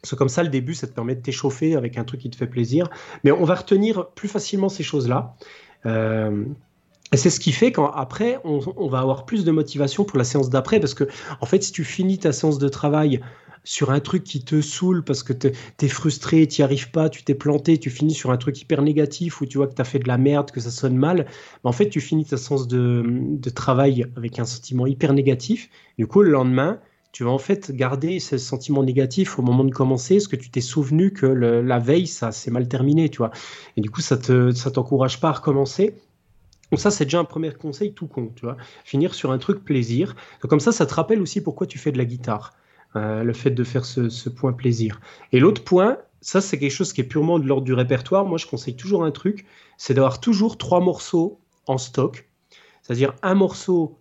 c'est 0.03 0.17
comme 0.17 0.29
ça, 0.29 0.43
le 0.43 0.49
début, 0.49 0.75
ça 0.75 0.87
te 0.87 0.93
permet 0.93 1.15
de 1.15 1.21
t'échauffer 1.21 1.77
avec 1.77 1.99
un 1.99 2.05
truc 2.05 2.21
qui 2.21 2.31
te 2.31 2.37
fait 2.37 2.47
plaisir. 2.47 2.89
Mais 3.25 3.33
on 3.33 3.45
va 3.45 3.55
retenir 3.55 4.09
plus 4.11 4.29
facilement 4.29 4.69
ces 4.71 4.83
choses-là. 4.83 5.35
Euh, 5.85 6.45
et 7.13 7.17
c'est 7.17 7.29
ce 7.29 7.41
qui 7.41 7.53
fait 7.53 7.73
qu'après, 7.73 8.39
on, 8.45 8.61
on, 8.77 8.89
va 8.89 9.01
avoir 9.01 9.27
plus 9.27 9.45
de 9.45 9.51
motivation 9.51 10.05
pour 10.05 10.17
la 10.17 10.25
séance 10.25 10.49
d'après. 10.49 10.81
Parce 10.81 10.95
que, 10.95 11.05
en 11.41 11.47
fait, 11.47 11.63
si 11.63 11.73
tu 11.73 11.85
finis 11.85 12.19
ta 12.19 12.33
séance 12.33 12.59
de 12.59 12.69
travail 12.69 13.21
sur 13.65 13.91
un 13.91 14.01
truc 14.01 14.25
qui 14.25 14.45
te 14.45 14.61
saoule 14.61 15.05
parce 15.05 15.23
que 15.23 15.33
tu 15.33 15.51
es 15.81 15.89
frustré, 15.89 16.47
tu 16.47 16.61
n'y 16.61 16.65
arrives 16.65 16.91
pas, 16.91 17.09
tu 17.09 17.23
t'es 17.23 17.35
planté, 17.35 17.79
tu 17.79 17.91
finis 17.91 18.15
sur 18.15 18.31
un 18.31 18.37
truc 18.37 18.61
hyper 18.61 18.83
négatif 18.83 19.41
où 19.41 19.47
tu 19.47 19.59
vois 19.59 19.67
que 19.67 19.75
tu 19.75 19.83
as 19.83 19.85
fait 19.85 19.99
de 19.99 20.09
la 20.09 20.19
merde, 20.19 20.51
que 20.51 20.61
ça 20.61 20.71
sonne 20.71 20.97
mal, 20.97 21.27
en 21.65 21.73
fait, 21.73 21.89
tu 21.89 22.01
finis 22.01 22.25
ta 22.25 22.37
séance 22.37 22.69
de, 22.69 23.51
travail 23.55 24.07
avec 24.17 24.39
un 24.39 24.45
sentiment 24.45 24.87
hyper 24.87 25.13
négatif. 25.13 25.69
Du 25.99 26.07
coup, 26.07 26.23
le 26.23 26.31
lendemain, 26.31 26.81
tu 27.13 27.25
vas 27.25 27.31
en 27.31 27.39
fait 27.39 27.73
garder 27.73 28.21
ce 28.21 28.39
sentiment 28.39 28.83
négatif 28.83 29.39
au 29.39 29.43
moment 29.43 29.65
de 29.65 29.73
commencer, 29.73 30.17
parce 30.17 30.29
que 30.29 30.37
tu 30.37 30.51
t'es 30.51 30.61
souvenu 30.61 31.13
que 31.13 31.27
la 31.27 31.79
veille, 31.79 32.07
ça 32.07 32.33
s'est 32.33 32.51
mal 32.51 32.69
terminé, 32.69 33.09
tu 33.09 33.19
vois. 33.19 33.31
Et 33.77 33.81
du 33.81 33.91
coup, 33.91 34.01
ça 34.01 34.19
ça 34.55 34.71
t'encourage 34.71 35.21
pas 35.21 35.31
à 35.31 35.33
recommencer. 35.33 35.95
Donc 36.71 36.81
ça, 36.81 36.91
c'est 36.91 37.05
déjà 37.05 37.19
un 37.19 37.25
premier 37.25 37.53
conseil 37.53 37.93
tout 37.93 38.07
con, 38.07 38.33
tu 38.35 38.45
vois. 38.45 38.57
Finir 38.85 39.15
sur 39.15 39.33
un 39.33 39.39
truc 39.39 39.65
plaisir. 39.65 40.15
comme 40.41 40.61
ça, 40.61 40.73
ça 40.73 40.87
te 40.87 40.95
rappelle 40.95 41.21
aussi 41.21 41.41
pourquoi 41.43 41.67
tu 41.67 41.79
fais 41.79 41.93
de 41.93 41.99
la 41.99 42.05
guitare. 42.05 42.53
Euh, 42.97 43.23
le 43.23 43.33
fait 43.33 43.53
de 43.53 43.63
faire 43.63 43.85
ce, 43.85 44.29
point 44.29 44.53
plaisir. 44.53 45.01
Et 45.31 45.39
l'autre 45.39 45.63
point, 45.63 45.99
ça 46.23 46.41
c'est 46.41 46.59
quelque 46.59 46.73
chose 46.73 46.93
qui 46.93 47.01
est 47.01 47.05
purement 47.05 47.39
de 47.39 47.47
l'ordre 47.47 47.65
du 47.65 47.73
répertoire. 47.73 48.27
Moi, 48.27 48.37
je 48.37 48.47
conseille 48.47 48.75
toujours 48.75 49.05
un 49.05 49.13
truc, 49.13 49.47
c'est 49.77 49.95
d'avoir 49.95 50.21
toujours 50.21 50.59
trois 50.59 50.81
morceaux 50.81 51.39
en 51.69 51.79
stock. 51.79 52.29
C'est-à-dire 52.83 53.15
un 53.23 53.35
morceau 53.35 54.01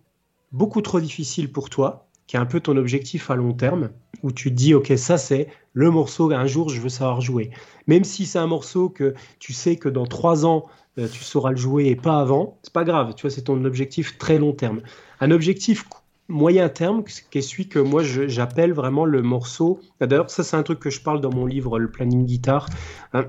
beaucoup 0.50 0.82
trop 0.82 0.98
difficile 0.98 1.52
pour 1.52 1.70
toi, 1.70 2.08
qui 2.26 2.34
est 2.34 2.40
un 2.40 2.46
peu 2.46 2.58
ton 2.58 2.76
objectif 2.76 3.30
à 3.30 3.36
long 3.36 3.52
terme, 3.52 3.90
où 4.24 4.32
tu 4.32 4.50
te 4.50 4.56
dis, 4.56 4.74
ok, 4.74 4.92
ça 4.96 5.18
c'est 5.18 5.46
le 5.72 5.92
morceau 5.92 6.32
un 6.32 6.46
jour 6.46 6.68
je 6.68 6.80
veux 6.80 6.88
savoir 6.88 7.20
jouer. 7.20 7.50
Même 7.86 8.02
si 8.02 8.26
c'est 8.26 8.40
un 8.40 8.48
morceau 8.48 8.88
que 8.88 9.14
tu 9.38 9.52
sais 9.52 9.76
que 9.76 9.88
dans 9.88 10.06
trois 10.06 10.44
ans 10.44 10.66
euh, 10.98 11.06
tu 11.06 11.22
sauras 11.22 11.50
le 11.50 11.56
jouer 11.56 11.86
et 11.86 11.94
pas 11.96 12.18
avant, 12.18 12.58
c'est 12.64 12.72
pas 12.72 12.82
grave, 12.82 13.14
tu 13.14 13.22
vois, 13.22 13.30
c'est 13.30 13.42
ton 13.42 13.64
objectif 13.64 14.18
très 14.18 14.38
long 14.38 14.52
terme. 14.52 14.80
Un 15.20 15.30
objectif 15.30 15.84
moyen 16.30 16.68
terme, 16.68 17.04
qui 17.04 17.38
est 17.38 17.42
celui 17.42 17.68
que 17.68 17.78
moi 17.78 18.02
j'appelle 18.02 18.72
vraiment 18.72 19.04
le 19.04 19.22
morceau. 19.22 19.80
D'ailleurs, 20.00 20.30
ça 20.30 20.42
c'est 20.42 20.56
un 20.56 20.62
truc 20.62 20.80
que 20.80 20.90
je 20.90 21.00
parle 21.00 21.20
dans 21.20 21.32
mon 21.32 21.46
livre, 21.46 21.78
le 21.78 21.90
planning 21.90 22.24
guitare. 22.24 22.68
Euh, 23.14 23.24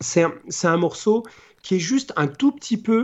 c'est 0.00 0.22
un, 0.68 0.76
morceau 0.76 1.24
qui 1.62 1.74
est 1.74 1.80
juste 1.80 2.12
un 2.14 2.28
tout 2.28 2.52
petit 2.52 2.76
peu 2.76 3.02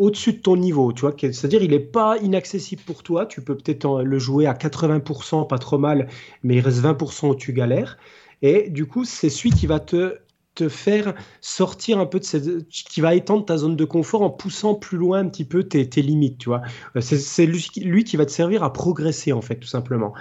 au-dessus 0.00 0.32
de 0.32 0.38
ton 0.38 0.56
niveau, 0.56 0.92
tu 0.92 1.02
vois, 1.02 1.14
c'est-à-dire 1.16 1.62
il 1.62 1.70
n'est 1.70 1.78
pas 1.78 2.18
inaccessible 2.18 2.82
pour 2.82 3.04
toi, 3.04 3.24
tu 3.24 3.40
peux 3.40 3.56
peut-être 3.56 4.02
le 4.02 4.18
jouer 4.18 4.46
à 4.46 4.52
80%, 4.52 5.46
pas 5.46 5.58
trop 5.58 5.78
mal, 5.78 6.08
mais 6.42 6.56
il 6.56 6.60
reste 6.60 6.82
20% 6.82 7.28
où 7.28 7.34
tu 7.36 7.52
galères. 7.52 7.98
Et 8.42 8.68
du 8.68 8.86
coup, 8.86 9.04
c'est 9.04 9.30
celui 9.30 9.50
qui 9.50 9.68
va 9.68 9.78
te 9.78 10.18
te 10.58 10.68
faire 10.68 11.14
sortir 11.40 12.00
un 12.00 12.06
peu 12.06 12.18
de 12.18 12.24
cette, 12.24 12.68
qui 12.68 13.00
va 13.00 13.14
étendre 13.14 13.44
ta 13.44 13.56
zone 13.56 13.76
de 13.76 13.84
confort 13.84 14.22
en 14.22 14.30
poussant 14.30 14.74
plus 14.74 14.98
loin 14.98 15.20
un 15.20 15.28
petit 15.28 15.44
peu 15.44 15.62
tes, 15.64 16.02
limites, 16.02 16.38
tu 16.38 16.48
vois. 16.48 16.62
Euh, 16.96 17.00
c'est 17.00 17.46
lui, 17.46 18.04
qui 18.04 18.16
va 18.16 18.26
te 18.26 18.32
servir 18.32 18.64
à 18.64 18.72
progresser, 18.72 19.32
en 19.32 19.40
fait, 19.40 19.56
tout 19.56 19.68
simplement. 19.68 20.14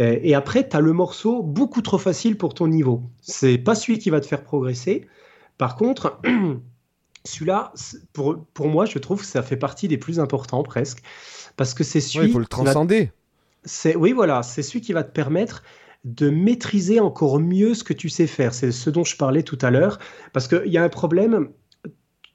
Euh, 0.00 0.18
et 0.22 0.34
après, 0.34 0.68
tu 0.68 0.76
as 0.76 0.80
le 0.80 0.92
morceau 0.92 1.42
beaucoup 1.42 1.80
trop 1.80 1.96
facile 1.96 2.36
pour 2.36 2.52
ton 2.52 2.68
niveau. 2.68 3.02
C'est 3.22 3.56
pas 3.56 3.74
celui 3.74 3.98
qui 3.98 4.10
va 4.10 4.20
te 4.20 4.26
faire 4.26 4.42
progresser. 4.42 5.06
Par 5.56 5.74
contre, 5.74 6.20
celui-là, 7.24 7.72
pour, 8.12 8.44
pour 8.52 8.68
moi, 8.68 8.84
je 8.84 8.98
trouve 8.98 9.20
que 9.20 9.26
ça 9.26 9.42
fait 9.42 9.56
partie 9.56 9.88
des 9.88 9.98
plus 9.98 10.20
importants 10.20 10.62
presque. 10.62 11.02
Parce 11.56 11.72
que 11.72 11.82
c'est 11.82 12.00
celui. 12.00 12.26
il 12.26 12.32
faut 12.32 12.38
le 12.38 12.46
transcender. 12.46 13.10
C'est 13.64 13.96
oui, 13.96 14.12
voilà, 14.12 14.42
c'est 14.42 14.62
celui 14.62 14.82
qui 14.82 14.92
va 14.92 15.02
te 15.02 15.10
permettre 15.10 15.62
de 16.04 16.30
maîtriser 16.30 17.00
encore 17.00 17.40
mieux 17.40 17.74
ce 17.74 17.84
que 17.84 17.92
tu 17.92 18.08
sais 18.08 18.26
faire. 18.26 18.54
C'est 18.54 18.72
ce 18.72 18.90
dont 18.90 19.04
je 19.04 19.16
parlais 19.16 19.42
tout 19.42 19.58
à 19.62 19.70
l'heure. 19.70 19.98
Parce 20.32 20.48
qu'il 20.48 20.66
y 20.66 20.78
a 20.78 20.84
un 20.84 20.88
problème, 20.88 21.48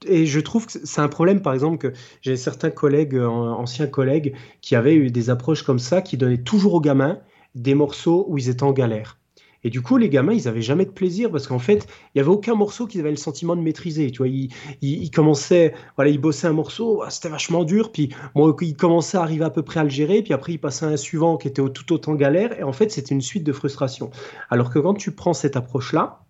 et 0.06 0.26
je 0.26 0.40
trouve 0.40 0.68
que 0.68 0.74
c'est 0.84 1.02
un 1.02 1.08
problème, 1.08 1.42
par 1.42 1.54
exemple, 1.54 1.78
que 1.78 1.98
j'ai 2.22 2.36
certains 2.36 2.72
collègues, 2.72 3.18
anciens 3.18 3.88
collègues, 3.88 4.36
qui 4.62 4.76
avaient 4.76 4.96
eu 4.96 5.12
des 5.12 5.30
approches 5.30 5.64
comme 5.64 5.80
ça, 5.80 6.02
qui 6.02 6.18
donnaient 6.18 6.44
toujours 6.44 6.74
aux 6.76 6.82
gamins 6.82 7.20
des 7.56 7.76
morceaux 7.76 8.26
où 8.30 8.38
ils 8.38 8.50
étaient 8.50 8.64
en 8.64 8.74
galère. 8.74 9.20
Et 9.64 9.70
du 9.70 9.82
coup, 9.82 9.98
les 9.98 10.10
gamins, 10.10 10.34
ils 10.34 10.48
avaient 10.48 10.62
jamais 10.62 10.86
de 10.86 10.92
plaisir 10.92 11.32
parce 11.32 11.48
qu'en 11.48 11.60
fait, 11.60 11.88
il 12.14 12.18
y 12.18 12.22
avait 12.22 12.30
aucun 12.30 12.56
morceau 12.56 12.86
qu'ils 12.86 13.00
avaient 13.02 13.12
le 13.12 13.16
sentiment 13.16 13.56
de 13.56 13.62
maîtriser. 13.62 14.12
Tu 14.12 14.18
vois, 14.18 14.28
ils, 14.28 15.12
commençaient, 15.12 15.74
voilà, 15.96 16.12
ils 16.12 16.20
bossaient 16.20 16.48
un 16.48 16.54
morceau, 16.54 17.02
ah, 17.04 17.10
c'était 17.10 17.30
vachement 17.30 17.64
dur, 17.64 17.92
puis 17.92 18.10
bon, 18.36 18.56
ils 18.62 18.76
commençaient 18.76 19.18
à 19.18 19.22
arriver 19.22 19.46
à 19.46 19.50
peu 19.50 19.62
près 19.62 19.80
à 19.80 19.84
le 19.84 19.90
gérer, 19.90 20.22
puis 20.22 20.34
après 20.34 20.54
ils 20.54 20.58
passaient 20.58 20.86
à 20.86 20.90
un 20.90 20.98
suivant 20.98 21.38
qui 21.38 21.48
était 21.48 21.62
tout 21.70 21.94
autant 21.94 22.16
galère, 22.16 22.60
et 22.60 22.64
en 22.64 22.74
fait, 22.74 22.92
c'était 22.92 23.14
une 23.16 23.22
suite 23.22 23.44
de 23.44 23.54
frustration. 23.54 24.12
Alors 24.50 24.70
que 24.70 24.80
quand 24.80 24.96
tu 24.96 25.12
prends 25.12 25.34
cette 25.34 25.56
approche-là, 25.56 26.26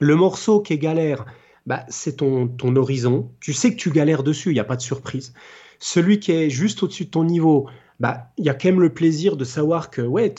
le 0.00 0.16
morceau 0.16 0.60
qui 0.60 0.72
est 0.72 0.78
galère, 0.78 1.26
bah, 1.66 1.84
c'est 1.88 2.16
ton, 2.16 2.48
ton 2.48 2.74
horizon. 2.76 3.30
Tu 3.40 3.52
sais 3.52 3.72
que 3.72 3.76
tu 3.76 3.90
galères 3.90 4.22
dessus, 4.22 4.50
il 4.50 4.54
n'y 4.54 4.60
a 4.60 4.64
pas 4.64 4.76
de 4.76 4.80
surprise. 4.80 5.34
Celui 5.78 6.18
qui 6.18 6.32
est 6.32 6.50
juste 6.50 6.82
au-dessus 6.82 7.04
de 7.04 7.10
ton 7.10 7.24
niveau, 7.24 7.68
bah, 8.00 8.30
il 8.36 8.44
y 8.44 8.48
a 8.48 8.54
quand 8.54 8.68
même 8.68 8.80
le 8.80 8.92
plaisir 8.92 9.36
de 9.36 9.44
savoir 9.44 9.90
que 9.90 10.02
ouais, 10.02 10.32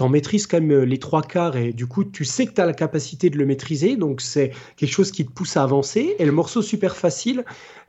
en 0.00 0.08
maîtrises 0.08 0.46
quand 0.46 0.60
même 0.60 0.70
euh, 0.70 0.84
les 0.84 0.98
trois 0.98 1.22
quarts 1.22 1.56
et 1.56 1.72
du 1.72 1.86
coup, 1.86 2.04
tu 2.04 2.24
sais 2.24 2.46
que 2.46 2.52
tu 2.52 2.60
as 2.60 2.66
la 2.66 2.74
capacité 2.74 3.30
de 3.30 3.38
le 3.38 3.46
maîtriser. 3.46 3.96
Donc, 3.96 4.20
c'est 4.20 4.52
quelque 4.76 4.92
chose 4.92 5.10
qui 5.10 5.24
te 5.24 5.32
pousse 5.32 5.56
à 5.56 5.62
avancer. 5.62 6.16
Et 6.18 6.26
le 6.26 6.32
morceau 6.32 6.60
super 6.62 6.96
facile, 6.96 7.44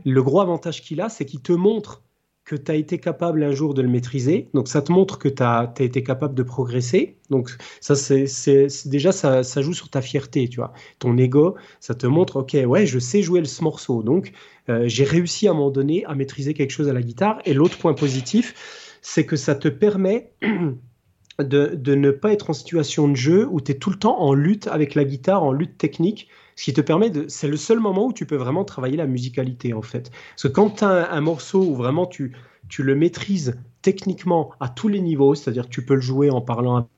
le 0.06 0.24
gros 0.24 0.42
avantage 0.42 0.82
qu'il 0.82 1.02
a, 1.02 1.10
c'est 1.10 1.26
qu'il 1.26 1.42
te 1.42 1.52
montre 1.52 2.04
que 2.46 2.56
tu 2.56 2.72
as 2.72 2.76
été 2.76 2.98
capable 2.98 3.44
un 3.44 3.52
jour 3.52 3.74
de 3.74 3.82
le 3.82 3.90
maîtriser. 3.90 4.48
Donc, 4.54 4.70
ça 4.70 4.82
te 4.82 4.90
montre 4.90 5.20
que 5.20 5.28
tu 5.28 5.44
as, 5.44 5.74
été 5.80 6.02
capable 6.02 6.34
de 6.34 6.44
progresser. 6.44 7.18
Donc, 7.30 7.50
ça, 7.82 7.94
c'est 7.96 8.68
déjà, 8.86 9.12
ça, 9.12 9.44
ça, 9.44 9.62
joue 9.62 9.74
sur 9.74 9.90
ta 9.90 10.02
fierté, 10.02 10.48
tu 10.48 10.56
vois. 10.56 10.72
Ton 11.00 11.18
ego, 11.18 11.56
ça 11.82 11.94
te 11.94 12.08
montre, 12.08 12.38
OK, 12.38 12.56
ouais, 12.66 12.86
je 12.86 13.00
sais 13.00 13.22
jouer 13.22 13.44
ce 13.44 13.62
morceau. 13.66 14.02
Donc, 14.02 14.32
euh, 14.70 14.88
j'ai 14.88 15.04
réussi 15.04 15.50
à 15.50 15.52
un 15.52 15.54
moment 15.56 15.72
donné 15.72 16.06
à 16.06 16.16
maîtriser 16.16 16.54
quelque 16.54 16.72
chose 16.72 16.88
à 16.88 16.94
la 16.94 17.02
guitare. 17.02 17.42
Et 17.44 17.54
l'autre 17.54 17.78
point 17.78 17.94
positif, 17.94 18.87
c'est 19.02 19.26
que 19.26 19.36
ça 19.36 19.56
te 19.56 19.68
permet 19.68 20.32
de, 21.40 21.96
ne 21.96 22.12
pas 22.12 22.34
être 22.34 22.50
en 22.50 22.54
situation 22.54 23.08
de 23.08 23.16
jeu 23.16 23.48
où 23.50 23.62
tu 23.62 23.72
es 23.72 23.76
tout 23.76 23.90
le 23.90 23.98
temps 23.98 24.20
en 24.20 24.34
lutte 24.34 24.68
avec 24.68 24.96
la 24.96 25.04
guitare, 25.04 25.44
en 25.44 25.52
lutte 25.52 25.78
technique. 25.78 26.30
Ce 26.56 26.64
qui 26.64 26.74
te 26.74 26.82
permet 26.82 27.10
de. 27.12 27.26
C'est 27.28 27.48
le 27.48 27.58
seul 27.58 27.80
moment 27.80 28.08
où 28.08 28.14
tu 28.14 28.26
peux 28.26 28.36
vraiment 28.36 28.66
travailler 28.66 28.98
la 28.98 29.06
musicalité, 29.06 29.74
en 29.74 29.84
fait. 29.84 30.12
Parce 30.32 30.44
que 30.44 30.48
quand 30.48 30.70
tu 30.78 30.84
as 30.84 31.12
un, 31.12 31.22
morceau 31.22 31.62
où 31.64 31.76
vraiment 31.76 32.08
tu, 32.08 32.36
tu 32.68 32.82
le 32.82 32.96
maîtrises 32.96 33.60
techniquement 33.84 34.52
à 34.60 34.68
tous 34.68 34.88
les 34.88 35.00
niveaux, 35.00 35.36
c'est-à-dire 35.36 35.66
que 35.66 35.70
tu 35.70 35.86
peux 35.86 35.96
le 35.96 36.02
jouer 36.02 36.32
en 36.32 36.42
parlant 36.42 36.90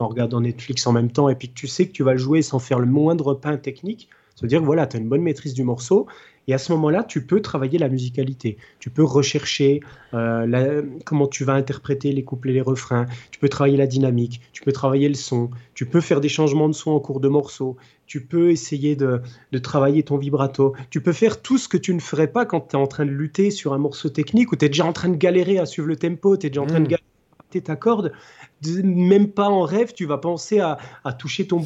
en 0.00 0.08
regardant 0.08 0.40
Netflix 0.40 0.86
en 0.86 0.92
même 0.92 1.10
temps, 1.10 1.28
et 1.28 1.34
puis 1.34 1.52
tu 1.52 1.66
sais 1.66 1.88
que 1.88 1.92
tu 1.92 2.04
vas 2.04 2.12
le 2.12 2.18
jouer 2.18 2.42
sans 2.42 2.60
faire 2.60 2.78
le 2.78 2.86
moindre 2.86 3.34
pain 3.34 3.56
technique, 3.56 4.08
cest 4.34 4.44
à 4.44 4.46
dire 4.46 4.62
voilà, 4.62 4.86
tu 4.86 4.96
as 4.96 5.00
une 5.00 5.08
bonne 5.08 5.22
maîtrise 5.22 5.54
du 5.54 5.64
morceau, 5.64 6.06
et 6.48 6.54
à 6.54 6.58
ce 6.58 6.72
moment-là, 6.72 7.04
tu 7.04 7.24
peux 7.24 7.42
travailler 7.42 7.78
la 7.78 7.90
musicalité. 7.90 8.56
Tu 8.80 8.88
peux 8.88 9.04
rechercher 9.04 9.80
euh, 10.14 10.82
comment 11.04 11.26
tu 11.26 11.44
vas 11.44 11.52
interpréter 11.52 12.10
les 12.10 12.24
couplets, 12.24 12.54
les 12.54 12.62
refrains. 12.62 13.04
Tu 13.30 13.38
peux 13.38 13.50
travailler 13.50 13.76
la 13.76 13.86
dynamique. 13.86 14.40
Tu 14.54 14.62
peux 14.62 14.72
travailler 14.72 15.10
le 15.10 15.14
son. 15.14 15.50
Tu 15.74 15.84
peux 15.84 16.00
faire 16.00 16.22
des 16.22 16.30
changements 16.30 16.68
de 16.68 16.74
son 16.74 16.92
en 16.92 17.00
cours 17.00 17.20
de 17.20 17.28
morceau. 17.28 17.76
Tu 18.06 18.22
peux 18.24 18.50
essayer 18.50 18.96
de, 18.96 19.20
travailler 19.62 20.02
ton 20.02 20.16
vibrato. 20.16 20.74
Tu 20.88 21.02
peux 21.02 21.12
faire 21.12 21.42
tout 21.42 21.58
ce 21.58 21.68
que 21.68 21.76
tu 21.76 21.92
ne 21.92 22.00
ferais 22.00 22.28
pas 22.28 22.46
quand 22.46 22.60
tu 22.60 22.76
es 22.76 22.78
en 22.78 22.86
train 22.86 23.04
de 23.04 23.10
lutter 23.10 23.50
sur 23.50 23.74
un 23.74 23.78
morceau 23.78 24.08
technique 24.08 24.50
ou 24.50 24.56
tu 24.56 24.64
es 24.64 24.68
déjà 24.68 24.86
en 24.86 24.94
train 24.94 25.10
de 25.10 25.16
galérer 25.16 25.58
à 25.58 25.66
suivre 25.66 25.88
le 25.88 25.96
tempo, 25.96 26.38
tu 26.38 26.46
es 26.46 26.50
déjà 26.50 26.62
en 26.62 26.66
train 26.66 26.80
de 26.80 26.86
mmh. 26.86 26.88
galérer 26.88 27.02
ta 27.64 27.76
corde, 27.76 28.12
même 28.82 29.28
pas 29.28 29.48
en 29.48 29.62
rêve, 29.62 29.92
tu 29.92 30.06
vas 30.06 30.18
penser 30.18 30.60
à, 30.60 30.78
toucher 31.18 31.46
ton, 31.46 31.60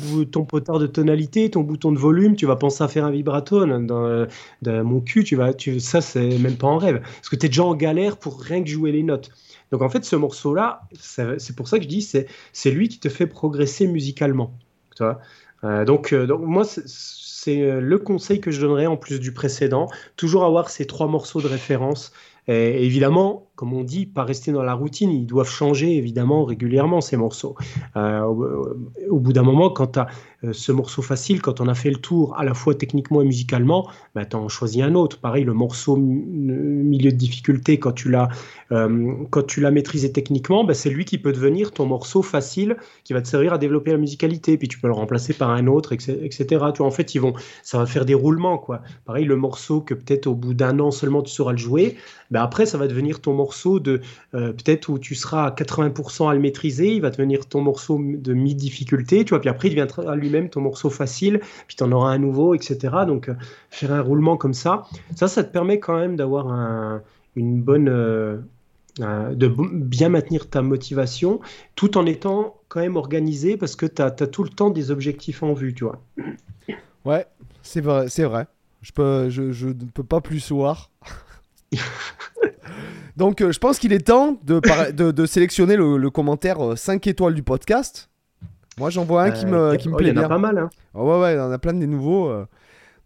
potard 0.44 0.78
de 0.78 0.86
tonalité, 0.86 1.50
ton 1.50 1.62
bouton 1.62 1.92
de 1.92 1.98
volume, 1.98 2.36
tu 2.36 2.46
vas 2.46 2.56
penser 2.56 2.84
à 2.84 2.88
faire 2.88 3.04
un 3.04 3.10
vibrato 3.10 3.64
dans, 3.66 4.26
mon 4.62 5.00
cul, 5.00 5.24
tu 5.24 5.36
vas, 5.36 5.52
ça 5.78 6.00
c'est 6.00 6.38
même 6.38 6.56
pas 6.56 6.68
en 6.68 6.78
rêve. 6.78 7.00
Parce 7.00 7.28
que 7.28 7.36
tu 7.36 7.46
es 7.46 7.48
déjà 7.48 7.64
en 7.64 7.74
galère 7.74 8.16
pour 8.16 8.40
rien 8.40 8.62
que 8.62 8.68
jouer 8.68 8.92
les 8.92 9.02
notes. 9.02 9.30
Donc 9.70 9.82
en 9.82 9.88
fait, 9.88 10.04
ce 10.04 10.16
morceau-là, 10.16 10.82
c'est 11.00 11.56
pour 11.56 11.68
ça 11.68 11.78
que 11.78 11.84
je 11.84 11.88
dis, 11.88 12.02
c'est 12.02 12.70
lui 12.70 12.88
qui 12.88 12.98
te 13.00 13.08
fait 13.08 13.26
progresser 13.26 13.86
musicalement. 13.86 14.54
Euh, 15.64 15.84
donc, 15.84 16.12
euh, 16.12 16.26
donc 16.26 16.42
moi, 16.42 16.64
c'est 16.64 17.62
euh, 17.62 17.80
le 17.80 17.98
conseil 17.98 18.40
que 18.40 18.50
je 18.50 18.60
donnerais 18.60 18.86
en 18.86 18.96
plus 18.96 19.20
du 19.20 19.32
précédent, 19.32 19.88
toujours 20.16 20.44
avoir 20.44 20.70
ces 20.70 20.86
trois 20.86 21.06
morceaux 21.06 21.40
de 21.40 21.48
référence. 21.48 22.12
Et 22.48 22.84
évidemment, 22.84 23.46
comme 23.54 23.74
on 23.74 23.84
dit, 23.84 24.06
pas 24.06 24.24
rester 24.24 24.50
dans 24.50 24.62
la 24.62 24.74
routine. 24.74 25.10
Ils 25.10 25.26
doivent 25.26 25.48
changer 25.48 25.96
évidemment 25.96 26.44
régulièrement 26.44 27.00
ces 27.00 27.16
morceaux. 27.16 27.54
Euh, 27.96 28.22
au, 29.10 29.20
bout 29.20 29.32
d'un 29.32 29.42
moment, 29.42 29.68
quand 29.68 29.88
tu 29.88 29.98
as 29.98 30.06
euh, 30.44 30.52
ce 30.52 30.72
morceau 30.72 31.02
facile, 31.02 31.42
quand 31.42 31.60
on 31.60 31.68
a 31.68 31.74
fait 31.74 31.90
le 31.90 31.96
tour 31.96 32.34
à 32.38 32.44
la 32.44 32.54
fois 32.54 32.74
techniquement 32.74 33.20
et 33.20 33.24
musicalement, 33.24 33.88
bah, 34.14 34.24
tu 34.24 34.36
en 34.36 34.48
choisis 34.48 34.82
un 34.82 34.94
autre. 34.94 35.20
Pareil, 35.20 35.44
le 35.44 35.52
morceau 35.52 35.96
milieu 35.96 37.12
de 37.12 37.16
difficulté, 37.16 37.78
quand 37.78 37.92
tu 37.92 38.10
l'as 38.10 38.28
euh, 38.72 39.12
quand 39.30 39.46
tu 39.46 39.60
l'as 39.60 39.70
maîtrisé 39.70 40.10
techniquement, 40.10 40.64
bah, 40.64 40.74
c'est 40.74 40.90
lui 40.90 41.04
qui 41.04 41.18
peut 41.18 41.32
devenir 41.32 41.72
ton 41.72 41.84
morceau 41.84 42.22
facile 42.22 42.76
qui 43.04 43.12
va 43.12 43.20
te 43.20 43.28
servir 43.28 43.52
à 43.52 43.58
développer 43.58 43.92
la 43.92 43.98
musicalité. 43.98 44.56
Puis 44.56 44.68
tu 44.68 44.80
peux 44.80 44.88
le 44.88 44.94
remplacer 44.94 45.34
par 45.34 45.50
un 45.50 45.66
autre, 45.66 45.92
etc. 45.92 46.46
Tu 46.74 46.82
en 46.82 46.90
fait, 46.90 47.14
ils 47.14 47.20
vont, 47.20 47.34
ça 47.62 47.78
va 47.78 47.86
faire 47.86 48.06
des 48.06 48.14
roulements. 48.14 48.56
Quoi. 48.56 48.80
Pareil, 49.04 49.26
le 49.26 49.36
morceau 49.36 49.82
que 49.82 49.92
peut-être 49.92 50.26
au 50.26 50.34
bout 50.34 50.54
d'un 50.54 50.80
an 50.80 50.90
seulement 50.90 51.22
tu 51.22 51.30
sauras 51.30 51.52
le 51.52 51.58
jouer, 51.58 51.96
bah, 52.30 52.42
après, 52.42 52.64
ça 52.64 52.78
va 52.78 52.88
devenir 52.88 53.20
ton 53.20 53.34
morceau 53.34 53.41
de 53.80 54.00
euh, 54.34 54.52
peut-être 54.52 54.88
où 54.88 54.98
tu 54.98 55.14
seras 55.14 55.46
à 55.46 55.50
80% 55.50 56.30
à 56.30 56.34
le 56.34 56.40
maîtriser, 56.40 56.94
il 56.94 57.00
va 57.00 57.10
devenir 57.10 57.46
ton 57.46 57.60
morceau 57.60 57.98
de 57.98 58.34
mi-difficulté, 58.34 59.24
tu 59.24 59.30
vois, 59.30 59.40
puis 59.40 59.50
après 59.50 59.68
il 59.68 59.72
deviendra 59.72 60.16
lui-même 60.16 60.48
ton 60.48 60.60
morceau 60.60 60.90
facile, 60.90 61.40
puis 61.66 61.76
tu 61.76 61.82
en 61.82 61.92
auras 61.92 62.10
un 62.10 62.18
nouveau, 62.18 62.54
etc. 62.54 62.78
Donc 63.06 63.28
euh, 63.28 63.34
faire 63.70 63.92
un 63.92 64.00
roulement 64.00 64.36
comme 64.36 64.54
ça, 64.54 64.84
ça, 65.14 65.28
ça 65.28 65.44
te 65.44 65.52
permet 65.52 65.78
quand 65.78 65.98
même 65.98 66.16
d'avoir 66.16 67.00
une 67.36 67.62
bonne... 67.62 67.88
Euh, 69.00 69.34
de 69.34 69.48
bien 69.48 70.10
maintenir 70.10 70.50
ta 70.50 70.60
motivation 70.60 71.40
tout 71.76 71.96
en 71.96 72.04
étant 72.04 72.60
quand 72.68 72.80
même 72.80 72.96
organisé 72.96 73.56
parce 73.56 73.74
que 73.74 73.86
tu 73.86 74.02
as, 74.02 74.10
tout 74.10 74.44
le 74.44 74.50
temps 74.50 74.68
des 74.68 74.90
objectifs 74.90 75.42
en 75.42 75.54
vue, 75.54 75.72
tu 75.72 75.84
vois. 75.84 76.02
Ouais, 77.06 77.24
c'est 77.62 77.80
vrai, 77.80 78.10
c'est 78.10 78.24
vrai. 78.24 78.46
Je 78.82 78.92
peux, 78.92 79.30
je, 79.30 79.50
je 79.50 79.68
ne 79.68 79.86
peux 79.94 80.04
pas 80.04 80.20
plus 80.20 80.52
voir. 80.52 80.90
Donc, 83.16 83.40
euh, 83.40 83.52
je 83.52 83.58
pense 83.58 83.78
qu'il 83.78 83.92
est 83.92 84.06
temps 84.06 84.38
de, 84.44 84.60
de, 85.10 85.26
sélectionner 85.26 85.76
le, 85.76 86.10
commentaire 86.10 86.76
5 86.76 87.06
euh, 87.06 87.10
étoiles 87.10 87.34
du 87.34 87.42
podcast. 87.42 88.10
Moi, 88.78 88.90
j'en 88.90 89.04
vois 89.04 89.24
un 89.24 89.30
qui 89.30 89.46
me, 89.46 89.56
euh, 89.56 89.76
qui 89.76 89.88
me 89.88 89.96
plaît 89.96 90.12
bien. 90.12 90.22
Il 90.22 90.24
y 90.24 90.26
en 90.26 90.30
a 90.30 90.34
pas 90.34 90.38
mal. 90.38 90.58
Hein. 90.58 90.70
Oh, 90.94 91.04
ouais, 91.04 91.20
ouais, 91.20 91.34
il 91.34 91.36
y 91.36 91.40
en 91.40 91.50
a 91.50 91.58
plein 91.58 91.74
de 91.74 91.84
nouveaux. 91.84 92.32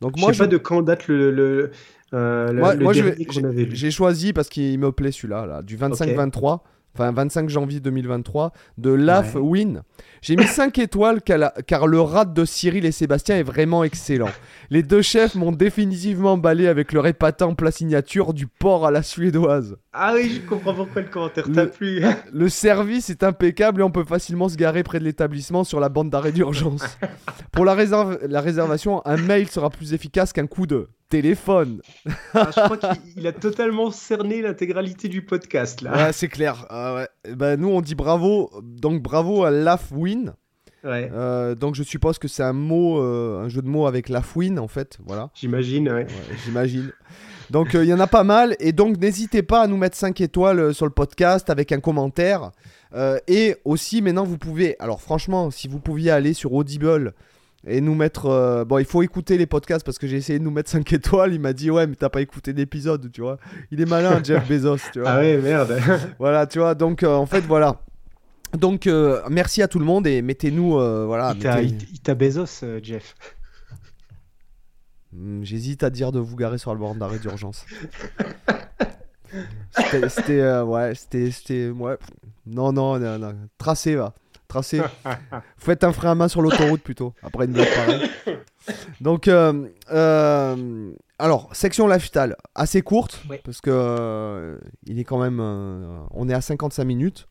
Donc, 0.01 0.19
moi, 0.19 0.33
je 0.33 0.39
sais 0.39 0.45
pas 0.45 0.47
de 0.47 0.59
quand 0.59 0.83
date 0.83 1.09
le, 1.09 1.71
moi, 2.13 2.93
j'ai 2.93 3.91
choisi 3.91 4.33
parce 4.33 4.49
qu'il 4.49 4.79
me 4.79 4.93
plaît 4.93 5.13
celui-là, 5.13 5.47
là, 5.47 5.63
du 5.63 5.77
25-23 5.77 6.61
enfin 6.97 7.13
25 7.13 7.49
janvier 7.49 7.81
2023, 7.81 8.53
de 8.79 8.91
Laf 8.91 9.35
Win. 9.35 9.83
J'ai 10.23 10.37
mis 10.37 10.47
5 10.47 10.79
étoiles 10.79 11.21
car 11.23 11.87
le 11.87 12.01
rat 12.01 12.25
de 12.25 12.45
Cyril 12.45 12.87
et 12.87 12.93
Sébastien 12.93 13.37
est 13.37 13.43
vraiment 13.43 13.85
excellent. 13.85 14.31
Les 14.71 14.83
deux 14.83 15.03
chefs 15.03 15.35
m'ont 15.35 15.53
définitivement 15.53 16.33
emballé 16.33 16.67
avec 16.67 16.93
leur 16.93 17.07
épatant 17.07 17.55
plat 17.55 17.71
signature 17.71 18.33
du 18.33 18.47
porc 18.47 18.87
à 18.87 18.91
la 18.91 19.03
suédoise. 19.03 19.77
Ah 19.99 20.13
oui, 20.15 20.31
je 20.43 20.47
comprends 20.47 20.75
pourquoi 20.75 21.01
le 21.01 21.09
commentaire 21.09 21.51
t'a 21.51 21.67
plu. 21.67 22.03
le 22.33 22.49
service 22.51 23.09
est 23.09 23.23
impeccable 23.23 23.81
et 23.81 23.85
on 23.85 23.91
peut 23.91 24.05
facilement 24.05 24.51
se 24.51 24.57
garer 24.57 24.83
près 24.83 24.99
de 24.99 25.05
l'établissement 25.05 25.65
sur 25.65 25.81
la 25.81 25.89
bande 25.89 26.11
d'arrêt 26.11 26.33
d'urgence. 26.33 26.99
Pour 27.53 27.65
la, 27.65 27.75
la 27.75 28.41
réservation, 28.43 29.01
un 29.07 29.17
mail 29.17 29.49
sera 29.49 29.71
plus 29.71 29.95
efficace 29.95 30.35
qu'un 30.35 30.47
coup 30.47 30.67
de 30.67 30.89
téléphone. 31.09 31.81
Ah, 32.35 32.51
je 32.55 32.61
crois 32.61 32.77
qu'il 32.77 33.27
a 33.27 33.33
totalement 33.33 33.91
cerné 33.91 34.43
l'intégralité 34.43 35.09
du 35.09 35.23
podcast 35.23 35.81
là. 35.81 35.97
Ouais, 35.97 36.13
c'est 36.13 36.29
clair. 36.29 36.67
Ah 36.69 37.07
bah, 37.35 37.57
nous 37.57 37.69
on 37.69 37.81
dit 37.81 37.95
bravo, 37.95 38.51
donc 38.63 39.03
bravo 39.03 39.45
à 39.45 39.51
Lafwin. 39.51 40.35
Ouais. 40.85 41.11
Euh, 41.13 41.55
donc 41.55 41.75
je 41.75 41.83
suppose 41.83 42.19
que 42.19 42.29
c'est 42.29 42.43
un 42.43 42.53
mot, 42.53 43.01
euh, 43.01 43.45
un 43.45 43.49
jeu 43.49 43.63
de 43.63 43.69
mots 43.69 43.87
avec 43.87 44.09
Lafwin 44.11 44.59
en 44.59 44.69
fait, 44.69 44.99
voilà. 45.07 45.31
J'imagine, 45.35 45.89
ouais. 45.89 46.07
J'imagine. 46.45 46.93
Donc 47.51 47.75
euh, 47.75 47.85
il 47.85 47.89
y 47.89 47.95
en 47.95 48.01
a 48.01 48.07
pas 48.07 48.25
mal 48.25 48.57
et 48.61 48.73
donc 48.73 48.99
n'hésitez 48.99 49.43
pas 49.43 49.63
à 49.63 49.67
nous 49.67 49.77
mettre 49.77 49.97
5 49.97 50.21
étoiles 50.21 50.75
sur 50.75 50.87
le 50.87 50.93
podcast 50.93 51.51
avec 51.51 51.73
un 51.73 51.81
commentaire. 51.81 52.51
et 53.29 53.57
aussi 53.65 54.03
maintenant 54.03 54.25
vous 54.25 54.39
pouvez, 54.39 54.77
alors 54.79 55.01
franchement 55.01 55.51
si 55.51 55.69
vous 55.69 55.81
pouviez 55.81 56.11
aller 56.11 56.33
sur 56.33 56.53
Audible 56.53 57.15
et 57.67 57.81
nous 57.81 57.95
mettre. 57.95 58.27
Euh, 58.27 58.65
bon, 58.65 58.79
il 58.79 58.85
faut 58.85 59.03
écouter 59.03 59.37
les 59.37 59.47
podcasts 59.47 59.85
parce 59.85 59.99
que 59.99 60.07
j'ai 60.07 60.17
essayé 60.17 60.39
de 60.39 60.45
nous 60.45 60.51
mettre 60.51 60.71
5 60.71 60.91
étoiles. 60.93 61.35
Il 61.35 61.41
m'a 61.41 61.53
dit, 61.53 61.71
ouais, 61.71 61.87
mais 61.87 61.97
t'as 61.97 62.09
pas 62.09 62.21
écouté 62.21 62.53
d'épisode, 62.53 63.11
tu 63.13 63.21
vois. 63.21 63.39
Il 63.71 63.81
est 63.81 63.87
malin, 63.87 64.21
Jeff 64.23 64.47
Bezos, 64.49 64.79
tu 64.93 65.01
vois. 65.01 65.11
Ah 65.11 65.19
ouais, 65.19 65.37
merde. 65.39 65.79
voilà, 66.19 66.47
tu 66.47 66.59
vois. 66.59 66.75
Donc, 66.75 67.03
euh, 67.03 67.15
en 67.15 67.27
fait, 67.27 67.41
voilà. 67.41 67.81
Donc, 68.57 68.87
euh, 68.87 69.21
merci 69.29 69.63
à 69.63 69.69
tout 69.69 69.79
le 69.79 69.85
monde 69.85 70.07
et 70.07 70.23
mettez-nous. 70.23 70.73
voilà, 71.07 71.35
il 71.63 72.01
t'a 72.01 72.15
Bezos, 72.15 72.65
Jeff. 72.83 73.15
Hmm, 75.13 75.43
j'hésite 75.43 75.83
à 75.83 75.91
dire 75.91 76.13
de 76.13 76.19
vous 76.19 76.37
garer 76.37 76.59
sur 76.59 76.73
le 76.73 76.81
bord 76.81 76.95
d'arrêt 76.95 77.19
d'urgence. 77.19 77.65
c'était. 80.09 80.61
ouais, 80.61 80.95
c'était. 80.95 81.71
Ouais. 81.71 81.97
Non, 82.47 82.73
non, 82.73 82.99
non, 82.99 83.19
non. 83.19 83.35
Tracé, 83.59 83.97
va. 83.97 84.15
Tracé. 84.49 84.81
Faites 85.57 85.85
un 85.85 85.93
frein 85.93 86.13
à 86.13 86.15
main 86.15 86.29
sur 86.29 86.43
l'autoroute 86.43 86.83
plutôt, 86.83 87.15
après 87.23 87.47
une 87.47 87.53
blague 87.53 87.75
pareille. 87.75 88.11
Donc, 89.01 89.29
euh, 89.29 89.69
euh, 89.93 90.93
alors, 91.19 91.49
section 91.53 91.89
lifestyle, 91.89 92.37
assez 92.55 92.83
courte, 92.83 93.23
parce 93.45 93.61
que 93.61 93.71
euh, 93.73 94.59
il 94.87 94.99
est 94.99 95.05
quand 95.05 95.19
même. 95.19 95.41
on 96.11 96.29
est 96.29 96.35
à 96.35 96.41
55 96.41 96.85
minutes. 96.85 97.29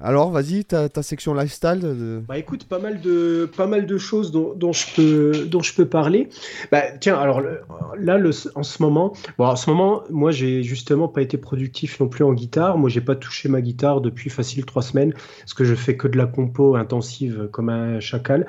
Alors, 0.00 0.30
vas-y, 0.30 0.64
ta, 0.64 0.88
ta, 0.88 1.02
section 1.02 1.34
lifestyle. 1.34 2.22
Bah 2.28 2.38
écoute, 2.38 2.64
pas 2.64 2.78
mal 2.78 3.00
de, 3.00 3.50
pas 3.56 3.66
mal 3.66 3.86
de 3.86 3.98
choses 3.98 4.30
dont, 4.30 4.54
dont 4.54 4.72
je, 4.72 4.86
peux, 4.94 5.46
dont 5.46 5.62
je 5.62 5.74
peux 5.74 5.86
parler. 5.86 6.28
Bah 6.70 6.82
tiens, 7.00 7.16
alors 7.16 7.40
là, 7.40 8.18
le, 8.18 8.30
en 8.54 8.62
ce 8.62 8.82
moment, 8.82 9.12
bon, 9.38 9.46
en 9.46 9.56
ce 9.56 9.70
moment, 9.70 10.02
moi, 10.10 10.30
j'ai 10.30 10.62
justement 10.62 11.08
pas 11.08 11.22
été 11.22 11.38
productif 11.38 12.00
non 12.00 12.08
plus 12.08 12.24
en 12.24 12.32
guitare. 12.32 12.78
Moi, 12.78 12.90
j'ai 12.90 13.00
pas 13.00 13.16
touché 13.16 13.48
ma 13.48 13.60
guitare 13.60 14.00
depuis 14.00 14.30
facile 14.30 14.64
trois 14.64 14.82
semaines, 14.82 15.12
parce 15.40 15.54
que 15.54 15.64
je 15.64 15.74
fais 15.74 15.96
que 15.96 16.08
de 16.08 16.16
la 16.16 16.26
compo 16.26 16.76
intensive 16.76 17.48
comme 17.52 17.68
un 17.68 18.00
chacal. 18.00 18.46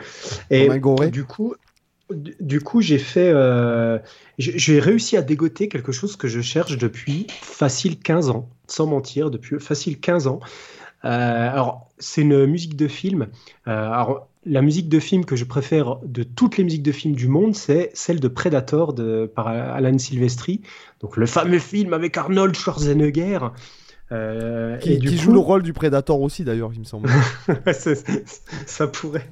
Et 0.49 0.69
du 1.11 1.23
coup, 1.23 1.55
du 2.09 2.61
coup, 2.61 2.81
j'ai 2.81 2.99
fait, 2.99 3.31
euh, 3.33 3.99
j'ai 4.37 4.79
réussi 4.79 5.17
à 5.17 5.21
dégoter 5.21 5.67
quelque 5.67 5.91
chose 5.91 6.15
que 6.15 6.27
je 6.27 6.39
cherche 6.39 6.77
depuis 6.77 7.27
facile 7.29 7.99
15 7.99 8.29
ans, 8.29 8.49
sans 8.67 8.87
mentir, 8.87 9.29
depuis 9.29 9.59
facile 9.59 9.99
15 9.99 10.27
ans. 10.27 10.39
Euh, 11.07 11.51
alors, 11.51 11.89
c'est 11.99 12.21
une 12.21 12.45
musique 12.45 12.75
de 12.75 12.87
film. 12.87 13.27
Euh, 13.67 13.71
alors, 13.71 14.27
la 14.45 14.61
musique 14.61 14.89
de 14.89 14.99
film 14.99 15.25
que 15.25 15.35
je 15.35 15.45
préfère 15.45 15.97
de 16.03 16.23
toutes 16.23 16.57
les 16.57 16.63
musiques 16.63 16.83
de 16.83 16.91
film 16.91 17.15
du 17.15 17.27
monde, 17.27 17.55
c'est 17.55 17.91
celle 17.93 18.19
de 18.19 18.27
Predator 18.27 18.93
de, 18.93 19.31
par 19.33 19.47
Alan 19.47 19.97
Silvestri. 19.97 20.61
Donc, 20.99 21.17
le 21.17 21.25
fameux 21.25 21.59
film 21.59 21.93
avec 21.93 22.17
Arnold 22.17 22.55
Schwarzenegger. 22.55 23.39
Euh, 24.13 24.77
qui, 24.77 24.93
et 24.93 24.99
qui 24.99 25.17
joue 25.17 25.33
le 25.33 25.39
rôle 25.39 25.63
du 25.63 25.73
Predator 25.73 26.21
aussi, 26.21 26.43
d'ailleurs, 26.43 26.71
il 26.73 26.79
me 26.79 26.85
semble. 26.85 27.09
ça 28.65 28.87
pourrait. 28.87 29.29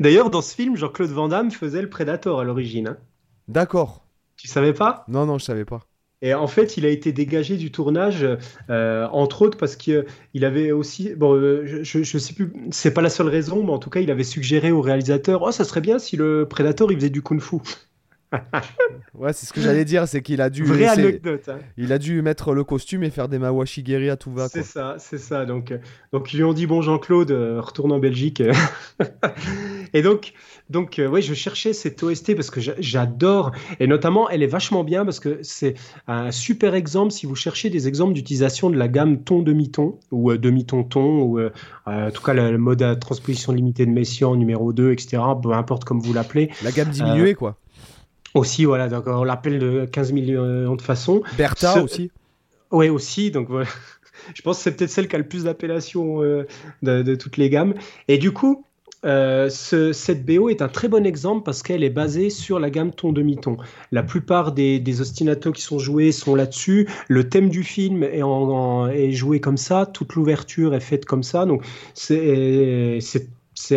d'ailleurs, 0.00 0.30
dans 0.30 0.42
ce 0.42 0.54
film, 0.54 0.76
Jean-Claude 0.76 1.10
Van 1.10 1.28
Damme 1.28 1.50
faisait 1.50 1.82
le 1.82 1.88
Predator 1.88 2.40
à 2.40 2.44
l'origine. 2.44 2.88
Hein. 2.88 2.96
D'accord. 3.48 4.04
Tu 4.36 4.48
savais 4.48 4.72
pas? 4.72 5.04
Non, 5.08 5.26
non, 5.26 5.38
je 5.38 5.44
savais 5.44 5.64
pas. 5.64 5.80
Et 6.20 6.34
en 6.34 6.48
fait, 6.48 6.76
il 6.76 6.84
a 6.84 6.88
été 6.88 7.12
dégagé 7.12 7.56
du 7.56 7.70
tournage, 7.70 8.26
euh, 8.70 9.06
entre 9.12 9.42
autres 9.42 9.56
parce 9.56 9.76
qu'il 9.76 10.04
avait 10.42 10.72
aussi, 10.72 11.14
bon, 11.14 11.34
euh, 11.34 11.82
je, 11.84 12.02
je 12.02 12.18
sais 12.18 12.34
plus, 12.34 12.52
c'est 12.72 12.92
pas 12.92 13.02
la 13.02 13.10
seule 13.10 13.28
raison, 13.28 13.62
mais 13.64 13.70
en 13.70 13.78
tout 13.78 13.90
cas, 13.90 14.00
il 14.00 14.10
avait 14.10 14.24
suggéré 14.24 14.72
au 14.72 14.80
réalisateur, 14.80 15.42
oh, 15.42 15.52
ça 15.52 15.64
serait 15.64 15.80
bien 15.80 15.98
si 16.00 16.16
le 16.16 16.46
Predator 16.48 16.90
il 16.90 16.96
faisait 16.98 17.10
du 17.10 17.22
kung-fu. 17.22 17.58
Ouais, 19.14 19.32
c'est 19.32 19.46
ce 19.46 19.52
que 19.52 19.60
j'allais 19.60 19.84
dire, 19.84 20.06
c'est 20.06 20.22
qu'il 20.22 20.40
a 20.40 20.50
dû. 20.50 20.64
Vraie 20.64 20.86
anecdote. 20.86 21.48
Hein. 21.48 21.58
Il 21.76 21.92
a 21.92 21.98
dû 21.98 22.20
mettre 22.22 22.54
le 22.54 22.64
costume 22.64 23.02
et 23.04 23.10
faire 23.10 23.28
des 23.28 23.38
mawashigiri 23.38 24.10
à 24.10 24.16
tout 24.16 24.32
va. 24.32 24.48
C'est 24.48 24.62
ça, 24.62 24.96
c'est 24.98 25.18
ça. 25.18 25.44
Donc, 25.44 25.72
euh, 25.72 25.78
donc 26.12 26.32
ils 26.32 26.38
lui 26.38 26.44
ont 26.44 26.52
dit 26.52 26.66
bon 26.66 26.82
Jean-Claude, 26.82 27.30
retourne 27.30 27.92
en 27.92 27.98
Belgique. 27.98 28.42
et 29.94 30.02
donc, 30.02 30.34
donc, 30.70 30.98
euh, 30.98 31.08
oui, 31.08 31.22
je 31.22 31.32
cherchais 31.32 31.72
cette 31.72 32.02
OST 32.02 32.34
parce 32.34 32.50
que 32.50 32.60
j'adore. 32.78 33.52
Et 33.80 33.86
notamment, 33.86 34.28
elle 34.28 34.42
est 34.42 34.48
vachement 34.48 34.84
bien 34.84 35.04
parce 35.04 35.18
que 35.18 35.38
c'est 35.42 35.74
un 36.06 36.30
super 36.30 36.74
exemple 36.74 37.12
si 37.12 37.26
vous 37.26 37.34
cherchez 37.34 37.70
des 37.70 37.88
exemples 37.88 38.12
d'utilisation 38.12 38.68
de 38.68 38.76
la 38.76 38.88
gamme 38.88 39.22
ton-demi-ton 39.22 39.98
ou 40.10 40.30
euh, 40.30 40.38
demi-ton-ton 40.38 41.22
ou 41.22 41.38
euh, 41.38 41.50
en 41.86 42.10
tout 42.10 42.22
cas 42.22 42.34
le, 42.34 42.58
mode 42.58 42.82
à 42.82 42.96
transposition 42.96 43.52
limitée 43.52 43.86
de 43.86 43.90
Messiaen 43.90 44.36
numéro 44.36 44.72
2, 44.72 44.92
etc. 44.92 45.22
Peu 45.42 45.52
importe 45.52 45.84
comme 45.84 46.00
vous 46.00 46.12
l'appelez. 46.12 46.50
La 46.62 46.70
gamme 46.70 46.90
diminuée, 46.90 47.34
quoi. 47.34 47.56
Aussi, 48.38 48.64
voilà. 48.64 48.88
Donc, 48.88 49.06
on 49.06 49.24
l'appelle 49.24 49.58
de 49.58 49.86
15 49.90 50.12
millions 50.12 50.76
de 50.76 50.82
façons. 50.82 51.22
Bertha 51.36 51.82
aussi. 51.82 52.10
Oui, 52.70 52.88
aussi. 52.88 53.30
Donc, 53.30 53.48
voilà. 53.48 53.68
Je 54.34 54.42
pense 54.42 54.58
que 54.58 54.64
c'est 54.64 54.76
peut-être 54.76 54.90
celle 54.90 55.08
qui 55.08 55.16
a 55.16 55.18
le 55.18 55.28
plus 55.28 55.44
d'appellations 55.44 56.20
de, 56.20 56.46
de, 56.82 57.14
toutes 57.14 57.36
les 57.36 57.48
gammes. 57.48 57.74
Et 58.08 58.18
du 58.18 58.32
coup, 58.32 58.64
euh, 59.04 59.48
ce, 59.48 59.92
cette 59.92 60.26
BO 60.26 60.48
est 60.48 60.60
un 60.60 60.68
très 60.68 60.88
bon 60.88 61.06
exemple 61.06 61.44
parce 61.44 61.62
qu'elle 61.62 61.84
est 61.84 61.90
basée 61.90 62.30
sur 62.30 62.58
la 62.58 62.68
gamme 62.68 62.92
ton 62.92 63.12
demi-ton. 63.12 63.56
La 63.92 64.02
plupart 64.02 64.52
des, 64.52 64.80
des 64.80 65.00
ostinatos 65.00 65.52
qui 65.52 65.62
sont 65.62 65.78
joués 65.78 66.10
sont 66.10 66.34
là-dessus. 66.34 66.88
Le 67.06 67.28
thème 67.28 67.48
du 67.48 67.62
film 67.62 68.02
est, 68.02 68.22
en, 68.22 68.88
est 68.88 69.12
joué 69.12 69.40
comme 69.40 69.56
ça. 69.56 69.86
Toute 69.86 70.14
l'ouverture 70.14 70.74
est 70.74 70.80
faite 70.80 71.04
comme 71.04 71.22
ça. 71.22 71.46
Donc 71.46 71.64
c'est 71.94 72.98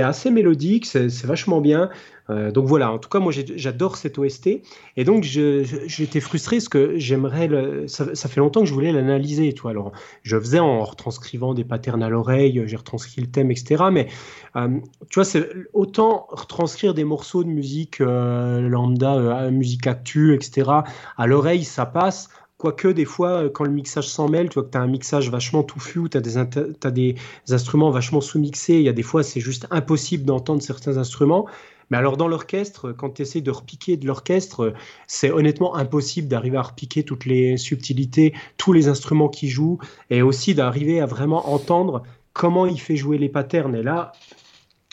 assez 0.02 0.30
mélodique, 0.30 0.86
c'est 0.86 1.26
vachement 1.26 1.62
bien. 1.62 1.90
Euh, 2.30 2.52
donc 2.52 2.66
voilà, 2.66 2.92
en 2.92 2.98
tout 2.98 3.10
cas, 3.10 3.20
moi 3.20 3.32
j'adore 3.34 3.98
cette 3.98 4.18
OST. 4.18 4.62
Et 4.98 5.04
donc 5.04 5.24
j'étais 5.24 6.20
frustré 6.20 6.58
parce 6.58 6.70
que 6.70 6.98
j'aimerais. 6.98 7.50
Ça, 7.88 8.30
fait 8.30 8.40
longtemps 8.40 8.62
que 8.62 8.68
je 8.68 8.74
voulais 8.74 8.92
l'analyser. 8.92 9.54
Alors 9.66 9.92
je 10.24 10.40
faisais 10.40 10.60
en 10.60 10.84
retranscrivant 10.84 11.54
des 11.54 11.64
patterns 11.64 12.04
à 12.04 12.10
l'oreille, 12.10 12.64
j'ai 12.66 12.76
retranscrit 12.76 13.22
le 13.22 13.28
thème, 13.28 13.52
etc. 13.52 13.86
Mais 13.92 14.08
euh, 14.56 14.70
tu 15.10 15.16
vois, 15.16 15.26
c'est 15.26 15.50
autant 15.74 16.28
retranscrire 16.30 16.94
des 16.94 17.04
morceaux 17.04 17.44
de 17.44 17.50
musique 17.50 18.02
euh, 18.02 18.62
lambda, 18.62 19.50
musique 19.52 19.88
actu, 19.88 20.34
etc. 20.34 20.70
À 21.18 21.28
l'oreille, 21.28 21.64
ça 21.64 21.86
passe. 21.86 22.30
Quoique, 22.62 22.90
des 22.90 23.06
fois, 23.06 23.50
quand 23.50 23.64
le 23.64 23.72
mixage 23.72 24.08
s'en 24.08 24.30
mêle, 24.30 24.48
tu 24.48 24.54
vois 24.54 24.64
que 24.64 24.70
tu 24.70 24.78
as 24.78 24.82
un 24.82 24.88
mixage 24.88 25.32
vachement 25.32 25.64
touffu, 25.64 26.08
tu 26.12 26.16
as, 26.16 26.22
des, 26.22 26.92
des 26.92 27.16
instruments 27.50 27.90
vachement 27.90 28.22
sous-mixés, 28.22 28.76
il 28.76 28.84
y 28.84 28.88
a 28.88 28.94
des 28.94 29.02
fois, 29.02 29.24
c'est 29.24 29.40
juste 29.40 29.66
impossible 29.72 30.26
d'entendre 30.26 30.62
certains 30.62 30.98
instruments. 30.98 31.48
Mais 31.90 31.98
alors 31.98 32.18
dans 32.18 32.28
l'orchestre, 32.28 32.92
quand 32.92 33.16
tu 33.16 33.24
essaies 33.24 33.42
de 33.42 33.50
repiquer 33.50 33.98
de 33.98 34.06
l'orchestre, 34.06 34.76
c'est 35.08 35.32
honnêtement 35.32 35.76
impossible 35.76 36.28
d'arriver 36.28 36.58
à 36.58 36.62
repiquer 36.62 37.02
toutes 37.02 37.26
les 37.26 37.58
subtilités, 37.58 38.36
tous 38.58 38.74
les 38.74 38.88
instruments 38.90 39.30
qui 39.30 39.50
jouent, 39.50 39.80
et 40.12 40.22
aussi 40.22 40.54
d'arriver 40.54 41.02
à 41.02 41.08
vraiment 41.08 41.50
entendre 41.52 42.04
comment 42.34 42.68
il 42.68 42.80
fait 42.80 42.96
jouer 42.96 43.18
les 43.18 43.30
patterns. 43.30 43.74
Et 43.74 43.82
là, 43.82 44.12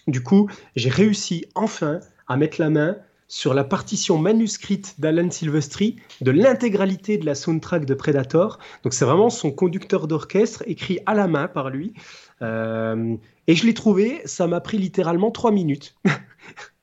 du 0.06 0.22
coup, 0.22 0.48
j'ai 0.74 0.88
réussi 0.88 1.44
enfin 1.54 2.00
à 2.28 2.38
mettre 2.38 2.62
la 2.62 2.70
main 2.70 2.96
sur 3.28 3.52
la 3.52 3.62
partition 3.62 4.18
manuscrite 4.18 4.94
d'Alan 4.98 5.30
Silvestri 5.30 5.96
de 6.22 6.30
l'intégralité 6.30 7.18
de 7.18 7.26
la 7.26 7.34
soundtrack 7.34 7.84
de 7.84 7.94
Predator. 7.94 8.58
Donc 8.82 8.94
c'est 8.94 9.04
vraiment 9.04 9.30
son 9.30 9.52
conducteur 9.52 10.08
d'orchestre 10.08 10.64
écrit 10.66 10.98
à 11.06 11.14
la 11.14 11.28
main 11.28 11.46
par 11.46 11.68
lui. 11.68 11.92
Euh, 12.40 13.16
et 13.46 13.54
je 13.54 13.66
l'ai 13.66 13.74
trouvé, 13.74 14.22
ça 14.24 14.46
m'a 14.46 14.60
pris 14.60 14.78
littéralement 14.78 15.30
trois 15.30 15.52
minutes. 15.52 15.94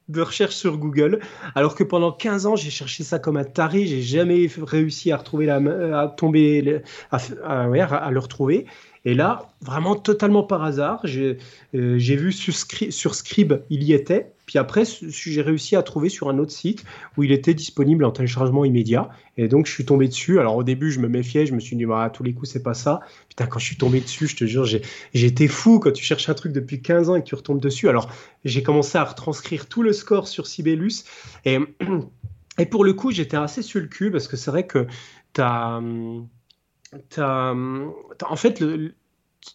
de 0.07 0.21
recherche 0.21 0.53
sur 0.53 0.77
Google, 0.77 1.19
alors 1.55 1.73
que 1.73 1.83
pendant 1.83 2.11
15 2.11 2.45
ans, 2.45 2.55
j'ai 2.55 2.69
cherché 2.69 3.03
ça 3.03 3.17
comme 3.17 3.37
un 3.37 3.43
taré, 3.43 3.87
j'ai 3.87 4.03
jamais 4.03 4.47
réussi 4.61 5.11
à 5.11 5.17
retrouver 5.17 5.47
la 5.47 5.55
à 5.99 6.07
tomber, 6.09 6.83
à, 7.11 7.17
à, 7.43 8.11
le 8.11 8.19
retrouver. 8.19 8.67
Et 9.05 9.13
là, 9.13 9.49
vraiment 9.61 9.95
totalement 9.95 10.43
par 10.43 10.63
hasard, 10.63 10.99
j'ai 11.03 11.37
euh, 11.75 11.97
vu 11.97 12.31
sur, 12.31 12.53
sur 12.89 13.15
Scribe, 13.15 13.53
il 13.69 13.83
y 13.83 13.93
était. 13.93 14.31
Puis 14.47 14.59
après, 14.59 14.83
j'ai 14.85 15.41
réussi 15.41 15.75
à 15.75 15.83
trouver 15.83 16.09
sur 16.09 16.29
un 16.29 16.37
autre 16.37 16.51
site 16.51 16.83
où 17.15 17.23
il 17.23 17.31
était 17.31 17.53
disponible 17.53 18.03
en 18.03 18.11
téléchargement 18.11 18.65
immédiat. 18.65 19.09
Et 19.37 19.47
donc, 19.47 19.67
je 19.67 19.71
suis 19.71 19.85
tombé 19.85 20.07
dessus. 20.07 20.39
Alors, 20.39 20.55
au 20.55 20.63
début, 20.63 20.91
je 20.91 20.99
me 20.99 21.07
méfiais. 21.07 21.45
Je 21.45 21.53
me 21.53 21.59
suis 21.59 21.75
dit, 21.75 21.85
bah, 21.85 22.03
à 22.03 22.09
tous 22.09 22.23
les 22.23 22.33
coups, 22.33 22.49
c'est 22.49 22.63
pas 22.63 22.73
ça. 22.73 22.99
Putain, 23.29 23.47
quand 23.47 23.59
je 23.59 23.65
suis 23.65 23.77
tombé 23.77 24.01
dessus, 24.01 24.27
je 24.27 24.35
te 24.35 24.45
jure, 24.45 24.67
été 25.13 25.47
fou 25.47 25.79
quand 25.79 25.91
tu 25.91 26.03
cherches 26.03 26.29
un 26.29 26.33
truc 26.33 26.51
depuis 26.51 26.81
15 26.81 27.09
ans 27.09 27.15
et 27.15 27.21
que 27.21 27.27
tu 27.27 27.35
retombes 27.35 27.61
dessus. 27.61 27.89
Alors, 27.89 28.09
j'ai 28.43 28.61
commencé 28.63 28.97
à 28.97 29.03
retranscrire 29.03 29.67
tout 29.67 29.81
le 29.81 29.93
score 29.93 30.27
sur 30.27 30.45
Sibelius. 30.45 31.05
Et, 31.45 31.59
pour 32.69 32.85
le 32.85 32.93
coup, 32.93 33.11
j'étais 33.11 33.37
assez 33.37 33.61
sur 33.61 33.79
le 33.79 33.87
cul 33.87 34.11
parce 34.11 34.27
que 34.27 34.37
c'est 34.37 34.51
vrai 34.51 34.65
que 34.67 34.87
tu 35.33 35.41
as 35.41 35.81
en 37.17 38.35
fait, 38.35 38.63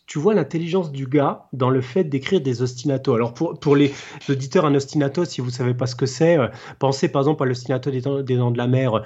tu 0.06 0.18
vois 0.18 0.34
l'intelligence 0.34 0.92
du 0.92 1.06
gars 1.06 1.48
dans 1.52 1.70
le 1.70 1.80
fait 1.80 2.04
d'écrire 2.04 2.40
des 2.40 2.62
ostinatos. 2.62 3.14
Alors 3.14 3.34
pour, 3.34 3.58
pour 3.58 3.76
les 3.76 3.92
auditeurs, 4.28 4.64
un 4.64 4.74
ostinato, 4.74 5.24
si 5.24 5.40
vous 5.40 5.50
savez 5.50 5.74
pas 5.74 5.86
ce 5.86 5.96
que 5.96 6.06
c'est, 6.06 6.38
euh, 6.38 6.48
pensez 6.78 7.08
par 7.08 7.22
exemple 7.22 7.42
à 7.42 7.46
l'ostinato 7.46 7.90
des, 7.90 8.00
des, 8.00 8.36
dents 8.36 8.50
de 8.50 8.58
la 8.58 8.66
mer. 8.66 9.02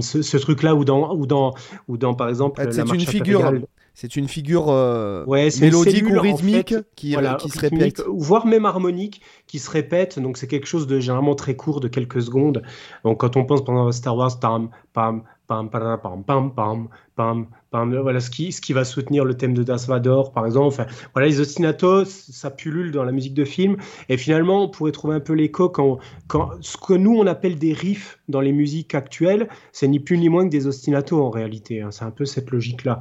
Ce, 0.00 0.22
ce 0.22 0.36
truc-là, 0.38 0.74
ou 0.74 0.84
dans, 0.84 1.14
ou, 1.14 1.26
dans, 1.26 1.54
ou 1.88 1.96
dans, 1.96 2.14
par 2.14 2.28
exemple, 2.28 2.66
c'est 2.70 2.82
une 2.82 3.00
figure. 3.00 3.52
C'est 3.94 4.16
une 4.16 4.26
figure 4.26 4.70
euh, 4.70 5.24
mélodique 5.26 6.08
ou 6.08 6.18
rythmique 6.18 6.74
qui, 6.96 7.14
qui 7.38 7.48
se 7.48 7.58
répète. 7.58 8.02
Voire 8.08 8.46
même 8.46 8.64
harmonique 8.64 9.20
qui 9.46 9.58
se 9.58 9.70
répète. 9.70 10.18
Donc 10.18 10.38
c'est 10.38 10.46
quelque 10.46 10.66
chose 10.66 10.86
de 10.86 10.98
généralement 10.98 11.34
très 11.34 11.56
court, 11.56 11.80
de 11.80 11.88
quelques 11.88 12.22
secondes. 12.22 12.62
Donc 13.04 13.20
quand 13.20 13.36
on 13.36 13.44
pense 13.44 13.64
pendant 13.64 13.90
Star 13.92 14.16
Wars, 14.16 14.40
tam, 14.40 14.70
pam, 14.92 15.24
pam, 15.46 15.68
pam, 15.68 15.98
pam, 16.02 16.24
pam, 16.24 16.54
pam, 16.54 16.88
pam, 17.16 17.46
voilà 17.72 18.20
ce 18.20 18.30
qui, 18.30 18.52
ce 18.52 18.60
qui 18.60 18.72
va 18.72 18.84
soutenir 18.84 19.24
le 19.24 19.34
thème 19.34 19.54
de 19.54 19.62
Das 19.62 19.86
Vador, 19.86 20.32
par 20.32 20.46
exemple. 20.46 20.68
Enfin, 20.68 20.86
voilà, 21.14 21.28
les 21.28 21.40
ostinatos, 21.40 22.04
ça 22.04 22.50
pullule 22.50 22.90
dans 22.90 23.04
la 23.04 23.12
musique 23.12 23.34
de 23.34 23.44
film. 23.44 23.76
Et 24.08 24.16
finalement, 24.16 24.64
on 24.64 24.68
pourrait 24.68 24.92
trouver 24.92 25.14
un 25.14 25.20
peu 25.20 25.32
l'écho 25.32 25.68
quand, 25.68 25.98
quand 26.26 26.50
ce 26.60 26.76
que 26.76 26.94
nous, 26.94 27.14
on 27.16 27.26
appelle 27.26 27.58
des 27.58 27.72
riffs 27.72 28.20
dans 28.28 28.40
les 28.40 28.52
musiques 28.52 28.94
actuelles, 28.94 29.48
c'est 29.72 29.88
ni 29.88 30.00
plus 30.00 30.18
ni 30.18 30.28
moins 30.28 30.44
que 30.44 30.50
des 30.50 30.66
ostinatos 30.66 31.20
en 31.20 31.30
réalité. 31.30 31.80
Hein. 31.80 31.90
C'est 31.90 32.04
un 32.04 32.10
peu 32.10 32.24
cette 32.24 32.50
logique-là. 32.50 33.00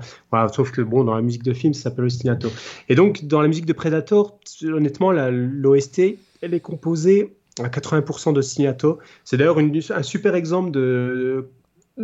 Sauf 0.53 0.72
que, 0.72 0.82
bon, 0.82 1.03
dans 1.03 1.15
la 1.15 1.22
musique 1.22 1.43
de 1.43 1.53
film, 1.53 1.74
ça 1.74 1.84
s'appelle 1.84 2.05
ostinato. 2.05 2.49
Et 2.89 2.95
donc, 2.95 3.26
dans 3.26 3.41
la 3.41 3.47
musique 3.47 3.65
de 3.65 3.74
Predator, 3.74 4.39
honnêtement, 4.63 5.11
l'OST, 5.11 6.17
elle 6.41 6.53
est 6.53 6.59
composée 6.59 7.36
à 7.59 7.67
80% 7.67 8.34
d'ostinato. 8.34 8.99
C'est 9.24 9.38
d'ailleurs 9.38 9.57
un 9.59 10.03
super 10.03 10.36
exemple 10.36 10.72
de 10.72 11.49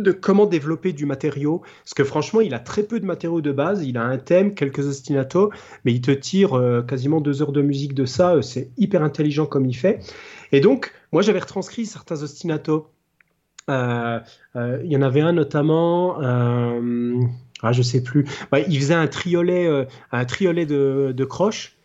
de 0.02 0.12
comment 0.12 0.46
développer 0.46 0.92
du 0.92 1.06
matériau. 1.06 1.62
Parce 1.84 1.94
que 1.94 2.04
franchement, 2.04 2.40
il 2.40 2.54
a 2.54 2.58
très 2.58 2.82
peu 2.82 3.00
de 3.00 3.06
matériaux 3.06 3.40
de 3.40 3.52
base. 3.52 3.84
Il 3.84 3.96
a 3.96 4.04
un 4.04 4.18
thème, 4.18 4.54
quelques 4.54 4.86
ostinatos, 4.86 5.50
mais 5.84 5.92
il 5.92 6.00
te 6.00 6.10
tire 6.10 6.54
euh, 6.54 6.82
quasiment 6.82 7.20
deux 7.20 7.42
heures 7.42 7.52
de 7.52 7.62
musique 7.62 7.94
de 7.94 8.04
ça. 8.04 8.34
Euh, 8.36 8.42
c'est 8.42 8.70
hyper 8.76 9.02
intelligent 9.02 9.46
comme 9.46 9.66
il 9.66 9.74
fait. 9.74 10.00
Et 10.52 10.60
donc, 10.60 10.92
moi, 11.12 11.22
j'avais 11.22 11.40
retranscrit 11.40 11.86
certains 11.86 12.22
ostinatos. 12.22 12.86
Euh, 13.70 14.20
il 14.56 14.90
y 14.90 14.96
en 14.96 15.02
avait 15.02 15.20
un 15.20 15.32
notamment. 15.32 16.18
ah, 16.20 17.72
je 17.72 17.82
sais 17.82 18.02
plus. 18.02 18.26
il 18.66 18.78
faisait 18.78 18.94
un 18.94 19.08
triolet, 19.08 19.86
un 20.10 20.24
triolet 20.24 20.64
de, 20.64 21.12
de 21.14 21.24
croche 21.24 21.76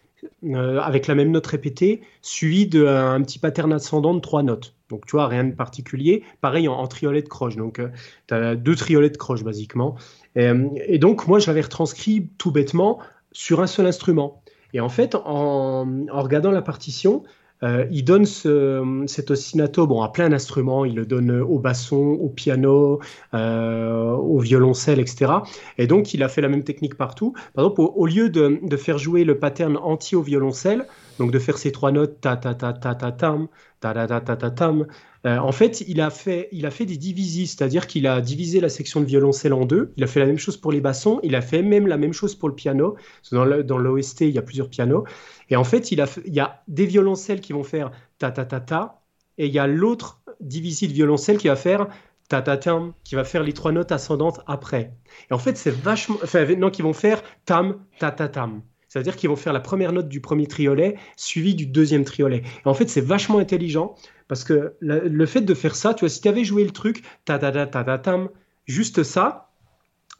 avec 0.82 1.08
la 1.08 1.16
même 1.16 1.32
note 1.32 1.48
répétée, 1.48 2.02
suivi 2.22 2.68
d'un 2.68 3.22
petit 3.22 3.38
pattern 3.40 3.74
ascendant 3.74 4.14
de 4.14 4.22
trois 4.22 4.44
notes. 4.44 4.74
Donc, 4.94 5.08
tu 5.08 5.16
vois, 5.16 5.28
rien 5.28 5.44
de 5.44 5.56
particulier. 5.56 6.24
Pareil 6.40 6.68
en, 6.68 6.86
triolet 6.86 7.24
de 7.24 7.28
croche. 7.28 7.56
Donc, 7.56 7.80
euh, 7.80 7.90
tu 8.28 8.36
as 8.36 8.56
deux 8.56 8.76
triolets 8.76 9.10
de 9.10 9.18
croche, 9.18 9.44
basiquement. 9.44 9.96
Euh, 10.38 10.70
et, 10.86 11.00
donc, 11.00 11.28
moi, 11.28 11.40
je 11.40 11.48
l'avais 11.48 11.62
retranscrit 11.62 12.30
tout 12.38 12.52
bêtement 12.52 13.00
sur 13.32 13.60
un 13.60 13.66
seul 13.66 13.88
instrument. 13.88 14.44
Et 14.72 14.82
en 14.82 14.90
fait, 14.90 15.16
en, 15.16 15.88
regardant 16.12 16.52
la 16.52 16.62
partition, 16.62 17.24
euh, 17.64 17.86
il 17.92 18.04
donne 18.04 18.26
cet 18.26 19.32
ostinato 19.32 19.88
bon, 19.88 20.02
à 20.02 20.10
plein 20.10 20.30
d'instruments. 20.30 20.86
Il 20.86 20.96
le 20.96 21.06
donne 21.06 21.32
au 21.42 21.60
basson, 21.60 21.96
au 21.96 22.30
piano, 22.30 23.00
au 23.34 24.40
violoncelle, 24.40 25.00
etc. 25.00 25.32
Et 25.78 25.88
donc, 25.88 26.14
il 26.14 26.24
a 26.24 26.28
fait 26.28 26.42
la 26.42 26.50
même 26.50 26.64
technique 26.64 26.96
partout. 26.96 27.34
Par 27.54 27.66
exemple, 27.66 27.82
au, 27.96 28.06
lieu 28.06 28.30
de, 28.30 28.60
de, 28.62 28.78
faire 28.78 28.98
jouer 28.98 29.24
le 29.24 29.40
pattern 29.40 29.78
entier 29.78 30.18
au 30.18 30.22
violoncelle, 30.22 30.86
donc 31.20 31.32
de 31.32 31.40
faire 31.40 31.58
ces 31.58 31.72
trois 31.72 31.92
notes 31.92 32.20
ta 32.22 32.36
ta 32.36 32.54
ta 32.54 32.74
ta 32.74 32.96
ta 32.96 33.12
tam 33.12 33.48
ta 33.80 33.94
ta 33.94 34.20
ta 34.22 34.36
ta 34.36 34.52
tam. 34.52 34.86
Euh, 35.26 35.38
en 35.38 35.54
fait, 35.54 35.82
il 35.88 36.02
a 36.02 36.10
fait 36.10 36.50
il 36.52 36.66
a 36.66 36.72
fait 36.72 36.86
des 36.86 36.98
divisis, 36.98 37.52
c'est-à-dire 37.52 37.88
qu'il 37.88 38.08
a 38.08 38.20
divisé 38.20 38.60
la 38.60 38.68
section 38.70 39.00
de 39.00 39.06
violoncelle 39.06 39.54
en 39.54 39.66
deux. 39.66 39.94
Il 39.96 40.04
a 40.04 40.08
fait 40.08 40.20
la 40.20 40.26
même 40.26 40.38
chose 40.38 40.58
pour 40.58 40.72
les 40.72 40.82
bassons. 40.82 41.20
Il 41.24 41.36
a 41.36 41.42
fait 41.42 41.62
même 41.62 41.88
la 41.88 41.98
même 41.98 42.12
chose 42.14 42.36
pour 42.36 42.50
le 42.50 42.56
piano. 42.56 42.98
Dans 43.32 43.46
l'OST, 43.46 44.22
il 44.22 44.32
y 44.32 44.38
a 44.38 44.42
plusieurs 44.42 44.70
pianos. 44.70 45.06
Et 45.50 45.56
en 45.56 45.64
fait, 45.64 45.92
il 45.92 46.00
y 46.28 46.40
a 46.40 46.64
des 46.68 46.86
violoncelles 46.86 47.40
qui 47.42 47.54
vont 47.54 47.64
faire 47.64 47.92
ta 48.18 48.32
ta 48.32 48.46
ta 48.46 48.60
ta, 48.60 49.02
et 49.38 49.48
il 49.48 49.54
y 49.54 49.60
a 49.60 49.68
l'autre 49.68 50.22
divisé 50.42 50.88
de 50.88 50.94
violoncelle 50.94 51.38
qui 51.38 51.48
va 51.48 51.56
faire 51.56 51.88
ta 52.28 52.42
ta 52.42 52.58
tam, 52.58 52.94
qui 53.04 53.16
va 53.16 53.24
faire 53.24 53.44
les 53.44 53.54
trois 53.54 53.72
notes 53.72 53.92
ascendantes 53.94 54.42
après. 54.48 54.94
Et 55.30 55.34
en 55.34 55.40
fait, 55.40 55.58
c'est 55.58 55.72
vachement, 55.72 56.18
enfin 56.24 56.46
non, 56.56 56.70
qui 56.70 56.82
vont 56.82 56.94
faire 56.94 57.22
tam 57.46 57.86
ta 58.00 58.12
ta 58.12 58.28
tam. 58.30 58.62
C'est-à-dire 58.94 59.16
qu'ils 59.16 59.30
vont 59.30 59.36
faire 59.36 59.54
la 59.54 59.60
première 59.60 59.92
note 59.92 60.08
du 60.08 60.22
premier 60.22 60.46
triolet 60.46 60.98
suivie 61.18 61.56
du 61.56 61.66
deuxième 61.66 62.04
triolet. 62.04 62.44
Et 62.64 62.68
en 62.68 62.76
fait, 62.76 62.88
c'est 62.88 63.02
vachement 63.02 63.40
intelligent 63.40 63.96
parce 64.28 64.44
que 64.44 64.76
le 64.82 65.26
fait 65.26 65.42
de 65.42 65.54
faire 65.56 65.76
ça, 65.76 65.96
tu 65.96 66.02
vois, 66.02 66.10
si 66.10 66.22
tu 66.22 66.28
avais 66.28 66.44
joué 66.44 66.64
le 66.64 66.70
truc, 66.70 67.02
ta 67.26 67.40
ta 67.40 67.52
ta 67.52 67.66
ta 67.66 67.84
ta 67.84 67.98
tam, 67.98 68.30
juste 68.68 69.02
ça, 69.02 69.50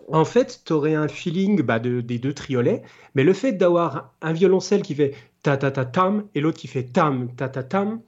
en 0.08 0.26
fait, 0.26 0.64
tu 0.66 0.74
aurais 0.74 0.96
un 0.96 1.08
feeling 1.08 1.62
bah, 1.62 1.78
des 1.78 2.02
deux 2.02 2.34
triolets, 2.34 2.82
mais 3.14 3.24
le 3.24 3.34
fait 3.34 3.52
d'avoir 3.52 4.16
un 4.24 4.34
violoncelle 4.34 4.82
qui 4.82 4.96
fait 4.96 5.14
ta 5.44 5.56
ta 5.56 5.70
ta 5.70 5.86
tam 5.86 6.28
et 6.34 6.42
l'autre 6.42 6.58
qui 6.58 6.68
fait 6.68 6.84
tam 6.84 7.30
ta 7.36 7.50
ta 7.50 7.62
tam, 7.62 8.02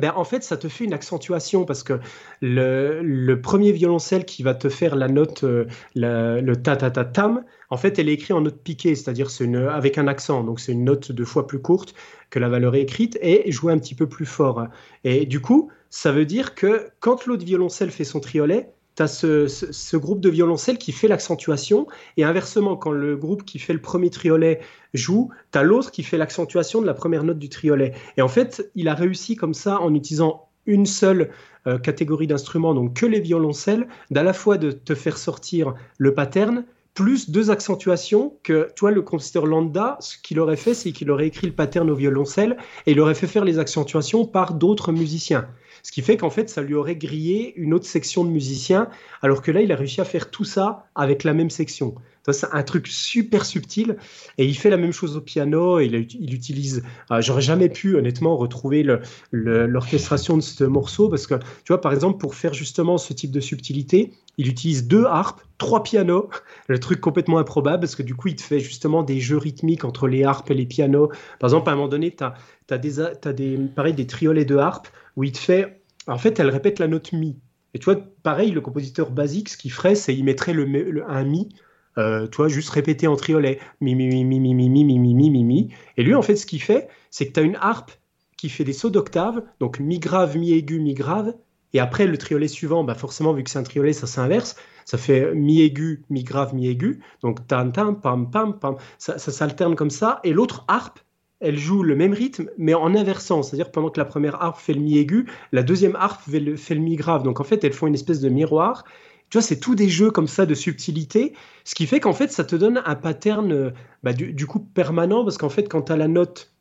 ben, 0.00 0.12
en 0.16 0.24
fait, 0.24 0.42
ça 0.42 0.56
te 0.56 0.68
fait 0.68 0.84
une 0.84 0.92
accentuation 0.92 1.64
parce 1.64 1.82
que 1.82 2.00
le, 2.40 3.34
premier 3.40 3.72
violoncelle 3.72 4.24
qui 4.24 4.42
va 4.42 4.54
te 4.54 4.68
faire 4.68 4.96
la 4.96 5.08
note, 5.08 5.44
euh, 5.44 5.66
le 5.94 6.54
ta 6.54 6.76
ta 6.76 6.90
ta 6.90 7.04
tam, 7.04 7.44
en 7.70 7.76
fait, 7.76 7.98
elle 7.98 8.08
est 8.08 8.14
écrite 8.14 8.32
en 8.32 8.40
note 8.40 8.62
piquée, 8.62 8.94
c'est-à-dire 8.94 9.30
c'est 9.30 9.52
avec 9.54 9.98
un 9.98 10.08
accent. 10.08 10.42
Donc, 10.42 10.60
c'est 10.60 10.72
une 10.72 10.84
note 10.84 11.12
deux 11.12 11.24
fois 11.24 11.46
plus 11.46 11.60
courte 11.60 11.94
que 12.30 12.38
la 12.38 12.48
valeur 12.48 12.74
écrite 12.74 13.18
et 13.22 13.50
jouée 13.52 13.72
un 13.72 13.78
petit 13.78 13.94
peu 13.94 14.08
plus 14.08 14.26
fort. 14.26 14.66
Et 15.04 15.26
du 15.26 15.40
coup, 15.40 15.70
ça 15.90 16.12
veut 16.12 16.26
dire 16.26 16.54
que 16.54 16.88
quand 17.00 17.26
l'autre 17.26 17.44
violoncelle 17.44 17.90
fait 17.90 18.04
son 18.04 18.20
triolet, 18.20 18.70
tu 19.00 19.04
as 19.04 19.68
ce, 19.72 19.96
groupe 19.96 20.20
de 20.20 20.28
violoncelle 20.28 20.78
qui 20.78 20.92
fait 20.92 21.08
l'accentuation, 21.08 21.86
et 22.16 22.24
inversement, 22.24 22.76
quand 22.76 22.92
le 22.92 23.16
groupe 23.16 23.44
qui 23.44 23.58
fait 23.58 23.72
le 23.72 23.80
premier 23.80 24.10
triolet 24.10 24.60
joue, 24.92 25.30
tu 25.52 25.58
as 25.58 25.62
l'autre 25.62 25.90
qui 25.90 26.02
fait 26.02 26.18
l'accentuation 26.18 26.80
de 26.80 26.86
la 26.86 26.94
première 26.94 27.24
note 27.24 27.38
du 27.38 27.48
triolet. 27.48 27.94
Et 28.16 28.22
en 28.22 28.28
fait, 28.28 28.70
il 28.74 28.88
a 28.88 28.94
réussi 28.94 29.36
comme 29.36 29.54
ça, 29.54 29.80
en 29.80 29.94
utilisant 29.94 30.48
une 30.66 30.86
seule 30.86 31.30
euh, 31.66 31.78
catégorie 31.78 32.26
d'instruments, 32.26 32.74
donc 32.74 32.94
que 32.94 33.06
les 33.06 33.20
violoncelles, 33.20 33.88
d'à 34.10 34.22
la 34.22 34.34
fois 34.34 34.58
de 34.58 34.70
te 34.70 34.94
faire 34.94 35.16
sortir 35.16 35.74
le 35.96 36.12
pattern, 36.12 36.64
plus 36.92 37.30
deux 37.30 37.50
accentuations 37.50 38.34
que, 38.42 38.68
toi, 38.76 38.90
le 38.90 39.00
compositeur 39.00 39.46
lambda, 39.46 39.96
ce 40.00 40.18
qu'il 40.18 40.40
aurait 40.40 40.56
fait, 40.56 40.74
c'est 40.74 40.92
qu'il 40.92 41.10
aurait 41.10 41.28
écrit 41.28 41.46
le 41.46 41.54
pattern 41.54 41.88
au 41.88 41.94
violoncelle 41.94 42.58
et 42.86 42.92
il 42.92 43.00
aurait 43.00 43.14
fait 43.14 43.26
faire 43.26 43.44
les 43.44 43.58
accentuations 43.58 44.26
par 44.26 44.54
d'autres 44.54 44.92
musiciens. 44.92 45.48
Ce 45.82 45.92
qui 45.92 46.02
fait 46.02 46.16
qu'en 46.16 46.30
fait, 46.30 46.48
ça 46.48 46.62
lui 46.62 46.74
aurait 46.74 46.96
grillé 46.96 47.54
une 47.56 47.74
autre 47.74 47.86
section 47.86 48.24
de 48.24 48.30
musiciens, 48.30 48.88
alors 49.22 49.42
que 49.42 49.50
là, 49.50 49.60
il 49.60 49.72
a 49.72 49.76
réussi 49.76 50.00
à 50.00 50.04
faire 50.04 50.30
tout 50.30 50.44
ça 50.44 50.86
avec 50.94 51.24
la 51.24 51.34
même 51.34 51.50
section. 51.50 51.94
C'est 52.32 52.46
un 52.52 52.62
truc 52.62 52.86
super 52.86 53.44
subtil. 53.44 53.96
Et 54.38 54.46
il 54.46 54.54
fait 54.54 54.70
la 54.70 54.76
même 54.76 54.92
chose 54.92 55.16
au 55.16 55.20
piano. 55.20 55.80
il, 55.80 55.94
il, 55.94 56.34
utilise. 56.34 56.82
Euh, 57.10 57.20
j'aurais 57.20 57.42
jamais 57.42 57.68
pu, 57.68 57.96
honnêtement, 57.96 58.36
retrouver 58.36 58.86
l'orchestration 59.32 60.36
de 60.36 60.42
ce 60.42 60.64
morceau 60.64 61.08
parce 61.08 61.26
que, 61.26 61.34
tu 61.34 61.68
vois, 61.68 61.80
par 61.80 61.92
exemple, 61.92 62.18
pour 62.18 62.34
faire 62.34 62.54
justement 62.54 62.98
ce 62.98 63.12
type 63.12 63.30
de 63.30 63.40
subtilité, 63.40 64.12
il 64.38 64.48
utilise 64.48 64.86
deux 64.86 65.04
harpes, 65.04 65.40
trois 65.58 65.82
pianos. 65.82 66.28
Le 66.68 66.78
truc 66.78 67.00
complètement 67.00 67.38
improbable 67.38 67.80
parce 67.80 67.96
que 67.96 68.02
du 68.02 68.14
coup, 68.14 68.28
il 68.28 68.36
te 68.36 68.42
fait 68.42 68.60
justement 68.60 69.02
des 69.02 69.20
jeux 69.20 69.38
rythmiques 69.38 69.84
entre 69.84 70.06
les 70.06 70.24
harpes 70.24 70.50
et 70.50 70.54
les 70.54 70.66
pianos. 70.66 71.08
Par 71.38 71.48
exemple, 71.48 71.68
à 71.68 71.72
un 71.72 71.76
moment 71.76 71.88
donné, 71.88 72.14
tu 72.14 72.24
as, 72.24 72.78
des, 72.78 73.00
as 73.00 73.32
des, 73.32 73.58
pareil, 73.74 73.94
des 73.94 74.06
triolets 74.06 74.44
de 74.44 74.56
harpe 74.56 74.88
où 75.20 75.24
il 75.24 75.32
te 75.32 75.38
fait. 75.38 75.82
En 76.06 76.16
fait, 76.16 76.40
elle 76.40 76.48
répète 76.48 76.78
la 76.78 76.88
note 76.88 77.12
mi. 77.12 77.38
Et 77.74 77.78
tu 77.78 77.84
vois, 77.84 77.96
pareil, 78.22 78.52
le 78.52 78.62
compositeur 78.62 79.10
basique, 79.10 79.50
ce 79.50 79.58
qu'il 79.58 79.70
ferait, 79.70 79.94
c'est 79.94 80.14
il 80.16 80.24
mettrait 80.24 80.54
le, 80.54 81.04
un 81.06 81.24
mi 81.24 81.50
euh, 81.98 82.26
tu 82.26 82.36
vois, 82.38 82.48
juste 82.48 82.70
répéter 82.70 83.06
en 83.06 83.16
triolet, 83.16 83.60
mi, 83.82 83.94
mi, 83.94 84.06
mi, 84.06 84.24
mi, 84.24 84.40
mi, 84.40 84.54
mi, 84.54 84.68
mi, 84.70 84.84
mi, 84.84 84.98
mi, 84.98 85.14
mi, 85.14 85.30
mi, 85.30 85.44
mi. 85.44 85.68
Et 85.98 86.02
lui, 86.02 86.14
en 86.14 86.22
fait, 86.22 86.36
ce 86.36 86.46
qu'il 86.46 86.62
fait, 86.62 86.88
c'est 87.10 87.26
que 87.26 87.32
tu 87.32 87.40
as 87.40 87.42
une 87.42 87.58
harpe 87.60 87.90
qui 88.38 88.48
fait 88.48 88.64
des 88.64 88.72
sauts 88.72 88.88
d'octave, 88.88 89.42
donc 89.58 89.78
mi 89.78 89.98
grave, 89.98 90.38
mi 90.38 90.52
aigu, 90.52 90.80
mi 90.80 90.94
grave, 90.94 91.34
et 91.74 91.80
après 91.80 92.06
le 92.06 92.16
triolet 92.16 92.48
suivant, 92.48 92.82
bah 92.82 92.94
forcément, 92.94 93.34
vu 93.34 93.44
que 93.44 93.50
c'est 93.50 93.58
un 93.58 93.62
triolet, 93.62 93.92
ça 93.92 94.06
s'inverse, 94.06 94.56
ça 94.86 94.96
fait 94.96 95.34
mi 95.34 95.60
aigu, 95.60 96.04
mi 96.08 96.24
grave, 96.24 96.54
mi 96.54 96.66
aigu, 96.66 97.02
donc 97.22 97.46
tam, 97.46 97.72
tam, 97.72 98.00
pam, 98.00 98.30
pam, 98.30 98.58
pam, 98.58 98.76
ça, 98.96 99.18
ça 99.18 99.30
s'alterne 99.30 99.74
comme 99.74 99.90
ça, 99.90 100.20
et 100.24 100.32
l'autre 100.32 100.64
harpe, 100.68 101.00
elle 101.40 101.58
joue 101.58 101.82
le 101.82 101.96
même 101.96 102.12
rythme, 102.12 102.50
mais 102.58 102.74
en 102.74 102.94
inversant. 102.94 103.42
C'est-à-dire 103.42 103.72
pendant 103.72 103.90
que 103.90 103.98
la 103.98 104.04
première 104.04 104.42
harpe 104.42 104.60
fait 104.60 104.74
le 104.74 104.80
mi 104.80 104.98
aigu, 104.98 105.26
la 105.52 105.62
deuxième 105.62 105.96
harpe 105.96 106.20
fait 106.22 106.38
le, 106.40 106.80
mi 106.80 106.96
grave. 106.96 107.22
Donc 107.22 107.40
en 107.40 107.44
fait, 107.44 107.64
elles 107.64 107.72
font 107.72 107.86
une 107.86 107.94
espèce 107.94 108.20
de 108.20 108.28
miroir 108.28 108.84
Tu 109.30 109.38
vois, 109.38 109.42
c'est 109.42 109.58
tout 109.58 109.74
des 109.74 109.88
jeux 109.88 110.10
comme 110.10 110.28
ça 110.28 110.46
de 110.46 110.54
subtilité, 110.54 111.34
ce 111.64 111.74
qui 111.74 111.86
fait 111.86 112.00
qu'en 112.00 112.12
fait, 112.12 112.30
ça 112.30 112.44
te 112.44 112.56
donne 112.56 112.82
un 112.84 112.94
pattern 112.94 113.52
euh, 113.52 113.70
bah, 114.02 114.12
du, 114.12 114.46
coup 114.46 114.60
permanent, 114.60 115.24
parce 115.24 115.38
qu'en 115.38 115.48
fait, 115.48 115.68
quand 115.68 115.82
tu 115.82 115.92
as 115.92 115.96
la 115.96 116.08
note, 116.08 116.52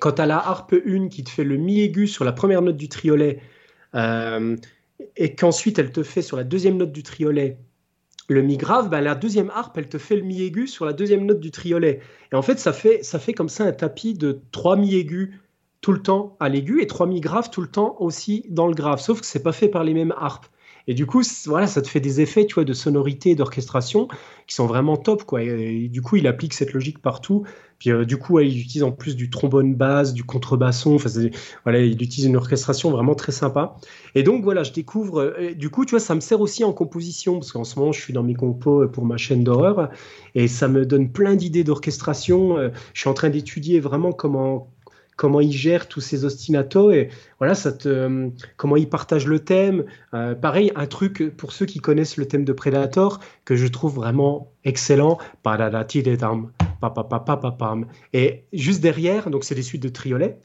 quand 0.00 0.12
tu 0.12 0.22
la 0.24 0.38
harpe 0.38 0.74
1 0.86 1.08
qui 1.08 1.24
te 1.24 1.30
fait 1.30 1.44
le 1.44 1.56
mi 1.56 1.80
aigu 1.80 2.06
sur 2.06 2.24
la 2.24 2.32
première 2.32 2.62
note 2.62 2.76
du 2.76 2.88
triolet, 2.88 3.40
euh, 3.94 4.56
et 5.16 5.34
qu'ensuite 5.34 5.78
elle 5.78 5.92
te 5.92 6.02
fait 6.02 6.22
sur 6.22 6.36
la 6.36 6.44
deuxième 6.44 6.76
note 6.76 6.92
du 6.92 7.02
triolet 7.02 7.58
le 8.28 8.42
mi 8.42 8.56
grave, 8.56 8.88
bah, 8.88 9.00
la 9.00 9.14
deuxième 9.14 9.50
harpe, 9.50 9.76
elle 9.78 9.88
te 9.88 9.98
fait 9.98 10.16
le 10.16 10.22
mi 10.22 10.42
aigu 10.42 10.66
sur 10.66 10.84
la 10.84 10.92
deuxième 10.92 11.26
note 11.26 11.40
du 11.40 11.50
triolet. 11.50 12.00
Et 12.32 12.36
en 12.36 12.42
fait, 12.42 12.58
ça 12.58 12.72
fait, 12.72 13.02
ça 13.02 13.18
fait 13.18 13.34
comme 13.34 13.48
ça 13.48 13.64
un 13.64 13.72
tapis 13.72 14.14
de 14.14 14.40
trois 14.52 14.76
mi 14.76 14.94
aigus 14.94 15.34
tout 15.80 15.92
le 15.92 16.02
temps 16.02 16.36
à 16.40 16.48
l'aigu 16.48 16.80
et 16.80 16.86
trois 16.86 17.06
mi 17.06 17.20
graves 17.20 17.50
tout 17.50 17.60
le 17.60 17.68
temps 17.68 17.96
aussi 18.00 18.46
dans 18.48 18.66
le 18.66 18.74
grave. 18.74 19.00
Sauf 19.00 19.20
que 19.20 19.26
c'est 19.26 19.42
pas 19.42 19.52
fait 19.52 19.68
par 19.68 19.84
les 19.84 19.92
mêmes 19.94 20.14
harpes. 20.16 20.46
Et 20.86 20.94
du 20.94 21.06
coup, 21.06 21.22
voilà, 21.46 21.66
ça 21.66 21.82
te 21.82 21.88
fait 21.88 22.00
des 22.00 22.20
effets, 22.20 22.46
tu 22.46 22.54
vois, 22.54 22.64
de 22.64 22.72
sonorité, 22.72 23.34
d'orchestration 23.34 24.08
qui 24.46 24.54
sont 24.54 24.66
vraiment 24.66 24.96
top, 24.96 25.24
quoi. 25.24 25.42
Et, 25.42 25.88
du 25.88 26.02
coup, 26.02 26.16
il 26.16 26.26
applique 26.26 26.52
cette 26.52 26.72
logique 26.72 27.00
partout. 27.00 27.44
Puis 27.78 27.90
euh, 27.90 28.04
du 28.04 28.16
coup, 28.16 28.38
il 28.38 28.60
utilise 28.60 28.84
en 28.84 28.92
plus 28.92 29.16
du 29.16 29.30
trombone 29.30 29.74
basse, 29.74 30.14
du 30.14 30.22
contrebasson. 30.24 30.94
Enfin, 30.94 31.08
voilà, 31.64 31.80
il 31.80 32.00
utilise 32.00 32.26
une 32.26 32.36
orchestration 32.36 32.90
vraiment 32.90 33.14
très 33.14 33.32
sympa. 33.32 33.76
Et 34.14 34.22
donc 34.22 34.44
voilà, 34.44 34.62
je 34.62 34.72
découvre. 34.72 35.20
Euh, 35.20 35.54
du 35.54 35.70
coup, 35.70 35.84
tu 35.84 35.90
vois, 35.90 36.00
ça 36.00 36.14
me 36.14 36.20
sert 36.20 36.40
aussi 36.40 36.64
en 36.64 36.72
composition 36.72 37.34
parce 37.34 37.52
qu'en 37.52 37.64
ce 37.64 37.78
moment, 37.78 37.92
je 37.92 38.00
suis 38.00 38.12
dans 38.12 38.22
mes 38.22 38.34
compos 38.34 38.86
pour 38.88 39.04
ma 39.04 39.16
chaîne 39.16 39.42
d'horreur 39.42 39.90
et 40.34 40.48
ça 40.48 40.68
me 40.68 40.86
donne 40.86 41.10
plein 41.10 41.34
d'idées 41.34 41.64
d'orchestration. 41.64 42.58
Euh, 42.58 42.68
je 42.92 43.00
suis 43.00 43.10
en 43.10 43.14
train 43.14 43.30
d'étudier 43.30 43.80
vraiment 43.80 44.12
comment 44.12 44.73
comment 45.16 45.40
il 45.40 45.52
gère 45.52 45.88
tous 45.88 46.00
ces 46.00 46.24
ostinatos 46.24 46.92
et 46.92 47.08
voilà, 47.38 47.54
ça 47.54 47.72
te, 47.72 47.88
euh, 47.88 48.28
comment 48.56 48.76
il 48.76 48.88
partage 48.88 49.26
le 49.26 49.38
thème. 49.38 49.84
Euh, 50.14 50.34
pareil, 50.34 50.72
un 50.74 50.86
truc 50.86 51.36
pour 51.36 51.52
ceux 51.52 51.66
qui 51.66 51.78
connaissent 51.78 52.16
le 52.16 52.26
thème 52.26 52.44
de 52.44 52.52
Predator 52.52 53.20
que 53.44 53.56
je 53.56 53.66
trouve 53.66 53.94
vraiment 53.94 54.52
excellent. 54.64 55.18
Et 58.12 58.44
juste 58.52 58.80
derrière, 58.80 59.30
donc 59.30 59.44
c'est 59.44 59.54
des 59.54 59.62
suites 59.62 59.82
de 59.82 59.88
triolets, 59.88 60.38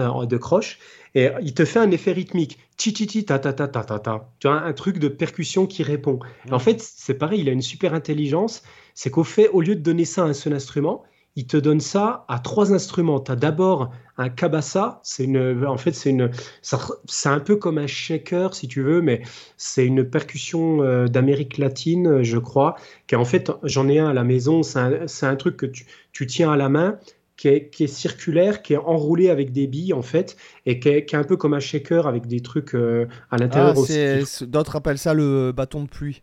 euh, 0.00 0.26
de 0.26 0.36
croches, 0.36 0.78
et 1.14 1.30
il 1.42 1.54
te 1.54 1.64
fait 1.64 1.78
un 1.78 1.90
effet 1.90 2.12
rythmique. 2.12 2.58
Ti 2.76 2.92
ti 2.92 3.06
ti 3.06 3.24
ta 3.24 3.38
ta 3.38 3.52
ta 3.52 3.68
ta 3.68 3.84
ta 3.84 3.98
ta. 4.00 4.32
Tu 4.40 4.48
vois, 4.48 4.60
un 4.60 4.72
truc 4.72 4.98
de 4.98 5.06
percussion 5.06 5.66
qui 5.66 5.84
répond. 5.84 6.18
En 6.50 6.58
fait, 6.58 6.80
c'est 6.80 7.14
pareil, 7.14 7.40
il 7.42 7.48
a 7.48 7.52
une 7.52 7.62
super 7.62 7.94
intelligence. 7.94 8.62
C'est 8.94 9.10
qu'au 9.10 9.24
fait, 9.24 9.48
au 9.48 9.60
lieu 9.60 9.76
de 9.76 9.80
donner 9.80 10.04
ça 10.04 10.24
à 10.24 10.26
un 10.26 10.32
seul 10.32 10.52
instrument, 10.54 11.04
il 11.36 11.46
te 11.46 11.56
donne 11.56 11.80
ça 11.80 12.24
à 12.28 12.38
trois 12.38 12.72
instruments. 12.72 13.20
Tu 13.20 13.32
as 13.32 13.36
d'abord 13.36 13.90
un 14.16 14.28
kabasa, 14.28 15.00
c'est 15.02 15.24
une, 15.24 15.66
en 15.66 15.76
fait, 15.76 15.92
c'est 15.92 16.10
une, 16.10 16.30
c'est 16.62 17.28
un 17.28 17.40
peu 17.40 17.56
comme 17.56 17.78
un 17.78 17.88
shaker 17.88 18.54
si 18.54 18.68
tu 18.68 18.82
veux, 18.82 19.00
mais 19.00 19.22
c'est 19.56 19.84
une 19.84 20.04
percussion 20.04 20.82
euh, 20.82 21.08
d'Amérique 21.08 21.58
latine, 21.58 22.22
je 22.22 22.38
crois. 22.38 22.76
Qui 23.08 23.16
en 23.16 23.24
fait, 23.24 23.50
j'en 23.64 23.88
ai 23.88 23.98
un 23.98 24.08
à 24.08 24.12
la 24.12 24.24
maison. 24.24 24.62
C'est 24.62 24.78
un, 24.78 25.06
un, 25.22 25.36
truc 25.36 25.56
que 25.56 25.66
tu, 25.66 25.86
tu, 26.12 26.26
tiens 26.26 26.52
à 26.52 26.56
la 26.56 26.68
main, 26.68 26.98
qui 27.36 27.48
est, 27.48 27.68
qui 27.68 27.84
est, 27.84 27.88
circulaire, 27.88 28.62
qui 28.62 28.74
est 28.74 28.78
enroulé 28.78 29.28
avec 29.28 29.50
des 29.50 29.66
billes 29.66 29.92
en 29.92 30.02
fait, 30.02 30.36
et 30.66 30.78
qui 30.78 30.88
est, 30.88 31.04
qui 31.04 31.16
est 31.16 31.18
un 31.18 31.24
peu 31.24 31.36
comme 31.36 31.54
un 31.54 31.60
shaker 31.60 32.06
avec 32.06 32.28
des 32.28 32.40
trucs 32.40 32.76
euh, 32.76 33.08
à 33.32 33.38
l'intérieur 33.38 33.74
ah, 33.76 34.44
D'autres 34.46 34.76
appellent 34.76 34.98
ça 34.98 35.14
le 35.14 35.50
bâton 35.50 35.82
de 35.82 35.88
pluie. 35.88 36.22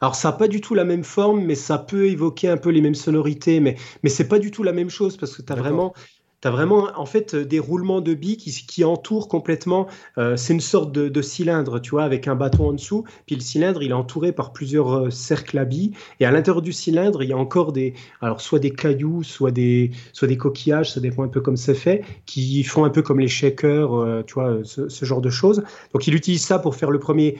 Alors 0.00 0.14
ça 0.14 0.30
n'a 0.30 0.36
pas 0.36 0.48
du 0.48 0.60
tout 0.60 0.74
la 0.74 0.84
même 0.84 1.04
forme, 1.04 1.40
mais 1.42 1.54
ça 1.54 1.78
peut 1.78 2.06
évoquer 2.06 2.48
un 2.48 2.56
peu 2.56 2.70
les 2.70 2.80
mêmes 2.80 2.94
sonorités, 2.94 3.60
mais, 3.60 3.76
mais 4.02 4.10
c'est 4.10 4.28
pas 4.28 4.38
du 4.38 4.50
tout 4.50 4.62
la 4.62 4.72
même 4.72 4.90
chose 4.90 5.16
parce 5.16 5.36
que 5.36 5.42
tu 5.42 5.52
as 5.52 5.56
vraiment... 5.56 5.94
Tu 6.40 6.48
vraiment 6.50 6.88
en 6.94 7.04
fait 7.04 7.34
des 7.34 7.58
roulements 7.58 8.00
de 8.00 8.14
billes 8.14 8.36
qui, 8.36 8.52
qui 8.52 8.84
entourent 8.84 9.26
complètement. 9.26 9.88
Euh, 10.18 10.36
c'est 10.36 10.52
une 10.52 10.60
sorte 10.60 10.92
de, 10.92 11.20
cylindre, 11.20 11.80
tu 11.80 11.90
vois, 11.90 12.04
avec 12.04 12.28
un 12.28 12.36
bâton 12.36 12.68
en 12.68 12.72
dessous. 12.72 13.02
Puis 13.26 13.34
le 13.34 13.40
cylindre, 13.40 13.82
il 13.82 13.90
est 13.90 13.94
entouré 13.94 14.30
par 14.30 14.52
plusieurs 14.52 14.92
euh, 14.92 15.10
cercles 15.10 15.58
à 15.58 15.64
billes. 15.64 15.90
Et 16.20 16.26
à 16.26 16.30
l'intérieur 16.30 16.62
du 16.62 16.72
cylindre, 16.72 17.24
il 17.24 17.30
y 17.30 17.32
a 17.32 17.36
encore 17.36 17.72
des, 17.72 17.94
alors 18.20 18.40
soit 18.40 18.60
des 18.60 18.70
cailloux, 18.70 19.24
soit 19.24 19.50
des, 19.50 19.90
soit 20.12 20.28
des 20.28 20.36
coquillages, 20.36 20.92
ça 20.92 21.00
dépend 21.00 21.24
un 21.24 21.28
peu 21.28 21.40
comme 21.40 21.56
c'est 21.56 21.74
fait, 21.74 22.04
qui 22.24 22.62
font 22.62 22.84
un 22.84 22.90
peu 22.90 23.02
comme 23.02 23.18
les 23.18 23.26
shakers, 23.26 23.92
euh, 23.96 24.22
tu 24.24 24.34
vois, 24.34 24.58
ce, 24.62 24.88
ce, 24.88 25.04
genre 25.04 25.20
de 25.20 25.30
choses. 25.30 25.64
Donc 25.92 26.06
il 26.06 26.14
utilise 26.14 26.44
ça 26.44 26.60
pour 26.60 26.76
faire 26.76 26.92
le 26.92 27.00
premier 27.00 27.38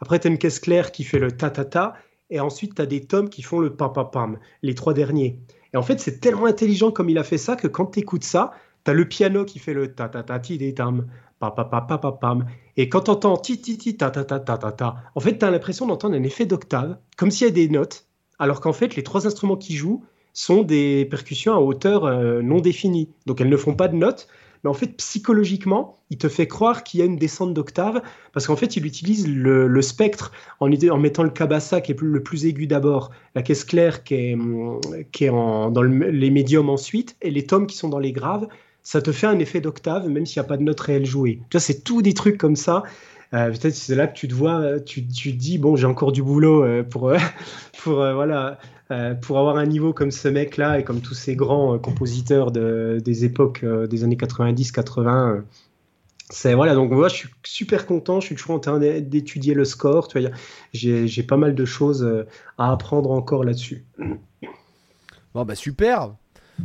après, 0.00 0.18
tu 0.18 0.28
as 0.28 0.30
une 0.30 0.38
caisse 0.38 0.60
claire 0.60 0.92
qui 0.92 1.04
fait 1.04 1.18
le 1.18 1.32
ta-ta-ta. 1.32 1.94
Et 2.30 2.40
ensuite, 2.40 2.74
tu 2.74 2.82
as 2.82 2.86
des 2.86 3.04
tomes 3.06 3.28
qui 3.28 3.42
font 3.42 3.60
le 3.60 3.74
pam-pam-pam, 3.74 4.38
les 4.62 4.74
trois 4.74 4.94
derniers. 4.94 5.38
Et 5.72 5.76
en 5.76 5.82
fait, 5.82 6.00
c'est 6.00 6.20
tellement 6.20 6.46
intelligent 6.46 6.90
comme 6.90 7.08
il 7.08 7.18
a 7.18 7.24
fait 7.24 7.38
ça 7.38 7.56
que 7.56 7.68
quand 7.68 7.86
tu 7.86 8.00
écoutes 8.00 8.24
ça, 8.24 8.52
tu 8.84 8.90
as 8.90 8.94
le 8.94 9.06
piano 9.06 9.44
qui 9.44 9.58
fait 9.58 9.74
le 9.74 9.94
ta-ta-ta-ti-des-tam, 9.94 11.06
pa-pa-pa-pa-pam. 11.38 12.46
Et 12.76 12.88
quand 12.88 13.02
tu 13.02 13.10
entends 13.10 13.36
ti-ti-ti, 13.36 13.96
ta-ta-ta-ta-ta-ta, 13.96 14.96
en 15.14 15.20
fait, 15.20 15.38
tu 15.38 15.44
as 15.44 15.50
l'impression 15.50 15.86
d'entendre 15.86 16.16
un 16.16 16.22
effet 16.24 16.46
d'octave, 16.46 16.98
comme 17.16 17.30
s'il 17.30 17.46
y 17.46 17.50
a 17.50 17.52
des 17.52 17.68
notes, 17.68 18.06
alors 18.38 18.60
qu'en 18.60 18.72
fait, 18.72 18.96
les 18.96 19.02
trois 19.02 19.26
instruments 19.26 19.56
qui 19.56 19.76
jouent 19.76 20.04
sont 20.32 20.62
des 20.62 21.06
percussions 21.06 21.54
à 21.54 21.58
hauteur 21.58 22.04
euh, 22.04 22.42
non 22.42 22.60
définie. 22.60 23.08
Donc, 23.24 23.40
elles 23.40 23.48
ne 23.48 23.56
font 23.56 23.74
pas 23.74 23.88
de 23.88 23.96
notes, 23.96 24.28
mais 24.62 24.70
en 24.70 24.74
fait, 24.74 24.96
psychologiquement, 24.96 25.98
il 26.10 26.18
te 26.18 26.28
fait 26.28 26.46
croire 26.46 26.84
qu'il 26.84 27.00
y 27.00 27.02
a 27.02 27.06
une 27.06 27.16
descente 27.16 27.54
d'octave, 27.54 28.02
parce 28.32 28.46
qu'en 28.46 28.56
fait, 28.56 28.76
il 28.76 28.86
utilise 28.86 29.28
le, 29.28 29.82
spectre 29.82 30.32
en, 30.60 30.68
mettant 30.68 31.22
le 31.22 31.30
cabassa 31.30 31.80
qui 31.80 31.92
est 31.92 32.00
le 32.00 32.22
plus 32.22 32.46
aigu 32.46 32.66
d'abord, 32.66 33.10
la 33.34 33.42
caisse 33.42 33.64
claire 33.64 34.04
qui 34.04 34.14
est, 34.14 35.28
en, 35.28 35.70
dans 35.70 35.82
les 35.82 36.30
médiums 36.30 36.70
ensuite, 36.70 37.16
et 37.22 37.30
les 37.30 37.46
tomes 37.46 37.66
qui 37.66 37.76
sont 37.76 37.88
dans 37.88 37.98
les 37.98 38.12
graves. 38.12 38.48
Ça 38.82 39.02
te 39.02 39.10
fait 39.10 39.26
un 39.26 39.38
effet 39.40 39.60
d'octave, 39.60 40.08
même 40.08 40.26
s'il 40.26 40.40
n'y 40.40 40.46
a 40.46 40.48
pas 40.48 40.56
de 40.56 40.62
note 40.62 40.78
réelle 40.78 41.06
jouée. 41.06 41.40
Tu 41.50 41.58
c'est 41.58 41.82
tout 41.82 42.02
des 42.02 42.14
trucs 42.14 42.38
comme 42.38 42.54
ça. 42.54 42.84
Euh, 43.34 43.50
peut-être 43.50 43.74
c'est 43.74 43.96
là 43.96 44.06
que 44.06 44.16
tu 44.16 44.28
te 44.28 44.34
vois, 44.34 44.78
tu, 44.78 45.04
tu 45.08 45.32
te 45.32 45.36
dis, 45.36 45.58
bon, 45.58 45.74
j'ai 45.74 45.86
encore 45.86 46.12
du 46.12 46.22
boulot 46.22 46.62
euh, 46.62 46.84
pour 46.84 47.12
voilà, 47.84 48.58
euh, 48.92 49.14
pour 49.14 49.38
avoir 49.40 49.56
un 49.56 49.66
niveau 49.66 49.92
comme 49.92 50.12
ce 50.12 50.28
mec-là 50.28 50.78
et 50.78 50.84
comme 50.84 51.00
tous 51.00 51.14
ces 51.14 51.34
grands 51.34 51.74
euh, 51.74 51.78
compositeurs 51.78 52.52
de, 52.52 53.00
des 53.04 53.24
époques 53.24 53.64
euh, 53.64 53.88
des 53.88 54.04
années 54.04 54.14
90-80. 54.14 55.42
c'est 56.30 56.54
voilà, 56.54 56.76
donc 56.76 56.92
moi 56.92 57.08
je 57.08 57.16
suis 57.16 57.28
super 57.42 57.84
content, 57.86 58.20
je 58.20 58.26
suis 58.26 58.36
toujours 58.36 58.54
en 58.54 58.60
train 58.60 58.78
d'étudier 58.78 59.54
le 59.54 59.64
score. 59.64 60.06
Tu 60.06 60.20
vois, 60.20 60.30
j'ai 60.72 61.22
pas 61.24 61.36
mal 61.36 61.56
de 61.56 61.64
choses 61.64 62.08
à 62.58 62.70
apprendre 62.70 63.10
encore 63.10 63.42
là-dessus. 63.42 63.84
Bon 65.34 65.44
bah 65.44 65.56
super. 65.56 66.14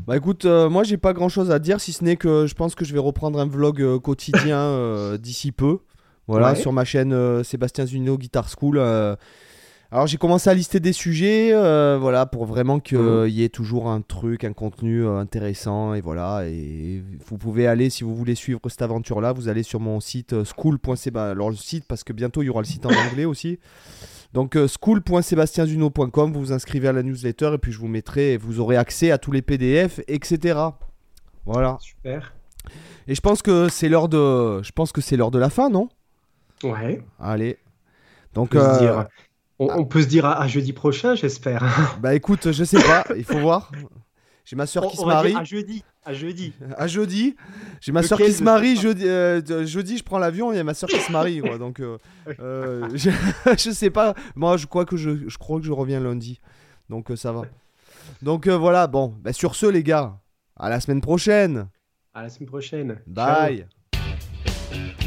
Bah 0.06 0.16
écoute, 0.16 0.46
moi 0.46 0.84
j'ai 0.84 0.98
pas 0.98 1.14
grand 1.14 1.28
chose 1.28 1.50
à 1.50 1.58
dire 1.58 1.82
si 1.82 1.92
ce 1.92 2.04
n'est 2.04 2.18
que 2.18 2.46
je 2.46 2.54
pense 2.54 2.76
que 2.76 2.86
je 2.86 2.94
vais 2.94 3.00
reprendre 3.00 3.40
un 3.40 3.48
vlog 3.48 3.98
quotidien 4.00 5.18
d'ici 5.18 5.52
peu. 5.52 5.80
Voilà, 6.28 6.54
sur 6.54 6.72
ma 6.72 6.86
chaîne 6.86 7.44
Sébastien 7.44 7.88
Zunino 7.88 8.16
Guitar 8.18 8.48
School. 8.48 8.80
Alors 9.94 10.08
j'ai 10.08 10.16
commencé 10.16 10.50
à 10.50 10.54
lister 10.54 10.80
des 10.80 10.94
sujets, 10.94 11.52
euh, 11.54 11.98
voilà, 12.00 12.26
pour 12.26 12.46
vraiment 12.46 12.80
qu'il 12.80 12.98
mhm. 12.98 13.28
y 13.28 13.44
ait 13.44 13.50
toujours 13.50 13.90
un 13.90 14.00
truc, 14.00 14.46
un 14.46 14.54
contenu 14.54 15.04
euh, 15.04 15.18
intéressant, 15.18 15.94
et 15.94 16.00
voilà. 16.00 16.46
Et 16.48 17.04
vous 17.26 17.38
pouvez 17.38 17.68
aller, 17.68 17.90
si 17.90 18.06
vous 18.06 18.16
voulez 18.16 18.36
suivre 18.36 18.62
cette 18.70 18.82
aventure-là, 18.82 19.34
vous 19.34 19.50
allez 19.50 19.64
sur 19.64 19.82
mon 19.82 20.00
site 20.00 20.32
euh, 20.32 20.46
school.cb. 20.46 21.18
Alors 21.18 21.50
le 21.50 21.58
site, 21.58 21.84
parce 21.90 22.06
que 22.06 22.14
bientôt 22.14 22.42
il 22.42 22.46
y 22.46 22.50
aura 22.50 22.62
le 22.62 22.68
site 22.68 22.86
en 22.86 22.92
anglais 22.92 23.26
aussi. 23.26 23.60
Donc 24.32 24.56
school.sebastienzuno.com, 24.56 26.32
vous 26.32 26.40
vous 26.40 26.54
inscrivez 26.54 26.88
à 26.88 26.94
la 26.94 27.04
newsletter 27.04 27.52
et 27.56 27.58
puis 27.58 27.74
je 27.74 27.80
vous 27.80 27.90
mettrai, 27.90 28.38
vous 28.38 28.62
aurez 28.62 28.78
accès 28.78 29.12
à 29.12 29.18
tous 29.18 29.34
les 29.34 29.42
PDF, 29.42 30.00
etc. 30.08 30.58
Voilà. 31.46 31.78
Super. 31.82 32.34
Et 33.10 33.16
je 33.16 33.20
pense 33.20 33.42
que 33.42 33.68
c'est 33.68 33.90
l'heure 33.90 34.08
de, 34.08 34.64
je 34.64 34.72
pense 34.72 34.94
que 34.94 35.02
c'est 35.02 35.18
l'heure 35.18 35.32
de 35.32 35.40
la 35.40 35.50
fin, 35.50 35.70
non? 35.70 35.90
Ouais. 36.64 37.04
Allez. 37.20 37.58
Donc, 38.34 38.56
on, 39.70 39.86
peut 39.86 40.02
se 40.02 40.08
dire 40.08 40.26
à, 40.26 40.48
jeudi 40.48 40.74
prochain, 40.74 41.16
j'espère. 41.16 41.64
Bah 42.02 42.16
écoute, 42.16 42.52
je 42.52 42.64
sais 42.64 42.82
pas, 42.82 43.06
il 43.16 43.24
faut 43.24 43.40
voir. 43.40 43.72
J'ai 44.46 44.56
ma 44.56 44.66
soeur 44.66 44.88
qui 44.88 44.98
se 44.98 45.06
marie. 45.06 45.36
À 45.36 45.44
jeudi. 45.44 45.84
À 46.04 46.14
jeudi. 46.14 46.54
À 46.78 46.88
jeudi. 46.88 47.36
J'ai 47.80 47.92
ma 47.92 48.02
soeur 48.04 48.18
qui 48.18 48.32
se 48.34 48.44
marie. 48.44 48.76
Jeudi, 48.76 49.08
euh, 49.08 49.66
jeudi, 49.66 49.98
je 49.98 50.04
prends 50.04 50.18
l'avion. 50.18 50.52
Il 50.52 50.56
y 50.56 50.60
a 50.60 50.64
ma 50.64 50.74
soeur 50.74 50.90
qui 50.90 51.00
se 51.00 51.12
marie. 51.12 51.42
Donc, 51.60 51.80
euh, 51.80 51.98
euh, 52.40 52.90
je, 52.96 53.12
je, 53.46 53.72
sais 53.72 53.92
pas. 53.92 54.16
Moi, 54.36 54.58
je 54.58 54.66
crois 54.66 54.86
que 54.86 54.98
je, 54.98 55.30
je 55.30 55.38
crois 55.38 55.60
que 55.60 55.66
je 55.66 55.72
reviens 55.72 56.00
lundi. 56.00 56.42
Donc, 56.90 57.12
ça 57.16 57.32
va. 57.32 57.44
Donc, 58.22 58.48
voilà. 58.48 58.88
Bon, 58.88 59.16
bah, 59.22 59.32
sur 59.32 59.56
ce, 59.56 59.68
les 59.68 59.84
gars, 59.84 60.18
à 60.58 60.70
la 60.70 60.80
semaine 60.80 61.02
prochaine. 61.02 61.70
À 62.14 62.24
la 62.24 62.30
semaine 62.30 62.50
prochaine. 62.50 62.98
Bye. 63.06 63.68
Ciao. 63.94 65.01